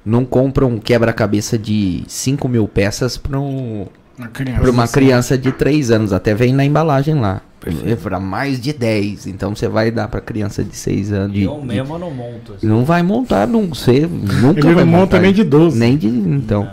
não 0.08 0.24
compra 0.26 0.66
um 0.66 0.78
quebra-cabeça 0.80 1.58
de 1.58 2.04
5 2.08 2.48
mil 2.48 2.68
peças 2.68 3.18
para 3.18 3.40
um, 3.40 3.86
Uma 4.18 4.28
criança. 4.30 4.62
pra 4.62 4.72
uma 4.72 4.88
criança 4.88 5.38
de 5.38 5.52
3 5.52 5.92
anos. 5.92 6.14
Até 6.14 6.34
vem 6.34 6.54
na 6.54 6.64
embalagem 6.64 7.16
lá. 7.20 7.42
É 7.86 7.96
para 7.96 8.20
mais 8.20 8.62
de 8.62 8.72
10. 8.72 9.28
Então 9.28 9.54
você 9.54 9.68
vai 9.68 9.92
dar 9.92 10.08
para 10.08 10.22
criança 10.22 10.64
de 10.64 10.76
6 10.76 11.12
anos. 11.12 11.34
De, 11.34 11.44
Eu 11.44 11.60
de- 11.60 11.66
mesmo 11.68 12.00
não 12.00 12.10
monto. 12.12 12.54
assim. 12.54 12.66
não 12.66 12.86
vai 12.86 13.04
montar, 13.04 13.46
não 13.48 13.68
você 13.68 14.08
nunca 14.08 14.60
Ele 14.62 14.74
vai 14.76 14.86
não 14.86 14.92
monta 14.92 15.00
montar 15.18 15.20
nem 15.20 15.34
de 15.34 15.44
12. 15.44 15.78
Nem 15.78 15.98
de. 15.98 16.08
Então. 16.08 16.70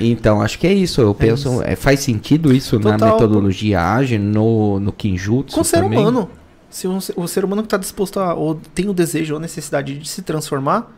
Então, 0.00 0.40
acho 0.40 0.58
que 0.58 0.66
é 0.66 0.72
isso. 0.72 1.00
Eu 1.00 1.14
penso. 1.14 1.48
isso. 1.54 1.62
é, 1.62 1.76
faz 1.76 2.00
sentido 2.00 2.54
isso 2.54 2.78
na 2.78 2.92
Total. 2.92 3.12
metodologia 3.14 3.80
ágil, 3.82 4.18
no, 4.20 4.80
no 4.80 4.92
Kinjutsu. 4.92 5.54
Com 5.54 5.60
o 5.60 5.64
ser 5.64 5.82
também? 5.82 5.98
humano. 5.98 6.30
Se 6.70 6.86
um, 6.88 6.98
o 7.16 7.26
ser 7.26 7.44
humano 7.44 7.62
que 7.62 7.66
está 7.66 7.76
disposto 7.76 8.18
a, 8.20 8.34
ou 8.34 8.54
tem 8.74 8.88
o 8.88 8.92
desejo 8.94 9.34
ou 9.34 9.38
a 9.38 9.40
necessidade 9.42 9.98
de 9.98 10.08
se 10.08 10.22
transformar, 10.22 10.90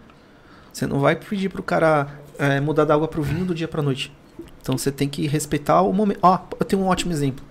você 0.72 0.86
não 0.86 1.00
vai 1.00 1.16
pedir 1.16 1.48
pro 1.48 1.62
cara 1.62 2.08
é, 2.38 2.60
mudar 2.60 2.84
da 2.84 2.94
água 2.94 3.08
pro 3.08 3.22
vinho 3.22 3.44
do 3.44 3.54
dia 3.54 3.68
pra 3.68 3.82
noite. 3.82 4.12
Então 4.60 4.76
você 4.76 4.92
tem 4.92 5.08
que 5.08 5.26
respeitar 5.26 5.80
o 5.82 5.92
momento. 5.92 6.20
Ó, 6.22 6.38
eu 6.58 6.64
tenho 6.64 6.82
um 6.82 6.86
ótimo 6.86 7.12
exemplo. 7.12 7.44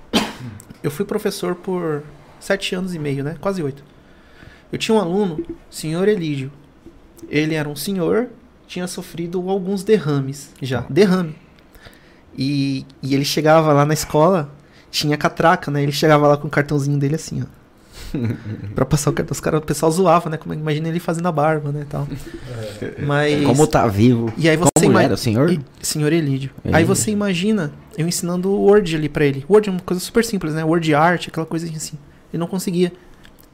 Eu 0.83 0.91
fui 0.91 1.03
professor 1.03 1.55
por 1.55 2.03
sete 2.39 2.75
anos 2.75 2.93
e 2.93 2.99
meio, 2.99 3.23
né? 3.23 3.35
Quase 3.41 3.61
oito. 3.61 3.83
Eu 4.71 4.77
tinha 4.77 4.95
um 4.95 5.01
aluno, 5.01 5.43
senhor 5.69 6.07
Elídio. 6.07 6.51
Ele 7.29 7.55
era 7.55 7.67
um 7.67 7.75
senhor, 7.75 8.29
tinha 8.67 8.87
sofrido 8.87 9.49
alguns 9.49 9.83
derrames 9.83 10.51
já. 10.61 10.81
Derrame. 10.89 11.35
E, 12.37 12.85
e 13.01 13.15
ele 13.15 13.25
chegava 13.25 13.73
lá 13.73 13.85
na 13.85 13.93
escola, 13.93 14.51
tinha 14.91 15.17
catraca, 15.17 15.71
né? 15.71 15.81
Ele 15.81 15.91
chegava 15.91 16.27
lá 16.27 16.37
com 16.37 16.47
o 16.47 16.51
cartãozinho 16.51 16.99
dele 16.99 17.15
assim, 17.15 17.41
ó. 17.41 17.45
pra 18.75 18.85
passar 18.85 19.09
o 19.09 19.13
cartão. 19.13 19.33
Os 19.33 19.39
caras, 19.39 19.59
o 19.61 19.63
pessoal 19.65 19.91
zoava, 19.91 20.29
né? 20.29 20.37
Como, 20.37 20.53
imagina 20.53 20.87
ele 20.89 20.99
fazendo 20.99 21.27
a 21.27 21.31
barba, 21.31 21.71
né? 21.71 21.85
Tal. 21.89 22.07
Mas. 23.05 23.43
Como 23.45 23.65
tá 23.67 23.87
vivo. 23.87 24.31
E 24.37 24.47
aí 24.49 24.57
você 24.57 24.69
Como 24.79 24.91
ima- 24.91 25.03
era, 25.03 25.13
o 25.13 25.17
senhor? 25.17 25.51
e- 25.51 25.59
senhor 25.81 26.11
Elídio. 26.13 26.51
Aí 26.63 26.71
Elídio. 26.75 26.87
você 26.95 27.11
imagina 27.11 27.71
eu 27.97 28.07
ensinando 28.07 28.49
o 28.49 28.61
Word 28.65 28.95
ali 28.95 29.09
pra 29.09 29.25
ele. 29.25 29.45
Word 29.49 29.69
é 29.69 29.71
uma 29.71 29.81
coisa 29.81 29.99
super 30.01 30.23
simples, 30.23 30.53
né? 30.53 30.63
Word 30.63 30.93
art, 30.93 31.27
aquela 31.27 31.45
coisa 31.45 31.67
assim. 31.75 31.97
Ele 32.31 32.39
não 32.39 32.47
conseguia. 32.47 32.91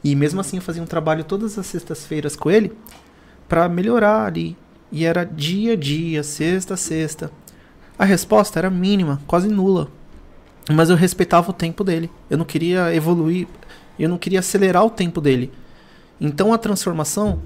E 0.02 0.14
mesmo 0.14 0.40
assim 0.40 0.56
eu 0.56 0.62
fazia 0.62 0.82
um 0.82 0.86
trabalho 0.86 1.24
todas 1.24 1.58
as 1.58 1.66
sextas-feiras 1.66 2.36
com 2.36 2.50
ele 2.50 2.72
pra 3.48 3.68
melhorar 3.68 4.26
ali. 4.26 4.56
E 4.92 5.04
era 5.04 5.24
dia 5.24 5.72
a 5.72 5.76
dia, 5.76 6.22
sexta 6.22 6.74
a 6.74 6.76
sexta. 6.76 7.30
A 7.98 8.04
resposta 8.04 8.58
era 8.58 8.68
mínima, 8.70 9.20
quase 9.26 9.48
nula. 9.48 9.88
Mas 10.70 10.88
eu 10.90 10.96
respeitava 10.96 11.50
o 11.50 11.52
tempo 11.52 11.82
dele. 11.84 12.10
Eu 12.28 12.38
não 12.38 12.44
queria 12.44 12.94
evoluir, 12.94 13.46
eu 13.98 14.08
não 14.08 14.18
queria 14.18 14.40
acelerar 14.40 14.84
o 14.84 14.90
tempo 14.90 15.20
dele. 15.20 15.52
Então 16.20 16.52
a 16.52 16.58
transformação 16.58 17.40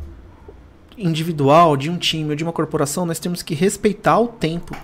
individual, 0.96 1.76
de 1.76 1.90
um 1.90 1.96
time 1.96 2.30
ou 2.30 2.36
de 2.36 2.42
uma 2.42 2.52
corporação, 2.52 3.06
nós 3.06 3.18
temos 3.18 3.42
que 3.42 3.54
respeitar 3.54 4.18
o 4.18 4.28
tempo. 4.28 4.76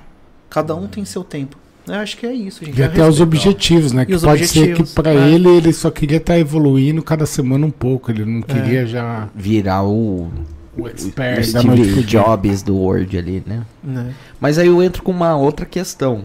Cada 0.48 0.74
um 0.74 0.86
tem 0.86 1.04
seu 1.04 1.24
tempo. 1.24 1.56
Eu 1.86 1.94
acho 1.96 2.16
que 2.16 2.24
é 2.24 2.32
isso, 2.32 2.64
gente. 2.64 2.78
E 2.78 2.82
é 2.82 2.86
até 2.86 3.06
os 3.06 3.20
objetivos, 3.20 3.92
né? 3.92 4.02
E 4.02 4.06
Que 4.06 4.14
os 4.14 4.22
pode 4.22 4.46
ser 4.46 4.74
que 4.74 4.84
pra 4.94 5.12
é. 5.12 5.30
ele 5.30 5.48
ele 5.48 5.72
só 5.72 5.90
queria 5.90 6.16
estar 6.16 6.38
evoluindo 6.38 7.02
cada 7.02 7.26
semana 7.26 7.66
um 7.66 7.70
pouco. 7.70 8.10
Ele 8.10 8.24
não 8.24 8.40
queria 8.40 8.86
já 8.86 9.28
Virar 9.34 9.82
o, 9.82 10.22
o 10.22 10.32
o 10.76 10.88
expert 10.88 11.52
pro 11.52 11.76
Steve. 11.76 12.02
Jobs 12.04 12.62
do 12.62 12.76
Word 12.76 13.18
ali, 13.18 13.42
né? 13.46 13.64
Né? 13.82 14.14
Mas 14.40 14.58
aí 14.58 14.68
eu 14.68 14.82
entro 14.82 15.02
com 15.02 15.12
uma 15.12 15.36
outra 15.36 15.66
questão. 15.66 16.24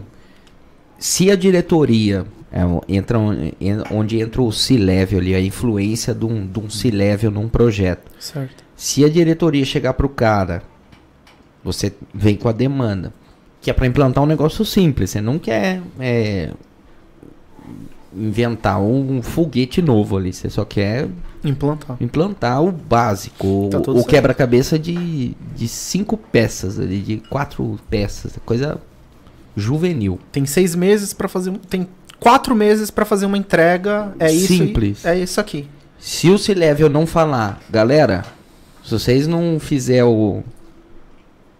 Se 0.98 1.30
a 1.30 1.36
diretoria 1.36 2.26
É, 2.52 2.64
o- 2.66 2.82
entra 2.88 3.18
on- 3.18 3.52
en- 3.60 3.82
onde 3.92 4.20
entra 4.20 4.42
o 4.42 4.50
C-level 4.50 5.20
ali, 5.20 5.34
a 5.34 5.40
influência 5.40 6.12
de 6.14 6.24
um, 6.24 6.46
de 6.46 6.58
um 6.58 6.68
C-level 6.68 7.30
num 7.30 7.48
projeto. 7.48 8.10
Certo. 8.18 8.64
Se 8.74 9.04
a 9.04 9.08
diretoria 9.08 9.64
chegar 9.64 9.92
pro 9.94 10.08
cara, 10.08 10.62
você 11.62 11.92
vem 12.12 12.34
com 12.36 12.48
a 12.48 12.52
demanda, 12.52 13.12
que 13.60 13.70
é 13.70 13.72
para 13.72 13.86
implantar 13.86 14.24
um 14.24 14.26
negócio 14.26 14.64
simples, 14.64 15.10
você 15.10 15.20
não 15.20 15.38
quer 15.38 15.80
é, 16.00 16.50
inventar 18.14 18.80
um 18.80 19.22
foguete 19.22 19.80
novo 19.80 20.16
ali, 20.16 20.32
você 20.32 20.50
só 20.50 20.64
quer 20.64 21.08
Implantar. 21.44 21.96
implantar 22.00 22.62
o 22.64 22.72
básico, 22.72 23.68
Tá 23.70 23.78
o- 23.78 24.00
o, 24.00 24.04
quebra-cabeça 24.04 24.78
de, 24.78 25.36
de 25.54 25.68
cinco 25.68 26.16
peças, 26.16 26.80
ali, 26.80 27.00
de 27.00 27.16
quatro 27.18 27.78
peças, 27.88 28.36
coisa 28.44 28.80
juvenil. 29.56 30.18
Tem 30.32 30.44
seis 30.46 30.74
meses 30.74 31.12
pra 31.12 31.28
fazer. 31.28 31.50
um- 31.50 31.54
Tem 31.58 31.86
quatro 32.20 32.54
meses 32.54 32.90
pra 32.90 33.04
fazer 33.04 33.26
uma 33.26 33.36
entrega. 33.38 34.12
É 34.18 34.30
isso. 34.30 34.46
Simples. 34.48 35.04
e- 35.04 35.08
É 35.08 35.18
isso 35.18 35.40
aqui. 35.40 35.66
Se 35.98 36.30
o 36.30 36.38
C-Level 36.38 36.88
não 36.88 37.06
falar, 37.06 37.58
galera, 37.68 38.24
se 38.84 38.92
vocês 38.92 39.26
não 39.26 39.58
fizer 39.58 40.04
o 40.04 40.42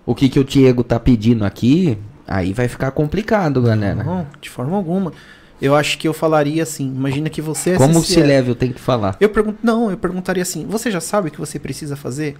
o 0.06 0.14
que, 0.14 0.28
que 0.28 0.40
o 0.40 0.44
Diego 0.44 0.82
tá 0.82 0.98
pedindo 0.98 1.44
aqui, 1.44 1.96
aí 2.26 2.52
vai 2.52 2.66
ficar 2.68 2.90
complicado, 2.90 3.62
galera. 3.62 4.02
Não, 4.02 4.26
de 4.40 4.48
forma 4.50 4.76
alguma. 4.76 5.12
Eu 5.60 5.74
acho 5.76 5.98
que 5.98 6.08
eu 6.08 6.14
falaria 6.14 6.62
assim. 6.62 6.86
Imagina 6.86 7.28
que 7.28 7.42
você 7.42 7.70
é 7.70 7.76
Como 7.76 7.98
o. 7.98 8.02
C-Level 8.02 8.54
tem 8.54 8.72
que 8.72 8.80
falar? 8.80 9.16
Eu 9.20 9.28
pergunto, 9.28 9.58
não, 9.62 9.90
eu 9.90 9.96
perguntaria 9.96 10.42
assim: 10.42 10.66
você 10.66 10.90
já 10.90 11.00
sabe 11.00 11.28
o 11.28 11.30
que 11.30 11.38
você 11.38 11.58
precisa 11.58 11.96
fazer? 11.96 12.36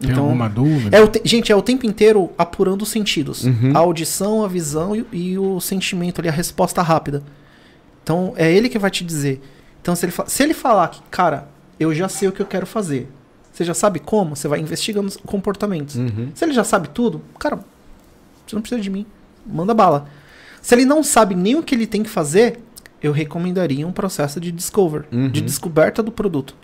Tem 0.00 0.12
alguma 0.16 0.48
dúvida? 0.48 0.88
Então, 0.88 1.00
é 1.00 1.02
o 1.02 1.08
te- 1.08 1.20
gente, 1.24 1.52
é 1.52 1.56
o 1.56 1.62
tempo 1.62 1.86
inteiro 1.86 2.30
apurando 2.38 2.82
os 2.82 2.88
sentidos. 2.88 3.44
Uhum. 3.44 3.72
A 3.74 3.78
audição, 3.80 4.44
a 4.44 4.48
visão 4.48 4.94
e, 4.96 5.04
e 5.12 5.38
o 5.38 5.60
sentimento 5.60 6.20
ali, 6.20 6.28
a 6.28 6.32
resposta 6.32 6.82
rápida. 6.82 7.22
Então, 8.02 8.32
é 8.36 8.50
ele 8.52 8.68
que 8.68 8.78
vai 8.78 8.90
te 8.90 9.04
dizer. 9.04 9.40
Então, 9.80 9.94
se 9.96 10.06
ele, 10.06 10.12
se 10.26 10.42
ele 10.42 10.54
falar 10.54 10.88
que, 10.88 11.00
cara, 11.10 11.48
eu 11.78 11.94
já 11.94 12.08
sei 12.08 12.28
o 12.28 12.32
que 12.32 12.40
eu 12.40 12.46
quero 12.46 12.66
fazer. 12.66 13.08
Você 13.52 13.64
já 13.64 13.74
sabe 13.74 13.98
como? 13.98 14.34
Você 14.34 14.48
vai 14.48 14.60
investigando 14.60 15.08
os 15.08 15.16
comportamentos. 15.16 15.96
Uhum. 15.96 16.30
Se 16.34 16.44
ele 16.44 16.52
já 16.52 16.64
sabe 16.64 16.88
tudo, 16.88 17.20
cara, 17.38 17.56
você 18.46 18.54
não 18.56 18.62
precisa 18.62 18.80
de 18.80 18.88
mim. 18.90 19.04
Manda 19.46 19.74
bala. 19.74 20.06
Se 20.60 20.74
ele 20.74 20.84
não 20.84 21.02
sabe 21.02 21.34
nem 21.34 21.56
o 21.56 21.62
que 21.62 21.74
ele 21.74 21.86
tem 21.86 22.02
que 22.02 22.08
fazer, 22.08 22.60
eu 23.02 23.12
recomendaria 23.12 23.86
um 23.86 23.92
processo 23.92 24.40
de 24.40 24.50
discover, 24.52 25.04
Uhum. 25.12 25.28
de 25.28 25.40
descoberta 25.42 26.02
do 26.02 26.10
produto. 26.12 26.54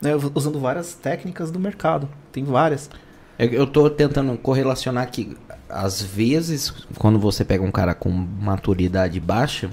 Né, 0.00 0.12
usando 0.34 0.60
várias 0.60 0.92
técnicas 0.94 1.50
do 1.50 1.58
mercado. 1.58 2.08
Tem 2.30 2.44
várias. 2.44 2.90
É 3.38 3.46
Eu 3.46 3.66
tô 3.66 3.88
tentando 3.88 4.36
correlacionar 4.36 5.10
que 5.10 5.36
às 5.68 6.00
vezes, 6.02 6.72
quando 6.98 7.18
você 7.18 7.44
pega 7.44 7.64
um 7.64 7.70
cara 7.70 7.94
com 7.94 8.10
maturidade 8.10 9.18
baixa, 9.18 9.70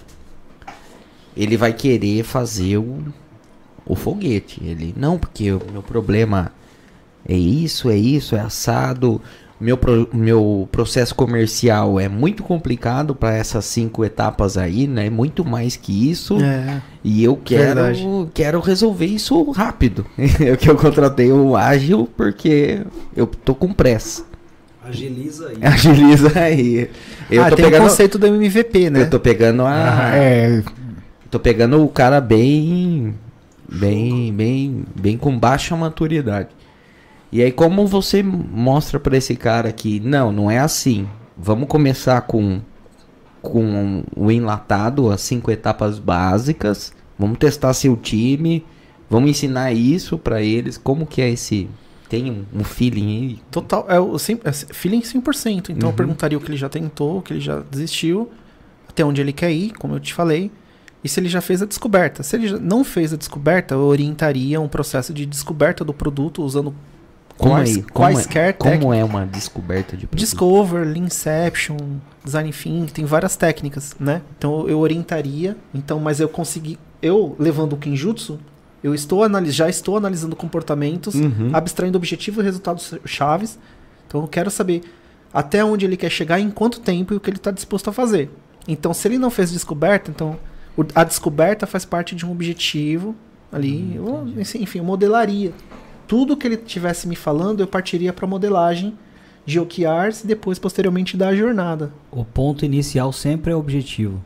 ele 1.43 1.57
vai 1.57 1.73
querer 1.73 2.23
fazer 2.23 2.77
o, 2.77 2.99
o 3.85 3.95
foguete. 3.95 4.61
Ele, 4.63 4.93
não, 4.97 5.17
porque 5.17 5.51
o 5.51 5.61
meu 5.71 5.81
problema 5.83 6.51
é 7.27 7.35
isso, 7.35 7.89
é 7.89 7.97
isso, 7.97 8.35
é 8.35 8.39
assado. 8.39 9.21
Meu, 9.59 9.77
pro- 9.77 10.09
meu 10.11 10.67
processo 10.71 11.13
comercial 11.13 11.99
é 11.99 12.09
muito 12.09 12.41
complicado 12.41 13.13
para 13.13 13.35
essas 13.35 13.63
cinco 13.65 14.03
etapas 14.03 14.57
aí, 14.57 14.87
né? 14.87 15.07
Muito 15.07 15.45
mais 15.45 15.75
que 15.75 16.09
isso. 16.09 16.37
É. 16.41 16.81
E 17.03 17.23
eu 17.23 17.35
quero, 17.37 17.75
Verdade. 17.83 18.07
quero 18.33 18.59
resolver 18.59 19.05
isso 19.05 19.51
rápido. 19.51 20.03
É 20.39 20.55
que 20.57 20.67
eu 20.67 20.75
contratei 20.75 21.31
o 21.31 21.55
ágil 21.55 22.09
porque 22.17 22.81
eu 23.15 23.27
tô 23.27 23.53
com 23.53 23.71
pressa. 23.71 24.25
Agiliza 24.83 25.49
aí. 25.49 25.57
Agiliza 25.61 26.39
aí. 26.39 26.89
Eu 27.29 27.43
ah, 27.43 27.49
tô 27.51 27.55
tem 27.55 27.65
o 27.65 27.69
pegando, 27.69 27.87
conceito 27.87 28.17
do 28.17 28.25
MVP, 28.25 28.89
né? 28.89 29.01
eu 29.03 29.09
tô 29.11 29.19
pegando 29.19 29.61
a, 29.61 30.09
Ah, 30.09 30.15
é, 30.15 30.63
tô 31.32 31.39
pegando 31.39 31.82
o 31.84 31.88
cara 31.89 32.21
bem, 32.21 33.15
bem, 33.71 34.32
bem, 34.34 34.84
bem 34.95 35.17
com 35.17 35.38
baixa 35.38 35.75
maturidade. 35.75 36.49
E 37.32 37.41
aí 37.41 37.51
como 37.51 37.88
você 37.88 38.21
mostra 38.21 38.99
pra 38.99 39.17
esse 39.17 39.36
cara 39.36 39.71
que 39.71 39.99
não, 40.01 40.32
não 40.32 40.51
é 40.51 40.59
assim. 40.59 41.07
Vamos 41.38 41.67
começar 41.67 42.21
com 42.21 42.59
com 43.41 44.03
o 44.15 44.29
enlatado, 44.32 45.09
as 45.09 45.21
cinco 45.21 45.49
etapas 45.49 45.97
básicas. 45.97 46.93
Vamos 47.17 47.39
testar 47.39 47.73
seu 47.73 47.95
time. 47.97 48.63
Vamos 49.09 49.32
ensinar 49.32 49.71
isso 49.73 50.15
pra 50.17 50.41
eles. 50.43 50.77
Como 50.77 51.07
que 51.07 51.21
é 51.23 51.29
esse 51.32 51.67
tem 52.07 52.45
um, 52.53 52.63
feeling 52.63 53.17
aí? 53.17 53.39
Total, 53.49 53.86
é 53.89 53.99
o 53.99 54.19
cem- 54.19 54.39
é 54.43 54.51
feeling 54.51 55.01
100%. 55.01 55.69
Então 55.71 55.88
Uhum. 55.88 55.93
eu 55.93 55.97
perguntaria 55.97 56.38
o 56.38 56.41
que 56.41 56.49
ele 56.51 56.57
já 56.57 56.69
tentou, 56.69 57.17
o 57.17 57.21
que 57.21 57.34
ele 57.34 57.39
já 57.39 57.61
desistiu, 57.71 58.29
até 58.88 59.03
onde 59.03 59.19
ele 59.21 59.34
quer 59.34 59.51
ir, 59.51 59.71
como 59.71 59.95
eu 59.95 59.99
te 59.99 60.13
falei, 60.13 60.51
e 61.03 61.09
se 61.09 61.19
ele 61.19 61.29
já 61.29 61.41
fez 61.41 61.61
a 61.61 61.65
descoberta. 61.65 62.21
Se 62.23 62.35
ele 62.35 62.59
não 62.59 62.83
fez 62.83 63.13
a 63.13 63.17
descoberta, 63.17 63.73
eu 63.75 63.81
orientaria 63.81 64.59
um 64.61 64.67
processo 64.67 65.13
de 65.13 65.25
descoberta 65.25 65.83
do 65.83 65.93
produto 65.93 66.43
usando 66.43 66.73
Como 67.37 67.53
quais, 67.55 67.69
aí? 67.77 67.83
Como 67.83 68.07
é- 68.09 68.13
quaisquer 68.13 68.53
Como 68.53 68.71
técnicas. 68.71 68.99
é 68.99 69.03
uma 69.03 69.25
descoberta 69.25 69.97
de 69.97 70.05
produto? 70.07 70.19
Discover, 70.19 70.85
Leanception, 70.87 71.77
Design 72.23 72.51
Thinking, 72.51 72.85
tem 72.93 73.05
várias 73.05 73.35
técnicas, 73.35 73.95
né? 73.99 74.21
Então 74.37 74.67
eu 74.67 74.79
orientaria, 74.79 75.57
então, 75.73 75.99
mas 75.99 76.19
eu 76.19 76.29
consegui, 76.29 76.77
eu 77.01 77.35
levando 77.39 77.73
o 77.73 77.77
Kinjutsu, 77.77 78.39
eu 78.83 78.93
estou 78.93 79.23
analis 79.23 79.53
já 79.55 79.67
estou 79.69 79.97
analisando 79.97 80.35
comportamentos, 80.35 81.15
Uhum. 81.15 81.49
abstraindo 81.53 81.97
objetivos 81.97 82.41
e 82.43 82.45
resultados 82.45 82.93
chaves. 83.05 83.57
Então 84.07 84.21
eu 84.21 84.27
quero 84.27 84.51
saber 84.51 84.81
até 85.33 85.63
onde 85.63 85.85
ele 85.85 85.95
quer 85.97 86.09
chegar, 86.11 86.39
em 86.39 86.49
quanto 86.51 86.79
tempo 86.79 87.13
e 87.13 87.17
o 87.17 87.19
que 87.19 87.29
ele 87.29 87.37
está 87.37 87.49
disposto 87.51 87.89
a 87.89 87.93
fazer. 87.93 88.29
Então, 88.67 88.93
se 88.93 89.07
ele 89.07 89.17
não 89.17 89.31
fez 89.31 89.51
descoberta, 89.51 90.11
então 90.11 90.37
o- 90.78 90.86
a 90.95 91.03
descoberta 91.03 91.65
faz 91.67 91.86
parte 91.86 92.15
de 92.15 92.26
um 92.26 92.32
objetivo 92.32 93.15
ali, 93.51 93.99
ou, 93.99 94.28
enfim, 94.38 94.80
eu 94.80 94.84
modelaria. 94.84 95.51
Tudo 96.07 96.36
que 96.38 96.47
ele 96.47 96.57
tivesse 96.57 97.07
me 97.07 97.15
falando, 97.15 97.59
eu 97.61 97.67
partiria 97.67 98.11
para 98.13 98.28
modelagem 98.28 98.97
de 99.45 99.59
OKRs 99.59 100.24
e 100.24 100.28
depois, 100.28 100.59
posteriormente, 100.59 101.15
da 101.17 101.34
jornada. 101.36 101.91
O 102.11 102.24
ponto 102.24 102.63
inicial 102.65 103.11
sempre 103.11 103.51
é 103.51 103.55
o 103.55 103.59
objetivo. 103.59 104.22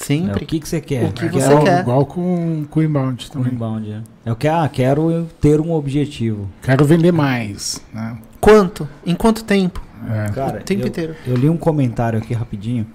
É, 0.00 0.04
Sempre. 0.04 0.44
o 0.44 0.46
que, 0.46 0.60
que 0.60 0.68
você 0.68 0.80
quer? 0.80 1.04
O 1.08 1.12
que 1.12 1.26
você 1.28 1.48
quero 1.48 1.64
quer. 1.64 1.80
igual 1.80 2.06
com, 2.06 2.64
com 2.70 2.78
o 2.78 2.82
inbound 2.84 3.30
também. 3.32 3.52
inbound, 3.52 3.90
é. 3.90 4.00
Eu 4.24 4.36
quero, 4.36 4.56
ah, 4.56 4.68
quero 4.68 5.28
ter 5.40 5.60
um 5.60 5.72
objetivo. 5.72 6.48
Quero 6.62 6.84
vender 6.84 7.10
mais. 7.12 7.82
Né? 7.92 8.16
Quanto? 8.40 8.88
Em 9.04 9.16
quanto 9.16 9.42
tempo? 9.42 9.82
É. 10.08 10.30
Cara, 10.30 10.60
o 10.60 10.62
tempo 10.62 10.82
eu, 10.82 10.86
inteiro. 10.86 11.16
eu 11.26 11.34
li 11.36 11.48
um 11.50 11.56
comentário 11.56 12.16
aqui 12.20 12.32
rapidinho 12.32 12.86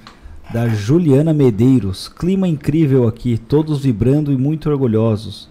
da 0.52 0.68
Juliana 0.68 1.34
Medeiros. 1.34 2.08
Clima 2.08 2.48
incrível 2.48 3.08
aqui, 3.08 3.38
todos 3.38 3.84
vibrando 3.84 4.32
e 4.32 4.38
muito 4.38 4.70
orgulhosos. 4.70 5.48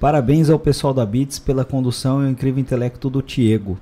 Parabéns 0.00 0.50
ao 0.50 0.58
pessoal 0.58 0.92
da 0.92 1.06
Beats 1.06 1.38
pela 1.38 1.64
condução 1.64 2.22
e 2.22 2.26
o 2.26 2.30
incrível 2.30 2.60
intelecto 2.60 3.08
do 3.08 3.22
Tiego. 3.22 3.78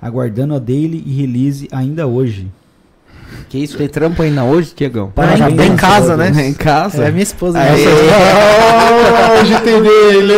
Aguardando 0.00 0.54
a 0.54 0.58
daily 0.58 1.02
e 1.06 1.12
release 1.12 1.68
ainda 1.72 2.06
hoje. 2.06 2.48
Que 3.48 3.58
isso, 3.62 3.76
tem 3.78 3.86
trampo 3.86 4.22
ainda 4.22 4.42
hoje, 4.42 4.72
Tiagão? 4.74 5.06
Ah, 5.16 5.22
Parabéns 5.22 5.70
em 5.70 5.72
a 5.72 5.76
casa, 5.76 6.16
todos. 6.16 6.36
né? 6.36 6.46
Em 6.48 6.52
casa? 6.52 7.04
É 7.04 7.10
minha 7.10 7.22
esposa. 7.22 7.58
Aê. 7.60 7.84
Nossa, 7.84 9.40
hoje 9.40 9.60
tem 9.60 9.82
dele! 9.82 10.34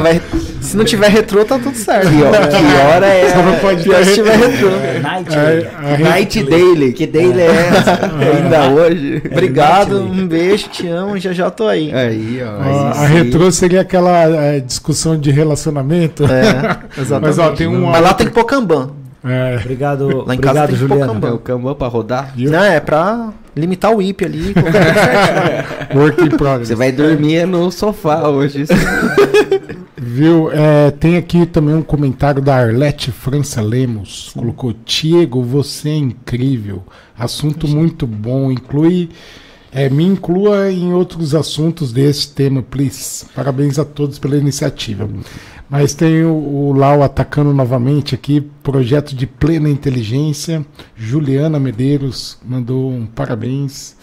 vai- 0.00 0.20
Se 0.62 0.76
não 0.76 0.84
tiver 0.84 1.08
retrô, 1.10 1.44
tá 1.44 1.58
tudo 1.58 1.76
certo. 1.76 2.08
Que, 2.08 2.22
hora- 2.22 2.48
que 2.48 2.56
hora 2.94 3.06
é? 3.06 3.30
Só 3.30 3.42
não 3.42 3.54
pode 3.58 3.82
Pior 3.84 3.98
ter 3.98 4.04
se 4.06 4.14
tiver 4.14 4.36
retrô. 4.36 4.70
Night. 5.02 5.28
A, 5.36 5.94
a, 5.94 5.98
Night 5.98 6.42
Daily. 6.42 6.92
Que 6.92 7.06
daily 7.06 7.40
é 7.40 7.46
essa? 7.46 8.00
ainda 8.34 8.70
hoje? 8.70 9.22
Obrigado, 9.30 10.00
um 10.00 10.26
beijo, 10.26 10.68
te 10.68 10.88
amo, 10.88 11.18
já 11.18 11.32
já 11.32 11.50
tô 11.50 11.68
aí. 11.68 11.92
Aí, 11.94 12.40
ó. 12.42 12.62
a, 13.02 13.06
retrô 13.06 13.50
seria 13.52 13.82
aquela 13.82 14.24
é, 14.24 14.58
discussão 14.60 15.16
de 15.18 15.30
relacionamento. 15.30 16.24
É, 16.24 16.78
exatamente. 17.00 17.36
Mas 17.36 17.38
ó, 17.38 17.50
tem 17.50 17.66
um. 17.66 17.86
Mas 17.86 18.02
lá 18.02 18.14
tem 18.14 18.26
Kanban. 18.28 18.90
É, 19.26 19.56
Obrigado, 19.60 20.24
Lá 20.24 20.34
em 20.34 20.38
casa 20.38 20.62
obrigado 20.64 20.68
tem 20.68 20.76
que 20.78 20.86
pôr 20.86 20.88
Juliana. 20.88 21.12
Kanban. 21.12 21.28
É 21.28 21.32
o 21.32 21.38
Kanban 21.38 21.74
pra 21.74 21.88
rodar? 21.88 22.32
viu? 22.36 22.50
Não, 22.50 22.62
é 22.62 22.78
pra 22.78 23.32
limitar 23.56 23.92
o 23.92 24.00
IP 24.00 24.24
ali. 24.24 24.54
Work 25.94 26.22
in 26.22 26.28
progress. 26.30 26.68
Você 26.68 26.74
vai 26.74 26.92
dormir 26.92 27.46
no 27.46 27.70
sofá 27.72 28.28
hoje. 28.28 28.64
Viu? 29.96 30.50
É, 30.52 30.90
tem 30.92 31.16
aqui 31.16 31.46
também 31.46 31.74
um 31.74 31.82
comentário 31.82 32.40
da 32.42 32.54
Arlete 32.56 33.10
França 33.10 33.60
Lemos. 33.60 34.30
Colocou: 34.34 34.72
Tiago, 34.84 35.42
você 35.42 35.88
é 35.88 35.96
incrível. 35.96 36.82
Assunto 37.18 37.66
muito 37.66 38.06
bom. 38.06 38.52
Inclui. 38.52 39.08
é, 39.72 39.88
me 39.88 40.04
inclua 40.04 40.70
em 40.70 40.92
outros 40.92 41.34
assuntos 41.34 41.92
desse 41.92 42.32
tema, 42.32 42.62
please. 42.62 43.26
Parabéns 43.34 43.78
a 43.78 43.84
todos 43.84 44.18
pela 44.18 44.36
iniciativa. 44.36 45.08
Mas 45.68 45.94
tem 45.94 46.24
o, 46.24 46.30
o 46.32 46.72
Lau 46.72 47.02
atacando 47.02 47.52
novamente 47.52 48.14
aqui, 48.14 48.48
projeto 48.66 49.14
de 49.14 49.28
plena 49.28 49.68
inteligência. 49.70 50.66
Juliana 50.96 51.60
Medeiros 51.60 52.36
mandou 52.44 52.90
um 52.90 53.06
parabéns. 53.06 53.94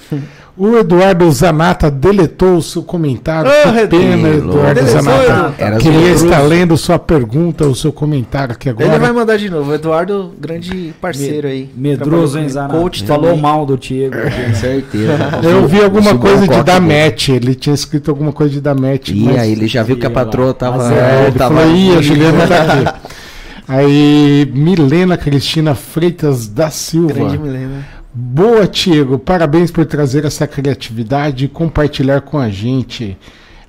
O 0.56 0.78
Eduardo 0.78 1.30
Zanata 1.32 1.92
deletou 1.92 2.56
o 2.58 2.62
seu 2.62 2.82
comentário. 2.82 3.52
Ô, 3.52 3.74
que 3.74 3.88
pena, 3.88 4.30
Eduardo 4.30 4.86
Zanata. 4.88 5.54
Era 5.58 5.78
Queria 5.80 6.12
estar 6.12 6.40
lendo 6.44 6.78
sua 6.78 6.98
pergunta, 6.98 7.66
o 7.66 7.76
seu 7.76 7.92
comentário 7.92 8.54
aqui 8.54 8.70
agora. 8.70 8.88
Ele 8.88 9.00
vai 9.00 9.12
mandar 9.12 9.38
de 9.38 9.50
novo. 9.50 9.72
O 9.72 9.74
Eduardo, 9.76 10.32
grande 10.40 10.94
parceiro 11.02 11.46
aí. 11.48 11.70
Medroso, 11.76 12.40
hein, 12.40 12.48
Trabalhou 12.48 12.50
Zana? 12.50 12.70
com 12.70 12.82
Coach 12.84 13.04
Falou 13.04 13.26
também. 13.26 13.42
mal 13.42 13.66
do 13.66 13.78
Diego. 13.78 14.16
Com 14.16 14.56
certeza. 14.56 15.14
Eu 15.44 15.68
vi 15.68 15.84
alguma 15.84 16.18
coisa 16.18 16.48
de 16.48 16.64
dar 16.64 16.80
match. 16.80 17.30
Ele 17.30 17.54
tinha 17.54 17.76
escrito 17.76 18.10
alguma 18.10 18.32
coisa 18.32 18.54
de 18.54 18.62
dar 18.62 18.76
match. 18.80 19.10
E 19.10 19.16
mas- 19.26 19.38
aí 19.40 19.52
ele 19.52 19.68
já 19.68 19.84
viu 19.84 19.98
que 19.98 20.06
a 20.06 20.10
patroa 20.10 20.54
tava. 20.54 20.78
Mas 20.78 20.92
É, 20.98 21.24
ele 21.28 21.38
tava 21.38 21.56
falou, 21.60 21.98
a 21.98 22.02
Juliana 22.02 22.48
tá 22.48 22.62
aqui. 22.74 23.23
Aí, 23.68 24.50
Milena 24.54 25.18
Cristina 25.18 25.74
Freitas 25.76 26.48
da 26.48 26.70
Silva. 26.70 27.14
Grande 27.14 27.38
Milena. 27.38 27.86
Boa, 28.14 28.68
Tiago. 28.68 29.18
Parabéns 29.18 29.72
por 29.72 29.86
trazer 29.86 30.26
essa 30.26 30.46
criatividade 30.46 31.46
e 31.46 31.48
compartilhar 31.48 32.22
com 32.22 32.38
a 32.38 32.50
gente. 32.50 33.18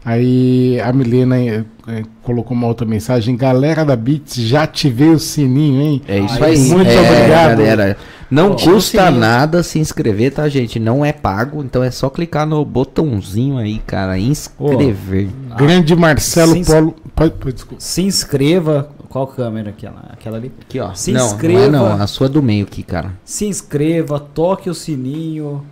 Aí 0.05 0.79
a 0.85 0.93
Milena 0.93 1.39
eh, 1.41 1.65
eh, 1.89 2.03
colocou 2.23 2.55
uma 2.55 2.67
outra 2.67 2.87
mensagem. 2.87 3.37
Galera 3.37 3.85
da 3.87 3.97
Beats, 3.97 4.35
já 4.37 4.65
ativei 4.65 5.09
o 5.09 5.19
sininho, 5.19 5.81
hein? 5.81 6.03
É 6.07 6.19
isso 6.19 6.45
Aí. 6.45 6.59
Muito 6.59 6.91
É, 6.91 7.01
obrigado. 7.01 7.57
galera. 7.57 7.97
Não 8.31 8.51
Ó, 8.51 8.55
custa 8.55 9.05
sininho. 9.07 9.21
nada 9.21 9.63
se 9.63 9.79
inscrever, 9.79 10.33
tá, 10.33 10.47
gente? 10.49 10.79
Não 10.79 11.03
é 11.03 11.11
pago, 11.13 11.63
então 11.63 11.83
é 11.83 11.91
só 11.91 12.11
clicar 12.11 12.47
no 12.47 12.63
botãozinho 12.67 13.57
aí, 13.57 13.79
cara, 13.87 14.19
inscrever. 14.19 15.29
Grande 15.57 15.97
Marcelo. 15.97 16.63
Polo. 16.67 16.95
Pode, 17.15 17.35
pode, 17.39 17.55
desculpa. 17.55 17.81
Se 17.83 18.03
inscreva. 18.03 18.91
Qual 19.15 19.29
câmera 19.29 19.71
aquela? 19.71 20.03
Aquela 20.13 20.39
ali. 20.39 20.51
Aqui, 20.61 20.81
ó. 20.81 20.93
Se 20.93 21.13
não, 21.13 21.25
inscreva. 21.25 21.69
Não, 21.69 21.87
é 21.87 21.97
não, 21.97 22.03
a 22.03 22.07
sua 22.09 22.29
do 22.29 22.43
meio 22.43 22.65
aqui, 22.65 22.83
cara. 22.83 23.13
Se 23.25 23.47
inscreva, 23.47 24.19
toque 24.19 24.69
o 24.69 24.75
sininho 24.75 25.65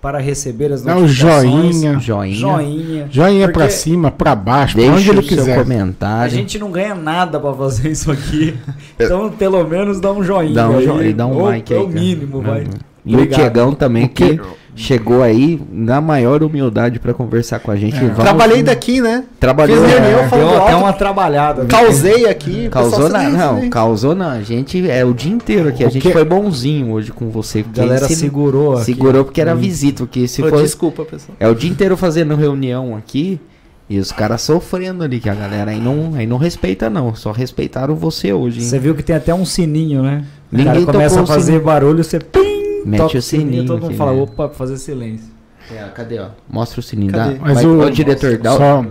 para 0.00 0.20
receber 0.20 0.70
as 0.72 0.82
Dá 0.82 0.96
o 0.96 1.00
notificações. 1.00 1.74
joinha. 1.80 1.98
Joinha. 1.98 2.34
Joinha. 2.36 3.08
Joinha 3.10 3.46
pra 3.48 3.64
Porque 3.64 3.70
cima, 3.72 4.12
pra 4.12 4.36
baixo, 4.36 4.76
pra 4.76 4.84
onde 4.84 4.94
Deixa 4.98 5.10
ele 5.10 5.18
o 5.18 5.22
seu 5.24 5.36
quiser. 5.38 5.58
A 5.58 5.62
comentário. 5.64 6.30
gente 6.30 6.58
não 6.60 6.70
ganha 6.70 6.94
nada 6.94 7.40
pra 7.40 7.52
fazer 7.54 7.90
isso 7.90 8.12
aqui. 8.12 8.56
Então, 8.98 9.30
pelo 9.32 9.64
menos 9.64 9.98
dá 10.00 10.12
um 10.12 10.22
joinha. 10.22 10.54
Dá 10.54 10.68
um 10.70 10.78
aí. 10.78 10.84
joinha, 10.84 11.12
dá 11.14 11.26
um 11.26 11.36
Ou- 11.36 11.44
like 11.46 11.74
É 11.74 11.76
aí. 11.78 11.82
o 11.82 11.88
cara. 11.88 12.00
mínimo, 12.00 12.40
vai. 12.40 12.68
E 13.04 13.14
Obrigado. 13.14 13.32
o 13.32 13.34
Tiagão 13.34 13.74
também, 13.74 14.04
O 14.04 14.08
que- 14.10 14.36
que 14.38 14.42
chegou 14.76 15.22
aí 15.22 15.60
na 15.72 16.00
maior 16.00 16.42
humildade 16.42 16.98
pra 17.00 17.14
conversar 17.14 17.58
com 17.60 17.70
a 17.70 17.76
gente. 17.76 17.98
Vamos- 17.98 18.16
Trabalhei 18.18 18.62
daqui, 18.62 19.00
né? 19.00 19.24
Trabalhou. 19.40 19.82
Fiz 19.82 19.90
é, 19.92 19.98
reunião, 19.98 20.20
Deu 20.20 20.28
falando 20.28 20.62
até 20.62 20.76
uma 20.76 20.92
trabalhada. 20.92 21.62
né? 21.62 21.68
Causei 21.68 22.28
aqui. 22.28 22.66
o 22.66 22.70
Causou 22.70 23.08
na, 23.08 23.22
não, 23.30 23.60
se- 23.62 23.68
causou 23.70 24.14
não. 24.14 24.28
A 24.28 24.42
gente 24.42 24.88
é 24.88 25.04
o 25.04 25.14
dia 25.14 25.32
inteiro 25.32 25.68
aqui. 25.70 25.82
A 25.82 25.88
O 25.88 25.90
gente 25.90 26.02
que- 26.02 26.12
foi 26.12 26.24
bonzinho 26.24 26.92
hoje 26.92 27.10
com 27.10 27.30
você. 27.30 27.64
A 27.74 27.76
galera 27.76 28.06
se- 28.06 28.14
segurou. 28.16 28.74
aqui. 28.74 28.84
segurou 28.84 29.24
porque 29.24 29.40
era 29.40 29.54
Hum. 29.54 29.58
visita. 29.58 30.04
Porque 30.04 30.28
se 30.28 30.42
Pô, 30.42 30.50
for, 30.50 30.62
Desculpa, 30.62 31.04
pessoal. 31.04 31.34
é 31.40 31.48
o 31.48 31.54
dia 31.54 31.70
inteiro 31.70 31.96
fazendo 31.96 32.36
reunião 32.36 32.94
aqui 32.94 33.40
e 33.88 33.98
os 33.98 34.12
caras 34.12 34.42
sofrendo 34.42 35.02
ali 35.04 35.18
que 35.20 35.30
a 35.30 35.34
galera 35.34 35.70
aí 35.70 35.80
não, 35.80 36.12
aí 36.14 36.26
não 36.26 36.36
respeita 36.36 36.90
não. 36.90 37.14
Só 37.14 37.32
respeitaram 37.32 37.94
você 37.94 38.32
hoje. 38.32 38.60
hein? 38.60 38.66
Você 38.66 38.78
viu 38.78 38.94
que 38.94 39.02
tem 39.02 39.16
até 39.16 39.32
um 39.34 39.44
sininho, 39.46 40.02
né? 40.02 40.22
O 40.52 40.56
Ninguém 40.56 40.84
cara 40.84 40.92
começa 40.92 41.18
a 41.18 41.22
o 41.22 41.26
fazer 41.26 41.44
sininho. 41.52 41.64
barulho, 41.64 42.04
você 42.04 42.20
pim, 42.20 42.45
Mete 42.86 42.98
toca 43.00 43.18
o 43.18 43.22
sininho 43.22 43.66
todo 43.66 43.82
mundo 43.82 43.94
fala, 43.94 44.12
né? 44.14 44.22
opa, 44.22 44.48
pra 44.48 44.56
fazer 44.56 44.76
silêncio. 44.78 45.26
É, 45.70 45.82
cadê, 45.94 46.18
ó? 46.20 46.28
Mostra 46.48 46.80
o 46.80 46.82
sininho. 46.82 47.12
Dá. 47.12 47.32
Mas 47.40 47.54
Vai, 47.56 47.66
o- 47.66 47.80
ó, 47.80 47.88
diretor, 47.90 48.38
dá 48.38 48.54
o- 48.54 48.56
Só, 48.56 48.84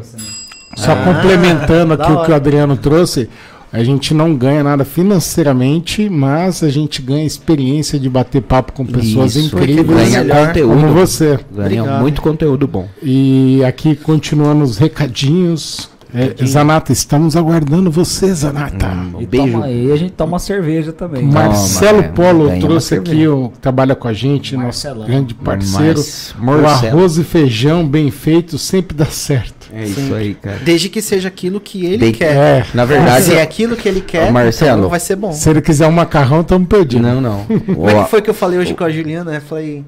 só 0.76 0.92
Ah, 0.92 0.96
complementando 1.06 1.94
aqui 1.94 2.12
o 2.12 2.24
que 2.26 2.32
o 2.32 2.36
Adriano 2.36 2.76
trouxe, 2.76 3.30
a 3.72 3.82
gente 3.84 4.14
não 4.14 4.36
ganha 4.36 4.64
nada 4.64 4.84
financeiramente, 4.84 6.10
mas 6.10 6.64
a 6.64 6.70
gente 6.70 7.02
ganha 7.02 7.26
experiência 7.26 7.98
de 8.00 8.10
bater 8.10 8.42
papo 8.42 8.74
com 8.74 8.86
pessoas 8.86 9.36
Isso, 9.36 9.48
incríveis 9.56 10.14
ganha 10.14 10.48
conteúdo. 10.48 10.82
como 10.82 10.94
você. 10.94 11.40
Ganha 11.52 11.82
Obrigado. 11.82 12.02
muito 12.02 12.22
conteúdo 12.22 12.68
bom. 12.68 12.88
E 13.02 13.64
aqui 13.66 13.96
continuando 13.96 14.64
os 14.64 14.78
recadinhos. 14.78 15.90
É, 16.16 16.22
Recadinho. 16.24 16.48
Zanata, 16.48 16.92
estamos 16.94 17.36
aguardando 17.36 17.92
você, 17.92 18.34
Zanata. 18.34 18.88
Hum, 18.88 19.16
E 19.20 19.26
beijo. 19.26 19.52
toma 19.52 19.66
aí, 19.66 19.92
a 19.92 19.96
gente 19.98 20.14
toma 20.14 20.40
cerveja 20.40 20.94
também. 20.94 21.24
Mar- 21.24 21.48
Marcelo 21.48 21.98
Toma, 22.04 22.06
é, 22.06 22.12
Polo 22.12 22.60
trouxe 22.60 22.96
aqui, 22.96 23.28
o, 23.28 23.52
trabalha 23.62 23.96
com 23.96 24.08
a 24.08 24.14
gente, 24.14 24.56
Marcelão. 24.56 24.98
nosso 25.00 25.08
grande 25.12 25.34
parceiro. 25.34 26.00
Mas, 26.40 26.62
O 26.62 26.66
arroz 26.88 27.18
e 27.18 27.24
feijão 27.24 27.86
bem 27.86 28.10
feito 28.12 28.58
sempre 28.58 28.96
dá 28.96 29.06
certo. 29.06 29.70
É 29.74 29.84
isso 29.84 30.14
aí, 30.14 30.36
cara. 30.36 30.60
Desde 30.64 30.88
que 30.88 31.02
seja 31.02 31.28
aquilo 31.28 31.60
que 31.60 31.86
ele 31.86 31.98
Bem- 31.98 32.12
quer. 32.14 32.34
É, 32.36 32.66
Na 32.74 32.86
verdade, 32.86 33.26
Se 33.26 33.34
é 33.34 33.42
aquilo 33.42 33.76
que 33.76 33.90
ele 33.90 34.00
quer, 34.00 34.30
Ô, 34.30 34.32
Marcelo. 34.32 34.78
então 34.80 34.90
vai 34.90 35.00
ser 35.00 35.16
bom. 35.18 35.34
se 35.34 35.50
ele 35.50 35.62
quiser 35.62 35.88
um 35.88 35.92
macarrão, 35.92 36.42
estamos 36.42 36.68
perdidos. 36.68 37.06
Não, 37.06 37.20
não. 37.20 37.46
Como 37.76 37.90
é 37.90 38.04
que 38.04 38.10
foi 38.10 38.22
que 38.22 38.30
eu 38.30 38.34
falei 38.34 38.58
hoje 38.60 38.74
com 38.74 38.84
a 38.86 38.90
Juliana? 38.90 39.34
Eu 39.36 39.42
falei, 39.42 39.84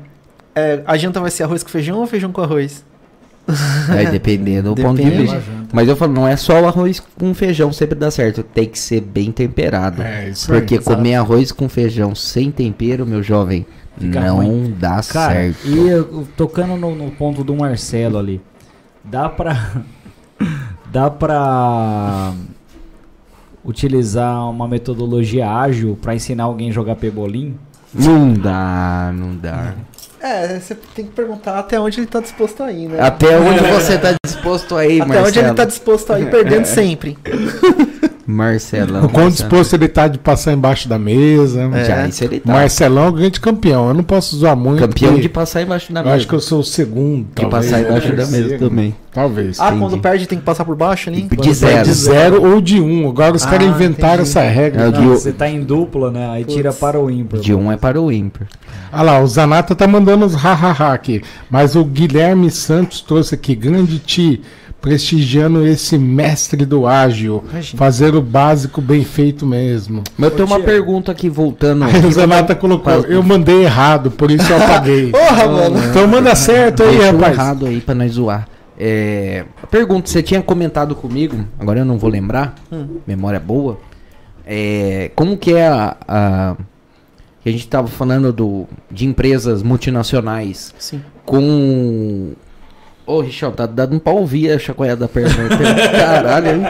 é, 0.54 0.82
a 0.86 0.98
janta 0.98 1.22
vai 1.22 1.32
ser 1.32 1.44
arroz 1.44 1.64
com 1.64 1.70
feijão 1.70 1.99
ou 1.99 2.08
feijão 2.08 2.32
com 2.34 2.41
arroz? 2.41 2.84
Vai 3.88 4.06
depender 4.11 4.61
do 4.61 4.76
ponto 4.76 5.02
de 5.02 5.10
vista. 5.10 5.41
Mas 5.72 5.88
eu 5.88 5.95
falo, 5.95 6.11
não 6.14 6.28
é 6.28 6.36
só 6.36 6.61
o 6.61 6.68
arroz 6.68 6.99
com 6.99 7.34
feijão 7.34 7.72
sempre 7.72 7.95
dá 7.95 8.11
certo. 8.11 8.44
Tem 8.44 8.68
que 8.68 8.78
ser 8.78 8.99
bem 9.02 9.32
temperado. 9.32 10.02
É, 10.02 10.30
isso 10.30 10.52
aí. 10.53 10.60
Porque 10.60 10.80
comer 10.80 11.15
arroz 11.15 11.52
com 11.52 11.69
feijão 11.69 12.14
sem 12.14 12.52
tempero, 12.52 13.06
meu 13.06 13.24
jovem, 13.24 13.65
Fica 13.98 14.19
não 14.22 14.38
ruim. 14.38 14.76
dá 14.78 15.02
Cara, 15.02 15.34
certo. 15.34 15.65
e 15.68 15.88
eu- 15.90 16.28
tocando 16.36 16.76
no, 16.76 16.94
no 16.94 17.10
ponto 17.11 17.44
do 17.44 17.56
Marcelo 17.56 18.18
ali, 18.18 18.41
dá 19.03 19.30
pra. 19.30 19.72
dá 20.91 21.10
pra. 21.10 22.34
utilizar 23.64 24.49
uma 24.49 24.68
metodologia 24.68 25.49
ágil 25.49 25.98
pra 26.02 26.15
ensinar 26.15 26.44
alguém 26.45 26.69
a 26.69 26.74
jogar 26.74 26.95
pebolim? 26.95 27.56
Não 27.94 28.34
dá, 28.34 29.11
não 29.15 29.36
dá. 29.36 29.74
É, 30.22 30.60
você 30.60 30.76
tem 30.95 31.06
que 31.06 31.11
perguntar 31.11 31.60
até 31.60 31.80
onde 31.80 31.99
ele 31.99 32.07
tá 32.07 32.19
disposto 32.19 32.64
a 32.64 32.72
ir, 32.72 32.88
né? 32.89 32.99
Até 32.99 33.38
onde 33.39 33.60
você 33.72 33.98
tá 33.98 34.15
disposto 34.26 34.76
aí, 34.76 34.98
Até 34.99 35.06
Marcelo? 35.07 35.27
onde 35.27 35.39
ele 35.39 35.53
tá 35.53 35.65
disposto 35.65 36.11
a 36.14 36.19
ir, 36.19 36.30
perdendo 36.31 36.65
sempre. 36.69 37.18
Marcelão. 38.26 39.06
O 39.06 39.10
quão 39.10 39.30
disposto 39.30 39.73
ele 39.73 39.88
tá 39.88 40.07
de 40.10 40.18
passar 40.18 40.52
embaixo 40.52 40.89
da 40.89 40.99
mesa. 40.99 41.61
É. 41.73 41.85
Já, 41.85 42.07
isso 42.07 42.23
ele 42.26 42.41
tá. 42.41 42.52
Marcelão 42.52 43.06
é 43.06 43.07
o 43.07 43.11
grande 43.14 43.39
campeão. 43.39 43.88
Eu 43.88 43.94
não 43.94 44.03
posso 44.03 44.35
zoar 44.35 44.56
muito. 44.57 44.80
Campeão 44.80 45.15
de 45.18 45.30
passar 45.30 45.61
embaixo 45.61 45.94
da 45.94 46.02
Eu 46.02 46.03
mesa. 46.03 46.15
acho 46.18 46.27
que 46.27 46.34
eu 46.34 46.41
sou 46.41 46.60
o 46.60 46.64
segundo. 46.64 47.23
De 47.27 47.41
talvez, 47.41 47.65
passar 47.72 47.81
embaixo 47.81 48.14
da 48.14 48.26
mesa 48.27 48.57
também. 48.57 48.94
Talvez. 49.14 49.60
Ah, 49.61 49.68
Entendi. 49.68 49.80
quando 49.81 50.02
perde 50.02 50.27
tem 50.27 50.38
que 50.39 50.44
passar 50.44 50.65
por 50.65 50.76
baixo 50.76 51.10
ali? 51.10 51.22
De 51.22 51.53
zero. 51.53 51.84
De 51.85 51.94
zero 51.94 52.45
ou 52.53 52.60
de 52.60 52.81
um. 52.81 53.07
Agora 53.10 53.34
os 53.34 53.45
Ah, 53.45 53.49
caras 53.49 53.65
inventaram 53.68 54.14
entendi. 54.23 54.30
essa 54.30 54.41
regra. 54.41 54.81
É 54.81 54.91
Não, 54.91 55.02
de- 55.02 55.07
você 55.07 55.31
tá 55.31 55.48
em 55.49 55.61
dupla, 55.61 56.11
né? 56.11 56.30
Aí 56.30 56.44
tira 56.44 56.73
para 56.73 56.99
o 56.99 57.10
ímpar. 57.10 57.39
De 57.39 57.53
um 57.56 57.72
é 57.72 57.77
para 57.77 58.02
o 58.02 58.11
ímpar. 58.11 58.45
Olha 58.91 59.01
lá, 59.03 59.19
o 59.22 59.27
Zanata 59.27 59.76
tá 59.76 59.88
mandando 59.88 60.26
os 60.26 60.34
ha-ha-ha 60.35 60.93
aqui. 60.93 61.22
Mas 61.49 61.76
o 61.76 61.84
Guilherme 61.84 62.49
Santos 62.51 63.01
trouxe 63.01 63.35
aqui, 63.35 63.55
grande 63.55 63.99
ti, 63.99 64.41
prestigiando 64.81 65.65
esse 65.65 65.97
mestre 65.97 66.65
do 66.65 66.85
ágil. 66.88 67.43
Imagina. 67.49 67.77
Fazer 67.77 68.15
o 68.15 68.22
básico 68.22 68.80
bem 68.81 69.03
feito 69.03 69.45
mesmo. 69.45 70.03
Mas 70.18 70.30
eu 70.31 70.35
tenho 70.35 70.47
uma 70.47 70.57
Tiago. 70.57 70.72
pergunta 70.72 71.11
aqui 71.11 71.30
voltando. 71.30 71.84
Aí 71.84 71.93
o 72.05 72.11
Zanata 72.11 72.55
colocou, 72.55 72.93
eu 73.05 73.22
mandei 73.23 73.64
errado, 73.64 74.11
por 74.11 74.31
isso 74.31 74.51
eu 74.51 74.57
apaguei. 74.57 75.09
Porra, 75.11 75.47
mano. 75.47 75.77
então 75.89 76.07
manda 76.07 76.34
certo 76.35 76.84
aí, 76.84 76.97
Deixou 76.97 77.14
rapaz. 77.14 77.34
errado 77.38 77.65
aí 77.65 77.81
pra 77.81 77.95
nós 77.95 78.11
zoar. 78.14 78.47
É, 78.80 79.43
a 79.64 79.65
pergunta, 79.68 80.07
você 80.07 80.22
tinha 80.22 80.39
comentado 80.41 80.93
comigo, 80.95 81.35
agora 81.59 81.80
eu 81.80 81.85
não 81.85 81.97
vou 81.97 82.09
lembrar, 82.11 82.53
Hum. 82.72 82.97
memória 83.07 83.39
boa. 83.39 83.80
É, 84.45 85.11
como 85.15 85.35
que 85.35 85.53
é 85.53 85.68
a, 85.68 85.97
a- 86.07 86.55
que 86.55 86.64
a 87.49 87.52
gente 87.52 87.68
tava 87.68 87.88
falando 87.88 88.32
do, 88.34 88.68
de 88.91 89.06
empresas 89.06 89.61
multinacionais 89.64 90.74
Sim. 90.78 91.02
com 91.26 92.34
Ô, 93.06 93.22
Richel, 93.22 93.53
tá 93.53 93.65
dando 93.65 93.98
pra 94.02 94.11
ouvir 94.11 94.52
a 94.52 94.60
chacoalhada 94.60 94.99
da 94.99 95.07
perna. 95.07 95.32
Caralho, 95.98 96.48
hein? 96.49 96.61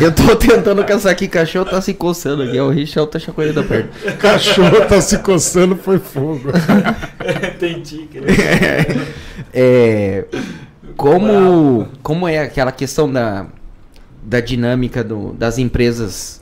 Eu 0.00 0.10
tô 0.10 0.34
tentando 0.34 0.82
caçar 0.84 1.12
aqui, 1.12 1.28
cachorro 1.28 1.66
tá 1.66 1.82
se 1.82 1.92
coçando 1.92 2.44
aqui. 2.44 2.58
O 2.58 2.70
Richel 2.70 3.06
tá 3.06 3.18
chacoalhando 3.18 3.60
a 3.60 3.64
perna. 3.64 3.90
Cachorro 4.18 4.86
tá 4.88 4.98
se 5.02 5.18
coçando, 5.18 5.76
foi 5.76 5.98
fogo. 5.98 6.48
Tem 7.60 7.78
tique, 7.82 8.20
É, 9.52 10.24
como, 10.96 11.88
como 12.02 12.26
é 12.26 12.38
aquela 12.38 12.72
questão 12.72 13.12
da, 13.12 13.46
da 14.22 14.40
dinâmica 14.40 15.04
do- 15.04 15.34
das 15.34 15.58
empresas 15.58 16.39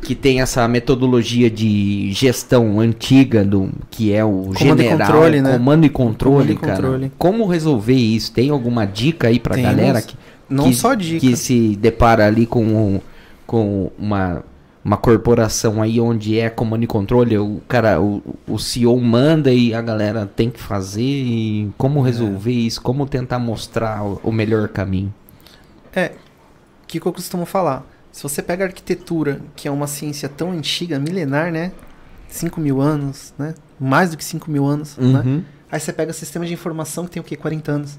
que 0.00 0.14
tem 0.14 0.40
essa 0.40 0.66
metodologia 0.68 1.50
de 1.50 2.10
gestão 2.12 2.80
antiga 2.80 3.44
do 3.44 3.70
que 3.90 4.12
é 4.12 4.24
o 4.24 4.50
Comando 4.56 4.80
e 4.80 4.84
general, 4.84 5.06
controle, 5.12 5.42
né? 5.42 5.52
comando 5.52 5.84
e 5.86 5.88
controle, 5.90 6.34
Comando 6.36 6.52
e 6.52 6.56
cara. 6.56 6.74
controle. 6.74 7.12
Como 7.18 7.46
resolver 7.46 7.94
isso? 7.94 8.32
Tem 8.32 8.50
alguma 8.50 8.86
dica 8.86 9.28
aí 9.28 9.38
pra 9.38 9.56
galera 9.56 10.00
que, 10.02 10.16
Não 10.48 10.64
que, 10.64 10.74
só 10.74 10.94
dica. 10.94 11.20
que 11.20 11.36
se 11.36 11.76
depara 11.76 12.26
ali 12.26 12.46
com, 12.46 13.00
com 13.46 13.90
uma 13.98 14.42
uma 14.84 14.96
corporação 14.96 15.82
aí 15.82 16.00
onde 16.00 16.38
é 16.38 16.48
comando 16.48 16.82
e 16.82 16.86
controle, 16.86 17.36
o 17.36 17.60
cara, 17.68 18.00
o, 18.00 18.22
o 18.46 18.58
CEO 18.58 18.98
manda 18.98 19.52
e 19.52 19.74
a 19.74 19.82
galera 19.82 20.24
tem 20.24 20.48
que 20.48 20.58
fazer 20.60 21.02
e 21.02 21.70
como 21.76 22.00
resolver 22.00 22.52
isso, 22.52 22.80
como 22.80 23.06
tentar 23.06 23.38
mostrar 23.38 24.02
o, 24.02 24.18
o 24.22 24.32
melhor 24.32 24.68
caminho. 24.68 25.12
É, 25.94 26.12
o 26.84 26.86
que, 26.86 26.98
que 26.98 27.04
eu 27.06 27.12
costumo 27.12 27.44
falar? 27.44 27.84
Se 28.12 28.22
você 28.22 28.42
pega 28.42 28.64
a 28.64 28.66
arquitetura, 28.68 29.40
que 29.54 29.68
é 29.68 29.70
uma 29.70 29.86
ciência 29.86 30.28
tão 30.28 30.50
antiga, 30.52 30.98
milenar, 30.98 31.52
né? 31.52 31.72
5 32.28 32.60
mil 32.60 32.80
anos, 32.80 33.32
né? 33.38 33.54
Mais 33.78 34.10
do 34.10 34.16
que 34.16 34.24
5 34.24 34.50
mil 34.50 34.64
anos, 34.66 34.96
né? 34.96 35.20
Uhum. 35.24 35.44
Aí 35.70 35.78
você 35.78 35.92
pega 35.92 36.12
sistema 36.12 36.46
de 36.46 36.52
informação 36.52 37.04
que 37.04 37.10
tem 37.12 37.20
o 37.20 37.24
quê? 37.24 37.36
40 37.36 37.70
anos. 37.72 37.98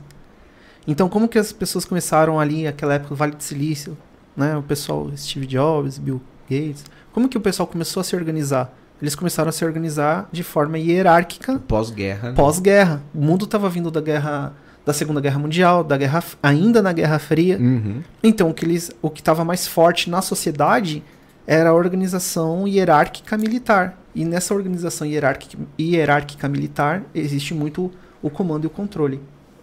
Então, 0.88 1.08
como 1.08 1.28
que 1.28 1.38
as 1.38 1.52
pessoas 1.52 1.86
começaram 1.86 2.40
ali, 2.40 2.64
naquela 2.64 2.96
época, 2.96 3.14
o 3.14 3.18
Vale 3.18 3.36
do 3.36 3.44
Silício, 3.44 3.98
né? 4.36 4.56
O 4.58 4.64
pessoal, 4.64 5.10
Steve 5.16 5.46
Jobs, 5.46 5.98
Bill 5.98 6.22
Gates. 6.50 6.84
Como 7.12 7.30
que 7.30 7.38
o 7.38 7.42
pessoal 7.42 7.68
começou 7.68 8.02
a 8.02 8.04
se 8.04 8.16
organizar? 8.16 8.74
Eles 9.02 9.16
começaram 9.16 9.50
a 9.50 9.52
se 9.52 9.64
organizar 9.64 10.28
de 10.32 10.44
forma 10.44 10.78
hierárquica 10.78 11.60
Pós-guerra. 11.68 12.30
né? 12.30 12.36
pós-guerra. 12.36 13.02
O 13.14 13.22
mundo 13.22 13.46
estava 13.46 13.70
vindo 13.70 13.90
da 13.90 14.02
guerra, 14.02 14.54
da 14.86 14.94
Segunda 14.94 15.22
Guerra 15.22 15.40
Mundial, 15.40 15.84
da 15.84 15.98
guerra, 15.98 16.24
ainda 16.42 16.82
na 16.82 16.92
Guerra 16.92 17.20
Fria. 17.20 17.58
Uhum. 17.58 18.02
Então, 18.24 18.50
o 18.50 18.54
que 18.54 18.66
eles, 18.66 18.92
o 19.02 19.10
que 19.10 19.22
estava 19.22 19.46
mais 19.46 19.68
forte 19.68 20.10
na 20.10 20.22
sociedade 20.22 21.04
era 21.46 21.70
a 21.70 21.74
organização 21.74 22.68
hierárquica 22.68 23.38
militar. 23.38 24.00
E 24.14 24.26
nessa 24.26 24.54
organização 24.54 25.08
hierárquica, 25.08 25.58
hierárquica 25.80 26.48
militar 26.48 27.04
existe 27.14 27.54
muito 27.54 27.92
o 28.22 28.30
comando 28.30 28.66
e 28.66 28.68
o 28.68 28.70
controle. 28.70 29.20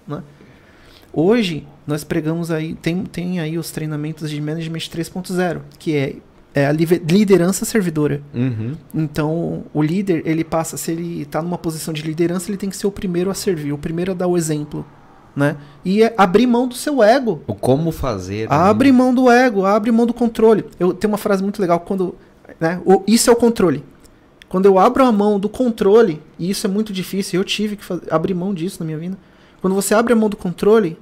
Né? 0.06 0.22
Hoje, 1.12 1.66
nós 1.86 2.04
pregamos 2.04 2.50
aí, 2.50 2.74
tem, 2.74 3.04
tem 3.04 3.40
aí 3.40 3.58
os 3.58 3.70
treinamentos 3.70 4.30
de 4.30 4.40
Management 4.40 4.78
3.0, 4.78 5.60
que 5.78 5.96
é, 5.96 6.16
é 6.54 6.66
a 6.66 6.72
liderança 6.72 7.64
servidora. 7.64 8.20
Uhum. 8.34 8.74
Então, 8.94 9.64
o 9.72 9.82
líder, 9.82 10.22
ele 10.26 10.44
passa, 10.44 10.76
se 10.76 10.90
ele 10.92 11.22
está 11.22 11.40
numa 11.40 11.56
posição 11.56 11.94
de 11.94 12.02
liderança, 12.02 12.50
ele 12.50 12.58
tem 12.58 12.68
que 12.68 12.76
ser 12.76 12.86
o 12.86 12.92
primeiro 12.92 13.30
a 13.30 13.34
servir, 13.34 13.72
o 13.72 13.78
primeiro 13.78 14.12
a 14.12 14.14
dar 14.14 14.26
o 14.26 14.36
exemplo, 14.36 14.84
né? 15.36 15.56
E 15.84 16.02
é 16.02 16.14
abrir 16.16 16.46
mão 16.46 16.66
do 16.66 16.74
seu 16.74 17.02
ego. 17.02 17.42
O 17.46 17.54
como 17.54 17.92
fazer. 17.92 18.50
Abre 18.50 18.90
né? 18.90 18.96
mão 18.98 19.14
do 19.14 19.30
ego, 19.30 19.66
abre 19.66 19.92
mão 19.92 20.06
do 20.06 20.14
controle. 20.14 20.64
Eu 20.80 20.94
tenho 20.94 21.12
uma 21.12 21.18
frase 21.18 21.42
muito 21.42 21.60
legal 21.60 21.78
quando, 21.80 22.16
né, 22.58 22.80
o- 22.86 23.02
isso 23.06 23.28
é 23.28 23.32
o 23.32 23.36
controle. 23.36 23.84
Quando 24.48 24.64
eu 24.64 24.78
abro 24.78 25.04
a 25.04 25.12
mão 25.12 25.38
do 25.38 25.48
controle, 25.48 26.22
e 26.38 26.48
isso 26.48 26.66
é 26.66 26.70
muito 26.70 26.92
difícil, 26.92 27.38
eu 27.40 27.44
tive 27.44 27.76
que 27.76 27.84
abrir 28.10 28.32
mão 28.32 28.54
disso 28.54 28.78
na 28.80 28.86
minha 28.86 28.96
vida. 28.98 29.18
Quando 29.60 29.74
você 29.74 29.94
abre 29.94 30.12
a 30.12 30.16
mão 30.16 30.30
do 30.30 30.36
controle, 30.36 30.98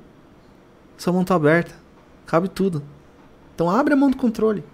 sua 0.97 1.12
mão 1.12 1.23
tá 1.24 1.35
aberta, 1.36 1.73
cabe 2.27 2.48
tudo. 2.48 2.82
Então 3.55 3.70
abre 3.70 3.93
a 3.94 3.97
mão 3.97 4.11
do 4.11 4.16
controle. 4.16 4.65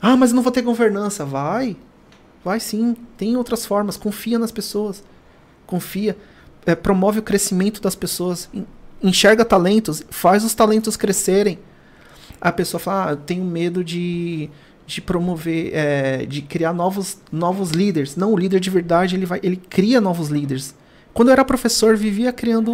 Ah, 0.00 0.16
mas 0.16 0.30
eu 0.30 0.36
não 0.36 0.42
vou 0.42 0.52
ter 0.52 0.62
governança. 0.62 1.24
Vai. 1.24 1.76
Vai 2.44 2.60
sim. 2.60 2.94
Tem 3.16 3.36
outras 3.36 3.64
formas. 3.66 3.96
Confia 3.96 4.38
nas 4.38 4.52
pessoas. 4.52 5.02
Confia. 5.66 6.16
É, 6.66 6.74
promove 6.74 7.20
o 7.20 7.22
crescimento 7.22 7.80
das 7.80 7.94
pessoas. 7.94 8.48
En- 8.52 8.66
Enxerga 9.02 9.44
talentos. 9.44 10.02
Faz 10.10 10.42
os 10.44 10.54
talentos 10.54 10.96
crescerem. 10.96 11.58
A 12.40 12.50
pessoa 12.50 12.80
fala, 12.80 13.08
ah, 13.08 13.12
eu 13.12 13.16
tenho 13.16 13.44
medo 13.44 13.84
de, 13.84 14.50
de 14.86 15.00
promover, 15.00 15.70
é, 15.74 16.26
de 16.26 16.42
criar 16.42 16.72
novos, 16.72 17.18
novos 17.30 17.70
líderes. 17.70 18.16
Não, 18.16 18.32
o 18.32 18.36
líder 18.38 18.58
de 18.60 18.68
verdade, 18.70 19.14
ele, 19.16 19.26
vai, 19.26 19.38
ele 19.42 19.56
cria 19.56 20.00
novos 20.00 20.28
líderes. 20.28 20.74
Quando 21.14 21.28
eu 21.28 21.32
era 21.32 21.44
professor, 21.44 21.96
vivia 21.96 22.32
criando 22.32 22.72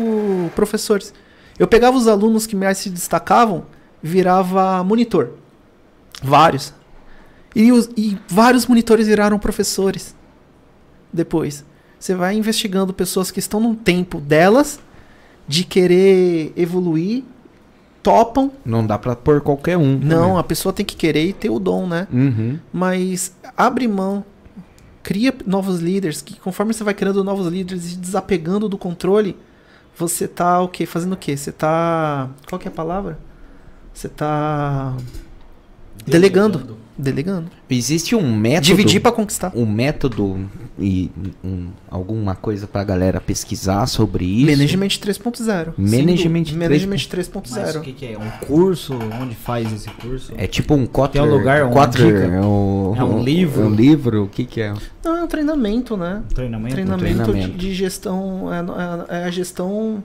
professores. 0.55 1.13
Eu 1.59 1.67
pegava 1.69 1.97
os 1.97 2.09
alunos 2.09 2.47
que 2.47 2.57
mais 2.57 2.79
se 2.79 2.89
destacavam, 2.91 3.67
virava 4.03 4.83
monitor. 4.83 5.33
Vários. 6.23 6.73
E, 7.55 7.71
os- 7.73 7.91
e 7.97 8.17
vários 8.29 8.67
monitores 8.67 9.07
viraram 9.07 9.39
professores. 9.39 10.15
Depois. 11.13 11.65
Você 12.03 12.17
vai 12.17 12.35
investigando 12.35 12.93
pessoas 12.93 13.31
que 13.31 13.39
estão 13.39 13.61
no 13.61 13.77
tempo 13.77 14.19
delas 14.21 14.81
de 15.47 15.63
querer 15.63 16.53
evoluir, 16.57 17.23
topam. 18.03 18.51
Não 18.65 18.85
dá 18.85 18.99
pra 18.99 19.15
pôr 19.15 19.41
qualquer 19.41 19.79
um. 19.79 20.01
Não, 20.01 20.37
a 20.37 20.43
pessoa 20.43 20.73
tem 20.73 20.85
que 20.85 20.97
querer 20.97 21.27
e 21.27 21.33
ter 21.33 21.49
o 21.49 21.61
dom, 21.61 21.87
né? 21.87 22.09
também. 22.11 22.27
Uhum. 22.27 22.59
Mas 22.73 23.33
abre 23.57 23.87
mão, 23.87 24.25
cria 25.01 25.33
novos 25.47 25.79
líderes, 25.79 26.21
que 26.21 26.41
conforme 26.41 26.75
você 26.75 26.83
vai 26.83 26.93
criando 26.93 27.23
novos 27.23 27.47
líderes 27.47 27.93
e 27.93 27.97
desapegando 27.97 28.69
do 28.69 28.77
controle, 28.77 29.37
você 29.97 30.27
tá 30.27 30.61
o 30.61 30.67
quê? 30.67 30.85
Fazendo 30.85 31.13
o 31.13 31.17
quê? 31.17 31.37
Você 31.37 31.53
tá. 31.53 32.29
Qual 32.49 32.59
que 32.59 32.67
é 32.67 32.71
a 32.71 32.75
palavra? 32.75 33.17
Você 33.95 34.09
tá. 34.09 34.97
Delegando. 36.05 36.59
Delegando. 36.59 36.82
Existe 37.71 38.15
um 38.15 38.37
método. 38.37 38.67
Dividir 38.67 39.01
pra 39.01 39.11
conquistar. 39.13 39.51
Um 39.55 39.65
método 39.67 40.49
e 40.79 41.11
um- 41.43 41.69
alguma 41.91 42.35
coisa 42.35 42.67
pra 42.67 42.85
galera 42.85 43.21
pesquisar 43.21 43.87
sobre 43.87 44.25
isso. 44.25 44.51
Management 44.51 44.89
3.0. 45.01 45.75
Management 45.79 46.45
Sim, 46.47 46.57
Management 46.59 46.89
Mas 46.91 47.05
o 47.07 47.09
3.0. 47.09 47.81
que, 47.81 47.93
que 47.93 48.07
é? 48.07 48.19
Um 48.19 48.31
curso? 48.47 48.95
Onde 49.21 49.35
faz 49.35 49.73
esse 49.73 49.89
curso? 49.91 50.33
É 50.37 50.47
tipo 50.47 50.75
um 50.75 50.87
Kotter. 50.87 51.23
Tem 51.23 51.31
um 51.31 51.35
lugar, 51.35 51.65
uma 51.65 51.73
Kotter, 51.73 52.07
dica? 52.07 52.19
é 52.35 52.41
um, 52.41 52.95
É 52.97 53.05
um 53.05 53.23
livro? 53.23 53.67
Um 53.67 53.71
livro, 53.75 54.25
o 54.25 54.29
que 54.29 54.45
que 54.45 54.61
é? 54.61 54.75
Não, 55.05 55.17
é 55.17 55.23
um 55.25 55.27
treinamento, 55.27 55.97
né? 55.97 56.23
Treinamento? 56.35 56.75
Treinamento, 56.75 57.23
treinamento. 57.25 57.53
De, 57.53 57.69
de 57.69 57.75
gestão. 57.75 58.49
É, 58.53 59.17
é- 59.17 59.21
é 59.23 59.25
a 59.25 59.31
gestão. 59.31 60.03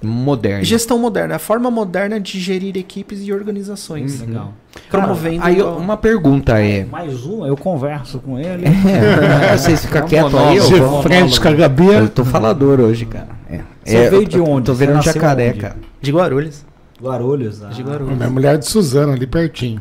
Moderno. 0.00 0.64
Gestão 0.64 0.98
moderna. 0.98 1.34
A 1.36 1.38
forma 1.38 1.70
moderna 1.70 2.20
de 2.20 2.38
gerir 2.38 2.76
equipes 2.76 3.20
e 3.26 3.32
organizações. 3.32 4.20
Legal. 4.20 4.52
Promovendo. 4.88 5.40
Aí 5.44 5.60
uma 5.60 5.96
pergunta 5.96 6.60
é. 6.60 6.84
Mais 6.84 7.26
um, 7.26 7.44
eu 7.44 7.56
converso 7.56 8.20
com 8.20 8.38
ele. 8.38 8.64
É, 8.66 9.56
vocês 9.58 9.84
ficam 9.84 10.00
É 10.02 10.04
um 10.04 10.08
quietos 10.08 10.34
aí, 10.36 10.56
eu, 10.56 10.88
vou- 10.88 11.02
frente 11.02 11.40
com 11.40 11.48
a 11.48 11.52
Gabi. 11.52 11.86
eu 11.88 12.08
tô 12.08 12.24
falador 12.24 12.78
hoje, 12.80 13.06
cara. 13.06 13.28
É. 13.50 13.60
Você 13.84 13.96
É, 13.96 14.10
veio 14.10 14.24
de 14.26 14.38
onde? 14.38 14.66
Tô 14.66 14.74
vendo 14.74 14.92
um 14.92 15.02
jacaré, 15.02 15.50
onde? 15.50 15.58
cara. 15.58 15.76
De 16.00 16.12
Guarulhos. 16.12 16.64
Guarulhos. 17.02 17.62
ah. 17.64 17.68
De 17.68 17.82
Guarulhos. 17.82 18.16
Minha 18.16 18.30
mulher 18.30 18.54
é 18.54 18.58
de 18.58 18.66
Suzano, 18.66 19.12
ali 19.12 19.26
pertinho. 19.26 19.80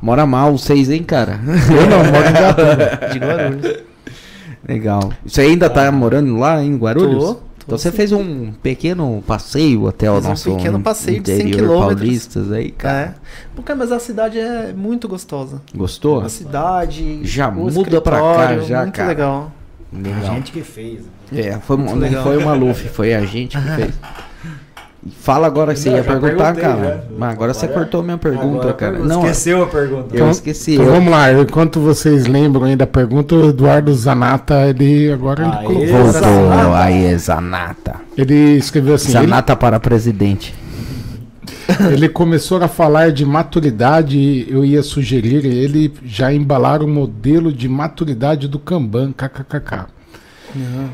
Mora 0.00 0.26
mal 0.26 0.58
vocês, 0.58 0.90
hein, 0.90 1.04
cara? 1.04 1.38
Eu 1.46 1.86
não, 1.88 1.98
moro 1.98 2.28
em 2.28 2.32
Gatuba. 2.32 3.08
De 3.12 3.18
Guarulhos. 3.20 3.76
Legal. 4.68 5.12
Você 5.24 5.42
ainda 5.42 5.68
tá 5.70 5.90
morando 5.92 6.36
lá 6.38 6.62
em 6.62 6.76
Guarulhos? 6.76 7.24
Tô 7.24 7.36
então 7.64 7.78
você 7.78 7.90
sim. 7.90 7.96
fez 7.96 8.12
um 8.12 8.52
pequeno 8.62 9.22
passeio 9.26 9.86
até 9.88 10.10
o 10.10 10.16
Fiz 10.16 10.24
um 10.24 10.28
nosso 10.28 10.54
pequeno 10.56 10.80
passeio 10.80 11.20
de 11.20 11.30
100 11.30 11.38
interior 11.40 11.58
quilômetros. 11.68 11.98
paulistas 12.00 12.52
aí, 12.52 12.70
cara. 12.70 12.98
É. 13.00 13.14
Porque, 13.54 13.74
mas 13.74 13.92
a 13.92 13.98
cidade 13.98 14.38
é 14.38 14.72
muito 14.72 15.08
gostosa. 15.08 15.60
Gostou? 15.74 16.20
A 16.20 16.28
cidade. 16.28 17.20
Já 17.24 17.50
muda 17.50 18.00
pra 18.00 18.18
cá, 18.20 18.58
já, 18.58 18.82
Muito 18.82 18.94
cara. 18.94 19.08
legal. 19.08 19.52
A 19.94 19.96
Legal. 19.98 20.34
gente 20.36 20.52
que 20.52 20.62
fez. 20.62 21.02
É, 21.30 21.58
foi, 21.60 21.76
não 21.76 21.94
legal. 21.96 22.22
foi 22.24 22.36
o 22.38 22.44
Maluf, 22.44 22.88
foi 22.88 23.14
a 23.14 23.24
gente 23.26 23.58
que 23.58 23.68
fez. 23.76 23.94
Fala 25.20 25.48
agora 25.48 25.74
que 25.74 25.80
você 25.80 25.90
Não, 25.90 25.96
ia 25.96 26.04
perguntar, 26.04 26.54
cara. 26.54 26.84
já. 26.84 27.00
Mas 27.18 27.30
agora 27.32 27.52
você 27.52 27.66
cortou 27.66 28.04
minha 28.04 28.16
pergunta, 28.18 28.58
Agora 28.60 28.72
cara. 28.74 28.92
pergunta. 28.92 29.12
Não, 29.14 29.22
Esqueceu 29.22 29.62
a 29.64 29.66
pergunta. 29.66 30.16
eu 30.16 30.30
esqueci. 30.30 30.74
Então 30.74 30.86
eu- 30.86 30.92
vamos 30.92 31.10
lá, 31.10 31.32
enquanto 31.32 31.80
vocês 31.80 32.26
lembram 32.28 32.64
aí 32.64 32.76
da 32.76 32.86
pergunta, 32.86 33.34
o 33.34 33.48
Eduardo 33.48 33.92
Zanata, 33.94 34.68
ele 34.68 35.10
agora 35.12 35.42
ele 35.42 35.66
colocou. 35.66 35.86
Voltou 35.86 36.72
aí, 36.74 37.18
Zanata. 37.18 37.96
Ele 38.16 38.56
escreveu 38.56 38.94
assim: 38.94 39.08
ele, 39.16 39.26
Zanata 39.26 39.56
para 39.56 39.80
presidente. 39.80 40.54
ele 41.92 42.08
começou 42.08 42.62
a 42.62 42.68
falar 42.68 43.10
de 43.10 43.24
maturidade. 43.26 44.16
e 44.18 44.46
Eu 44.48 44.64
ia 44.64 44.82
sugerir 44.84 45.44
ele 45.44 45.92
já 46.04 46.32
embalar 46.32 46.80
o 46.80 46.86
modelo 46.86 47.52
de 47.52 47.68
maturidade 47.68 48.46
do 48.46 48.58
Kanban, 48.58 49.12
kkkk. 49.12 49.86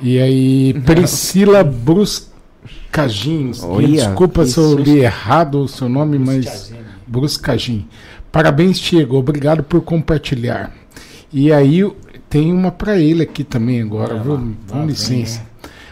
E 0.01 0.19
aí, 0.21 0.73
Priscila 0.87 1.65
Bruscagin, 1.65 2.28
Olha, 3.63 3.87
desculpa 3.89 4.45
se 4.45 4.59
eu 4.59 4.77
li 4.79 4.99
errado 5.01 5.61
o 5.63 5.69
seu 5.69 5.89
nome, 5.89 6.19
mas. 6.19 6.73
Bruscagin. 7.07 7.87
Parabéns, 8.31 8.79
Diego. 8.79 9.17
Obrigado 9.17 9.63
por 9.63 9.81
compartilhar. 9.81 10.73
E 11.33 11.53
aí 11.53 11.91
tem 12.29 12.53
uma 12.53 12.71
para 12.71 12.99
ele 12.99 13.23
aqui 13.23 13.45
também 13.45 13.81
agora, 13.83 14.19
viu? 14.19 14.53
Com 14.71 14.87
licença. 14.87 15.47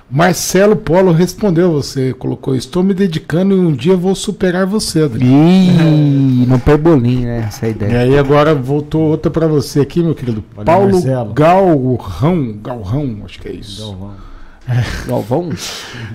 Marcelo 0.08 0.76
Polo 0.76 1.10
respondeu 1.10 1.72
você, 1.72 2.12
colocou: 2.14 2.54
Estou 2.54 2.82
me 2.82 2.94
dedicando 2.94 3.54
e 3.56 3.58
um 3.58 3.72
dia 3.72 3.96
vou 3.96 4.14
superar 4.14 4.64
você, 4.64 5.02
Adriano. 5.02 5.34
Ih, 5.48 6.46
no 6.46 6.58
perbolim, 6.60 7.24
né? 7.24 7.44
Essa 7.48 7.66
é 7.66 7.68
a 7.68 7.70
E 7.70 7.72
ideia. 7.74 7.98
aí 8.00 8.18
agora 8.18 8.54
voltou 8.54 9.02
outra 9.02 9.30
para 9.30 9.48
você 9.48 9.80
aqui, 9.80 10.02
meu 10.02 10.14
querido. 10.14 10.44
Olha, 10.56 10.64
Paulo 10.64 10.92
Marcelo. 10.92 11.32
Galrão, 11.34 12.58
Galrão, 12.62 13.16
acho 13.24 13.40
que 13.40 13.48
é 13.48 13.52
isso. 13.52 13.96
Vamos. 13.98 14.14
Galvão? 15.06 15.50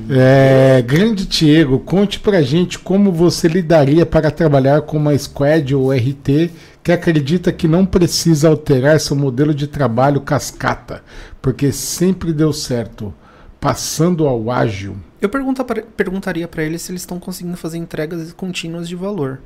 É, 0.09 0.81
grande 0.81 1.25
Diego, 1.25 1.79
conte 1.79 2.19
pra 2.19 2.41
gente 2.41 2.77
como 2.77 3.11
você 3.11 3.47
lidaria 3.47 4.05
para 4.05 4.29
trabalhar 4.29 4.81
com 4.81 4.97
uma 4.97 5.17
squad 5.17 5.73
ou 5.75 5.91
RT 5.91 6.49
que 6.83 6.91
acredita 6.91 7.51
que 7.51 7.67
não 7.67 7.85
precisa 7.85 8.49
alterar 8.49 8.99
seu 8.99 9.15
modelo 9.15 9.53
de 9.53 9.67
trabalho 9.67 10.19
cascata, 10.21 11.03
porque 11.41 11.71
sempre 11.71 12.33
deu 12.33 12.51
certo, 12.51 13.13
passando 13.59 14.27
ao 14.27 14.49
ágil. 14.51 14.97
Eu 15.21 15.29
pergunta 15.29 15.63
pra- 15.63 15.83
perguntaria 15.95 16.47
pra 16.47 16.63
eles 16.63 16.81
se 16.81 16.91
eles 16.91 17.03
estão 17.03 17.19
conseguindo 17.19 17.55
fazer 17.55 17.77
entregas 17.77 18.33
contínuas 18.33 18.89
de 18.89 18.95
valor. 18.95 19.39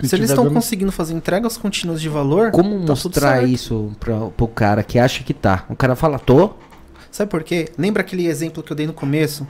Se 0.00 0.08
Se, 0.08 0.16
eles 0.16 0.30
estão 0.30 0.44
dando- 0.44 0.54
conseguindo 0.54 0.92
fazer 0.92 1.14
entregas 1.14 1.56
contínuas 1.56 2.00
de 2.00 2.08
valor, 2.08 2.50
Como 2.50 2.70
tá 2.70 2.76
tudo 2.80 2.88
mostrar 2.88 3.36
certo. 3.38 3.46
isso 3.48 3.92
pra, 3.98 4.26
pro 4.28 4.46
cara 4.48 4.82
que 4.82 4.98
acha 4.98 5.22
que 5.24 5.34
tá? 5.34 5.64
O 5.68 5.74
cara 5.76 5.96
fala, 5.96 6.18
tô. 6.18 6.50
Sabe 7.12 7.30
por 7.30 7.44
quê? 7.44 7.68
Lembra 7.78 8.02
aquele 8.02 8.26
exemplo 8.26 8.62
que 8.64 8.72
eu 8.72 8.76
dei 8.76 8.88
no 8.88 8.94
começo? 8.94 9.46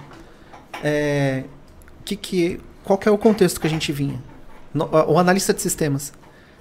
É, 0.85 1.45
que 2.05 2.17
que, 2.17 2.61
qual 2.85 2.99
que 2.99 3.09
é 3.09 3.13
o 3.13 3.19
contexto 3.19 3.61
que 3.61 3.67
a 3.67 3.71
gente 3.71 3.93
vinha? 3.93 4.23
No- 4.75 4.91
o 5.09 5.19
analista 5.19 5.55
de 5.55 5.63
sistemas. 5.63 6.13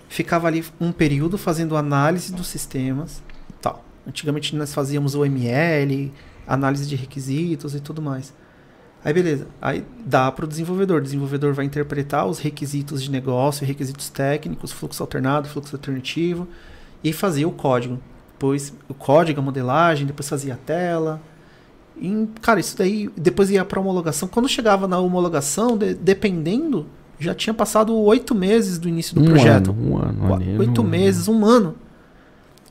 ficava 0.10 0.48
ali 0.48 0.64
um 0.80 0.92
período 0.92 1.38
fazendo 1.38 1.76
análise 1.78 2.34
dos 2.34 2.48
sistemas 2.48 3.24
tal. 3.62 3.84
Antigamente 4.08 4.56
nós 4.56 4.74
fazíamos 4.74 5.16
o 5.16 5.26
ML, 5.26 6.12
análise 6.48 6.88
de 6.88 6.96
requisitos 6.98 7.76
e 7.76 7.80
tudo 7.82 8.02
mais. 8.02 8.34
Aí 9.04 9.14
beleza, 9.14 9.48
aí 9.62 9.84
dá 10.06 10.32
para 10.32 10.46
o 10.46 10.48
desenvolvedor. 10.48 11.00
O 11.02 11.04
desenvolvedor 11.04 11.54
vai 11.54 11.66
interpretar 11.66 12.28
os 12.28 12.40
requisitos 12.40 13.02
de 13.04 13.10
negócio, 13.12 13.66
requisitos 13.66 14.10
técnicos, 14.10 14.72
fluxo 14.72 15.02
alternado, 15.04 15.50
fluxo 15.50 15.76
alternativo 15.76 16.48
e 17.04 17.14
fazer 17.14 17.46
o 17.46 17.52
código. 17.52 18.00
Depois 18.42 18.74
o 18.90 18.94
código, 18.96 19.40
a 19.40 19.44
modelagem, 19.44 20.08
depois 20.08 20.28
fazia 20.28 20.56
a 20.56 20.58
tela. 20.58 21.22
E, 21.96 22.28
cara, 22.42 22.60
isso 22.60 22.76
daí 22.76 23.08
depois 23.16 23.52
ia 23.52 23.64
para 23.64 23.80
homologação. 23.80 24.28
Quando 24.28 24.50
chegava 24.50 24.88
na 24.88 24.98
homologação, 24.98 25.78
de- 25.78 25.94
dependendo, 25.94 26.88
já 27.20 27.36
tinha 27.36 27.54
passado 27.54 27.96
oito 27.96 28.34
meses 28.34 28.80
do 28.80 28.90
início 28.90 29.14
do 29.14 29.22
um 29.22 29.26
projeto. 29.26 29.70
ano, 29.70 29.88
um 29.92 29.98
ano. 30.00 30.60
Oito 30.60 30.82
um- 30.82 30.84
meses, 30.84 31.28
um 31.28 31.46
ano. 31.46 31.76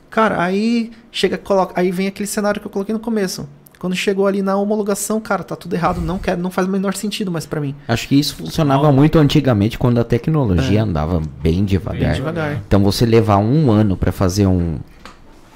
Cara, 0.09 0.43
aí 0.43 0.91
chega, 1.09 1.37
coloca, 1.37 1.71
aí 1.79 1.89
vem 1.89 2.07
aquele 2.07 2.27
cenário 2.27 2.59
que 2.59 2.67
eu 2.67 2.71
coloquei 2.71 2.91
no 2.91 2.99
começo. 2.99 3.47
Quando 3.79 3.95
chegou 3.95 4.27
ali 4.27 4.41
na 4.41 4.57
homologação, 4.57 5.21
cara, 5.21 5.41
tá 5.41 5.55
tudo 5.55 5.73
errado, 5.73 6.01
não 6.01 6.19
quero, 6.19 6.39
não 6.41 6.51
faz 6.51 6.67
o 6.67 6.69
menor 6.69 6.93
sentido 6.95 7.31
mais 7.31 7.45
pra 7.45 7.61
mim. 7.61 7.73
Acho 7.87 8.09
que 8.09 8.15
isso 8.19 8.35
funcionava 8.35 8.91
muito 8.91 9.17
antigamente 9.17 9.79
quando 9.79 9.99
a 9.99 10.03
tecnologia 10.03 10.79
É. 10.79 10.83
andava 10.83 11.21
bem 11.41 11.63
devagar. 11.63 11.99
Bem 12.01 12.13
devagar. 12.13 12.61
Então 12.67 12.83
você 12.83 13.05
levar 13.05 13.37
um 13.37 13.71
ano 13.71 13.95
pra 13.95 14.11
fazer 14.11 14.45
um, 14.45 14.77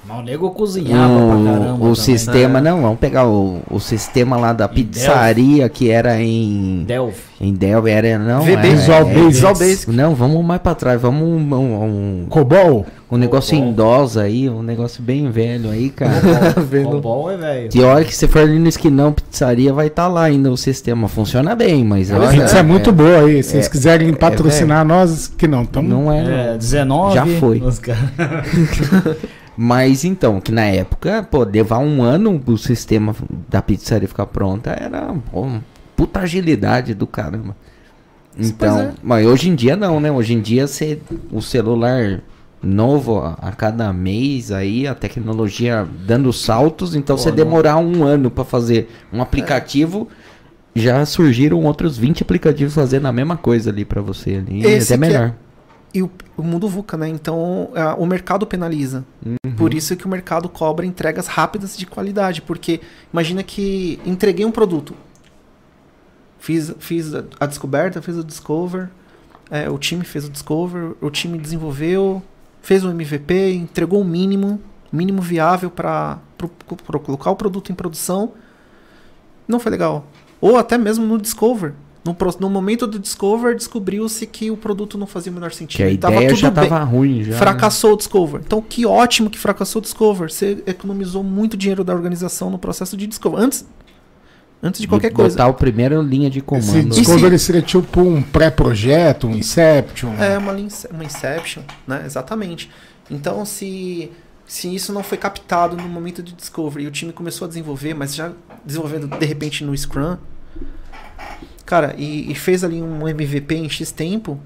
Mas 0.08 0.20
o 0.20 0.22
nego 0.22 0.52
cozinhava 0.52 1.14
um- 1.14 1.44
pra 1.44 1.52
caramba. 1.54 1.74
o 1.74 1.78
também. 1.80 1.96
sistema, 1.96 2.60
É. 2.60 2.62
não, 2.62 2.82
vamos 2.82 3.00
pegar 3.00 3.26
o, 3.28 3.60
o 3.72 3.80
sistema 3.80 4.38
lá 4.38 4.54
da 4.54 4.68
pizzaria 4.68 5.68
que 5.68 5.90
era 5.90 6.22
em 6.22 6.84
Delphi. 6.86 7.24
em 7.42 7.54
Dell 7.54 7.88
era 7.88 8.20
não, 8.20 8.42
VB, 8.42 8.54
é, 8.54 8.58
Visual 8.76 9.02
é, 9.02 9.04
Basic. 9.06 9.26
Visual 9.26 9.54
Basic. 9.56 9.92
Não, 9.92 10.14
vamos 10.14 10.46
mais 10.46 10.62
pra 10.62 10.76
trás, 10.76 11.02
vamos 11.02 11.24
um, 11.24 11.56
um, 11.56 11.84
um, 12.24 12.26
Cobol? 12.30 12.86
um 13.12 13.18
negócio 13.18 13.58
Bom. 13.58 13.66
em 13.66 13.72
DOS 13.74 14.18
aí, 14.18 14.50
um 14.50 14.62
negócio 14.62 15.02
bem 15.02 15.30
velho 15.32 15.70
aí, 15.72 15.90
cara. 15.90 16.14
O 16.92 17.02
bom 17.02 17.32
é 17.32 17.38
velho. 17.38 17.70
Que 17.70 17.82
hora 17.82 18.04
que 18.04 18.16
você 18.16 18.28
for 18.28 18.42
ali 18.42 18.60
no 18.60 18.68
esquinão 18.68 19.12
pizzaria 19.12 19.72
vai 19.74 19.88
estar 19.88 20.08
lá 20.08 20.24
ainda 20.24 20.52
o 20.52 20.58
sistema, 20.58 21.08
funciona 21.08 21.56
bem, 21.56 21.84
mas 21.84 22.12
A 22.12 22.18
olha, 22.18 22.30
pizza 22.30 22.60
é 22.60 22.64
muito 22.64 22.92
boa 22.92 23.22
aí. 23.22 23.42
Se 23.42 23.52
vocês 23.52 23.66
é- 23.66 23.70
quiserem 23.70 24.14
patrocinar 24.14 24.86
nós, 24.86 25.28
que 25.28 25.48
não. 25.48 25.66
Tamo... 25.66 25.88
não 25.88 26.12
é, 26.12 26.54
É, 26.54 26.58
19. 26.58 27.16
Já 27.16 27.26
foi. 27.40 27.62
Mas 29.58 30.04
então, 30.04 30.42
que 30.42 30.52
na 30.52 30.66
época, 30.66 31.24
pô, 31.24 31.44
levar 31.44 31.80
um 31.80 32.02
ano 32.02 32.42
o 32.46 32.58
sistema 32.58 33.16
da 33.50 33.62
pizzaria 33.62 34.08
ficar 34.08 34.26
pronta 34.26 34.72
era 34.72 35.14
pô, 35.32 35.48
puta 35.96 36.20
agilidade 36.20 36.94
do 36.94 37.08
caramba. 37.08 37.56
Então, 38.38 38.80
é. 38.80 38.94
mas 39.02 39.26
hoje 39.26 39.50
em 39.50 39.56
dia 39.56 39.78
não, 39.78 40.00
né? 40.00 40.12
Hoje 40.12 40.34
em 40.34 40.42
dia 40.42 40.68
você, 40.68 41.00
o 41.32 41.42
celular 41.42 42.20
novo 42.62 43.20
a, 43.20 43.52
cada 43.52 43.94
mês 43.94 44.52
aí, 44.52 44.86
a 44.88 44.94
tecnologia 44.96 45.88
dando 46.06 46.34
saltos, 46.34 46.96
então 46.96 47.16
Pô, 47.16 47.22
você 47.22 47.30
não- 47.30 47.36
demorar 47.36 47.78
um 47.78 48.04
ano 48.04 48.30
pra 48.30 48.44
fazer 48.44 48.90
um 49.14 49.22
aplicativo, 49.22 50.10
já 50.76 51.06
surgiram 51.06 51.64
outros 51.64 51.98
20 51.98 52.24
aplicativos 52.24 52.74
fazendo 52.74 53.06
a 53.08 53.12
mesma 53.14 53.38
coisa 53.38 53.70
ali 53.70 53.86
pra 53.86 54.02
você 54.02 54.36
ali, 54.46 54.66
Esse 54.66 54.96
é- 54.96 54.98
melhor. 54.98 55.34
E 55.96 56.04
o, 56.04 56.12
o 56.36 56.44
mundo 56.44 56.68
VUCA, 56.68 56.98
né? 56.98 57.08
Então 57.08 57.70
a- 57.74 57.96
o 57.96 58.06
mercado 58.06 58.46
penaliza. 58.46 59.06
Uhum. 59.26 59.56
Por 59.56 59.74
isso 59.74 59.96
que 59.96 60.06
o 60.06 60.10
mercado 60.10 60.50
cobra 60.50 60.86
entregas 60.86 61.26
rápidas 61.28 61.78
de 61.78 61.86
qualidade. 61.86 62.42
Porque 62.42 62.82
imagina 63.14 63.42
que 63.42 64.00
entreguei 64.06 64.46
um 64.46 64.52
produto. 64.52 64.94
Fiz, 66.40 66.74
fiz 66.80 67.14
a, 67.16 67.24
a 67.40 67.46
descoberta, 67.46 68.02
fiz 68.02 68.18
o 68.18 68.24
discover. 68.24 68.90
é, 69.50 69.70
o 69.70 69.78
time 69.78 70.04
fez 70.04 70.26
o 70.26 70.30
discover, 70.30 70.94
o 71.02 71.10
time 71.10 71.38
desenvolveu, 71.38 72.22
fez 72.62 72.84
o 72.84 72.90
MVP, 72.90 73.54
entregou 73.54 74.02
o 74.02 74.06
mínimo, 74.06 74.60
mínimo 74.92 75.22
viável 75.22 75.72
para 75.72 76.20
colocar 77.04 77.32
o 77.32 77.36
produto 77.36 77.72
em 77.72 77.76
produção. 77.76 78.34
Não 79.48 79.60
foi 79.60 79.72
legal. 79.72 80.06
Ou 80.42 80.58
até 80.58 80.78
mesmo 80.78 81.06
no 81.06 81.18
discover. 81.20 81.74
No, 82.06 82.16
no 82.40 82.50
momento 82.52 82.86
do 82.86 83.00
discover, 83.00 83.56
descobriu-se 83.56 84.28
que 84.28 84.52
o 84.52 84.56
produto 84.58 84.96
não 84.96 85.08
fazia 85.08 85.32
o 85.32 85.34
menor 85.36 85.52
sentido. 85.52 85.78
Que 85.78 85.84
a 85.84 85.90
E 85.90 85.98
tava 85.98 86.16
ideia 86.18 86.30
tudo 86.30 86.40
já 86.40 86.52
bem. 86.52 86.70
tava 86.70 86.84
ruim 86.84 87.24
já. 87.24 87.32
né? 87.32 87.38
Fracassou 87.38 87.94
o 87.94 87.98
Discover. 87.98 88.42
Então, 88.46 88.62
que 88.62 88.86
ótimo 88.86 89.28
que 89.28 89.40
fracassou 89.40 89.80
o 89.80 89.82
Discover. 89.84 90.32
Você 90.32 90.64
economizou 90.68 91.24
muito 91.24 91.58
dinheiro 91.58 91.84
da 91.84 91.94
organização 91.96 92.52
no 92.52 92.60
processo 92.60 92.96
de 92.96 93.08
Discover. 93.08 93.40
Antes, 93.40 93.66
antes 94.62 94.80
de 94.82 94.88
qualquer 94.88 95.12
coisa. 95.12 95.36
Botar 95.36 95.48
o 95.50 95.56
primeiro 95.56 96.00
linha 96.04 96.30
de 96.30 96.38
Esse 96.38 96.46
comando. 96.46 96.90
Discovery 96.96 97.40
seria 97.40 97.62
tipo 97.64 98.00
um 98.02 98.22
pré-projeto, 98.22 99.26
um 99.26 99.32
Inception. 99.36 100.14
É 100.22 100.38
uma, 100.38 100.52
uma 100.54 101.04
Inception, 101.04 101.64
né? 101.88 102.04
Exatamente. 102.06 102.70
Então, 103.10 103.44
se, 103.46 104.12
se 104.46 104.74
isso 104.76 104.94
não 104.94 105.02
foi 105.02 105.18
captado 105.18 105.76
no 105.76 105.90
momento 105.90 106.22
de 106.22 106.34
Discovery 106.34 106.84
e 106.84 106.88
o 106.88 106.92
time 106.92 107.12
começou 107.12 107.46
a 107.46 107.48
desenvolver, 107.48 107.96
mas 107.96 108.14
já 108.14 108.32
desenvolvendo 108.64 109.08
de 109.08 109.26
repente 109.26 109.64
no 109.64 109.76
Scrum, 109.76 110.18
cara, 111.66 111.96
e, 111.98 112.32
e 112.32 112.36
fez 112.36 112.64
ali 112.64 112.82
um 112.82 113.08
MVP 113.08 113.56
em 113.56 113.70
X 113.70 113.92
tempo, 113.92 114.40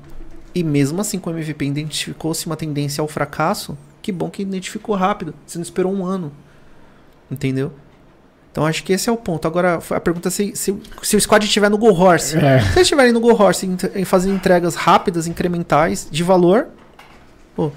e 0.54 0.64
mesmo 0.64 1.02
assim 1.02 1.20
com 1.20 1.30
o 1.30 1.34
MVP 1.34 1.66
identificou-se 1.66 2.46
uma 2.46 2.56
tendência 2.56 3.02
ao 3.02 3.08
fracasso, 3.08 3.78
que 4.02 4.12
bom 4.12 4.30
que 4.30 4.42
identificou 4.42 4.96
rápido. 4.96 5.34
Você 5.46 5.58
não 5.58 5.64
esperou 5.64 5.94
um 5.94 6.06
ano. 6.06 6.32
Entendeu? 7.30 7.72
Então 8.52 8.66
acho 8.66 8.84
que 8.84 8.94
esse 8.94 9.10
é 9.10 9.12
o 9.12 9.18
ponto. 9.18 9.48
Agora, 9.48 9.80
a 9.92 10.00
pergunta 10.00 10.30
é 10.30 10.32
se, 10.32 10.56
se, 10.56 10.76
se 11.02 11.16
o 11.16 11.22
squad 11.22 11.46
estiver 11.46 11.70
no 11.70 11.78
Go 11.78 11.94
Horse. 11.94 12.38
É. 12.38 12.60
Se 12.60 12.66
eles 12.68 12.78
estiverem 12.78 13.12
no 13.12 13.20
Go 13.20 13.32
Horse 13.32 13.78
em, 13.96 14.06
fazer 14.06 14.32
entregas 14.32 14.76
rápidas, 14.76 15.28
incrementais, 15.28 16.08
de 16.10 16.24
valor, 16.24 16.68
pô, 17.56 17.72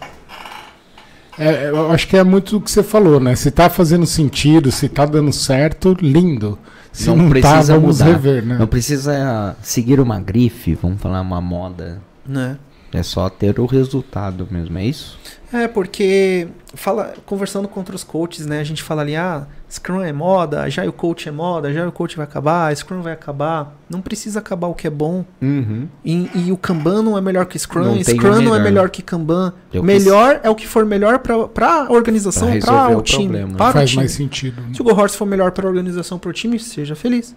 É, 1.39 1.69
eu 1.69 1.90
acho 1.90 2.09
que 2.09 2.16
é 2.16 2.24
muito 2.24 2.56
o 2.56 2.60
que 2.60 2.70
você 2.70 2.82
falou, 2.82 3.19
né? 3.20 3.35
Se 3.35 3.51
tá 3.51 3.69
fazendo 3.69 4.06
sentido, 4.06 4.70
se 4.70 4.89
tá 4.89 5.05
dando 5.05 5.32
certo, 5.32 5.97
lindo. 6.01 6.59
Se 6.93 7.09
Não 7.09 7.16
não, 7.16 7.24
tá, 7.24 7.31
precisa 7.31 7.74
vamos 7.78 7.98
mudar. 8.01 8.12
rever, 8.12 8.44
né? 8.44 8.59
Não 8.59 8.66
precisa 8.66 9.56
seguir 9.62 9.98
uma 9.98 10.20
grife, 10.20 10.74
vamos 10.74 11.01
falar 11.01 11.20
uma 11.23 11.40
moda. 11.40 12.01
né? 12.27 12.59
É 12.93 13.02
só 13.02 13.28
ter 13.28 13.59
o 13.59 13.66
resultado 13.66 14.47
mesmo, 14.51 14.77
é 14.78 14.85
isso? 14.85 15.19
É, 15.52 15.66
porque 15.69 16.48
fala, 16.74 17.14
conversando 17.27 17.69
com 17.69 17.81
outros 17.81 18.02
coaches, 18.05 18.47
né? 18.47 18.60
A 18.60 18.64
gente 18.64 18.82
fala 18.82 19.02
ali, 19.02 19.14
ah, 19.16 19.47
Scrum 19.70 20.01
é 20.02 20.12
moda, 20.12 20.69
já 20.70 20.85
o 20.86 20.93
coach 20.93 21.28
é 21.28 21.32
moda, 21.32 21.73
já 21.73 21.86
o 21.86 21.93
coach 21.93 22.16
vai 22.16 22.24
acabar, 22.24 22.74
Scrum 22.77 23.02
vai 23.02 23.12
acabar. 23.12 23.77
Não 23.89 24.01
precisa 24.01 24.39
acabar 24.40 24.66
o 24.69 24.74
que 24.74 24.86
é 24.86 24.90
bom. 24.90 25.24
Uhum. 25.43 25.89
E, 26.05 26.31
e 26.35 26.52
o 26.52 26.56
Kanban 26.56 27.02
não 27.02 27.16
é 27.19 27.20
melhor 27.20 27.44
que 27.47 27.59
Scrum, 27.59 27.82
Não 27.85 28.02
Scrum 28.02 28.39
o 28.39 28.40
não 28.43 28.55
é 28.55 28.60
melhor. 28.60 28.89
que 28.90 29.02
Kanban. 29.02 29.52
Eu 29.73 29.82
melhor 29.82 30.40
é 30.43 30.48
o 30.51 30.55
que 30.55 30.66
for 30.66 30.85
melhor 30.86 31.19
pra, 31.19 31.47
pra 31.48 31.86
organização, 31.90 32.51
Pra 32.51 32.60
pra, 32.60 32.73
resolver 32.73 32.94
o 32.94 32.98
o 32.98 33.02
time. 33.02 33.24
problema. 33.24 33.55
Para 33.56 33.70
o 33.70 33.73
Faz 33.73 33.90
time. 33.90 34.02
mais 34.02 34.12
sentido. 34.12 34.60
né? 34.62 34.69
Se 34.74 34.81
o 34.81 34.85
Go 34.85 34.93
Horse 34.93 35.16
for 35.16 35.27
melhor 35.27 35.51
para 35.52 35.66
a 35.66 35.69
organização, 35.69 36.19
para 36.19 36.31
o 36.31 36.32
time, 36.32 36.59
seja 36.59 36.94
feliz. 36.94 37.35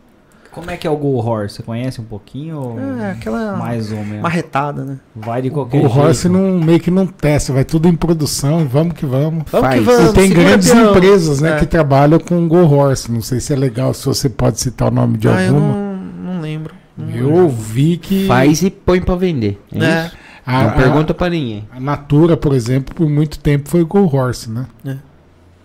Como 0.56 0.72
é 0.72 0.77
que 0.77 0.88
é 0.88 0.90
o 0.90 0.95
Go 0.95 1.18
Horse? 1.18 1.57
Você 1.57 1.64
conhece 1.64 1.99
um 2.02 2.06
pouquinho? 2.06 2.57
ou 2.57 2.80
É, 2.80 3.11
aquela 3.11 3.57
Mais 3.57 3.91
ou 3.91 3.98
menos. 4.03 4.22
marretada, 4.22 4.84
né? 4.86 4.98
Vai 5.15 5.41
de 5.41 5.49
qualquer 5.49 5.77
O 5.77 5.82
jeito. 5.82 5.99
Horse 5.99 6.30
não, 6.30 6.60
meio 6.60 6.80
que 6.80 6.90
não 6.90 7.06
testa, 7.06 7.52
vai 7.53 7.64
tudo 7.65 7.88
em 7.88 7.95
produção 7.95 8.61
e 8.61 8.64
vamos 8.64 8.94
que 8.95 9.06
vamos. 9.06 9.44
Vamos 9.52 9.68
Faz. 9.68 9.80
que 9.80 9.86
vamos. 9.86 10.10
e 10.11 10.14
tem 10.14 10.30
grandes 10.30 10.72
peão. 10.72 10.91
empresas 10.95 11.41
né, 11.41 11.57
É. 11.57 11.60
que 11.60 11.65
trabalham 11.65 12.19
com 12.19 12.48
Go 12.48 12.64
Horse. 12.73 13.11
Não 13.11 13.22
sei 13.22 13.40
se 13.41 13.52
é 13.53 13.56
legal, 13.56 13.94
se 13.94 14.06
você 14.06 14.30
pode 14.30 14.60
citar 14.60 14.88
o 14.88 14.95
nome 14.95 15.18
de 15.18 15.27
Ah, 15.27 15.41
eu 15.44 15.56
alguma. 15.56 15.73
não, 15.73 15.95
não 16.36 16.41
lembro. 16.41 16.73
Não 16.98 17.10
Eu 17.10 17.26
lembro. 17.27 17.41
ouvi 17.44 17.98
que 17.98 18.26
Faz 18.26 18.61
e 18.64 18.72
põe 18.72 19.02
pra 19.02 19.15
vender. 19.15 19.61
É, 19.73 19.77
É. 19.86 20.06
isso? 20.07 20.15
a, 20.45 20.61
Não 20.64 20.69
a- 20.69 20.72
pergunta 20.73 21.14
pra 21.14 21.30
ninguém. 21.30 21.68
a 21.69 21.80
Natura, 21.82 22.38
por 22.38 22.53
exemplo, 22.53 22.95
por 22.95 23.10
muito 23.10 23.40
tempo 23.40 23.68
foi 23.68 23.84
Go 23.84 24.10
Horse, 24.15 24.49
né? 24.49 24.65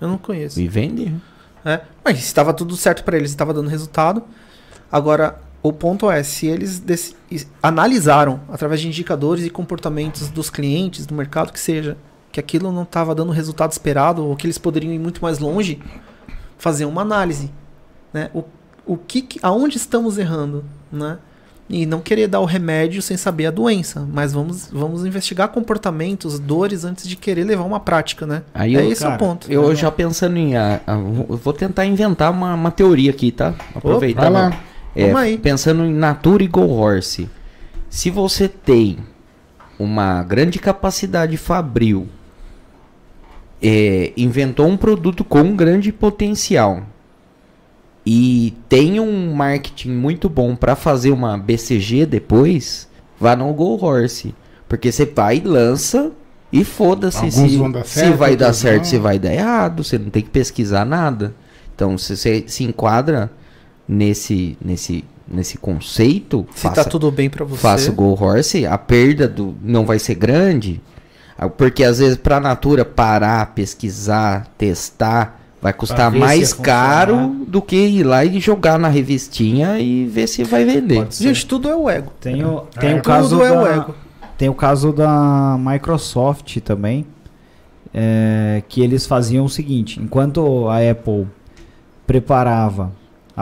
Eu 0.01 0.09
não 0.09 0.19
conheço. 0.19 0.61
E 0.61 0.67
vende. 0.67 1.15
É. 1.65 1.81
Mas 2.05 2.19
estava 2.19 2.53
tudo 2.55 2.75
certo 2.75 3.05
para 3.05 3.17
eles, 3.19 3.31
estava 3.31 3.53
dando 3.55 3.69
resultado. 3.69 4.23
Agora, 4.91 5.39
o 5.63 5.73
ponto 5.73 6.11
é, 6.11 6.23
se 6.23 6.47
eles 6.47 6.83
analisaram, 7.63 8.41
através 8.51 8.81
de 8.81 8.89
indicadores 8.89 9.45
e 9.45 9.51
comportamentos 9.51 10.29
dos 10.29 10.51
clientes, 10.51 11.07
do 11.07 11.15
mercado 11.15 11.53
que 11.53 11.61
seja, 11.61 11.97
que 12.33 12.41
aquilo 12.41 12.73
não 12.73 12.83
estava 12.85 13.15
dando 13.15 13.29
o 13.31 13.33
resultado 13.33 13.73
esperado, 13.73 14.25
ou 14.25 14.37
que 14.37 14.47
eles 14.47 14.59
poderiam 14.59 14.93
ir 14.93 14.99
muito 14.99 15.23
mais 15.23 15.39
longe, 15.39 15.81
fazer 16.59 16.85
uma 16.85 17.03
análise. 17.03 17.51
Né? 18.13 18.31
O, 18.35 18.45
o 18.87 18.97
que, 18.97 19.23
que- 19.23 19.41
aonde 19.43 19.77
estamos 19.77 20.19
errando, 20.19 20.65
né? 20.91 21.19
E 21.73 21.87
não 21.87 22.01
querer 22.01 22.27
dar 22.27 22.41
o 22.41 22.45
remédio 22.45 23.01
sem 23.01 23.17
saber 23.17 23.47
a 23.47 23.51
doença, 23.53 24.05
mas 24.13 24.33
vamos, 24.33 24.69
vamos 24.73 25.05
investigar 25.07 25.49
comportamentos, 25.51 26.41
dores 26.41 26.85
antes 26.85 27.07
de 27.07 27.15
querer 27.15 27.45
levar 27.45 27.63
uma 27.63 27.79
prática, 27.79 28.27
né? 28.27 28.43
Aí 28.53 28.75
é 28.75 28.85
eu, 28.85 28.91
esse 28.91 29.03
cara, 29.05 29.15
o 29.15 29.19
ponto. 29.19 29.53
eu 29.53 29.73
já 29.77 29.89
pensando 29.89 30.37
em. 30.37 30.57
ah, 30.57 30.81
ah, 30.85 30.95
eu 30.95 31.37
vou 31.37 31.53
tentar 31.53 31.87
inventar 31.87 32.33
uma, 32.33 32.55
uma 32.55 32.73
teoria 32.73 33.13
aqui, 33.13 33.31
tá? 33.31 33.55
Aproveitar. 33.73 34.23
Vai 34.23 34.31
lá. 34.31 34.61
É. 34.95 35.13
Pensando 35.39 35.85
em 35.85 35.93
Natura 35.93 36.43
e 36.43 36.49
Go 36.49 36.69
Horse. 36.69 37.29
Se 37.89 38.11
você 38.11 38.49
tem 38.49 38.99
uma 39.79 40.23
grande 40.23 40.59
capacidade 40.59 41.37
fabril, 41.37 42.07
é, 43.63 44.13
inventou 44.17 44.67
um 44.67 44.77
produto 44.77 45.25
com 45.25 45.41
um 45.41 45.57
grande 45.57 45.93
potencial 45.93 46.83
e 48.05 48.57
tem 48.69 48.99
um 48.99 49.35
marketing 49.35 49.91
muito 49.91 50.29
bom 50.29 50.57
para 50.57 50.75
fazer 50.75 51.11
uma 51.11 51.37
BCG 51.37 52.07
depois, 52.07 52.89
vá 53.19 53.37
no 53.37 53.53
Go 53.53 53.79
Horse. 53.85 54.35
Porque 54.69 54.91
você 54.91 55.05
vai 55.05 55.39
e 55.39 55.41
lança 55.41 56.13
E 56.53 56.65
foda-se 56.65 57.31
se, 57.31 57.59
se 57.85 58.11
vai 58.13 58.37
dar 58.37 58.53
certo, 58.53 58.79
não. 58.79 58.85
se 58.85 58.99
vai 58.99 59.19
dar 59.19 59.33
errado. 59.33 59.83
Você 59.83 59.99
não 59.99 60.11
tem 60.11 60.23
que 60.23 60.31
pesquisar 60.31 60.85
nada. 60.85 61.35
Então, 61.75 61.99
se 61.99 62.17
você 62.17 62.45
se 62.47 62.65
enquadra 62.65 63.31
nesse, 63.91 64.57
nesse, 64.65 65.05
nesse 65.27 65.59
conceito, 65.59 66.47
Se 66.55 66.63
faça, 66.63 66.85
tá 66.85 66.91
tudo 66.91 67.11
bem 67.11 67.29
pra 67.29 67.45
você. 67.45 67.61
faça 67.61 67.91
o 67.91 67.95
Go 67.95 68.17
Horse, 68.19 68.65
a 68.65 68.79
perda 68.79 69.27
do, 69.27 69.55
não 69.63 69.85
vai 69.85 69.99
ser 69.99 70.15
grande. 70.15 70.81
Porque 71.57 71.83
às 71.83 71.99
vezes 71.99 72.17
pra 72.19 72.39
Natura 72.39 72.85
parar, 72.85 73.55
pesquisar, 73.55 74.47
testar, 74.59 75.41
vai 75.61 75.73
custar 75.73 76.11
mais 76.11 76.53
caro 76.53 77.15
funcionar. 77.17 77.45
do 77.49 77.63
que 77.63 77.77
ir 77.77 78.03
lá 78.05 78.25
e 78.25 78.39
jogar 78.39 78.79
na 78.79 78.89
revistinha 78.89 79.79
e 79.81 80.07
ver 80.07 80.27
se 80.27 80.45
vai 80.45 80.65
vender. 80.67 81.07
Gente, 81.11 81.47
tudo 81.47 81.69
é 81.69 81.75
o 81.75 81.89
ego. 81.89 82.13
Tem 82.21 82.45
o, 82.45 82.65
É. 82.77 82.81
tem 82.81 82.91
o 82.93 82.97
Tudo 82.97 83.03
caso 83.05 83.43
é 83.43 83.51
o 83.51 83.65
da, 83.65 83.75
ego. 83.75 83.95
Tem 84.37 84.49
o 84.51 84.55
caso 84.55 84.93
da 84.93 85.57
Microsoft 85.59 86.59
também, 86.61 87.07
é, 87.93 88.63
que 88.69 88.83
eles 88.83 89.07
faziam 89.07 89.47
o 89.47 89.49
seguinte: 89.49 89.99
enquanto 89.99 90.69
a 90.69 90.77
Apple 90.91 91.27
preparava, 92.07 92.93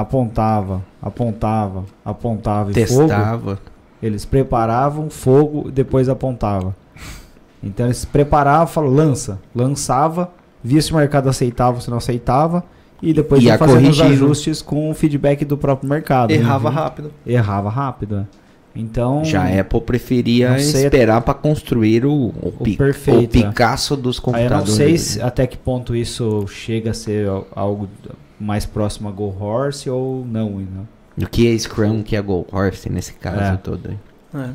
apontava, 0.00 0.82
apontava, 1.02 1.84
apontava 2.04 2.70
e 2.70 2.86
fogo, 2.86 3.08
Testava. 3.08 3.58
eles 4.02 4.24
preparavam 4.24 5.10
fogo 5.10 5.68
e 5.68 5.70
depois 5.72 6.08
apontava. 6.08 6.74
Então 7.62 7.86
eles 7.86 8.04
preparavam, 8.04 8.66
falavam, 8.66 8.94
lança, 8.96 9.38
lançava, 9.54 10.30
via 10.62 10.80
se 10.80 10.92
o 10.92 10.96
mercado 10.96 11.28
aceitava 11.28 11.76
ou 11.76 11.80
se 11.80 11.90
não 11.90 11.98
aceitava. 11.98 12.64
E 13.00 13.12
depois 13.12 13.42
Ia 13.44 13.56
fazendo 13.56 13.88
os 13.90 14.00
ajustes 14.00 14.60
com 14.60 14.90
o 14.90 14.94
feedback 14.94 15.44
do 15.44 15.56
próprio 15.56 15.88
mercado. 15.88 16.32
Errava 16.32 16.68
Uhum. 16.68 16.74
rápido. 16.74 17.12
Errava 17.24 17.70
rápido. 17.70 18.16
é. 18.34 18.38
Então. 18.74 19.24
Já 19.24 19.42
a 19.42 19.60
Apple 19.60 19.80
preferia 19.80 20.56
esperar 20.56 21.20
pra 21.22 21.32
construir 21.34 22.04
o, 22.04 22.32
o, 22.42 22.52
pi- 22.62 22.76
perfeito, 22.76 23.38
o 23.38 23.42
Picasso 23.42 23.96
dos 23.96 24.20
Aí 24.32 24.44
eu 24.44 24.50
não 24.50 24.58
computadores. 24.58 24.74
sei 24.74 24.98
se- 24.98 25.22
até 25.22 25.46
que 25.46 25.56
ponto 25.56 25.94
isso 25.96 26.44
chega 26.48 26.90
a 26.90 26.94
ser 26.94 27.28
al- 27.28 27.46
algo 27.54 27.88
mais 28.40 28.64
próximo 28.66 29.08
a 29.08 29.12
Go 29.12 29.34
Horse 29.38 29.88
ou 29.90 30.24
não. 30.26 30.50
não. 30.50 30.88
O 31.20 31.26
que 31.28 31.52
é 31.52 31.58
Scrum, 31.58 32.00
o 32.00 32.04
que 32.04 32.14
é 32.16 32.22
Go 32.22 32.46
Horse 32.52 32.88
nesse 32.90 33.12
caso 33.14 33.40
É. 33.40 33.56
todo. 33.56 33.88
aí. 33.88 33.96
É. 34.42 34.50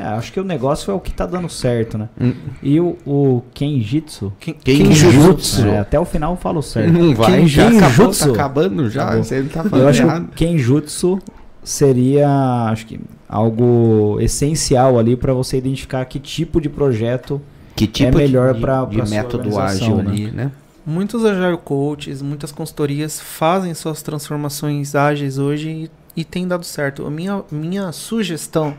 É, 0.00 0.04
acho 0.06 0.32
que 0.32 0.40
o 0.40 0.44
negócio 0.44 0.90
é 0.90 0.94
o 0.94 0.98
que 1.00 1.12
tá 1.12 1.26
dando 1.26 1.50
certo, 1.50 1.98
né? 1.98 2.08
Hum, 2.18 2.32
E 2.62 2.80
o, 2.80 2.96
o 3.04 3.42
Kenjitsu. 3.52 4.32
Quem, 4.40 4.54
Kenjutsu. 4.54 5.66
é, 5.66 5.78
até 5.80 6.00
o 6.00 6.04
final 6.06 6.32
eu 6.32 6.36
falo 6.38 6.62
certo. 6.62 6.90
Não 6.94 7.14
vai, 7.14 7.40
Quem- 7.40 7.46
já 7.46 7.68
acabou, 7.68 7.88
Kenjutsu. 7.90 8.24
tá 8.28 8.32
acabando 8.32 8.88
já. 8.90 9.02
Acabou. 9.04 9.24
Você 9.24 9.40
não 9.42 9.48
tá 9.48 9.60
Eu 9.64 9.70
falando 9.70 9.88
acho 9.88 10.00
que 10.00 10.06
errado. 10.08 10.24
o 10.24 10.28
Kenjutsu 10.28 11.18
seria, 11.62 12.28
acho 12.70 12.86
que, 12.86 12.98
algo 13.28 14.16
essencial 14.20 14.98
ali 14.98 15.14
para 15.14 15.34
você 15.34 15.58
identificar 15.58 16.04
que 16.06 16.18
tipo 16.18 16.58
de 16.58 16.70
projeto 16.70 17.38
Que 17.74 17.86
tipo 17.86 18.16
melhor 18.16 18.54
de, 18.54 18.60
pra- 18.60 18.84
de 18.86 18.96
pra 18.96 19.06
sua 19.06 19.14
método 19.16 19.48
organização, 19.48 19.86
ágil 19.88 19.96
né? 19.96 20.10
ali, 20.10 20.30
né? 20.30 20.50
Muitos 20.86 21.24
agile 21.24 21.56
coaches, 21.58 22.22
muitas 22.22 22.52
consultorias 22.52 23.20
fazem 23.20 23.74
suas 23.74 24.02
transformações 24.02 24.94
ágeis 24.94 25.36
hoje 25.36 25.68
e, 26.16 26.20
e 26.20 26.24
tem 26.24 26.46
dado 26.46 26.64
certo. 26.64 27.04
A 27.04 27.10
minha, 27.10 27.42
minha 27.50 27.90
sugestão 27.90 28.76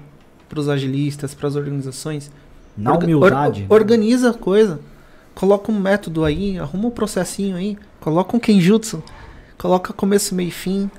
para 0.48 0.60
os 0.60 0.70
agilistas, 0.70 1.34
para 1.34 1.50
as 1.50 1.56
organizações, 1.58 2.32
na 2.78 2.94
orga- 2.94 3.06
humildade. 3.06 3.66
or- 3.68 3.82
organiza 3.82 4.30
a 4.30 4.34
coisa, 4.34 4.80
coloca 5.36 5.70
um 5.70 5.78
método 5.78 6.24
aí, 6.24 6.58
arruma 6.58 6.88
um 6.88 6.92
processinho 6.92 7.58
aí, 7.58 7.78
coloca 8.00 8.38
um 8.38 8.40
kenjutsu, 8.40 9.04
coloca 9.58 9.92
começo, 9.92 10.34
meio 10.34 10.48
e 10.48 10.52
fim 10.52 10.90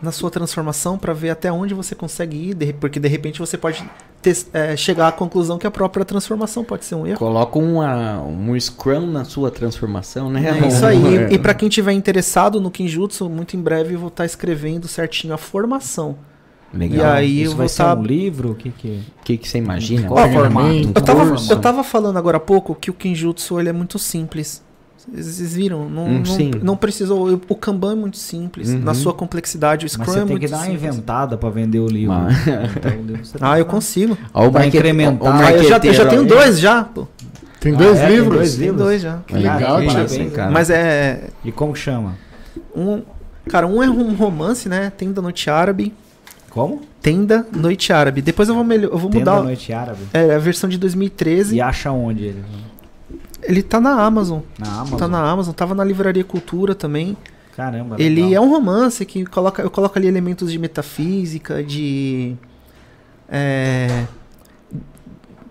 na 0.00 0.12
sua 0.12 0.30
transformação 0.30 0.96
para 0.96 1.12
ver 1.12 1.30
até 1.30 1.50
onde 1.50 1.74
você 1.74 1.94
consegue 1.94 2.36
ir, 2.50 2.72
porque 2.74 3.00
de 3.00 3.08
repente 3.08 3.38
você 3.40 3.58
pode 3.58 3.84
tes- 4.22 4.48
é, 4.52 4.76
chegar 4.76 5.08
à 5.08 5.12
conclusão 5.12 5.58
que 5.58 5.66
a 5.66 5.70
própria 5.70 6.04
transformação 6.04 6.62
pode 6.62 6.84
ser 6.84 6.94
um 6.94 7.06
erro. 7.06 7.18
Coloca 7.18 7.58
uma, 7.58 8.20
um 8.22 8.58
Scrum 8.60 9.06
na 9.10 9.24
sua 9.24 9.50
transformação, 9.50 10.30
né? 10.30 10.60
É 10.62 10.68
isso 10.68 10.86
aí. 10.86 11.16
É. 11.16 11.28
E 11.34 11.38
para 11.38 11.52
quem 11.54 11.68
tiver 11.68 11.92
interessado 11.92 12.60
no 12.60 12.70
Kinjutsu, 12.70 13.28
muito 13.28 13.56
em 13.56 13.60
breve 13.60 13.94
eu 13.94 13.98
vou 13.98 14.08
estar 14.08 14.24
escrevendo 14.24 14.86
certinho 14.86 15.34
a 15.34 15.38
formação. 15.38 16.16
Legal. 16.72 16.98
E 16.98 17.02
aí 17.02 17.42
Isso 17.42 17.52
eu 17.52 17.56
vai 17.56 17.66
vou 17.66 17.68
ser 17.68 17.82
tá- 17.82 17.94
um 17.94 18.02
livro? 18.02 18.50
O 18.50 18.54
que 18.54 18.70
que... 18.70 18.88
O 19.20 19.24
que, 19.24 19.36
que 19.38 19.48
você 19.48 19.58
imagina? 19.58 20.06
Qual 20.06 20.28
formato? 20.30 20.66
um 20.68 20.92
Eu 20.94 21.02
tava, 21.02 21.34
eu 21.50 21.60
tava 21.60 21.82
falando 21.82 22.18
agora 22.18 22.36
há 22.36 22.40
pouco 22.40 22.74
que 22.74 22.90
o 22.90 22.94
Kinjutsu 22.94 23.58
ele 23.58 23.70
é 23.70 23.72
muito 23.72 23.98
simples. 23.98 24.62
Vocês 25.12 25.54
viram? 25.54 25.88
Não, 25.88 26.04
Hum, 26.06 26.18
não, 26.18 26.24
sim. 26.24 26.50
não 26.62 26.76
precisou. 26.76 27.40
O 27.48 27.54
Kanban 27.54 27.92
é 27.92 27.94
muito 27.94 28.16
simples. 28.18 28.68
Uhum. 28.70 28.80
Na 28.80 28.94
sua 28.94 29.12
complexidade, 29.14 29.86
o 29.86 29.88
Scrum 29.88 30.04
Mas 30.04 30.12
você 30.14 30.18
é 30.18 30.22
tem 30.22 30.30
muito 30.30 30.40
que 30.42 30.48
dar 30.50 30.56
uma 30.58 30.66
simples. 30.66 30.82
inventada 30.82 31.36
para 31.38 31.48
vender 31.50 31.78
o 31.80 31.86
livro. 31.86 32.14
Mas- 32.14 32.36
Então, 32.76 32.92
o 32.98 33.02
livro 33.06 33.24
você 33.24 33.38
tem 33.38 33.48
Ah, 33.48 33.58
eu 33.58 33.64
dar- 33.64 33.70
consigo. 33.70 34.18
Ó, 34.34 34.40
o 34.40 34.42
Vai 34.50 34.62
marquete- 34.62 34.76
incrementar. 34.76 35.22
o 35.22 35.42
Ah, 35.42 35.52
eu, 35.52 35.64
já, 35.64 35.78
eu 35.82 35.94
já 35.94 36.06
tenho 36.06 36.22
aí. 36.22 36.28
dois 36.28 36.58
já. 36.60 36.84
Pô. 36.84 37.06
Tem 37.60 37.74
Ah, 37.74 37.78
dois 37.78 37.98
é? 37.98 38.06
Tem 38.06 38.16
livros? 38.16 38.34
dois 38.36 38.50
Tem 38.52 38.60
livros? 38.66 38.82
dois 38.82 39.02
já. 39.02 39.18
Que 39.26 39.34
legal, 39.34 39.82
parabéns, 39.84 40.32
cara. 40.32 40.50
Mas 40.50 40.70
é. 40.70 41.30
E 41.44 41.50
como 41.50 41.74
chama? 41.74 42.14
Um, 42.76 43.02
cara, 43.48 43.66
um 43.66 43.82
é 43.82 43.88
um 43.90 44.14
romance, 44.14 44.68
né? 44.68 44.92
Tenda 44.96 45.20
Noite 45.20 45.50
Árabe. 45.50 45.92
Como? 46.50 46.82
Tenda 47.02 47.46
Noite 47.52 47.92
Árabe. 47.92 48.22
Depois 48.22 48.48
eu 48.48 48.54
vou, 48.54 48.64
melhor, 48.64 48.90
eu 48.92 48.98
vou 48.98 49.10
Tenda 49.10 49.32
mudar. 49.32 49.42
Noite 49.44 49.72
Árabe. 49.72 50.00
É, 50.12 50.34
a 50.34 50.38
versão 50.38 50.68
de 50.68 50.78
2013. 50.78 51.56
E 51.56 51.60
acha 51.60 51.90
onde 51.90 52.24
ele? 52.24 52.44
Ele 53.42 53.62
tá 53.62 53.80
na 53.80 54.02
Amazon. 54.02 54.40
Na 54.58 54.80
Amazon? 54.80 54.98
Tá 54.98 55.08
na 55.08 55.30
Amazon, 55.30 55.54
tava 55.54 55.74
na 55.74 55.84
Livraria 55.84 56.24
Cultura 56.24 56.74
também. 56.74 57.16
Caramba, 57.54 57.96
Ele 57.98 58.22
legal. 58.22 58.44
é 58.44 58.46
um 58.46 58.50
romance 58.50 59.04
que 59.04 59.24
coloca, 59.26 59.62
eu 59.62 59.70
coloco 59.70 59.98
ali 59.98 60.06
elementos 60.06 60.50
de 60.52 60.58
metafísica, 60.58 61.62
de. 61.62 62.36
é, 63.28 64.06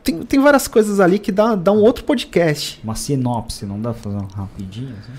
tem, 0.03 0.19
tem 0.23 0.39
várias 0.39 0.69
coisas 0.69 1.01
ali 1.01 1.19
que 1.19 1.33
dá, 1.33 1.53
dá 1.55 1.71
um 1.73 1.81
outro 1.81 2.05
podcast. 2.05 2.79
Uma 2.81 2.95
sinopse, 2.95 3.65
não 3.65 3.81
dá 3.81 3.91
pra 3.91 4.01
fazer 4.01 4.15
um 4.17 4.27
rapidinho? 4.27 4.95
Assim? 4.99 5.11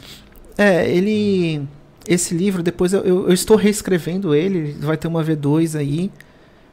É, 0.56 0.90
ele. 0.90 1.62
Esse 2.06 2.34
livro, 2.34 2.62
depois 2.62 2.94
eu, 2.94 3.00
eu, 3.02 3.26
eu 3.26 3.32
estou 3.34 3.54
reescrevendo 3.54 4.34
ele, 4.34 4.72
vai 4.80 4.96
ter 4.96 5.08
uma 5.08 5.22
V2 5.22 5.78
aí, 5.78 6.10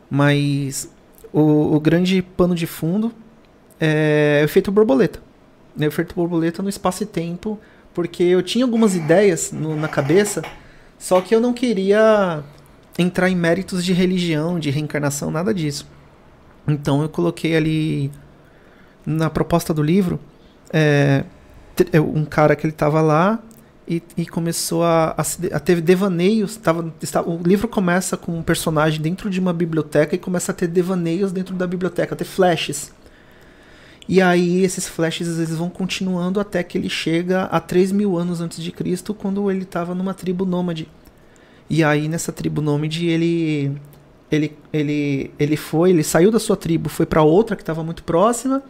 mas 0.10 0.90
o, 1.34 1.76
o 1.76 1.80
grande 1.82 2.22
pano 2.22 2.56
de 2.56 2.66
fundo 2.66 3.12
é 3.82 4.40
o 4.44 4.46
efeito 4.46 4.72
borboleta. 4.72 5.20
É 5.80 5.86
o 5.86 5.88
efeito 5.88 6.16
borboleta 6.16 6.64
no 6.64 6.70
espaço 6.70 7.04
e 7.04 7.06
tempo, 7.06 7.60
porque 7.94 8.24
eu 8.24 8.42
tinha 8.42 8.66
algumas 8.66 8.96
ideias 8.96 9.52
no- 9.52 9.76
na 9.76 9.88
cabeça, 9.88 10.42
só 10.98 11.20
que 11.22 11.36
eu 11.36 11.42
não 11.42 11.54
queria 11.54 12.44
entrar 12.98 13.30
em 13.30 13.36
méritos 13.36 13.84
de 13.84 13.94
religião, 13.94 14.60
de 14.60 14.70
reencarnação, 14.70 15.30
nada 15.32 15.54
disso. 15.54 15.88
Então 16.68 17.02
eu 17.02 17.10
coloquei 17.10 17.56
ali 17.56 18.12
na 19.06 19.30
proposta 19.30 19.74
do 19.74 19.84
livro 19.84 20.20
é, 20.74 21.24
é, 21.92 22.02
um 22.02 22.26
cara 22.26 22.56
que 22.56 22.66
ele 22.66 22.74
estava 22.74 23.02
lá 23.02 23.40
e, 23.88 24.02
e 24.18 24.26
começou 24.26 24.84
a, 24.84 25.16
a, 25.18 25.24
a 25.56 25.60
ter 25.60 25.80
devaneios. 25.82 26.58
Tava, 26.58 26.92
o 27.26 27.42
livro 27.46 27.68
começa 27.68 28.18
com 28.18 28.38
um 28.38 28.42
personagem 28.42 29.00
dentro 29.02 29.30
de 29.30 29.40
uma 29.40 29.54
biblioteca 29.54 30.16
e 30.16 30.18
começa 30.18 30.52
a 30.52 30.56
ter 30.56 30.68
devaneios 30.68 31.32
dentro 31.32 31.54
da 31.54 31.68
biblioteca, 31.68 32.16
a 32.16 32.18
ter 32.18 32.26
flashes. 32.26 32.92
E 34.07 34.22
aí 34.22 34.64
esses 34.64 34.88
flashes 34.88 35.27
eles 35.38 35.56
vão 35.56 35.69
continuando 35.69 36.40
até 36.40 36.64
que 36.64 36.77
ele 36.77 36.90
chega 36.90 37.44
a 37.45 37.60
3 37.60 37.91
mil 37.91 38.18
anos 38.18 38.40
antes 38.41 38.61
de 38.64 38.72
Cristo, 38.72 39.14
quando 39.14 39.49
ele 39.49 39.64
estava 39.64 39.95
numa 39.95 40.14
tribo 40.14 40.45
nômade. 40.45 40.88
E 41.69 41.84
aí 41.84 42.07
nessa 42.07 42.32
tribo 42.32 42.61
nômade 42.61 43.07
ele 43.07 43.72
ele 44.32 44.53
ele 44.73 45.32
ele 45.40 45.57
foi, 45.57 45.91
ele 45.91 46.03
saiu 46.03 46.32
da 46.32 46.40
sua 46.40 46.57
tribo, 46.57 46.90
foi 46.90 47.06
para 47.06 47.23
outra 47.23 47.56
que 47.56 47.61
estava 47.64 47.84
muito 47.84 48.03
próxima 48.03 48.64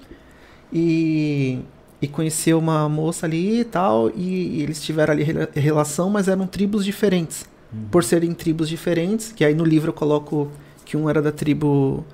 e 0.72 1.60
e 2.02 2.08
conheceu 2.08 2.60
uma 2.60 2.88
moça 2.90 3.26
ali 3.26 3.62
e 3.62 3.64
tal 3.64 4.10
e, 4.16 4.60
e 4.60 4.64
eles 4.64 4.82
tiveram 4.84 5.14
ali 5.14 5.24
rela- 5.24 5.50
relação, 5.56 6.10
mas 6.10 6.28
eram 6.28 6.46
tribos 6.48 6.84
diferentes. 6.86 7.46
Por 7.92 8.04
serem 8.04 8.34
tribos 8.34 8.70
diferentes, 8.70 9.32
que 9.32 9.44
aí 9.46 9.54
no 9.56 9.64
livro 9.66 9.90
eu 9.90 9.94
coloco 9.94 10.52
que 10.86 10.98
um 10.98 11.10
era 11.10 11.22
da 11.22 11.32
tribo 11.32 12.06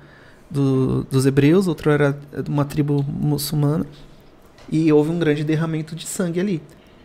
do- 0.52 1.04
dos 1.10 1.24
hebreus, 1.26 1.66
outro 1.66 1.90
era 1.90 2.12
de 2.42 2.50
uma 2.50 2.64
tribo 2.64 3.02
muçulmana. 3.08 3.86
E 4.70 4.92
houve 4.92 5.10
um 5.10 5.18
grande 5.18 5.44
derramamento 5.44 5.94
de 5.94 6.06
sangue 6.06 6.38
ali. 6.40 6.62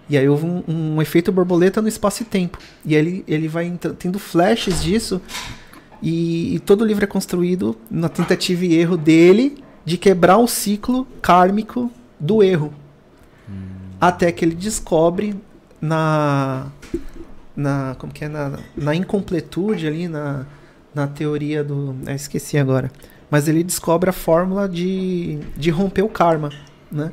E 0.09 0.17
aí 0.17 0.27
houve 0.29 0.45
um, 0.45 0.63
um 0.67 1.01
efeito 1.01 1.31
borboleta 1.31 1.81
no 1.81 1.87
espaço 1.87 2.23
e 2.23 2.25
tempo. 2.25 2.57
E 2.85 2.95
aí 2.95 3.01
ele, 3.01 3.23
ele 3.27 3.47
vai 3.47 3.71
tendo 3.99 4.17
flashes 4.19 4.81
disso. 4.81 5.21
E, 6.01 6.55
e 6.55 6.59
todo 6.59 6.81
o 6.81 6.85
livro 6.85 7.03
é 7.03 7.07
construído 7.07 7.75
na 7.89 8.07
tentativa 8.07 8.63
e 8.65 8.75
erro 8.75 8.95
dele 8.95 9.57
de 9.83 9.97
quebrar 9.97 10.37
o 10.37 10.47
ciclo 10.47 11.07
kármico 11.21 11.91
do 12.19 12.41
erro. 12.43 12.73
Até 13.99 14.31
que 14.31 14.45
ele 14.45 14.53
descobre 14.55 15.35
na. 15.81 16.67
na 17.55 17.95
como 17.97 18.13
que 18.13 18.25
é? 18.25 18.27
Na, 18.29 18.59
na 18.75 18.95
incompletude 18.95 19.87
ali, 19.87 20.07
na, 20.07 20.45
na 20.93 21.07
teoria 21.07 21.63
do. 21.63 21.95
ah, 22.05 22.13
esqueci 22.13 22.57
agora. 22.57 22.91
Mas 23.29 23.47
ele 23.47 23.63
descobre 23.63 24.09
a 24.09 24.13
fórmula 24.13 24.67
de, 24.69 25.39
de 25.55 25.69
romper 25.69 26.01
o 26.03 26.09
karma, 26.09 26.49
né? 26.91 27.11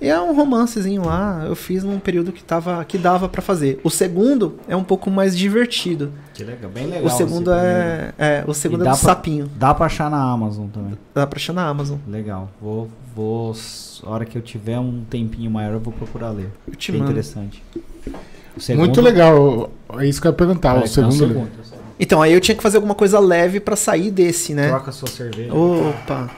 E 0.00 0.08
é 0.08 0.20
um 0.20 0.34
romancezinho 0.34 1.04
lá, 1.06 1.44
eu 1.46 1.54
fiz 1.54 1.82
num 1.84 1.98
período 1.98 2.32
que, 2.32 2.42
tava, 2.42 2.84
que 2.84 2.98
dava 2.98 3.28
pra 3.28 3.40
fazer. 3.40 3.80
O 3.84 3.88
segundo 3.88 4.58
é 4.68 4.76
um 4.76 4.82
pouco 4.84 5.10
mais 5.10 5.36
divertido. 5.38 6.12
Que 6.34 6.44
legal, 6.44 6.70
bem 6.70 6.86
legal. 6.86 7.04
o 7.06 7.10
segundo 7.10 7.50
é, 7.52 8.12
é. 8.18 8.44
O 8.46 8.52
segundo 8.52 8.80
é 8.82 8.84
do 8.84 8.90
pra- 8.90 8.94
sapinho. 8.96 9.48
Dá 9.56 9.72
pra 9.72 9.86
achar 9.86 10.10
na 10.10 10.20
Amazon 10.20 10.66
também. 10.68 10.98
Dá 11.14 11.26
pra 11.26 11.38
achar 11.38 11.52
na 11.52 11.66
Amazon. 11.66 11.98
Legal. 12.08 12.50
Vou, 12.60 12.88
vou. 13.14 13.54
A 14.02 14.10
hora 14.10 14.24
que 14.26 14.36
eu 14.36 14.42
tiver 14.42 14.78
um 14.78 15.04
tempinho 15.08 15.50
maior, 15.50 15.72
eu 15.74 15.80
vou 15.80 15.92
procurar 15.92 16.30
ler. 16.30 16.50
Eu 16.68 16.74
te 16.74 16.90
mando. 16.92 17.04
interessante. 17.04 17.62
O 18.06 18.10
Muito 18.10 18.62
segundo- 18.62 19.00
legal. 19.00 19.70
É 19.98 20.06
isso 20.06 20.20
que 20.20 20.26
eu 20.26 20.32
ia 20.32 20.36
perguntar. 20.36 20.82
O 20.82 20.86
segundo. 20.86 21.12
é 21.12 21.14
o 21.14 21.18
segundo, 21.18 21.38
é 21.40 21.60
o 21.60 21.64
segundo. 21.64 21.83
Então, 21.98 22.20
aí 22.20 22.32
eu 22.32 22.40
tinha 22.40 22.56
que 22.56 22.62
fazer 22.62 22.76
alguma 22.78 22.94
coisa 22.94 23.18
leve 23.18 23.60
pra 23.60 23.76
sair 23.76 24.10
desse, 24.10 24.52
né? 24.54 24.68
Troca 24.68 24.90
sua 24.92 25.08
cerveja. 25.08 25.54
Opa. 25.54 26.30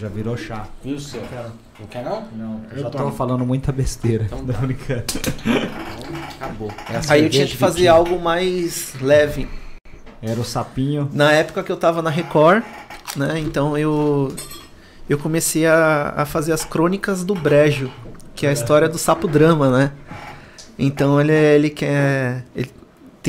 Já 0.00 0.08
virou 0.08 0.36
chá. 0.36 0.66
E 0.84 0.92
o 0.92 1.00
seu? 1.00 1.20
Não 1.80 1.86
quer 1.86 2.04
não? 2.04 2.24
Não, 2.36 2.60
eu 2.72 2.82
já 2.82 2.90
tomo. 2.90 3.10
falando 3.12 3.44
muita 3.44 3.72
besteira. 3.72 4.24
Então 4.24 4.44
Tô 4.44 4.52
brincando. 4.52 5.04
Acabou. 6.36 6.70
É 6.90 7.00
Aí 7.12 7.24
eu 7.24 7.30
tinha 7.30 7.46
que 7.46 7.56
fazer 7.56 7.78
tinha. 7.80 7.92
algo 7.92 8.18
mais 8.20 8.94
leve. 9.00 9.48
Era 10.22 10.40
o 10.40 10.44
sapinho. 10.44 11.08
Na 11.12 11.32
época 11.32 11.62
que 11.62 11.70
eu 11.70 11.76
tava 11.76 12.00
na 12.02 12.10
Record, 12.10 12.62
né? 13.16 13.38
Então 13.38 13.76
eu 13.76 14.34
eu 15.08 15.18
comecei 15.18 15.66
a, 15.66 16.14
a 16.16 16.24
fazer 16.26 16.52
as 16.52 16.64
crônicas 16.64 17.24
do 17.24 17.34
Brejo, 17.34 17.90
que 18.34 18.46
é 18.46 18.50
a 18.50 18.52
história 18.52 18.88
do 18.88 18.98
sapo 18.98 19.26
drama, 19.28 19.70
né? 19.76 19.92
Então 20.78 21.20
ele 21.20 21.32
é- 21.32 21.54
ele 21.54 21.70
quer 21.70 22.44
ele 22.54 22.70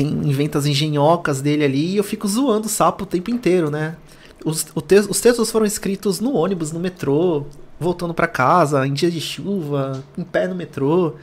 tem 0.02 0.06
inventa 0.08 0.58
as 0.58 0.66
engenhocas 0.66 1.40
dele 1.42 1.64
ali 1.64 1.92
e 1.92 1.96
eu 1.96 2.04
fico 2.04 2.26
zoando 2.26 2.66
o 2.66 2.70
sapo 2.70 3.04
o 3.04 3.06
tempo 3.06 3.30
inteiro, 3.30 3.70
né? 3.70 3.96
Os, 4.44 4.64
te- 4.86 4.94
os 5.08 5.20
textos 5.20 5.50
foram 5.50 5.66
escritos 5.66 6.20
no 6.20 6.32
ônibus, 6.34 6.72
no 6.72 6.80
metrô, 6.80 7.44
voltando 7.78 8.14
pra 8.14 8.26
casa, 8.26 8.86
em 8.86 8.92
dia 8.94 9.10
de 9.10 9.20
chuva, 9.20 10.02
em 10.16 10.22
pé 10.24 10.48
no 10.48 10.54
metrô. 10.54 11.14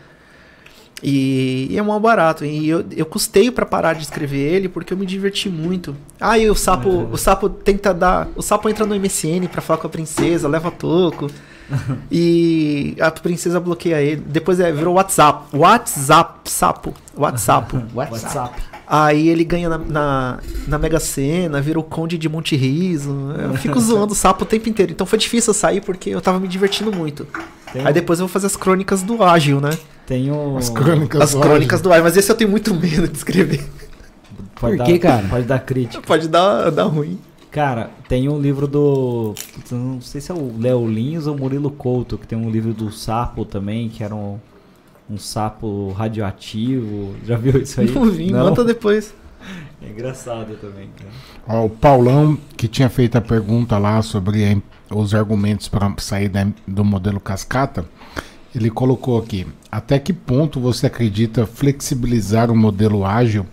E, 1.02 1.68
e 1.70 1.78
é 1.78 1.82
mal 1.82 2.00
barato. 2.00 2.44
E 2.46 2.68
eu, 2.70 2.84
eu 2.96 3.06
custeio 3.06 3.52
pra 3.52 3.66
parar 3.66 3.94
de 3.94 4.04
escrever 4.04 4.40
ele 4.54 4.68
porque 4.70 4.94
eu 4.94 4.98
me 4.98 5.06
diverti 5.06 5.50
muito. 5.50 5.96
Ah, 6.20 6.38
e 6.40 6.50
o 6.50 6.56
sapo, 6.56 6.90
o 7.12 7.18
sapo 7.18 7.50
tenta 7.50 7.94
dar. 7.94 8.28
O 8.36 8.42
sapo 8.42 8.68
entra 8.70 8.86
no 8.86 8.96
MSN 8.96 9.48
pra 9.52 9.62
falar 9.62 9.80
com 9.80 9.88
a 9.88 9.90
princesa, 9.90 10.48
leva 10.48 10.72
toco. 10.72 11.28
E 12.12 12.96
a 13.00 13.12
princesa 13.12 13.60
bloqueia 13.60 14.02
ele. 14.02 14.22
Depois 14.26 14.60
é, 14.60 14.72
virou 14.72 14.96
WhatsApp. 14.96 15.56
WhatsApp, 15.56 16.50
sapo. 16.50 16.94
WhatsApp. 17.16 17.78
WhatsApp. 17.94 18.62
Aí 18.90 19.28
ele 19.28 19.44
ganha 19.44 19.68
na, 19.68 19.78
na, 19.78 20.40
na 20.66 20.78
Mega 20.78 21.00
Sena, 21.00 21.60
vira 21.60 21.78
o 21.78 21.84
Conde 21.84 22.18
de 22.18 22.30
Monte 22.30 22.56
Riso. 22.56 23.34
Eu 23.38 23.54
fico 23.56 23.78
zoando 23.82 24.14
o 24.14 24.16
sapo 24.16 24.44
o 24.44 24.48
tempo 24.48 24.70
inteiro. 24.70 24.94
Então 24.94 25.06
foi 25.06 25.20
difícil 25.20 25.52
eu 25.52 25.54
sair 25.54 25.82
porque 25.82 26.10
eu 26.10 26.22
tava 26.22 26.40
me 26.40 26.48
divertindo 26.48 26.92
muito. 26.92 27.28
Tem, 27.74 27.86
Aí 27.86 27.92
depois 27.94 28.20
eu 28.20 28.28
vou 28.28 28.32
fazer 28.32 28.46
as 28.48 28.56
crônicas 28.56 29.04
do 29.04 29.22
Ágil, 29.22 29.60
né? 29.60 29.72
tem 30.06 30.32
o. 30.32 30.56
As 30.58 30.70
crônicas. 30.70 31.20
As 31.22 31.32
do 31.34 31.42
crônicas 31.42 31.82
do 31.82 31.92
Ágil. 31.92 32.04
Mas 32.06 32.16
esse 32.16 32.32
eu 32.32 32.36
tenho 32.36 32.50
muito 32.50 32.74
medo 32.74 33.10
de 33.10 33.18
escrever. 33.18 33.62
Pode 34.56 34.78
Por 34.78 34.78
dar- 34.78 34.86
que, 34.86 35.00
cara? 35.00 35.28
Pode 35.30 35.46
dar 35.46 35.60
crítica. 35.60 36.02
Pode 36.02 36.28
dar, 36.30 36.72
dar 36.72 36.86
ruim. 36.86 37.20
Cara, 37.58 37.90
tem 38.08 38.30
um 38.30 38.40
livro 38.40 38.68
do. 38.68 39.34
Não 39.72 40.00
sei 40.00 40.22
se 40.22 40.32
é 40.32 40.36
o 40.36 40.54
Léo 40.60 40.88
Lins 40.88 41.26
ou 41.26 41.36
Murilo 41.36 41.72
Couto, 41.72 42.16
que 42.16 42.28
tem 42.28 42.38
um 42.38 42.52
livro 42.52 42.72
do 42.72 42.92
sapo 42.92 43.44
também, 43.46 43.90
que 43.90 44.04
era 44.04 44.14
um, 44.14 44.38
um 45.10 45.18
sapo 45.18 45.92
radioativo. 45.94 47.16
Já 47.26 47.36
viu 47.36 47.60
isso 47.60 47.82
aí? 47.82 47.90
Não 47.90 48.12
vi, 48.12 48.32
manda 48.32 48.64
depois. 48.64 49.12
É 49.82 49.90
engraçado 49.90 50.56
também, 50.58 50.90
cara. 50.98 51.12
Ó, 51.48 51.66
o 51.66 51.70
Paulão, 51.70 52.38
que 52.58 52.68
tinha 52.68 52.90
feito 52.90 53.18
a 53.18 53.22
pergunta 53.22 53.78
lá 53.78 54.02
sobre 54.02 54.62
os 54.92 55.14
argumentos 55.14 55.68
para 55.68 55.94
sair 56.00 56.30
da- 56.30 56.48
do 56.68 56.84
modelo 56.84 57.20
cascata, 57.20 57.86
ele 58.54 58.70
colocou 58.70 59.18
aqui: 59.20 59.48
até 59.72 59.98
que 59.98 60.14
ponto 60.14 60.60
você 60.60 60.86
acredita 60.88 61.48
flexibilizar 61.48 62.52
o 62.52 62.56
modelo 62.58 63.06
ágil 63.06 63.46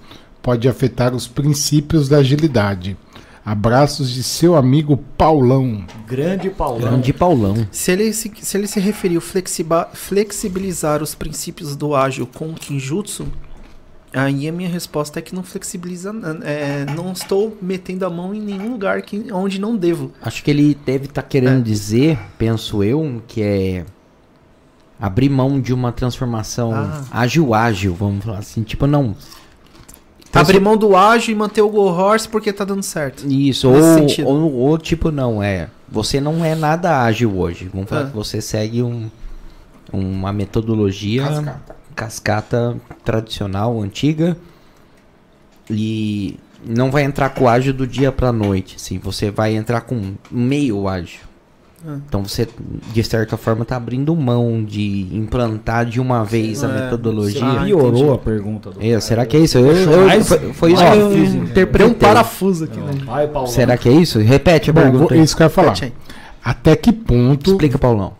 pode 0.43 0.69
afetar 0.69 1.15
os 1.15 1.27
princípios 1.27 2.09
da 2.09 2.19
agilidade? 2.19 2.97
Abraços 3.45 4.11
de 4.11 4.23
seu 4.23 4.57
amigo 4.57 4.97
Paulão. 5.19 5.85
Grande 6.07 6.49
Paulão. 6.49 6.81
Grande 6.81 7.13
Paulão. 7.13 7.69
Se 7.71 7.93
ele 7.93 8.13
se, 8.15 8.33
se, 8.41 8.57
ele 8.57 8.67
se 8.67 8.81
referiu 8.81 9.21
flexiba, 9.21 9.89
flexibilizar 9.93 11.03
os 11.03 11.15
princípios 11.15 11.77
do 11.77 11.95
ágil 11.95 12.27
com 12.27 12.49
o 12.51 12.55
Kinjutsu, 12.55 13.27
aí 14.15 14.49
a 14.49 14.53
minha 14.53 14.69
resposta 14.69 15.19
é 15.19 15.23
que 15.23 15.35
não 15.35 15.43
flexibiliza. 15.43 16.11
é, 16.43 16.87
não 16.97 17.13
estou 17.13 17.55
metendo 17.61 18.07
a 18.07 18.11
mão 18.11 18.35
em 18.35 18.41
nenhum 18.41 18.71
lugar 18.73 19.03
que, 19.03 19.27
onde 19.31 19.61
não 19.61 19.77
devo. 19.77 20.11
Acho 20.23 20.43
que 20.43 20.51
ele 20.51 20.75
deve 20.87 21.05
estar 21.05 21.23
querendo 21.23 21.59
É. 21.59 21.63
dizer, 21.63 22.19
penso 22.39 22.83
eu, 22.83 23.23
que 23.29 23.43
é 23.43 23.85
abrir 24.99 25.29
mão 25.29 25.61
de 25.61 25.75
uma 25.75 25.93
transformação 25.93 26.73
Ah. 26.73 27.05
ágil-ágil, 27.11 27.95
vamos 27.95 28.25
falar 28.25 28.39
assim. 28.39 28.63
Tipo, 28.63 28.87
não. 28.87 29.15
Abrir 30.41 30.61
mão 30.61 30.77
do 30.77 30.97
ágil 30.97 31.33
e 31.33 31.37
manter 31.37 31.63
o 31.63 31.69
Go 31.69 31.83
Horse 31.83 32.29
porque 32.29 32.53
tá 32.53 32.65
dando 32.65 32.83
certo. 32.83 33.27
Isso, 33.27 33.69
ou, 33.71 34.27
ou, 34.27 34.53
ou 34.55 34.79
tipo, 34.79 35.11
não, 35.11 35.43
é. 35.43 35.69
Você 35.89 36.21
não 36.21 36.45
é 36.45 36.55
nada 36.55 37.03
ágil 37.03 37.39
hoje. 37.39 37.71
Vamos 37.73 37.89
falar 37.89 38.03
Ah. 38.03 38.07
que 38.07 38.15
você 38.17 38.41
segue 38.41 38.83
um, 38.83 39.09
uma 39.93 40.33
metodologia 40.33 41.23
Cascata. 41.25 41.77
cascata 41.95 42.77
tradicional, 43.05 43.81
antiga. 43.81 44.37
E 45.71 46.37
não 46.67 46.91
vai 46.91 47.05
entrar 47.05 47.31
com 47.31 47.45
o 47.45 47.49
ágil 47.49 47.73
do 47.73 47.87
dia 47.87 48.11
pra 48.13 48.33
noite. 48.33 48.77
Assim, 48.77 48.99
você 48.99 49.31
vai 49.31 49.55
entrar 49.55 49.83
com 49.83 50.15
meio 50.31 50.89
ágil. 50.89 51.21
Ah. 51.87 51.99
Então 52.09 52.25
você, 52.25 52.49
de 52.93 53.05
certa 53.05 53.37
forma, 53.37 53.65
tá 53.65 53.77
abrindo 53.77 54.15
mão 54.17 54.65
de 54.65 55.07
implantar 55.13 55.85
de 55.85 56.01
uma 56.01 56.25
vez 56.25 56.65
a 56.65 56.69
É, 56.69 56.85
metodologia. 56.85 57.45
Ah, 57.45 57.65
piorou 57.65 57.91
entendi. 57.99 58.11
a 58.15 58.19
pergunta 58.19 58.71
do 58.71 58.81
É, 58.83 58.89
cara. 58.89 59.01
será 59.01 59.27
que 59.27 59.37
é 59.37 59.41
isso? 59.41 59.59
Eu, 59.59 59.67
eu- 59.73 60.07
mais- 60.07 60.27
foi, 60.27 60.53
foi 60.55 60.73
isso 60.73 60.83
que 60.83 60.89
eu? 60.99 61.11
Tem 61.11 61.21
um 61.41 61.45
interpretei. 61.45 61.95
parafuso 61.95 62.65
aqui, 62.65 62.79
Não, 62.79 62.87
né? 62.87 62.93
Vai, 63.05 63.29
Paulão. 63.29 63.51
Será 63.51 63.77
que 63.77 63.89
é 63.89 63.93
isso? 63.93 64.19
Repete 64.19 64.71
a 64.71 64.73
Bom, 64.73 64.81
pergunta. 64.81 65.15
vou- 65.15 65.23
isso 65.23 65.37
que 65.37 65.43
eu 65.43 65.47
ia 65.47 65.51
falar. 65.51 65.75
Até 66.43 66.75
que 66.77 66.93
ponto 66.93 67.51
Explica, 67.51 67.79
Paulão. 67.79 68.13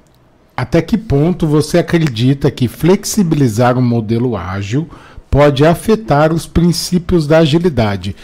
Até 0.57 0.81
que 0.83 0.97
ponto 0.97 1.47
você 1.47 1.79
acredita 1.79 2.51
que 2.51 2.69
flexibilizar 2.69 3.77
um 3.79 3.83
modelo 3.83 4.37
ágil 4.37 4.89
pode 5.31 5.65
afetar 5.65 6.33
os 6.33 6.47
princípios 6.47 7.27
da 7.27 7.39
agilidade? 7.39 8.15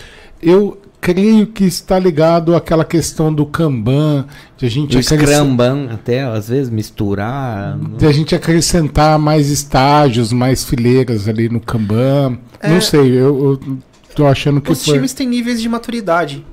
Eu 0.40 0.78
creio 1.01 1.47
que 1.47 1.64
está 1.64 1.98
ligado 1.98 2.55
àquela 2.55 2.85
questão 2.85 3.32
do 3.32 3.47
Kanban, 3.47 4.27
de 4.56 4.66
a 4.66 4.68
gente, 4.68 4.97
O 4.97 5.01
acrescen- 5.01 5.18
Scrumban, 5.27 5.89
até 5.93 6.22
às 6.22 6.48
vezes 6.48 6.68
misturar. 6.70 7.78
de 7.97 8.06
a 8.06 8.12
gente 8.12 8.35
acrescentar 8.35 9.18
mais 9.18 9.48
estágios, 9.51 10.32
mais 10.32 10.64
fileiras 10.64 11.27
ali 11.28 11.48
no 11.48 11.60
Kanban. 11.60 12.39
É. 12.60 12.68
Não 12.68 12.81
sei, 12.81 13.12
eu, 13.12 13.59
eu 13.64 13.78
tô 14.14 14.27
achando 14.27 14.60
que 14.60 14.70
Os 14.70 14.85
foi. 14.85 14.94
times 14.94 15.12
têm 15.14 15.27
níveis 15.28 15.60
de 15.62 15.68
maturidade. 15.68 16.44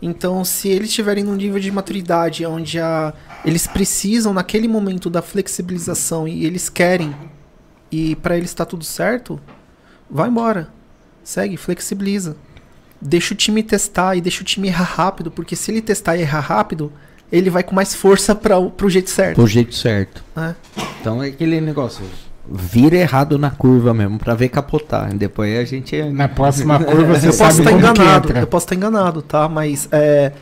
Então, 0.00 0.44
se 0.44 0.68
eles 0.68 0.90
estiverem 0.90 1.24
num 1.24 1.34
nível 1.34 1.58
de 1.58 1.72
maturidade 1.72 2.46
onde 2.46 2.78
a, 2.78 3.12
eles 3.44 3.66
precisam 3.66 4.32
naquele 4.32 4.68
momento 4.68 5.10
da 5.10 5.20
flexibilização 5.20 6.28
e 6.28 6.44
eles 6.46 6.68
querem 6.68 7.12
e 7.90 8.14
pra 8.14 8.36
eles 8.36 8.54
tá 8.54 8.64
tudo 8.64 8.84
certo, 8.84 9.40
vai 10.08 10.28
embora. 10.28 10.68
Segue, 11.24 11.56
flexibiliza. 11.56 12.36
Deixa 13.00 13.32
o 13.32 13.36
time 13.36 13.62
testar 13.62 14.16
e 14.16 14.20
deixa 14.20 14.42
o 14.42 14.44
time 14.44 14.68
errar 14.68 14.84
rápido, 14.84 15.30
porque 15.30 15.54
se 15.54 15.70
ele 15.70 15.80
testar 15.80 16.16
e 16.16 16.22
errar 16.22 16.40
rápido, 16.40 16.92
ele 17.30 17.48
vai 17.50 17.62
com 17.62 17.74
mais 17.74 17.94
força 17.94 18.34
para 18.34 18.60
pro 18.60 18.88
jeito 18.90 19.10
certo. 19.10 19.40
Do 19.40 19.46
jeito 19.46 19.74
certo. 19.74 20.24
né? 20.34 20.56
Então 21.00 21.22
é 21.22 21.28
aquele 21.28 21.60
negócio. 21.60 22.04
Vira 22.50 22.96
errado 22.96 23.38
na 23.38 23.50
curva 23.50 23.92
mesmo, 23.92 24.18
pra 24.18 24.34
ver 24.34 24.48
capotar. 24.48 25.14
Depois 25.14 25.58
a 25.58 25.64
gente. 25.64 26.02
Na 26.04 26.28
próxima 26.28 26.78
curva 26.82 27.14
você 27.18 27.28
Eu 27.28 27.32
sabe 27.32 27.48
posso 27.50 27.60
estar 27.60 27.70
que 27.70 27.76
enganado, 27.78 28.28
entra. 28.30 28.40
eu 28.40 28.46
posso 28.46 28.64
estar 28.64 28.74
enganado, 28.74 29.20
tá? 29.22 29.48
Mas 29.48 29.86
é, 29.92 30.32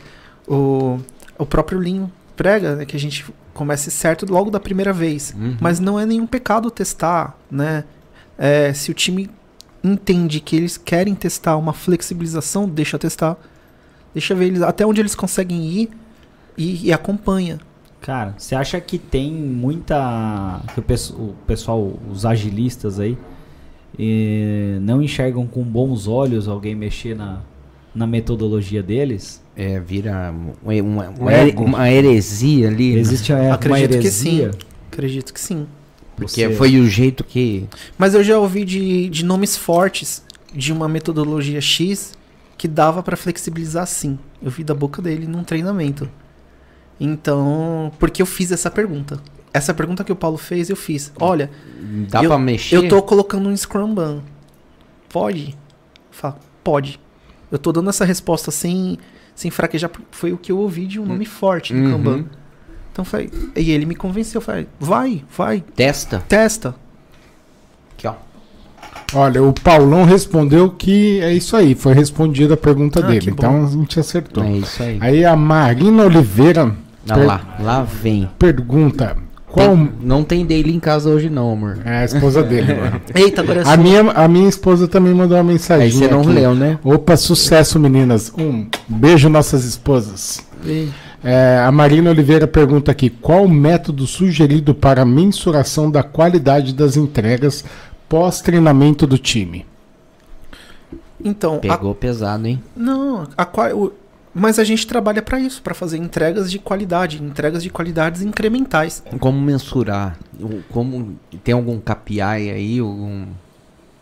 o, 0.47 0.97
o 1.37 1.45
próprio 1.45 1.79
Linho 1.79 2.09
prega 2.35 2.75
né, 2.77 2.85
que 2.85 2.95
a 2.95 2.99
gente 2.99 3.25
comece 3.53 3.91
certo 3.91 4.25
logo 4.31 4.49
da 4.49 4.59
primeira 4.59 4.93
vez. 4.93 5.35
Uhum. 5.37 5.57
Mas 5.59 5.79
não 5.81 5.99
é 5.99 6.05
nenhum 6.05 6.25
pecado 6.25 6.71
testar, 6.71 7.35
né? 7.51 7.83
É, 8.37 8.71
se 8.71 8.89
o 8.89 8.93
time 8.93 9.29
entende 9.93 10.39
que 10.39 10.55
eles 10.55 10.77
querem 10.77 11.15
testar 11.15 11.57
uma 11.57 11.73
flexibilização, 11.73 12.67
deixa 12.67 12.97
testar. 12.99 13.37
Deixa 14.13 14.33
ver 14.35 14.45
eles, 14.47 14.61
até 14.61 14.85
onde 14.85 14.99
eles 15.01 15.13
conseguem 15.15 15.63
ir 15.65 15.89
e, 16.57 16.87
e 16.87 16.93
acompanha. 16.93 17.59
Cara, 18.01 18.35
você 18.37 18.55
acha 18.55 18.79
que 18.79 18.97
tem 18.97 19.31
muita. 19.33 20.61
Que 20.73 20.79
o, 20.79 20.83
pesso- 20.83 21.13
o 21.15 21.35
pessoal, 21.45 21.93
os 22.09 22.25
agilistas 22.25 22.99
aí, 22.99 23.17
eh, 23.99 24.77
não 24.81 25.01
enxergam 25.01 25.45
com 25.47 25.63
bons 25.63 26.07
olhos 26.07 26.47
alguém 26.47 26.75
mexer 26.75 27.15
na, 27.15 27.41
na 27.93 28.05
metodologia 28.07 28.81
deles? 28.83 29.41
É, 29.55 29.79
vira 29.79 30.31
uma, 30.63 30.73
uma, 30.73 31.09
Um 31.09 31.21
uma 31.21 31.33
ego. 31.33 31.63
uma 31.63 31.91
heresia 31.91 32.67
ali. 32.67 32.93
né? 32.93 32.99
Existe 32.99 33.33
é, 33.33 33.51
Acredito 33.51 33.81
uma 33.81 33.87
que 33.87 33.95
heresia? 33.95 34.51
Acredito 34.91 35.33
que 35.33 35.39
sim. 35.41 35.67
Porque 36.17 36.47
Você- 36.47 36.53
foi 36.55 36.77
o 36.79 36.89
jeito 36.89 37.23
que. 37.23 37.65
Mas 37.97 38.13
eu 38.13 38.23
já 38.23 38.37
ouvi 38.37 38.65
de, 38.65 39.07
de 39.09 39.23
nomes 39.23 39.55
fortes 39.55 40.25
de 40.53 40.73
uma 40.73 40.89
metodologia 40.89 41.61
X 41.61 42.13
que 42.57 42.67
dava 42.67 43.01
pra 43.03 43.15
flexibilizar 43.15 43.85
sim. 43.87 44.17
Eu 44.41 44.49
vi 44.51 44.63
da 44.63 44.73
boca 44.73 45.01
dele 45.01 45.27
num 45.27 45.43
treinamento. 45.43 46.09
Então, 46.99 47.91
porque 47.99 48.21
eu 48.21 48.25
fiz 48.25 48.51
essa 48.51 48.71
pergunta. 48.71 49.19
essa 49.53 49.73
pergunta 49.73 50.03
que 50.03 50.11
o 50.11 50.15
Paulo 50.15 50.37
fez, 50.37 50.69
eu 50.69 50.75
fiz. 50.75 51.11
Olha, 51.19 51.49
Dá 52.09 52.23
eu, 52.23 52.29
pra 52.29 52.39
mexer? 52.39 52.75
eu 52.75 52.87
tô 52.87 53.01
colocando 53.01 53.47
um 53.49 53.55
Scrum 53.55 53.93
Ban. 53.93 54.21
Pode? 55.09 55.55
Fala, 56.11 56.37
pode. 56.63 56.99
Eu 57.51 57.57
tô 57.59 57.71
dando 57.71 57.89
essa 57.89 58.03
resposta 58.05 58.51
sem, 58.51 58.97
sem 59.35 59.49
fraquejar. 59.51 59.89
porque 59.89 60.05
Foi 60.11 60.33
o 60.33 60.37
que 60.37 60.51
eu 60.51 60.57
ouvi 60.57 60.85
de 60.87 60.99
um 60.99 61.05
nome 61.05 61.25
forte 61.25 61.73
no 61.73 61.85
Uhum. 61.85 61.91
Kanban. 61.91 62.25
Então 62.97 63.05
foi. 63.05 63.29
E 63.55 63.69
ele 63.69 63.85
me 63.85 63.93
convenceu. 63.93 64.39
Eu 64.39 64.43
falei, 64.43 64.67
vai, 64.79 65.23
vai, 65.37 65.63
Testa. 65.75 66.23
testa. 66.27 66.73
Aqui, 67.95 68.07
ó. 68.07 68.13
Olha, 69.13 69.43
o 69.43 69.53
Paulão 69.53 70.03
respondeu 70.03 70.71
que 70.71 71.19
é 71.21 71.31
isso 71.31 71.55
aí, 71.55 71.75
foi 71.75 71.93
respondida 71.93 72.55
a 72.55 72.57
pergunta 72.57 72.99
Ah, 72.99 73.03
dele. 73.03 73.29
Então 73.29 73.63
a 73.65 73.67
gente 73.69 73.99
acertou. 73.99 74.43
É 74.43 74.51
isso 74.53 74.81
aí. 74.81 74.97
Aí 74.99 75.23
a 75.23 75.35
Marina 75.35 76.05
Oliveira 76.05 76.75
Olha 77.09 77.23
lá, 77.23 77.55
lá 77.59 77.83
vem. 77.83 78.27
pergunta: 78.39 79.15
qual. 79.45 79.75
Tem- 79.77 79.91
não 80.01 80.23
tem 80.23 80.43
daily 80.43 80.73
em 80.75 80.79
casa 80.79 81.07
hoje 81.11 81.29
não, 81.29 81.51
amor. 81.53 81.77
É 81.85 81.99
a 81.99 82.05
esposa 82.05 82.41
dele 82.41 82.71
agora. 82.71 83.01
Eita, 83.13 83.41
agora 83.43 83.59
é 83.59 83.61
A 83.61 83.65
sua. 83.65 83.77
minha, 83.77 84.01
a 84.11 84.27
minha 84.27 84.49
esposa 84.49 84.87
também 84.87 85.13
mandou 85.13 85.37
uma 85.37 85.43
mensagem. 85.43 85.85
Aí 85.85 85.91
você 85.91 86.07
não 86.07 86.21
aqui. 86.21 86.29
leu, 86.31 86.55
né? 86.55 86.79
Opa, 86.83 87.15
sucesso, 87.15 87.79
meninas. 87.79 88.33
Um 88.35 88.65
beijo, 88.87 89.29
nossas 89.29 89.63
esposas. 89.65 90.43
Ei. 90.65 90.89
É, 91.23 91.59
a 91.65 91.71
Marina 91.71 92.09
Oliveira 92.11 92.47
pergunta 92.47 92.91
aqui: 92.91 93.09
qual 93.09 93.45
o 93.45 93.49
método 93.49 94.05
sugerido 94.05 94.73
para 94.75 95.01
a 95.01 95.05
mensuração 95.05 95.89
da 95.89 96.03
qualidade 96.03 96.73
das 96.73 96.95
entregas 96.95 97.63
pós-treinamento 98.07 99.07
do 99.07 99.17
time? 99.17 99.65
Então, 101.23 101.55
a- 101.55 101.59
Pegou 101.59 101.95
pesado, 101.95 102.47
hein? 102.47 102.61
não, 102.75 103.27
a 103.35 103.45
qua- 103.45 103.73
o- 103.73 103.91
mas 104.33 104.59
a 104.59 104.63
gente 104.63 104.85
trabalha 104.85 105.21
para 105.21 105.39
isso, 105.39 105.61
para 105.63 105.73
fazer 105.73 105.97
entregas 105.97 106.51
de 106.51 106.59
qualidade, 106.59 107.21
entregas 107.21 107.63
de 107.63 107.71
qualidades 107.71 108.21
incrementais. 108.21 109.03
Como 109.19 109.41
mensurar? 109.41 110.17
Como 110.71 111.15
tem 111.43 111.55
algum 111.55 111.79
KPI 111.79 112.21
aí, 112.21 112.79
algum 112.79 113.25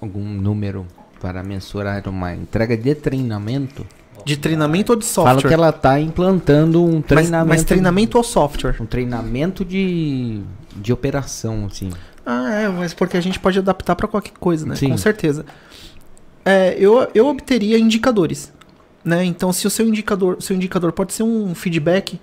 algum 0.02 0.26
número 0.26 0.86
para 1.22 1.42
mensurar 1.42 2.04
uma 2.10 2.36
entrega 2.36 2.76
de 2.76 2.94
treinamento? 2.94 3.86
De 4.26 4.36
treinamento 4.36 4.92
ou 4.92 4.98
de 4.98 5.06
software? 5.06 5.36
Fala 5.36 5.48
que 5.48 5.54
ela 5.54 5.72
tá 5.72 6.00
implantando 6.00 6.84
um 6.84 6.96
mas, 6.96 7.06
treinamento. 7.06 7.50
mas 7.50 7.64
treinamento 7.64 8.18
ou 8.18 8.24
software? 8.24 8.76
um 8.82 8.86
treinamento 8.86 9.64
de 9.64 10.42
de 10.76 10.92
operação, 10.92 11.66
assim. 11.66 11.92
Ah, 12.26 12.52
é, 12.52 12.68
mas 12.68 12.94
porque 12.94 13.16
a 13.16 13.22
gente 13.22 13.40
pode 13.40 13.58
adaptar 13.60 13.96
para 13.96 14.08
qualquer 14.08 14.34
coisa, 14.40 14.66
né? 14.66 14.76
Sim. 14.76 14.90
Com 14.90 14.98
certeza. 14.98 15.46
É, 16.44 16.76
eu, 16.78 17.08
eu 17.14 17.28
obteria 17.28 17.78
indicadores, 17.78 18.52
né? 19.04 19.24
Então, 19.24 19.54
se 19.54 19.66
o 19.66 19.70
seu 19.70 19.88
indicador, 19.88 20.42
seu 20.42 20.56
indicador 20.56 20.92
pode 20.92 21.14
ser 21.14 21.24
um 21.24 21.56
feedback, 21.56 22.20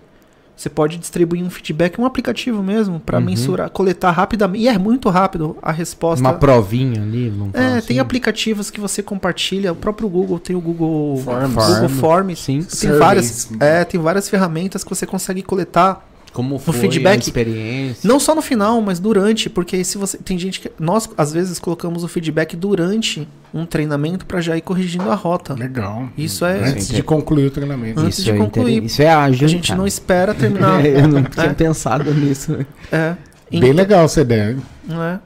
você 0.56 0.68
pode 0.68 0.96
distribuir 0.98 1.42
um 1.42 1.50
feedback, 1.50 2.00
um 2.00 2.06
aplicativo 2.06 2.62
mesmo, 2.62 3.00
para 3.00 3.18
Uhum. 3.18 3.24
mensurar, 3.24 3.70
coletar 3.70 4.10
rapidamente. 4.12 4.64
E 4.64 4.68
é 4.68 4.78
muito 4.78 5.08
rápido 5.08 5.56
a 5.62 5.72
resposta. 5.72 6.20
Uma 6.22 6.34
provinha 6.34 7.02
ali, 7.02 7.28
vamos 7.30 7.54
É, 7.54 7.78
assim. 7.78 7.88
tem 7.88 7.98
aplicativos 7.98 8.70
que 8.70 8.78
você 8.80 9.02
compartilha. 9.02 9.72
O 9.72 9.76
próprio 9.76 10.08
Google 10.08 10.38
tem 10.38 10.54
o 10.54 10.60
Google 10.60 11.16
Forms. 11.24 11.54
Google 11.54 11.88
Form. 11.88 12.00
Forms. 12.34 12.38
Sim. 12.40 12.62
Tem 12.62 12.92
várias, 12.98 13.48
é, 13.58 13.84
tem 13.84 14.00
várias 14.00 14.28
ferramentas 14.28 14.84
que 14.84 14.90
você 14.90 15.06
consegue 15.06 15.42
coletar 15.42 16.06
Como 16.32 16.58
foi 16.58 16.74
feedback- 16.74 17.16
a 17.16 17.18
experiência? 17.20 18.08
não 18.08 18.18
só 18.18 18.34
no 18.34 18.40
final, 18.40 18.80
mas 18.80 18.98
durante, 18.98 19.50
porque 19.50 19.84
se 19.84 19.98
você 19.98 20.16
tem 20.16 20.38
gente 20.38 20.60
que 20.60 20.70
nós 20.80 21.08
às 21.16 21.32
vezes 21.32 21.58
colocamos 21.58 22.02
o 22.04 22.08
feedback 22.08 22.56
durante 22.56 23.28
um 23.52 23.66
treinamento 23.66 24.24
para 24.24 24.40
já 24.40 24.56
ir 24.56 24.62
corrigindo 24.62 25.10
a 25.10 25.14
rota. 25.14 25.52
Legal. 25.54 26.08
Isso 26.16 26.44
é- 26.46 26.70
Antes 26.70 26.88
de 26.88 27.02
concluir 27.02 27.46
o 27.46 27.50
treinamento. 27.50 28.00
Antes 28.00 28.18
Isso 28.18 28.24
de 28.24 28.30
é 28.32 28.36
concluir. 28.38 28.74
inter- 28.76 28.84
Isso 28.86 29.02
é 29.02 29.08
ágil. 29.12 29.44
A 29.44 29.48
gente 29.48 29.68
cara. 29.68 29.78
não 29.78 29.86
espera 29.86 30.34
terminar. 30.34 30.84
eu 30.86 31.06
não 31.06 31.22
tinha 31.24 31.46
É. 31.46 31.52
pensado 31.54 32.12
nisso. 32.14 32.64
é. 32.90 33.14
Bem 33.50 33.58
Então- 33.60 33.72
legal 33.72 34.04
essa 34.06 34.22
ideia. 34.22 34.56
é? 34.90 35.18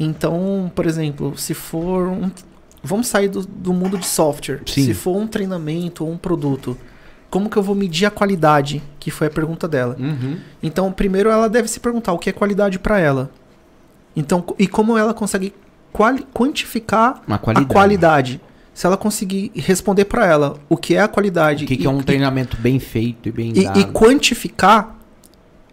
Então, 0.00 0.70
por 0.74 0.86
exemplo, 0.86 1.36
se 1.36 1.54
for 1.54 2.08
um. 2.08 2.30
Vamos 2.82 3.08
sair 3.08 3.28
do, 3.28 3.44
do 3.44 3.72
mundo 3.74 3.98
de 3.98 4.06
software. 4.06 4.60
Sim. 4.66 4.84
Se 4.84 4.94
for 4.94 5.16
um 5.16 5.26
treinamento 5.26 6.04
ou 6.04 6.12
um 6.12 6.16
produto, 6.16 6.76
como 7.30 7.48
que 7.50 7.56
eu 7.56 7.62
vou 7.62 7.74
medir 7.74 8.06
a 8.06 8.10
qualidade? 8.10 8.82
Que 8.98 9.10
foi 9.10 9.26
a 9.26 9.30
pergunta 9.30 9.66
dela. 9.68 9.96
Uhum. 9.98 10.38
Então, 10.62 10.90
primeiro 10.92 11.28
ela 11.30 11.48
deve 11.48 11.68
se 11.68 11.78
perguntar 11.80 12.12
o 12.12 12.18
que 12.18 12.30
é 12.30 12.32
qualidade 12.32 12.78
para 12.78 12.98
ela. 12.98 13.30
Então, 14.16 14.44
e 14.58 14.66
como 14.66 14.96
ela 14.96 15.12
consegue 15.14 15.54
quali- 15.92 16.26
quantificar 16.32 17.22
Uma 17.26 17.38
qualidade. 17.38 17.70
a 17.70 17.72
qualidade? 17.72 18.40
Se 18.74 18.86
ela 18.86 18.96
conseguir 18.96 19.50
responder 19.56 20.04
para 20.04 20.24
ela 20.26 20.56
o 20.68 20.76
que 20.76 20.94
é 20.94 21.00
a 21.00 21.08
qualidade 21.08 21.64
O 21.64 21.66
que, 21.68 21.76
que 21.76 21.82
e, 21.82 21.86
é 21.86 21.90
um 21.90 22.00
e- 22.00 22.04
treinamento 22.04 22.56
bem 22.56 22.78
feito 22.78 23.28
e 23.28 23.32
bem 23.32 23.52
e, 23.54 23.64
dado? 23.64 23.80
e 23.80 23.84
quantificar, 23.86 24.96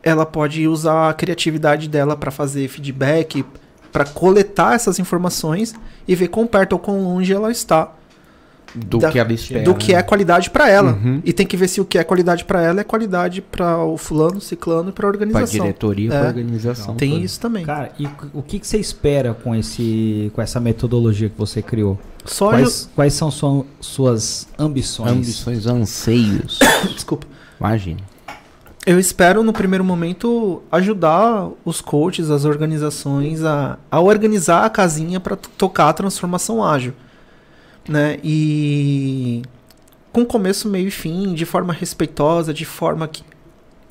ela 0.04 0.26
pode 0.26 0.68
usar 0.68 1.10
a 1.10 1.14
criatividade 1.14 1.88
dela 1.88 2.16
para 2.18 2.32
fazer 2.32 2.68
feedback, 2.68 3.46
para 3.92 4.06
coletar 4.06 4.74
essas 4.76 5.00
informações 5.00 5.74
e 6.08 6.16
ver 6.16 6.28
quão 6.28 6.46
perto 6.46 6.74
ou 6.74 6.80
quão 6.80 7.04
longe 7.04 7.32
ela 7.32 7.52
está 7.52 7.92
do 8.76 8.98
da- 9.00 9.12
que 9.12 9.20
ela 9.20 9.32
espera. 9.34 9.64
do 9.64 9.74
que 9.76 9.94
é 9.94 10.02
qualidade 10.04 10.50
para 10.50 10.70
ela. 10.70 10.92
Uhum. 10.94 11.22
E 11.24 11.32
tem 11.32 11.46
que 11.48 11.56
ver 11.56 11.68
se 11.68 11.80
o 11.80 11.86
que 11.86 11.98
é 11.98 12.04
qualidade 12.04 12.44
para 12.46 12.62
ela 12.62 12.82
é 12.82 12.84
qualidade 12.84 13.42
para 13.42 13.78
o 13.84 13.98
fulano, 13.98 14.42
ciclano 14.42 14.90
e 14.90 14.92
para 14.92 15.08
a 15.08 15.12
Pra 15.12 15.20
organização. 15.22 15.60
diretoria, 15.66 16.14
É. 16.14 16.20
pra 16.20 16.28
organização. 16.28 16.96
Tem 16.96 17.22
isso 17.22 17.40
também. 17.40 17.66
Cara, 17.66 17.92
e 18.00 18.08
o 18.34 18.42
que, 18.42 18.60
que 18.60 18.68
você 18.68 18.78
espera 18.78 19.34
com, 19.34 19.56
esse, 19.56 20.32
com 20.34 20.42
essa 20.42 20.60
metodologia 20.60 21.30
que 21.30 21.38
você 21.38 21.62
criou? 21.62 22.00
Só 22.26 22.50
Quais, 22.50 22.90
quais 22.96 23.14
são 23.14 23.30
sua- 23.30 23.66
suas 23.80 24.48
ambições? 24.58 25.12
Ambições, 25.12 25.68
anseios. 25.68 26.60
eu, 26.84 26.90
desculpa. 26.94 27.28
Imagina. 27.60 28.00
Eu 28.86 29.00
espero 29.00 29.42
no 29.42 29.52
primeiro 29.52 29.84
momento 29.84 30.62
ajudar 30.72 31.50
os 31.64 31.82
coaches, 31.82 32.30
as 32.30 32.46
organizações 32.46 33.44
a, 33.44 33.80
a 33.90 34.00
organizar 34.00 34.64
a 34.64 34.70
casinha 34.70 35.20
para 35.20 35.36
tocar 35.36 35.90
a 35.90 35.94
transformação 35.94 36.64
ágil, 36.64 36.94
né? 37.88 38.18
E 38.24 39.42
com 40.12 40.24
começo, 40.26 40.70
meio 40.70 40.88
e 40.88 40.92
fim, 40.92 41.34
de 41.34 41.46
forma 41.46 41.74
respeitosa, 41.74 42.54
de 42.54 42.66
forma 42.66 43.08
que 43.08 43.24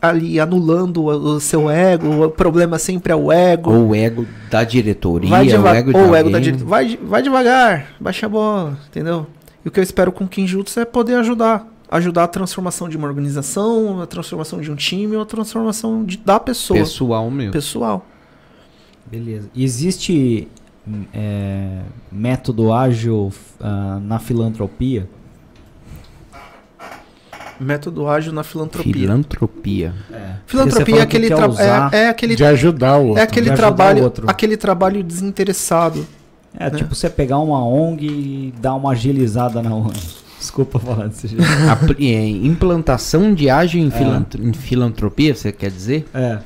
ali 0.01 0.39
anulando 0.39 1.03
o, 1.05 1.07
o 1.35 1.41
seu 1.41 1.71
ego, 1.71 2.25
o 2.27 2.31
problema 2.31 2.79
sempre 2.79 3.13
é 3.13 3.17
o 3.17 3.33
ego. 3.33 3.73
Ou 3.73 3.89
o 3.89 3.95
ego 3.95 4.27
da 4.51 4.63
diretoria, 4.65 5.31
vai 5.31 5.45
o 5.47 5.49
devagar, 5.49 5.77
ego 5.77 5.99
ou 5.99 6.09
o 6.11 6.15
ego 6.15 6.31
da 6.31 6.39
direita. 6.39 6.65
Vai, 6.65 6.99
vai 7.03 7.23
devagar, 7.23 7.95
baixa 8.01 8.27
a 8.27 8.29
bola, 8.29 8.79
entendeu? 8.89 9.27
E 9.65 9.69
o 9.69 9.71
que 9.71 9.81
eu 9.81 9.85
espero 9.85 10.13
com 10.13 10.25
o 10.25 10.29
Kinjutsu 10.29 10.79
é 10.81 10.85
poder 10.85 11.15
ajudar. 11.17 11.67
Ajudar 11.91 12.25
a 12.25 12.29
transformação 12.29 12.89
de 12.89 12.97
uma 12.97 13.07
organização, 13.07 14.01
a 14.03 14.07
transformação 14.07 14.61
de 14.61 14.71
um 14.71 14.75
time, 14.75 15.15
ou 15.17 15.23
a 15.23 15.27
transformação 15.27 16.05
de- 16.05 16.17
da 16.19 16.41
pessoa. 16.41 16.79
Pessoal 16.81 17.31
meu. 17.31 17.51
Pessoal. 17.53 18.05
Beleza. 19.07 19.49
Existe 19.57 20.49
é, 21.13 21.81
método 22.13 22.73
ágil 22.73 23.33
ah, 23.61 23.99
na 24.03 24.19
filantropia? 24.19 25.09
Método 27.59 28.09
ágil 28.09 28.33
na 28.33 28.43
filantropia. 28.43 28.93
Filantropia. 28.93 29.95
É. 30.13 30.33
Filantropia 30.47 30.97
é 30.99 31.03
aquele, 31.03 31.29
tra- 31.29 31.91
é, 31.93 31.97
é 31.99 32.09
aquele, 32.09 32.35
De 32.35 32.45
ajudar 32.45 32.99
o 32.99 33.07
outro. 33.09 33.21
é 33.21 33.23
aquele 33.23 33.51
trabalho, 33.53 34.03
outro. 34.03 34.25
aquele 34.29 34.57
trabalho 34.57 35.03
desinteressado. 35.05 36.05
É, 36.57 36.65
né? 36.71 36.77
tipo 36.79 36.95
você 36.95 37.09
pegar 37.09 37.39
uma 37.39 37.65
ONG 37.65 38.07
e 38.07 38.55
dar 38.61 38.75
uma 38.75 38.91
agilizada 38.93 39.63
na 39.63 39.75
ONG. 39.75 39.99
Desculpa 40.39 40.79
falar 40.79 41.07
desse 41.09 41.29
jeito. 41.29 41.43
É, 42.01 42.29
implantação 42.29 43.33
de 43.33 43.49
ágil 43.49 43.81
É. 43.81 43.85
em, 44.43 44.49
em 44.49 44.53
filantropia, 44.53 45.35
você 45.35 45.51
quer 45.53 45.71
dizer? 45.71 46.07
É. 46.13 46.39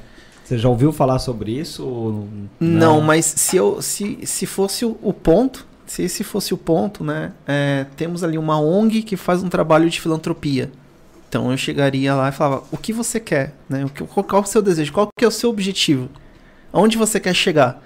Você 0.49 0.57
já 0.57 0.66
ouviu 0.66 0.91
falar 0.95 1.19
sobre 1.19 1.53
isso? 1.53 1.87
ou 1.87 2.27
Não, 2.59 3.03
mas 3.03 3.27
se 3.27 3.59
eu 3.59 3.83
se, 3.83 4.20
se 4.25 4.47
fosse 4.47 4.83
o, 4.83 5.12
ponto, 5.12 5.66
se 5.87 6.03
esse 6.03 6.25
fosse 6.25 6.55
o 6.55 6.57
ponto, 6.57 7.05
né? 7.05 7.33
é, 7.47 7.85
temos 7.99 8.25
ali 8.25 8.39
uma 8.39 8.59
ONG 8.59 9.03
que 9.03 9.15
faz 9.15 9.43
um 9.43 9.51
trabalho 9.51 9.91
de 9.91 10.01
filantropia. 10.01 10.73
Então 11.29 11.51
eu 11.51 11.59
chegaria 11.59 12.15
lá 12.15 12.31
e 12.31 12.33
falava: 12.33 12.65
o 12.73 12.79
que 12.79 12.95
você 12.95 13.20
quer, 13.20 13.53
né? 13.69 13.85
Qual, 14.09 14.25
qual 14.25 14.41
é 14.41 14.45
o 14.45 14.49
seu 14.49 14.62
desejo? 14.62 14.91
Qual 14.91 15.09
que 15.15 15.23
é 15.23 15.29
o 15.29 15.31
seu 15.31 15.51
objetivo? 15.51 16.09
Aonde 16.73 16.97
você 16.97 17.20
quer 17.20 17.35
chegar? 17.35 17.83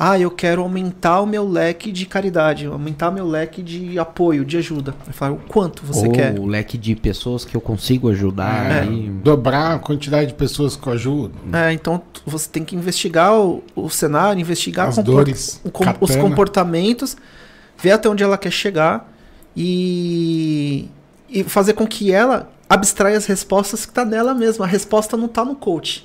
Ah, 0.00 0.16
eu 0.16 0.30
quero 0.30 0.62
aumentar 0.62 1.20
o 1.20 1.26
meu 1.26 1.46
leque 1.48 1.90
de 1.90 2.06
caridade, 2.06 2.66
aumentar 2.66 3.10
meu 3.10 3.26
leque 3.26 3.60
de 3.60 3.98
apoio, 3.98 4.44
de 4.44 4.56
ajuda. 4.56 4.94
Eu 5.04 5.12
falo, 5.12 5.34
o 5.34 5.48
quanto 5.48 5.84
você 5.84 6.06
Ou 6.06 6.12
quer? 6.12 6.38
o 6.38 6.46
leque 6.46 6.78
de 6.78 6.94
pessoas 6.94 7.44
que 7.44 7.56
eu 7.56 7.60
consigo 7.60 8.08
ajudar. 8.10 8.70
É. 8.70 8.80
aí. 8.82 9.08
Dobrar 9.10 9.74
a 9.74 9.78
quantidade 9.80 10.28
de 10.28 10.34
pessoas 10.34 10.76
que 10.76 10.86
eu 10.86 10.92
ajudo. 10.92 11.34
É, 11.52 11.72
então 11.72 12.00
você 12.24 12.48
tem 12.48 12.64
que 12.64 12.76
investigar 12.76 13.34
o, 13.34 13.64
o 13.74 13.90
cenário, 13.90 14.40
investigar 14.40 14.86
As 14.88 14.94
compor- 14.94 15.14
dores. 15.16 15.60
o 15.64 15.70
com- 15.72 15.84
os 16.00 16.14
comportamentos, 16.14 17.16
ver 17.76 17.90
até 17.90 18.08
onde 18.08 18.22
ela 18.22 18.38
quer 18.38 18.52
chegar 18.52 19.12
e, 19.56 20.88
e 21.28 21.42
fazer 21.42 21.72
com 21.72 21.84
que 21.86 22.12
ela 22.12 22.48
abstraia 22.70 23.16
as 23.18 23.26
respostas 23.26 23.84
que 23.84 23.92
tá 23.92 24.04
nela 24.04 24.32
mesma. 24.32 24.64
A 24.64 24.68
resposta 24.68 25.16
não 25.16 25.26
tá 25.26 25.44
no 25.44 25.56
coach. 25.56 26.04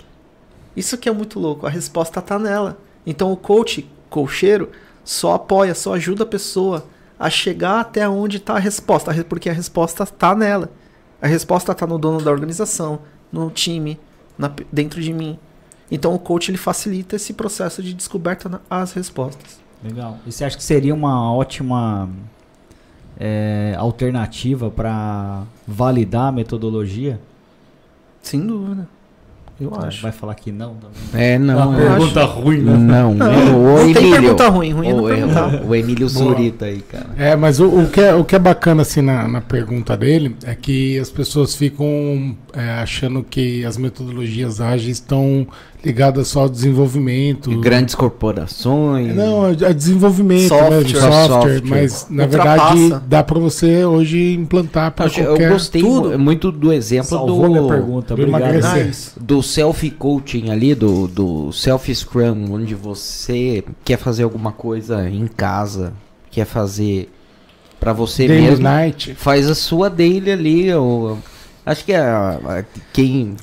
Isso 0.76 0.98
que 0.98 1.08
é 1.08 1.12
muito 1.12 1.40
louco, 1.40 1.68
a 1.68 1.70
resposta 1.70 2.20
tá 2.20 2.40
nela. 2.40 2.80
Então 3.06 3.32
o 3.32 3.38
coach, 3.38 3.90
cocheiro, 4.10 4.70
só 5.04 5.34
apoia, 5.34 5.76
só 5.76 5.96
ajuda 5.96 6.24
a 6.24 6.28
pessoa 6.28 6.86
a 7.20 7.30
chegar 7.30 7.80
até 7.80 8.08
onde 8.08 8.38
está 8.38 8.56
a 8.56 8.60
resposta, 8.60 9.14
porque 9.24 9.50
a 9.50 9.54
resposta 9.54 10.04
está 10.04 10.36
nela. 10.36 10.70
A 11.22 11.28
resposta 11.28 11.72
está 11.72 11.88
no 11.88 11.98
dono 11.98 12.22
da 12.22 12.32
organização, 12.32 13.00
no 13.32 13.50
time, 13.50 14.00
na 14.38 14.52
dentro 14.72 15.02
de 15.02 15.14
mim. 15.14 15.40
Então 15.90 16.14
o 16.14 16.20
coach 16.20 16.50
ele 16.50 16.58
facilita 16.58 17.16
esse 17.16 17.34
processo 17.34 17.82
de 17.82 17.94
descoberta 17.94 18.50
das 18.50 18.94
respostas. 18.94 19.62
Legal. 19.84 20.18
E 20.26 20.32
você 20.32 20.46
acha 20.46 20.58
que 20.58 20.64
seria 20.64 20.94
uma 20.94 21.32
ótima 21.34 22.10
é, 23.20 23.76
alternativa 23.78 24.72
para 24.72 25.44
validar 25.68 26.30
a 26.30 26.32
metodologia? 26.32 27.20
Sem 28.22 28.46
dúvida. 28.46 28.88
Eu 29.64 29.70
Vai- 29.72 29.88
acho. 29.88 30.02
Vai 30.02 30.12
falar 30.12 30.36
que 30.36 30.52
não 30.52 30.76
também? 30.76 30.98
É, 31.14 31.40
não. 31.40 31.80
Eu 31.80 31.94
acho. 31.94 32.20
ruim, 32.42 32.60
Não, 32.62 33.14
Não, 33.14 33.28
é, 33.32 33.36
o 33.50 33.78
não 33.78 33.78
tem 33.78 33.92
Emílio. 33.92 34.12
pergunta 34.22 34.50
ruim, 34.50 34.72
ruim 34.74 34.88
é 34.88 34.94
não 34.94 35.04
o, 35.04 35.08
perguntar. 35.08 35.64
o, 35.64 35.68
o 35.70 35.76
Emílio. 35.76 36.08
Zurita 36.10 36.66
aí, 36.66 36.82
cara. 36.82 37.08
É, 37.18 37.36
mas 37.36 37.60
o, 37.60 37.68
o 37.68 37.90
que 37.90 38.02
é, 38.02 38.14
o 38.14 38.24
que 38.26 38.36
é 38.36 38.40
bacana 38.40 38.82
assim 38.82 39.02
na, 39.02 39.28
na 39.28 39.42
pergunta 39.42 39.96
dele 39.96 40.36
é 40.44 40.54
que 40.56 40.98
as 41.00 41.10
pessoas 41.10 41.56
ficam 41.56 42.36
é, 42.54 42.72
achando 42.82 43.24
que 43.24 43.64
as 43.66 43.78
metodologias 43.78 44.60
ágeis 44.62 44.98
estão 44.98 45.48
ligadas 45.84 46.28
só 46.30 46.42
ao 46.42 46.50
desenvolvimento. 46.50 47.60
Grandes 47.60 47.94
corporações. 47.96 49.14
Não, 49.16 49.44
a 49.44 49.48
a 49.50 49.74
desenvolvimento 49.74 50.48
Software. 50.48 50.70
mesmo, 50.84 51.00
software, 51.00 51.28
Software. 51.28 51.62
mas 51.66 52.08
na 52.10 52.24
Ultrapassa. 52.24 52.76
verdade 52.76 53.04
dá 53.08 53.24
para 53.24 53.40
você 53.40 53.84
hoje 53.86 54.34
implantar 54.34 54.92
para 54.92 55.06
Eu, 55.08 55.12
eu 55.18 55.26
qualquer... 55.28 55.52
gostei 55.52 55.82
tudo. 55.82 56.18
muito 56.20 56.52
do 56.52 56.72
exemplo 56.72 57.10
Salvou 57.10 57.48
minha 57.50 57.62
do, 57.62 57.68
pergunta, 57.68 58.16
do 58.16 58.24
obrigado. 58.24 58.86
Nice. 58.86 59.12
do 59.20 59.44
self-coaching 59.44 60.50
ali, 60.52 60.74
do, 60.74 61.08
do 61.08 61.52
self-scrum, 61.52 62.52
onde 62.54 62.74
você 62.76 63.64
quer 63.84 63.98
fazer 63.98 64.24
alguma 64.24 64.52
coisa 64.52 65.10
em 65.10 65.28
casa, 65.28 65.94
quer 66.32 66.46
fazer 66.46 67.10
pra 67.80 67.92
você 67.92 68.28
Daily 68.28 68.42
mesmo, 68.44 68.64
Night. 68.64 69.14
faz 69.16 69.50
a 69.50 69.56
sua 69.56 69.90
daily 69.90 70.32
ali. 70.32 70.74
Ou, 70.74 71.18
acho 71.66 71.84
que 71.84 71.94
a, 71.94 72.40
a- 72.46 72.64
quem 72.94 73.36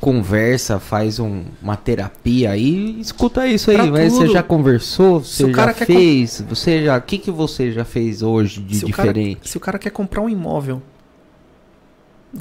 conversa, 0.00 0.78
faz 0.78 1.18
um- 1.18 1.44
uma 1.62 1.76
terapia 1.76 2.50
aí, 2.52 3.00
escuta 3.00 3.46
isso 3.46 3.70
aí. 3.70 3.90
Mas 3.90 4.12
você 4.12 4.28
já 4.28 4.42
conversou? 4.42 5.22
Se 5.22 5.36
Você 5.38 5.44
o 5.44 5.52
cara 5.52 5.72
já 5.72 5.78
quer 5.78 5.86
fez? 5.86 6.40
Você 6.48 6.84
já, 6.84 6.96
o 6.96 7.02
que, 7.02 7.18
que 7.18 7.30
você 7.30 7.72
já 7.72 7.84
fez 7.84 8.22
hoje 8.22 8.60
de 8.62 8.76
se 8.76 8.84
o, 8.84 8.90
cara, 8.90 9.12
diferente? 9.12 9.48
se 9.48 9.56
o 9.56 9.60
cara 9.60 9.78
quer 9.78 9.90
comprar 9.90 10.22
um 10.22 10.28
imóvel, 10.28 10.82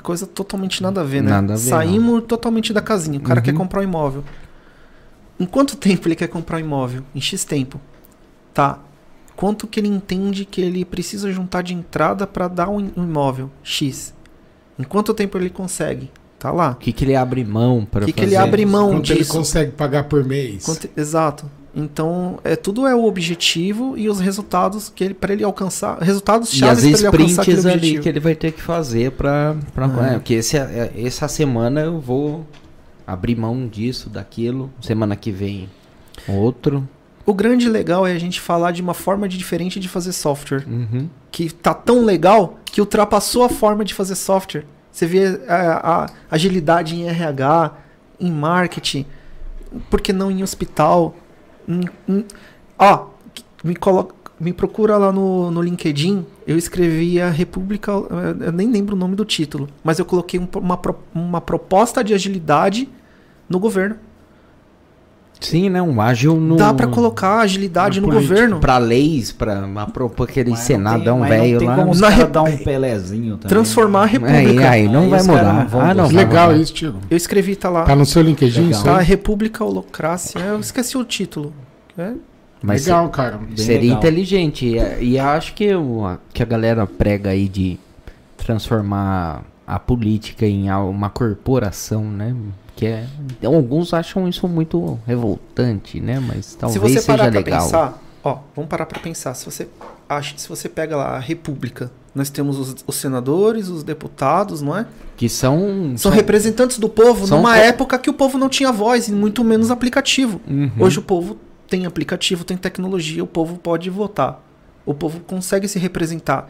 coisa 0.03 0.25
totalmente 0.27 0.81
nada 0.83 1.01
a 1.01 1.03
ver, 1.03 1.21
né? 1.23 1.31
Nada 1.31 1.53
a 1.53 1.57
ver, 1.57 1.61
Saímos 1.63 2.23
totalmente 2.27 2.73
da 2.73 2.81
casinha. 2.81 3.19
O 3.19 3.21
cara 3.21 3.39
Uhum. 3.39 3.43
quer 3.45 3.53
comprar 3.53 3.79
um 3.81 3.83
imóvel. 3.83 4.23
Em 5.39 5.45
quanto 5.45 5.77
tempo 5.77 6.07
ele 6.07 6.15
quer 6.15 6.27
comprar 6.27 6.57
um 6.57 6.59
imóvel? 6.61 7.03
Em 7.13 7.21
X 7.21 7.43
tempo. 7.45 7.79
Tá. 8.53 8.79
Quanto 9.35 9.67
que 9.67 9.79
ele 9.79 9.87
entende 9.87 10.45
que 10.45 10.59
ele 10.61 10.83
precisa 10.83 11.31
juntar 11.31 11.61
de 11.61 11.73
entrada 11.73 12.25
para 12.25 12.47
dar 12.47 12.69
um 12.69 12.79
imóvel? 12.97 13.51
X. 13.63 14.13
Em 14.79 14.83
quanto 14.83 15.13
tempo 15.13 15.37
ele 15.37 15.49
consegue? 15.49 16.09
Tá 16.39 16.51
lá. 16.51 16.71
O 16.71 16.75
que, 16.75 16.91
que 16.91 17.03
ele 17.03 17.15
abre 17.15 17.43
mão 17.43 17.85
para 17.89 18.03
O 18.03 18.05
que, 18.05 18.11
fazer? 18.13 18.13
que 18.13 18.29
ele 18.29 18.35
abre 18.35 18.65
mão 18.65 18.91
Quanto 18.91 19.11
ele 19.11 19.19
disso? 19.19 19.33
consegue 19.33 19.71
pagar 19.71 20.03
por 20.03 20.23
mês. 20.23 20.63
Quanto- 20.65 20.89
exato. 20.95 21.49
Então, 21.75 22.39
é 22.43 22.55
tudo 22.55 22.87
é 22.87 22.95
o 22.95 23.05
objetivo 23.05 23.95
e 23.97 24.09
os 24.09 24.19
resultados 24.19 24.91
que 24.93 25.03
ele 25.03 25.13
para 25.13 25.31
ele 25.33 25.43
alcançar, 25.43 25.99
resultados 25.99 26.51
E 26.53 26.57
chaves 26.57 26.83
as 26.85 27.01
para 27.01 27.09
ele 27.09 27.23
alcançar 27.23 27.41
aquele 27.43 27.57
sprints 27.57 27.65
ali 27.65 27.75
objetivo. 27.77 28.03
que 28.03 28.09
ele 28.09 28.19
vai 28.19 28.35
ter 28.35 28.51
que 28.51 28.61
fazer 28.61 29.11
pra. 29.11 29.55
pra 29.75 29.87
Uhum. 29.87 30.03
é, 30.05 30.13
porque 30.13 30.33
esse, 30.35 30.57
é- 30.57 30.91
essa 30.97 31.27
semana 31.27 31.81
eu 31.81 31.99
vou 31.99 32.45
abrir 33.05 33.35
mão 33.35 33.67
disso, 33.67 34.09
daquilo. 34.09 34.71
Semana 34.81 35.15
que 35.15 35.31
vem 35.31 35.69
outro. 36.27 36.87
O 37.25 37.33
grande 37.33 37.67
legal 37.69 38.07
é 38.07 38.13
a 38.13 38.19
gente 38.19 38.39
falar 38.39 38.71
de 38.71 38.81
uma 38.81 38.93
forma 38.93 39.27
de 39.27 39.37
diferente 39.37 39.79
de 39.79 39.87
fazer 39.89 40.13
software, 40.13 40.63
Uhum. 40.67 41.09
que 41.31 41.49
tá 41.53 41.73
tão 41.73 42.03
legal 42.05 42.57
que 42.65 42.79
ultrapassou 42.81 43.43
a 43.43 43.49
forma 43.49 43.83
de 43.85 43.93
fazer 43.93 44.15
software. 44.15 44.65
Você 44.91 45.05
vê 45.05 45.39
a, 45.47 46.03
a 46.03 46.09
agilidade 46.31 46.95
em 46.95 47.07
RH, 47.07 47.71
em 48.19 48.31
marketing, 48.31 49.05
por 49.89 50.01
que 50.01 50.11
não 50.11 50.31
em 50.31 50.41
hospital? 50.43 51.15
Em- 51.67 51.87
em- 52.07 52.25
Ó, 52.79 53.07
me 53.63 53.75
coloca, 53.75 54.15
me 54.39 54.53
procura 54.53 54.97
lá 54.97 55.11
no, 55.11 55.51
no 55.51 55.61
LinkedIn. 55.61 56.25
Eu 56.45 56.57
escrevi 56.57 57.19
a 57.21 57.29
República, 57.29 57.91
eu 57.91 58.51
nem 58.51 58.71
lembro 58.71 58.95
o 58.95 58.99
nome 58.99 59.15
do 59.15 59.25
título, 59.25 59.67
mas 59.83 59.99
eu 59.99 60.05
coloquei 60.05 60.39
um- 60.39 60.47
uma, 60.57 60.79
uma 61.13 61.41
proposta 61.41 62.03
de 62.03 62.13
agilidade 62.13 62.87
no 63.49 63.59
governo. 63.59 63.97
Sim, 65.39 65.69
né? 65.69 65.81
Um 65.81 66.01
ágil 66.01 66.35
no. 66.35 66.55
Dá 66.55 66.73
pra 66.73 66.87
colocar 66.87 67.41
agilidade 67.41 68.01
no 68.01 68.07
política. 68.07 68.33
governo. 68.33 68.59
Pra 68.59 68.77
leis, 68.79 69.31
pra 69.31 69.59
uma 69.65 69.85
pro- 69.85 70.09
pra 70.09 70.25
aquele 70.25 70.49
Mas 70.51 70.59
senadão 70.61 71.21
velho 71.21 71.63
lá. 71.63 71.75
como 71.75 71.93
Na 71.95 72.09
dar 72.25 72.41
um 72.43 72.57
pelezinho 72.57 73.37
também. 73.37 73.47
Transformar 73.49 73.99
a 74.01 74.05
Aí, 74.05 74.09
República. 74.13 74.69
aí 74.69 74.87
não 74.87 75.01
Aí 75.03 75.09
vai 75.09 75.23
mudar. 75.23 75.69
não 75.71 75.79
ah, 75.81 75.93
não, 75.93 76.07
Legal 76.07 76.55
isso, 76.55 76.73
Tiago. 76.73 76.97
Eu 77.09 77.15
escrevi, 77.17 77.55
tá 77.55 77.69
lá. 77.69 77.83
Tá 77.83 77.95
no 77.95 78.05
seu 78.05 78.21
LinkedIn 78.23 78.61
Legal. 78.61 78.71
isso 78.71 78.83
Tá, 78.83 78.97
aí? 78.97 79.05
República 79.05 79.63
Holocrácia. 79.63 80.39
Eu 80.39 80.59
esqueci 80.59 80.97
o 80.97 81.03
título. 81.05 81.53
É? 81.97 82.13
Mas 82.61 82.85
Legal, 82.87 83.07
cara. 83.09 83.39
Seria 83.55 83.81
legal. 83.81 83.97
inteligente. 83.99 84.65
E, 84.99 85.03
e 85.11 85.19
acho 85.19 85.53
que 85.53 85.75
o 85.75 86.17
que 86.33 86.41
a 86.41 86.45
galera 86.45 86.87
prega 86.87 87.29
aí 87.29 87.47
de 87.47 87.77
transformar 88.37 89.43
a 89.67 89.77
política 89.77 90.45
em 90.47 90.71
uma 90.71 91.09
corporação, 91.09 92.03
né? 92.03 92.33
Que 92.77 92.85
é, 92.85 93.05
alguns 93.43 93.91
acham 93.93 94.27
isso 94.27 94.47
muito 94.47 94.97
revoltante, 95.05 95.99
né? 95.99 96.19
Mas 96.19 96.45
se 96.45 96.57
talvez 96.57 96.81
você 96.81 97.01
seja 97.01 97.07
parar 97.17 97.31
pra 97.31 97.39
legal. 97.39 97.63
pensar, 97.63 98.03
ó, 98.23 98.37
vamos 98.55 98.69
parar 98.69 98.85
pra 98.85 98.99
pensar. 98.99 99.33
Se 99.33 99.43
você 99.45 99.67
acha, 100.07 100.37
se 100.37 100.47
você 100.47 100.69
pega 100.69 100.95
lá 100.95 101.15
a 101.15 101.19
República, 101.19 101.91
nós 102.13 102.29
temos 102.29 102.57
os, 102.59 102.75
os 102.85 102.95
senadores, 102.95 103.67
os 103.67 103.83
deputados, 103.83 104.61
não 104.61 104.77
é? 104.77 104.85
Que 105.17 105.27
são 105.27 105.93
São 105.97 106.11
representantes 106.11 106.77
do 106.77 106.87
povo 106.87 107.25
são 107.27 107.37
numa 107.39 107.53
co- 107.55 107.59
época 107.59 107.97
que 107.99 108.09
o 108.09 108.13
povo 108.13 108.37
não 108.37 108.47
tinha 108.47 108.71
voz 108.71 109.07
e 109.07 109.11
muito 109.11 109.43
menos 109.43 109.71
aplicativo. 109.71 110.39
Uhum. 110.47 110.71
Hoje 110.79 110.99
o 110.99 111.01
povo 111.01 111.37
tem 111.67 111.85
aplicativo, 111.85 112.43
tem 112.43 112.55
tecnologia, 112.55 113.23
o 113.23 113.27
povo 113.27 113.57
pode 113.57 113.89
votar. 113.89 114.41
O 114.85 114.93
povo 114.93 115.19
consegue 115.21 115.67
se 115.67 115.77
representar. 115.79 116.47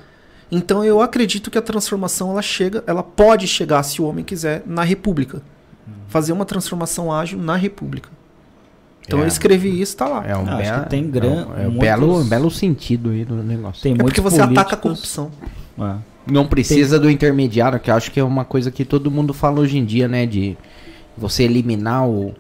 Então 0.52 0.84
eu 0.84 1.02
acredito 1.02 1.49
que 1.49 1.58
a 1.58 1.62
transformação 1.62 2.32
ela 2.32 2.41
chega, 2.41 2.84
ela 2.86 3.02
pode 3.02 3.48
chegar 3.48 3.82
se 3.84 4.02
o 4.02 4.06
homem 4.06 4.24
quiser 4.24 4.62
na 4.66 4.84
República. 4.84 5.41
Fazer 6.07 6.31
uma 6.34 6.45
transformação 6.45 7.11
ágil 7.11 7.39
na 7.39 7.55
República. 7.55 8.09
Então 9.05 9.19
É. 9.19 9.23
eu 9.23 9.27
escrevi 9.27 9.80
isso, 9.81 9.95
tá 9.95 10.07
lá. 10.07 10.26
É 10.27 10.35
um, 10.35 10.45
Ah, 10.47 10.57
acho 10.57 10.73
be- 10.73 10.84
que 10.84 10.89
tem 10.89 11.09
gran- 11.09 11.27
é 11.27 11.31
um, 11.31 11.38
é 11.38 11.43
um 11.43 11.64
muitos- 11.72 11.80
belo, 11.80 12.23
belo 12.26 12.51
sentido 12.51 13.09
aí 13.11 13.26
no 13.26 13.41
negócio. 13.41 13.81
Tem 13.81 13.93
É 13.93 13.95
porque 13.97 14.19
você 14.22 14.41
ataca 14.41 14.76
a 14.76 14.77
políticos- 14.77 15.15
corrupção. 15.15 15.31
É. 15.80 15.95
Não 16.30 16.45
precisa 16.45 16.99
do 16.99 17.09
intermediário, 17.09 17.80
que 17.80 17.89
eu 17.89 17.95
acho 17.95 18.11
que 18.11 18.19
é 18.19 18.23
uma 18.23 18.43
coisa 18.43 18.69
que 18.69 18.84
todo 18.84 19.09
mundo 19.09 19.34
fala 19.34 19.61
hoje 19.61 19.77
em 19.77 19.85
dia, 19.85 20.09
né? 20.09 20.26
De 20.26 20.57
você 21.18 21.43
eliminar 21.43 22.05
o, 22.05 22.34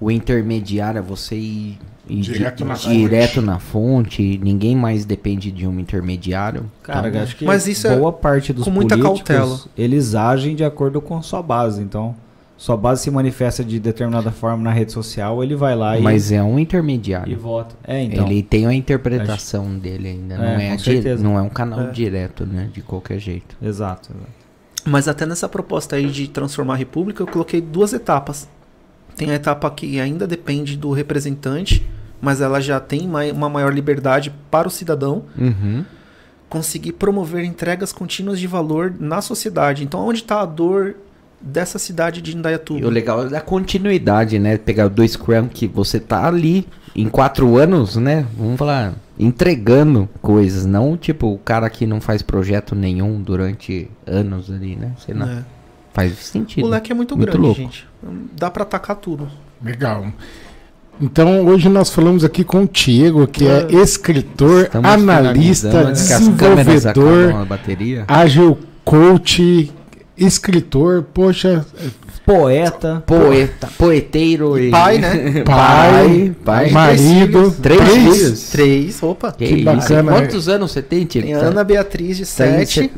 o 0.00 0.08
intermediário, 0.08 1.02
você 1.02 1.34
ir, 1.34 1.78
ir 2.08 2.20
Direto 2.20 2.58
di- 2.58 2.64
na 2.64 2.74
direto 2.74 3.34
fonte. 3.34 3.46
na 3.46 3.58
fonte. 3.58 4.40
Ninguém 4.40 4.76
mais 4.76 5.04
depende 5.04 5.50
de 5.50 5.66
um 5.66 5.80
intermediário. 5.80 6.70
Cara, 6.84 7.08
Então, 7.08 7.22
acho 7.22 7.34
que 7.36 7.44
Mas 7.44 7.66
isso 7.66 7.88
é 7.88 7.96
boa 7.96 8.12
parte 8.12 8.52
dos 8.52 8.62
com 8.64 8.70
muita 8.70 8.96
políticos, 8.96 9.22
cautela. 9.28 9.58
eles 9.76 10.14
agem 10.14 10.54
de 10.54 10.62
acordo 10.62 11.00
com 11.00 11.20
sua 11.20 11.42
base. 11.42 11.82
Então, 11.82 12.14
sua 12.58 12.76
base 12.76 13.02
se 13.04 13.10
manifesta 13.10 13.64
de 13.64 13.78
determinada 13.78 14.30
forma 14.32 14.62
na 14.64 14.72
rede 14.72 14.90
social, 14.92 15.42
ele 15.44 15.54
vai 15.54 15.74
lá 15.76 15.96
e, 15.96 16.02
mas 16.02 16.30
é 16.32 16.42
um 16.42 16.58
e 16.58 16.62
intermediário. 16.62 17.38
vota. 17.38 17.74
É, 17.84 18.02
então. 18.02 18.26
Ele 18.26 18.42
tem 18.42 18.66
a 18.66 18.74
interpretação 18.74 19.78
dele 19.78 20.08
ainda. 20.08 20.34
É, 20.34 20.38
não, 20.38 20.44
é 20.60 20.70
com 20.70 20.76
di- 20.76 21.14
não 21.22 21.38
é 21.38 21.40
um 21.42 21.48
canal 21.48 21.80
É. 21.82 21.90
direto, 21.92 22.44
né? 22.44 22.68
De 22.72 22.82
qualquer 22.82 23.18
jeito. 23.20 23.56
Exato, 23.62 24.10
exato. 24.10 24.38
Mas 24.84 25.06
até 25.08 25.24
nessa 25.24 25.48
proposta 25.48 25.96
aí 25.96 26.06
de 26.10 26.26
transformar 26.28 26.74
a 26.74 26.76
República, 26.76 27.22
eu 27.22 27.26
coloquei 27.28 27.60
duas 27.60 27.92
etapas. 27.92 28.48
Tem 29.16 29.30
a 29.30 29.34
etapa 29.34 29.70
que 29.70 30.00
ainda 30.00 30.26
depende 30.26 30.76
do 30.76 30.90
representante, 30.92 31.86
mas 32.20 32.40
ela 32.40 32.60
já 32.60 32.80
tem 32.80 33.08
uma 33.32 33.48
maior 33.48 33.72
liberdade 33.72 34.32
para 34.50 34.66
o 34.66 34.70
cidadão 34.70 35.24
Uhum. 35.38 35.84
conseguir 36.48 36.92
promover 36.92 37.44
entregas 37.44 37.92
contínuas 37.92 38.40
de 38.40 38.46
valor 38.46 38.94
na 38.98 39.20
sociedade. 39.20 39.84
Então, 39.84 40.00
onde 40.06 40.20
está 40.20 40.40
a 40.40 40.46
dor 40.46 40.96
dessa 41.40 41.78
cidade 41.78 42.20
de 42.20 42.32
E 42.32 42.34
o 42.34 42.38
Indaiatuba? 42.38 42.88
legal 42.88 43.26
é 43.26 43.28
da 43.28 43.40
continuidade, 43.40 44.38
né? 44.38 44.56
Pegar 44.56 44.88
do 44.88 45.06
Scrum 45.06 45.48
que 45.48 45.66
você 45.66 45.98
tá 46.00 46.26
ali 46.26 46.66
em 46.96 47.08
quatro 47.08 47.56
anos, 47.56 47.96
né? 47.96 48.26
Vamos 48.36 48.56
falar, 48.58 48.94
entregando 49.18 50.08
coisas. 50.20 50.66
Não 50.66 50.96
tipo 50.96 51.32
o 51.32 51.38
cara 51.38 51.68
que 51.70 51.86
não 51.86 52.00
faz 52.00 52.22
projeto 52.22 52.74
nenhum 52.74 53.20
durante 53.22 53.88
anos 54.06 54.50
ali, 54.50 54.74
né? 54.76 54.92
Sei 55.04 55.14
lá. 55.14 55.30
É. 55.30 55.44
Faz 55.92 56.12
sentido. 56.18 56.64
O 56.66 56.68
leque 56.68 56.92
é 56.92 56.94
muito, 56.94 57.16
Muito 57.16 57.30
grande, 57.30 57.44
louco. 57.46 57.60
gente. 57.60 57.86
Dá 58.38 58.50
para 58.50 58.62
atacar 58.62 58.96
tudo. 58.96 59.28
Legal. 59.64 60.06
Então, 61.00 61.46
hoje 61.46 61.68
nós 61.68 61.90
falamos 61.90 62.24
aqui 62.24 62.42
com 62.42 62.62
o 62.62 62.66
Tiago, 62.66 63.26
que 63.28 63.46
é 63.46 63.66
É. 63.70 63.72
escritor, 63.76 64.64
Estamos 64.64 64.90
analista, 64.90 65.70
câmeras 66.36 66.82
desenvolvedor, 66.84 67.46
ágil 68.08 68.58
coach, 68.84 69.72
escritor, 70.18 71.02
poxa, 71.14 71.64
Poeta. 72.28 73.02
Poeta, 73.06 73.68
poeteiro 73.78 74.58
e 74.58 74.70
pai, 74.70 74.98
né? 74.98 75.42
pai, 75.46 76.34
pai, 76.44 76.70
marido, 76.70 77.50
Três 77.62 77.88
filhos? 77.88 78.50
Três, 78.50 79.02
opa. 79.02 79.32
Que, 79.32 79.46
Que 79.46 79.54
isso? 79.54 79.64
bacana, 79.64 80.12
Quantos 80.12 80.46
anos 80.46 80.70
você 80.70 80.82
tem, 80.82 81.06
Tio? 81.06 81.22
Tem 81.22 81.32
a 81.32 81.38
Ana 81.38 81.64
Beatriz 81.64 82.18
de 82.18 82.26
sete. 82.26 82.90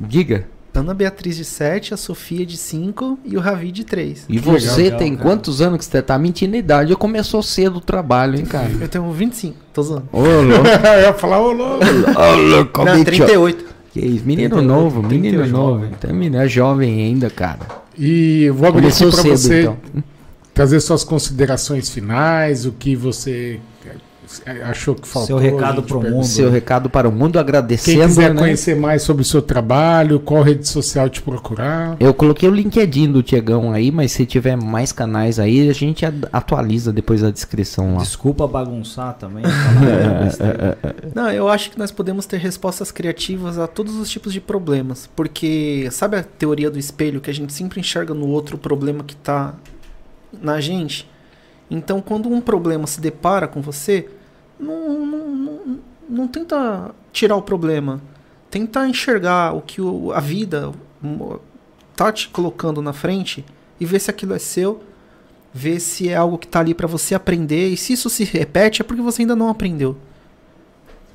Diga. 0.00 0.44
Ana 0.72 0.92
Beatriz 0.92 1.36
de 1.36 1.44
7, 1.44 1.94
a 1.94 1.96
Sofia 1.96 2.44
de 2.44 2.58
5 2.58 3.18
e 3.24 3.34
o 3.34 3.40
Ravi 3.40 3.72
de 3.72 3.82
3. 3.82 4.26
E 4.28 4.38
você 4.38 4.82
legal, 4.82 4.98
tem 4.98 5.16
cara. 5.16 5.26
quantos 5.26 5.62
anos 5.62 5.78
que 5.78 5.84
você 5.86 6.02
tá 6.02 6.18
mentindo 6.18 6.54
a 6.54 6.58
idade? 6.58 6.90
Eu 6.92 6.98
começou 6.98 7.42
cedo 7.42 7.78
o 7.78 7.80
trabalho, 7.80 8.38
hein, 8.38 8.44
cara? 8.44 8.70
Eu 8.78 8.86
tenho 8.86 9.10
25, 9.10 9.56
tô 9.72 9.82
zoando. 9.82 10.08
Ô, 10.12 10.20
louco. 10.20 10.66
Eu 10.96 11.00
ia 11.00 11.14
falar, 11.14 11.40
ô 11.40 11.50
louco. 11.50 11.82
Ô, 11.82 12.34
louco, 12.36 12.84
Não, 12.84 12.92
bicho. 12.92 13.04
38. 13.06 13.75
Que 13.98 14.04
isso, 14.04 14.26
menino 14.26 14.56
38, 14.56 14.62
novo, 14.62 15.02
menino 15.02 15.38
38 15.38 15.50
novo. 15.50 15.72
jovem. 15.78 15.90
Então, 15.98 16.12
menino 16.14 16.36
é 16.36 16.46
jovem 16.46 17.00
ainda, 17.02 17.30
cara. 17.30 17.60
E 17.96 18.42
eu 18.42 18.52
vou 18.54 18.68
abrir 18.68 18.82
Começou 18.82 19.08
aqui 19.08 19.16
pra 19.16 19.22
cedo, 19.22 19.38
você 19.38 19.60
então. 19.62 19.78
trazer 20.52 20.80
suas 20.80 21.02
considerações 21.02 21.88
finais, 21.88 22.66
o 22.66 22.72
que 22.72 22.94
você 22.94 23.58
achou 24.64 24.94
que 24.94 25.06
faltou. 25.06 25.26
Seu 25.26 25.38
recado 25.38 25.62
a 25.62 25.80
gente 25.80 25.86
pro 25.86 26.00
perguntou. 26.00 26.22
mundo. 26.22 26.26
Seu 26.26 26.50
recado 26.50 26.90
para 26.90 27.08
o 27.08 27.12
mundo, 27.12 27.32
Quem 27.32 27.40
agradecendo, 27.40 28.06
quiser 28.06 28.34
né? 28.34 28.40
conhecer 28.40 28.76
mais 28.76 29.02
sobre 29.02 29.22
o 29.22 29.24
seu 29.24 29.40
trabalho, 29.40 30.20
qual 30.20 30.42
rede 30.42 30.66
social 30.66 31.08
te 31.08 31.22
procurar. 31.22 31.96
Eu 32.00 32.12
coloquei 32.12 32.48
o 32.48 32.54
LinkedIn 32.54 33.12
do 33.12 33.22
Tiagão 33.22 33.72
aí, 33.72 33.90
mas 33.90 34.12
se 34.12 34.26
tiver 34.26 34.56
mais 34.56 34.92
canais 34.92 35.38
aí, 35.38 35.68
a 35.68 35.72
gente 35.72 36.04
atualiza 36.32 36.92
depois 36.92 37.22
a 37.22 37.30
descrição 37.30 37.94
lá. 37.94 38.02
Desculpa 38.02 38.46
bagunçar 38.46 39.14
também. 39.14 39.44
Não, 41.14 41.30
eu 41.30 41.48
acho 41.48 41.70
que 41.70 41.78
nós 41.78 41.90
podemos 41.90 42.26
ter 42.26 42.38
respostas 42.38 42.90
criativas 42.90 43.58
a 43.58 43.66
todos 43.66 43.96
os 43.96 44.10
tipos 44.10 44.32
de 44.32 44.40
problemas. 44.40 45.08
Porque, 45.14 45.88
sabe 45.90 46.16
a 46.16 46.22
teoria 46.22 46.70
do 46.70 46.78
espelho, 46.78 47.20
que 47.20 47.30
a 47.30 47.34
gente 47.34 47.52
sempre 47.52 47.80
enxerga 47.80 48.14
no 48.14 48.26
outro 48.28 48.56
o 48.56 48.58
problema 48.58 49.04
que 49.04 49.16
tá 49.16 49.54
na 50.40 50.60
gente? 50.60 51.08
Então, 51.70 52.00
quando 52.00 52.28
um 52.28 52.40
problema 52.40 52.86
se 52.86 53.00
depara 53.00 53.48
com 53.48 53.60
você, 53.60 54.08
não, 54.58 55.04
não, 55.06 55.28
não, 55.34 55.78
não 56.08 56.28
tenta 56.28 56.94
tirar 57.12 57.36
o 57.36 57.42
problema. 57.42 58.00
Tenta 58.50 58.86
enxergar 58.86 59.54
o 59.54 59.60
que 59.60 59.80
o- 59.82 60.12
a 60.12 60.20
vida 60.20 60.72
tá 61.96 62.12
te 62.12 62.28
colocando 62.28 62.80
na 62.80 62.92
frente 62.92 63.44
e 63.80 63.84
ver 63.86 63.98
se 64.00 64.10
aquilo 64.10 64.34
é 64.34 64.38
seu. 64.38 64.82
Ver 65.52 65.80
se 65.80 66.08
é 66.08 66.14
algo 66.16 66.36
que 66.38 66.46
tá 66.46 66.60
ali 66.60 66.74
para 66.74 66.86
você 66.86 67.14
aprender. 67.14 67.68
E 67.68 67.76
se 67.76 67.92
isso 67.94 68.08
se 68.10 68.24
repete, 68.24 68.82
é 68.82 68.84
porque 68.84 69.02
você 69.02 69.22
ainda 69.22 69.34
não 69.36 69.48
aprendeu 69.48 69.96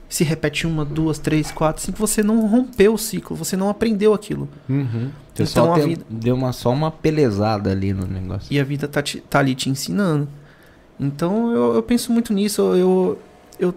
se 0.10 0.26
repete 0.26 0.68
uma, 0.68 0.84
duas, 0.84 1.18
três, 1.20 1.54
quatro, 1.54 1.82
cinco, 1.82 1.98
você 1.98 2.22
não 2.22 2.46
rompeu 2.46 2.96
o 2.96 2.98
ciclo, 2.98 3.34
você 3.34 3.56
não 3.56 3.70
aprendeu 3.70 4.14
aquilo. 4.14 4.50
Uhum. 4.68 5.10
Então, 5.32 5.46
só 5.46 5.74
a 5.74 5.78
vida- 5.80 6.06
deu 6.10 6.36
uma, 6.36 6.52
só 6.52 6.70
uma 6.70 6.92
pelezada 6.92 7.72
ali 7.72 7.94
no 7.94 8.06
negócio. 8.06 8.54
E 8.54 8.60
a 8.60 8.64
vida 8.66 8.90
tá, 8.90 9.02
te- 9.02 9.22
tá 9.22 9.40
ali 9.40 9.56
te 9.56 9.70
ensinando. 9.70 10.28
Então 11.02 11.52
eu, 11.52 11.76
eu 11.76 11.84
penso 11.84 12.12
muito 12.12 12.32
nisso, 12.32 12.62
eu, 12.76 13.20
eu, 13.60 13.74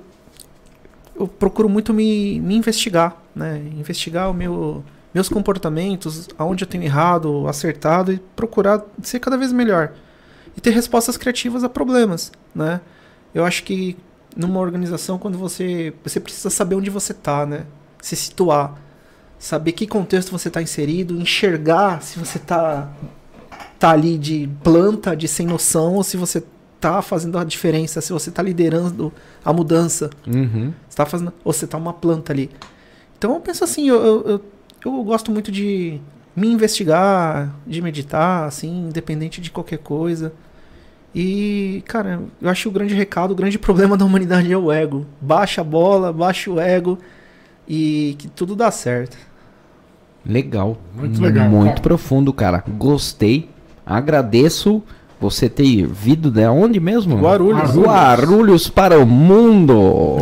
eu 1.16 1.26
procuro 1.26 1.70
muito 1.70 1.94
me, 1.94 2.38
me 2.38 2.54
investigar, 2.54 3.16
né? 3.34 3.62
Investigar 3.78 4.30
o 4.30 4.34
meu, 4.34 4.84
meus 5.14 5.30
comportamentos, 5.30 6.28
aonde 6.36 6.64
eu 6.64 6.68
tenho 6.68 6.84
errado, 6.84 7.48
acertado 7.48 8.12
e 8.12 8.18
procurar 8.36 8.84
ser 9.02 9.20
cada 9.20 9.38
vez 9.38 9.52
melhor. 9.52 9.94
E 10.54 10.60
ter 10.60 10.70
respostas 10.70 11.16
criativas 11.16 11.64
a 11.64 11.68
problemas, 11.68 12.30
né? 12.54 12.82
Eu 13.34 13.44
acho 13.44 13.64
que 13.64 13.96
numa 14.36 14.60
organização, 14.60 15.18
quando 15.18 15.38
você. 15.38 15.94
Você 16.04 16.20
precisa 16.20 16.50
saber 16.50 16.74
onde 16.74 16.90
você 16.90 17.14
tá, 17.14 17.46
né? 17.46 17.64
Se 18.02 18.14
situar. 18.14 18.80
Saber 19.38 19.72
que 19.72 19.86
contexto 19.86 20.30
você 20.30 20.48
está 20.48 20.62
inserido, 20.62 21.16
enxergar 21.16 22.02
se 22.02 22.18
você 22.18 22.38
tá, 22.38 22.90
tá 23.78 23.90
ali 23.90 24.16
de 24.16 24.48
planta, 24.62 25.14
de 25.16 25.28
sem 25.28 25.46
noção, 25.46 25.94
ou 25.94 26.04
se 26.04 26.16
você 26.16 26.42
tá 26.84 27.00
fazendo 27.00 27.38
a 27.38 27.44
diferença, 27.44 28.02
se 28.02 28.12
você 28.12 28.30
tá 28.30 28.42
liderando 28.42 29.10
a 29.42 29.52
mudança. 29.54 30.10
Uhum. 30.26 30.70
Você 30.86 30.96
tá 30.96 31.06
fazendo, 31.06 31.32
ou 31.42 31.50
você 31.50 31.66
tá 31.66 31.78
uma 31.78 31.94
planta 31.94 32.30
ali. 32.30 32.50
Então 33.16 33.32
eu 33.32 33.40
penso 33.40 33.64
assim, 33.64 33.88
eu, 33.88 34.04
eu, 34.04 34.22
eu, 34.26 34.44
eu 34.84 35.02
gosto 35.02 35.30
muito 35.30 35.50
de 35.50 35.98
me 36.36 36.46
investigar, 36.46 37.54
de 37.66 37.80
meditar, 37.80 38.44
assim, 38.46 38.88
independente 38.88 39.40
de 39.40 39.50
qualquer 39.50 39.78
coisa. 39.78 40.34
E, 41.14 41.82
cara, 41.86 42.20
eu 42.42 42.50
acho 42.50 42.62
que 42.62 42.68
o 42.68 42.72
grande 42.72 42.92
recado, 42.92 43.30
o 43.30 43.34
grande 43.34 43.56
problema 43.58 43.96
da 43.96 44.04
humanidade 44.04 44.52
é 44.52 44.58
o 44.58 44.70
ego. 44.70 45.06
Baixa 45.22 45.62
a 45.62 45.64
bola, 45.64 46.12
baixa 46.12 46.50
o 46.50 46.60
ego 46.60 46.98
e 47.66 48.14
que 48.18 48.28
tudo 48.28 48.54
dá 48.54 48.70
certo. 48.70 49.16
Legal. 50.26 50.76
Muito 50.94 51.22
legal, 51.22 51.48
Muito 51.48 51.68
cara. 51.70 51.80
profundo, 51.80 52.30
cara. 52.30 52.62
Gostei. 52.76 53.48
Agradeço 53.86 54.82
você 55.24 55.48
ter 55.48 55.86
vindo 55.86 56.30
de 56.30 56.46
onde 56.46 56.78
mesmo? 56.78 57.16
Guarulhos. 57.16 57.74
Guarulhos 57.74 58.68
para 58.68 58.98
o 58.98 59.06
mundo. 59.06 60.18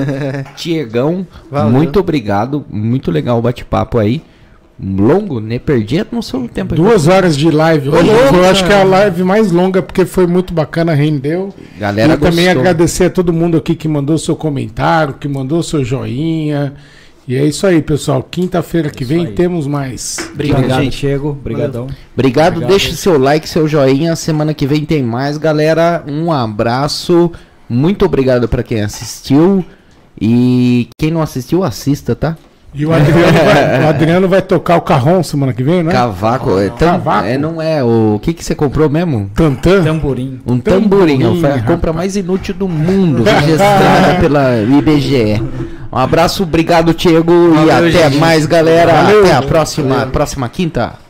Tiegão, 0.56 1.26
Valeu. 1.50 1.70
muito 1.70 2.00
obrigado. 2.00 2.64
Muito 2.70 3.10
legal 3.10 3.38
o 3.38 3.42
bate-papo 3.42 3.98
aí. 3.98 4.22
Longo, 4.80 5.40
né? 5.40 5.58
Perdi 5.58 6.04
no 6.10 6.22
seu 6.22 6.48
tempo. 6.48 6.72
aqui. 6.72 6.82
Duas 6.82 7.08
horas 7.08 7.36
de 7.36 7.50
live 7.50 7.88
hoje. 7.88 8.08
eu 8.08 8.44
acho 8.48 8.64
que 8.64 8.72
é 8.72 8.80
a 8.80 8.84
live 8.84 9.24
mais 9.24 9.50
longa 9.50 9.82
porque 9.82 10.06
foi 10.06 10.26
muito 10.26 10.54
bacana, 10.54 10.94
rendeu. 10.94 11.52
Galera 11.78 12.14
e 12.14 12.16
também 12.16 12.48
agradecer 12.48 13.04
a 13.06 13.10
todo 13.10 13.32
mundo 13.32 13.56
aqui 13.56 13.74
que 13.74 13.88
mandou 13.88 14.16
seu 14.16 14.36
comentário, 14.36 15.14
que 15.14 15.26
mandou 15.26 15.62
seu 15.62 15.84
joinha. 15.84 16.74
E 17.28 17.36
é 17.36 17.44
isso 17.44 17.66
aí, 17.66 17.82
pessoal. 17.82 18.22
Quinta-feira 18.22 18.88
que 18.88 19.02
Isso 19.02 19.12
vem 19.12 19.26
aí. 19.26 19.32
temos 19.34 19.66
mais. 19.66 20.16
Obrigado, 20.32 20.58
Obrigado, 20.60 20.82
gente. 20.82 20.96
Chego. 20.96 21.28
Obrigadão. 21.28 21.86
Obrigado, 22.14 22.48
Obrigado. 22.54 22.70
deixe 22.70 22.96
seu 22.96 23.18
like, 23.18 23.46
seu 23.46 23.68
joinha. 23.68 24.16
Semana 24.16 24.54
que 24.54 24.66
vem 24.66 24.84
tem 24.86 25.02
mais, 25.02 25.36
galera. 25.36 26.02
Um 26.08 26.32
abraço. 26.32 27.30
Muito 27.68 28.06
obrigado 28.06 28.48
para 28.48 28.62
quem 28.62 28.80
assistiu. 28.80 29.62
E 30.20 30.88
quem 30.98 31.10
não 31.10 31.20
assistiu, 31.20 31.62
assista, 31.62 32.14
tá? 32.16 32.36
E 32.74 32.84
o 32.84 32.92
Adriano, 32.92 33.32
vai, 33.44 33.84
o 33.84 33.88
Adriano 33.88 34.28
vai 34.28 34.42
tocar 34.42 34.76
o 34.76 34.80
carrom 34.80 35.22
semana 35.22 35.52
que 35.52 35.62
vem, 35.62 35.82
né? 35.82 35.92
Cavaco. 35.92 36.58
é, 36.58 36.68
tam- 36.70 36.92
Cavaco? 36.92 37.26
é, 37.26 37.38
não 37.38 37.60
é. 37.62 37.82
O 37.84 38.18
que, 38.22 38.32
que 38.32 38.44
você 38.44 38.54
comprou 38.54 38.88
mesmo? 38.90 39.30
Tantã. 39.34 39.82
Tamborim. 39.84 40.40
Um 40.46 40.58
Tamborim, 40.58 41.18
tamborim. 41.18 41.40
Foi 41.40 41.50
a 41.50 41.54
rapaz. 41.56 41.66
compra 41.70 41.92
mais 41.92 42.16
inútil 42.16 42.54
do 42.54 42.68
mundo, 42.68 43.22
registrada 43.22 44.18
pela 44.20 44.60
IBGE. 44.62 45.42
Um 45.90 45.96
abraço, 45.98 46.42
obrigado, 46.42 46.92
Diego. 46.92 47.32
e 47.32 47.66
Valeu, 47.66 47.88
até 47.88 48.10
gente. 48.10 48.18
mais, 48.18 48.46
galera. 48.46 48.92
Valeu. 49.02 49.24
Até 49.24 49.34
a 49.34 49.42
próxima, 49.42 50.06
próxima 50.06 50.48
quinta. 50.48 51.07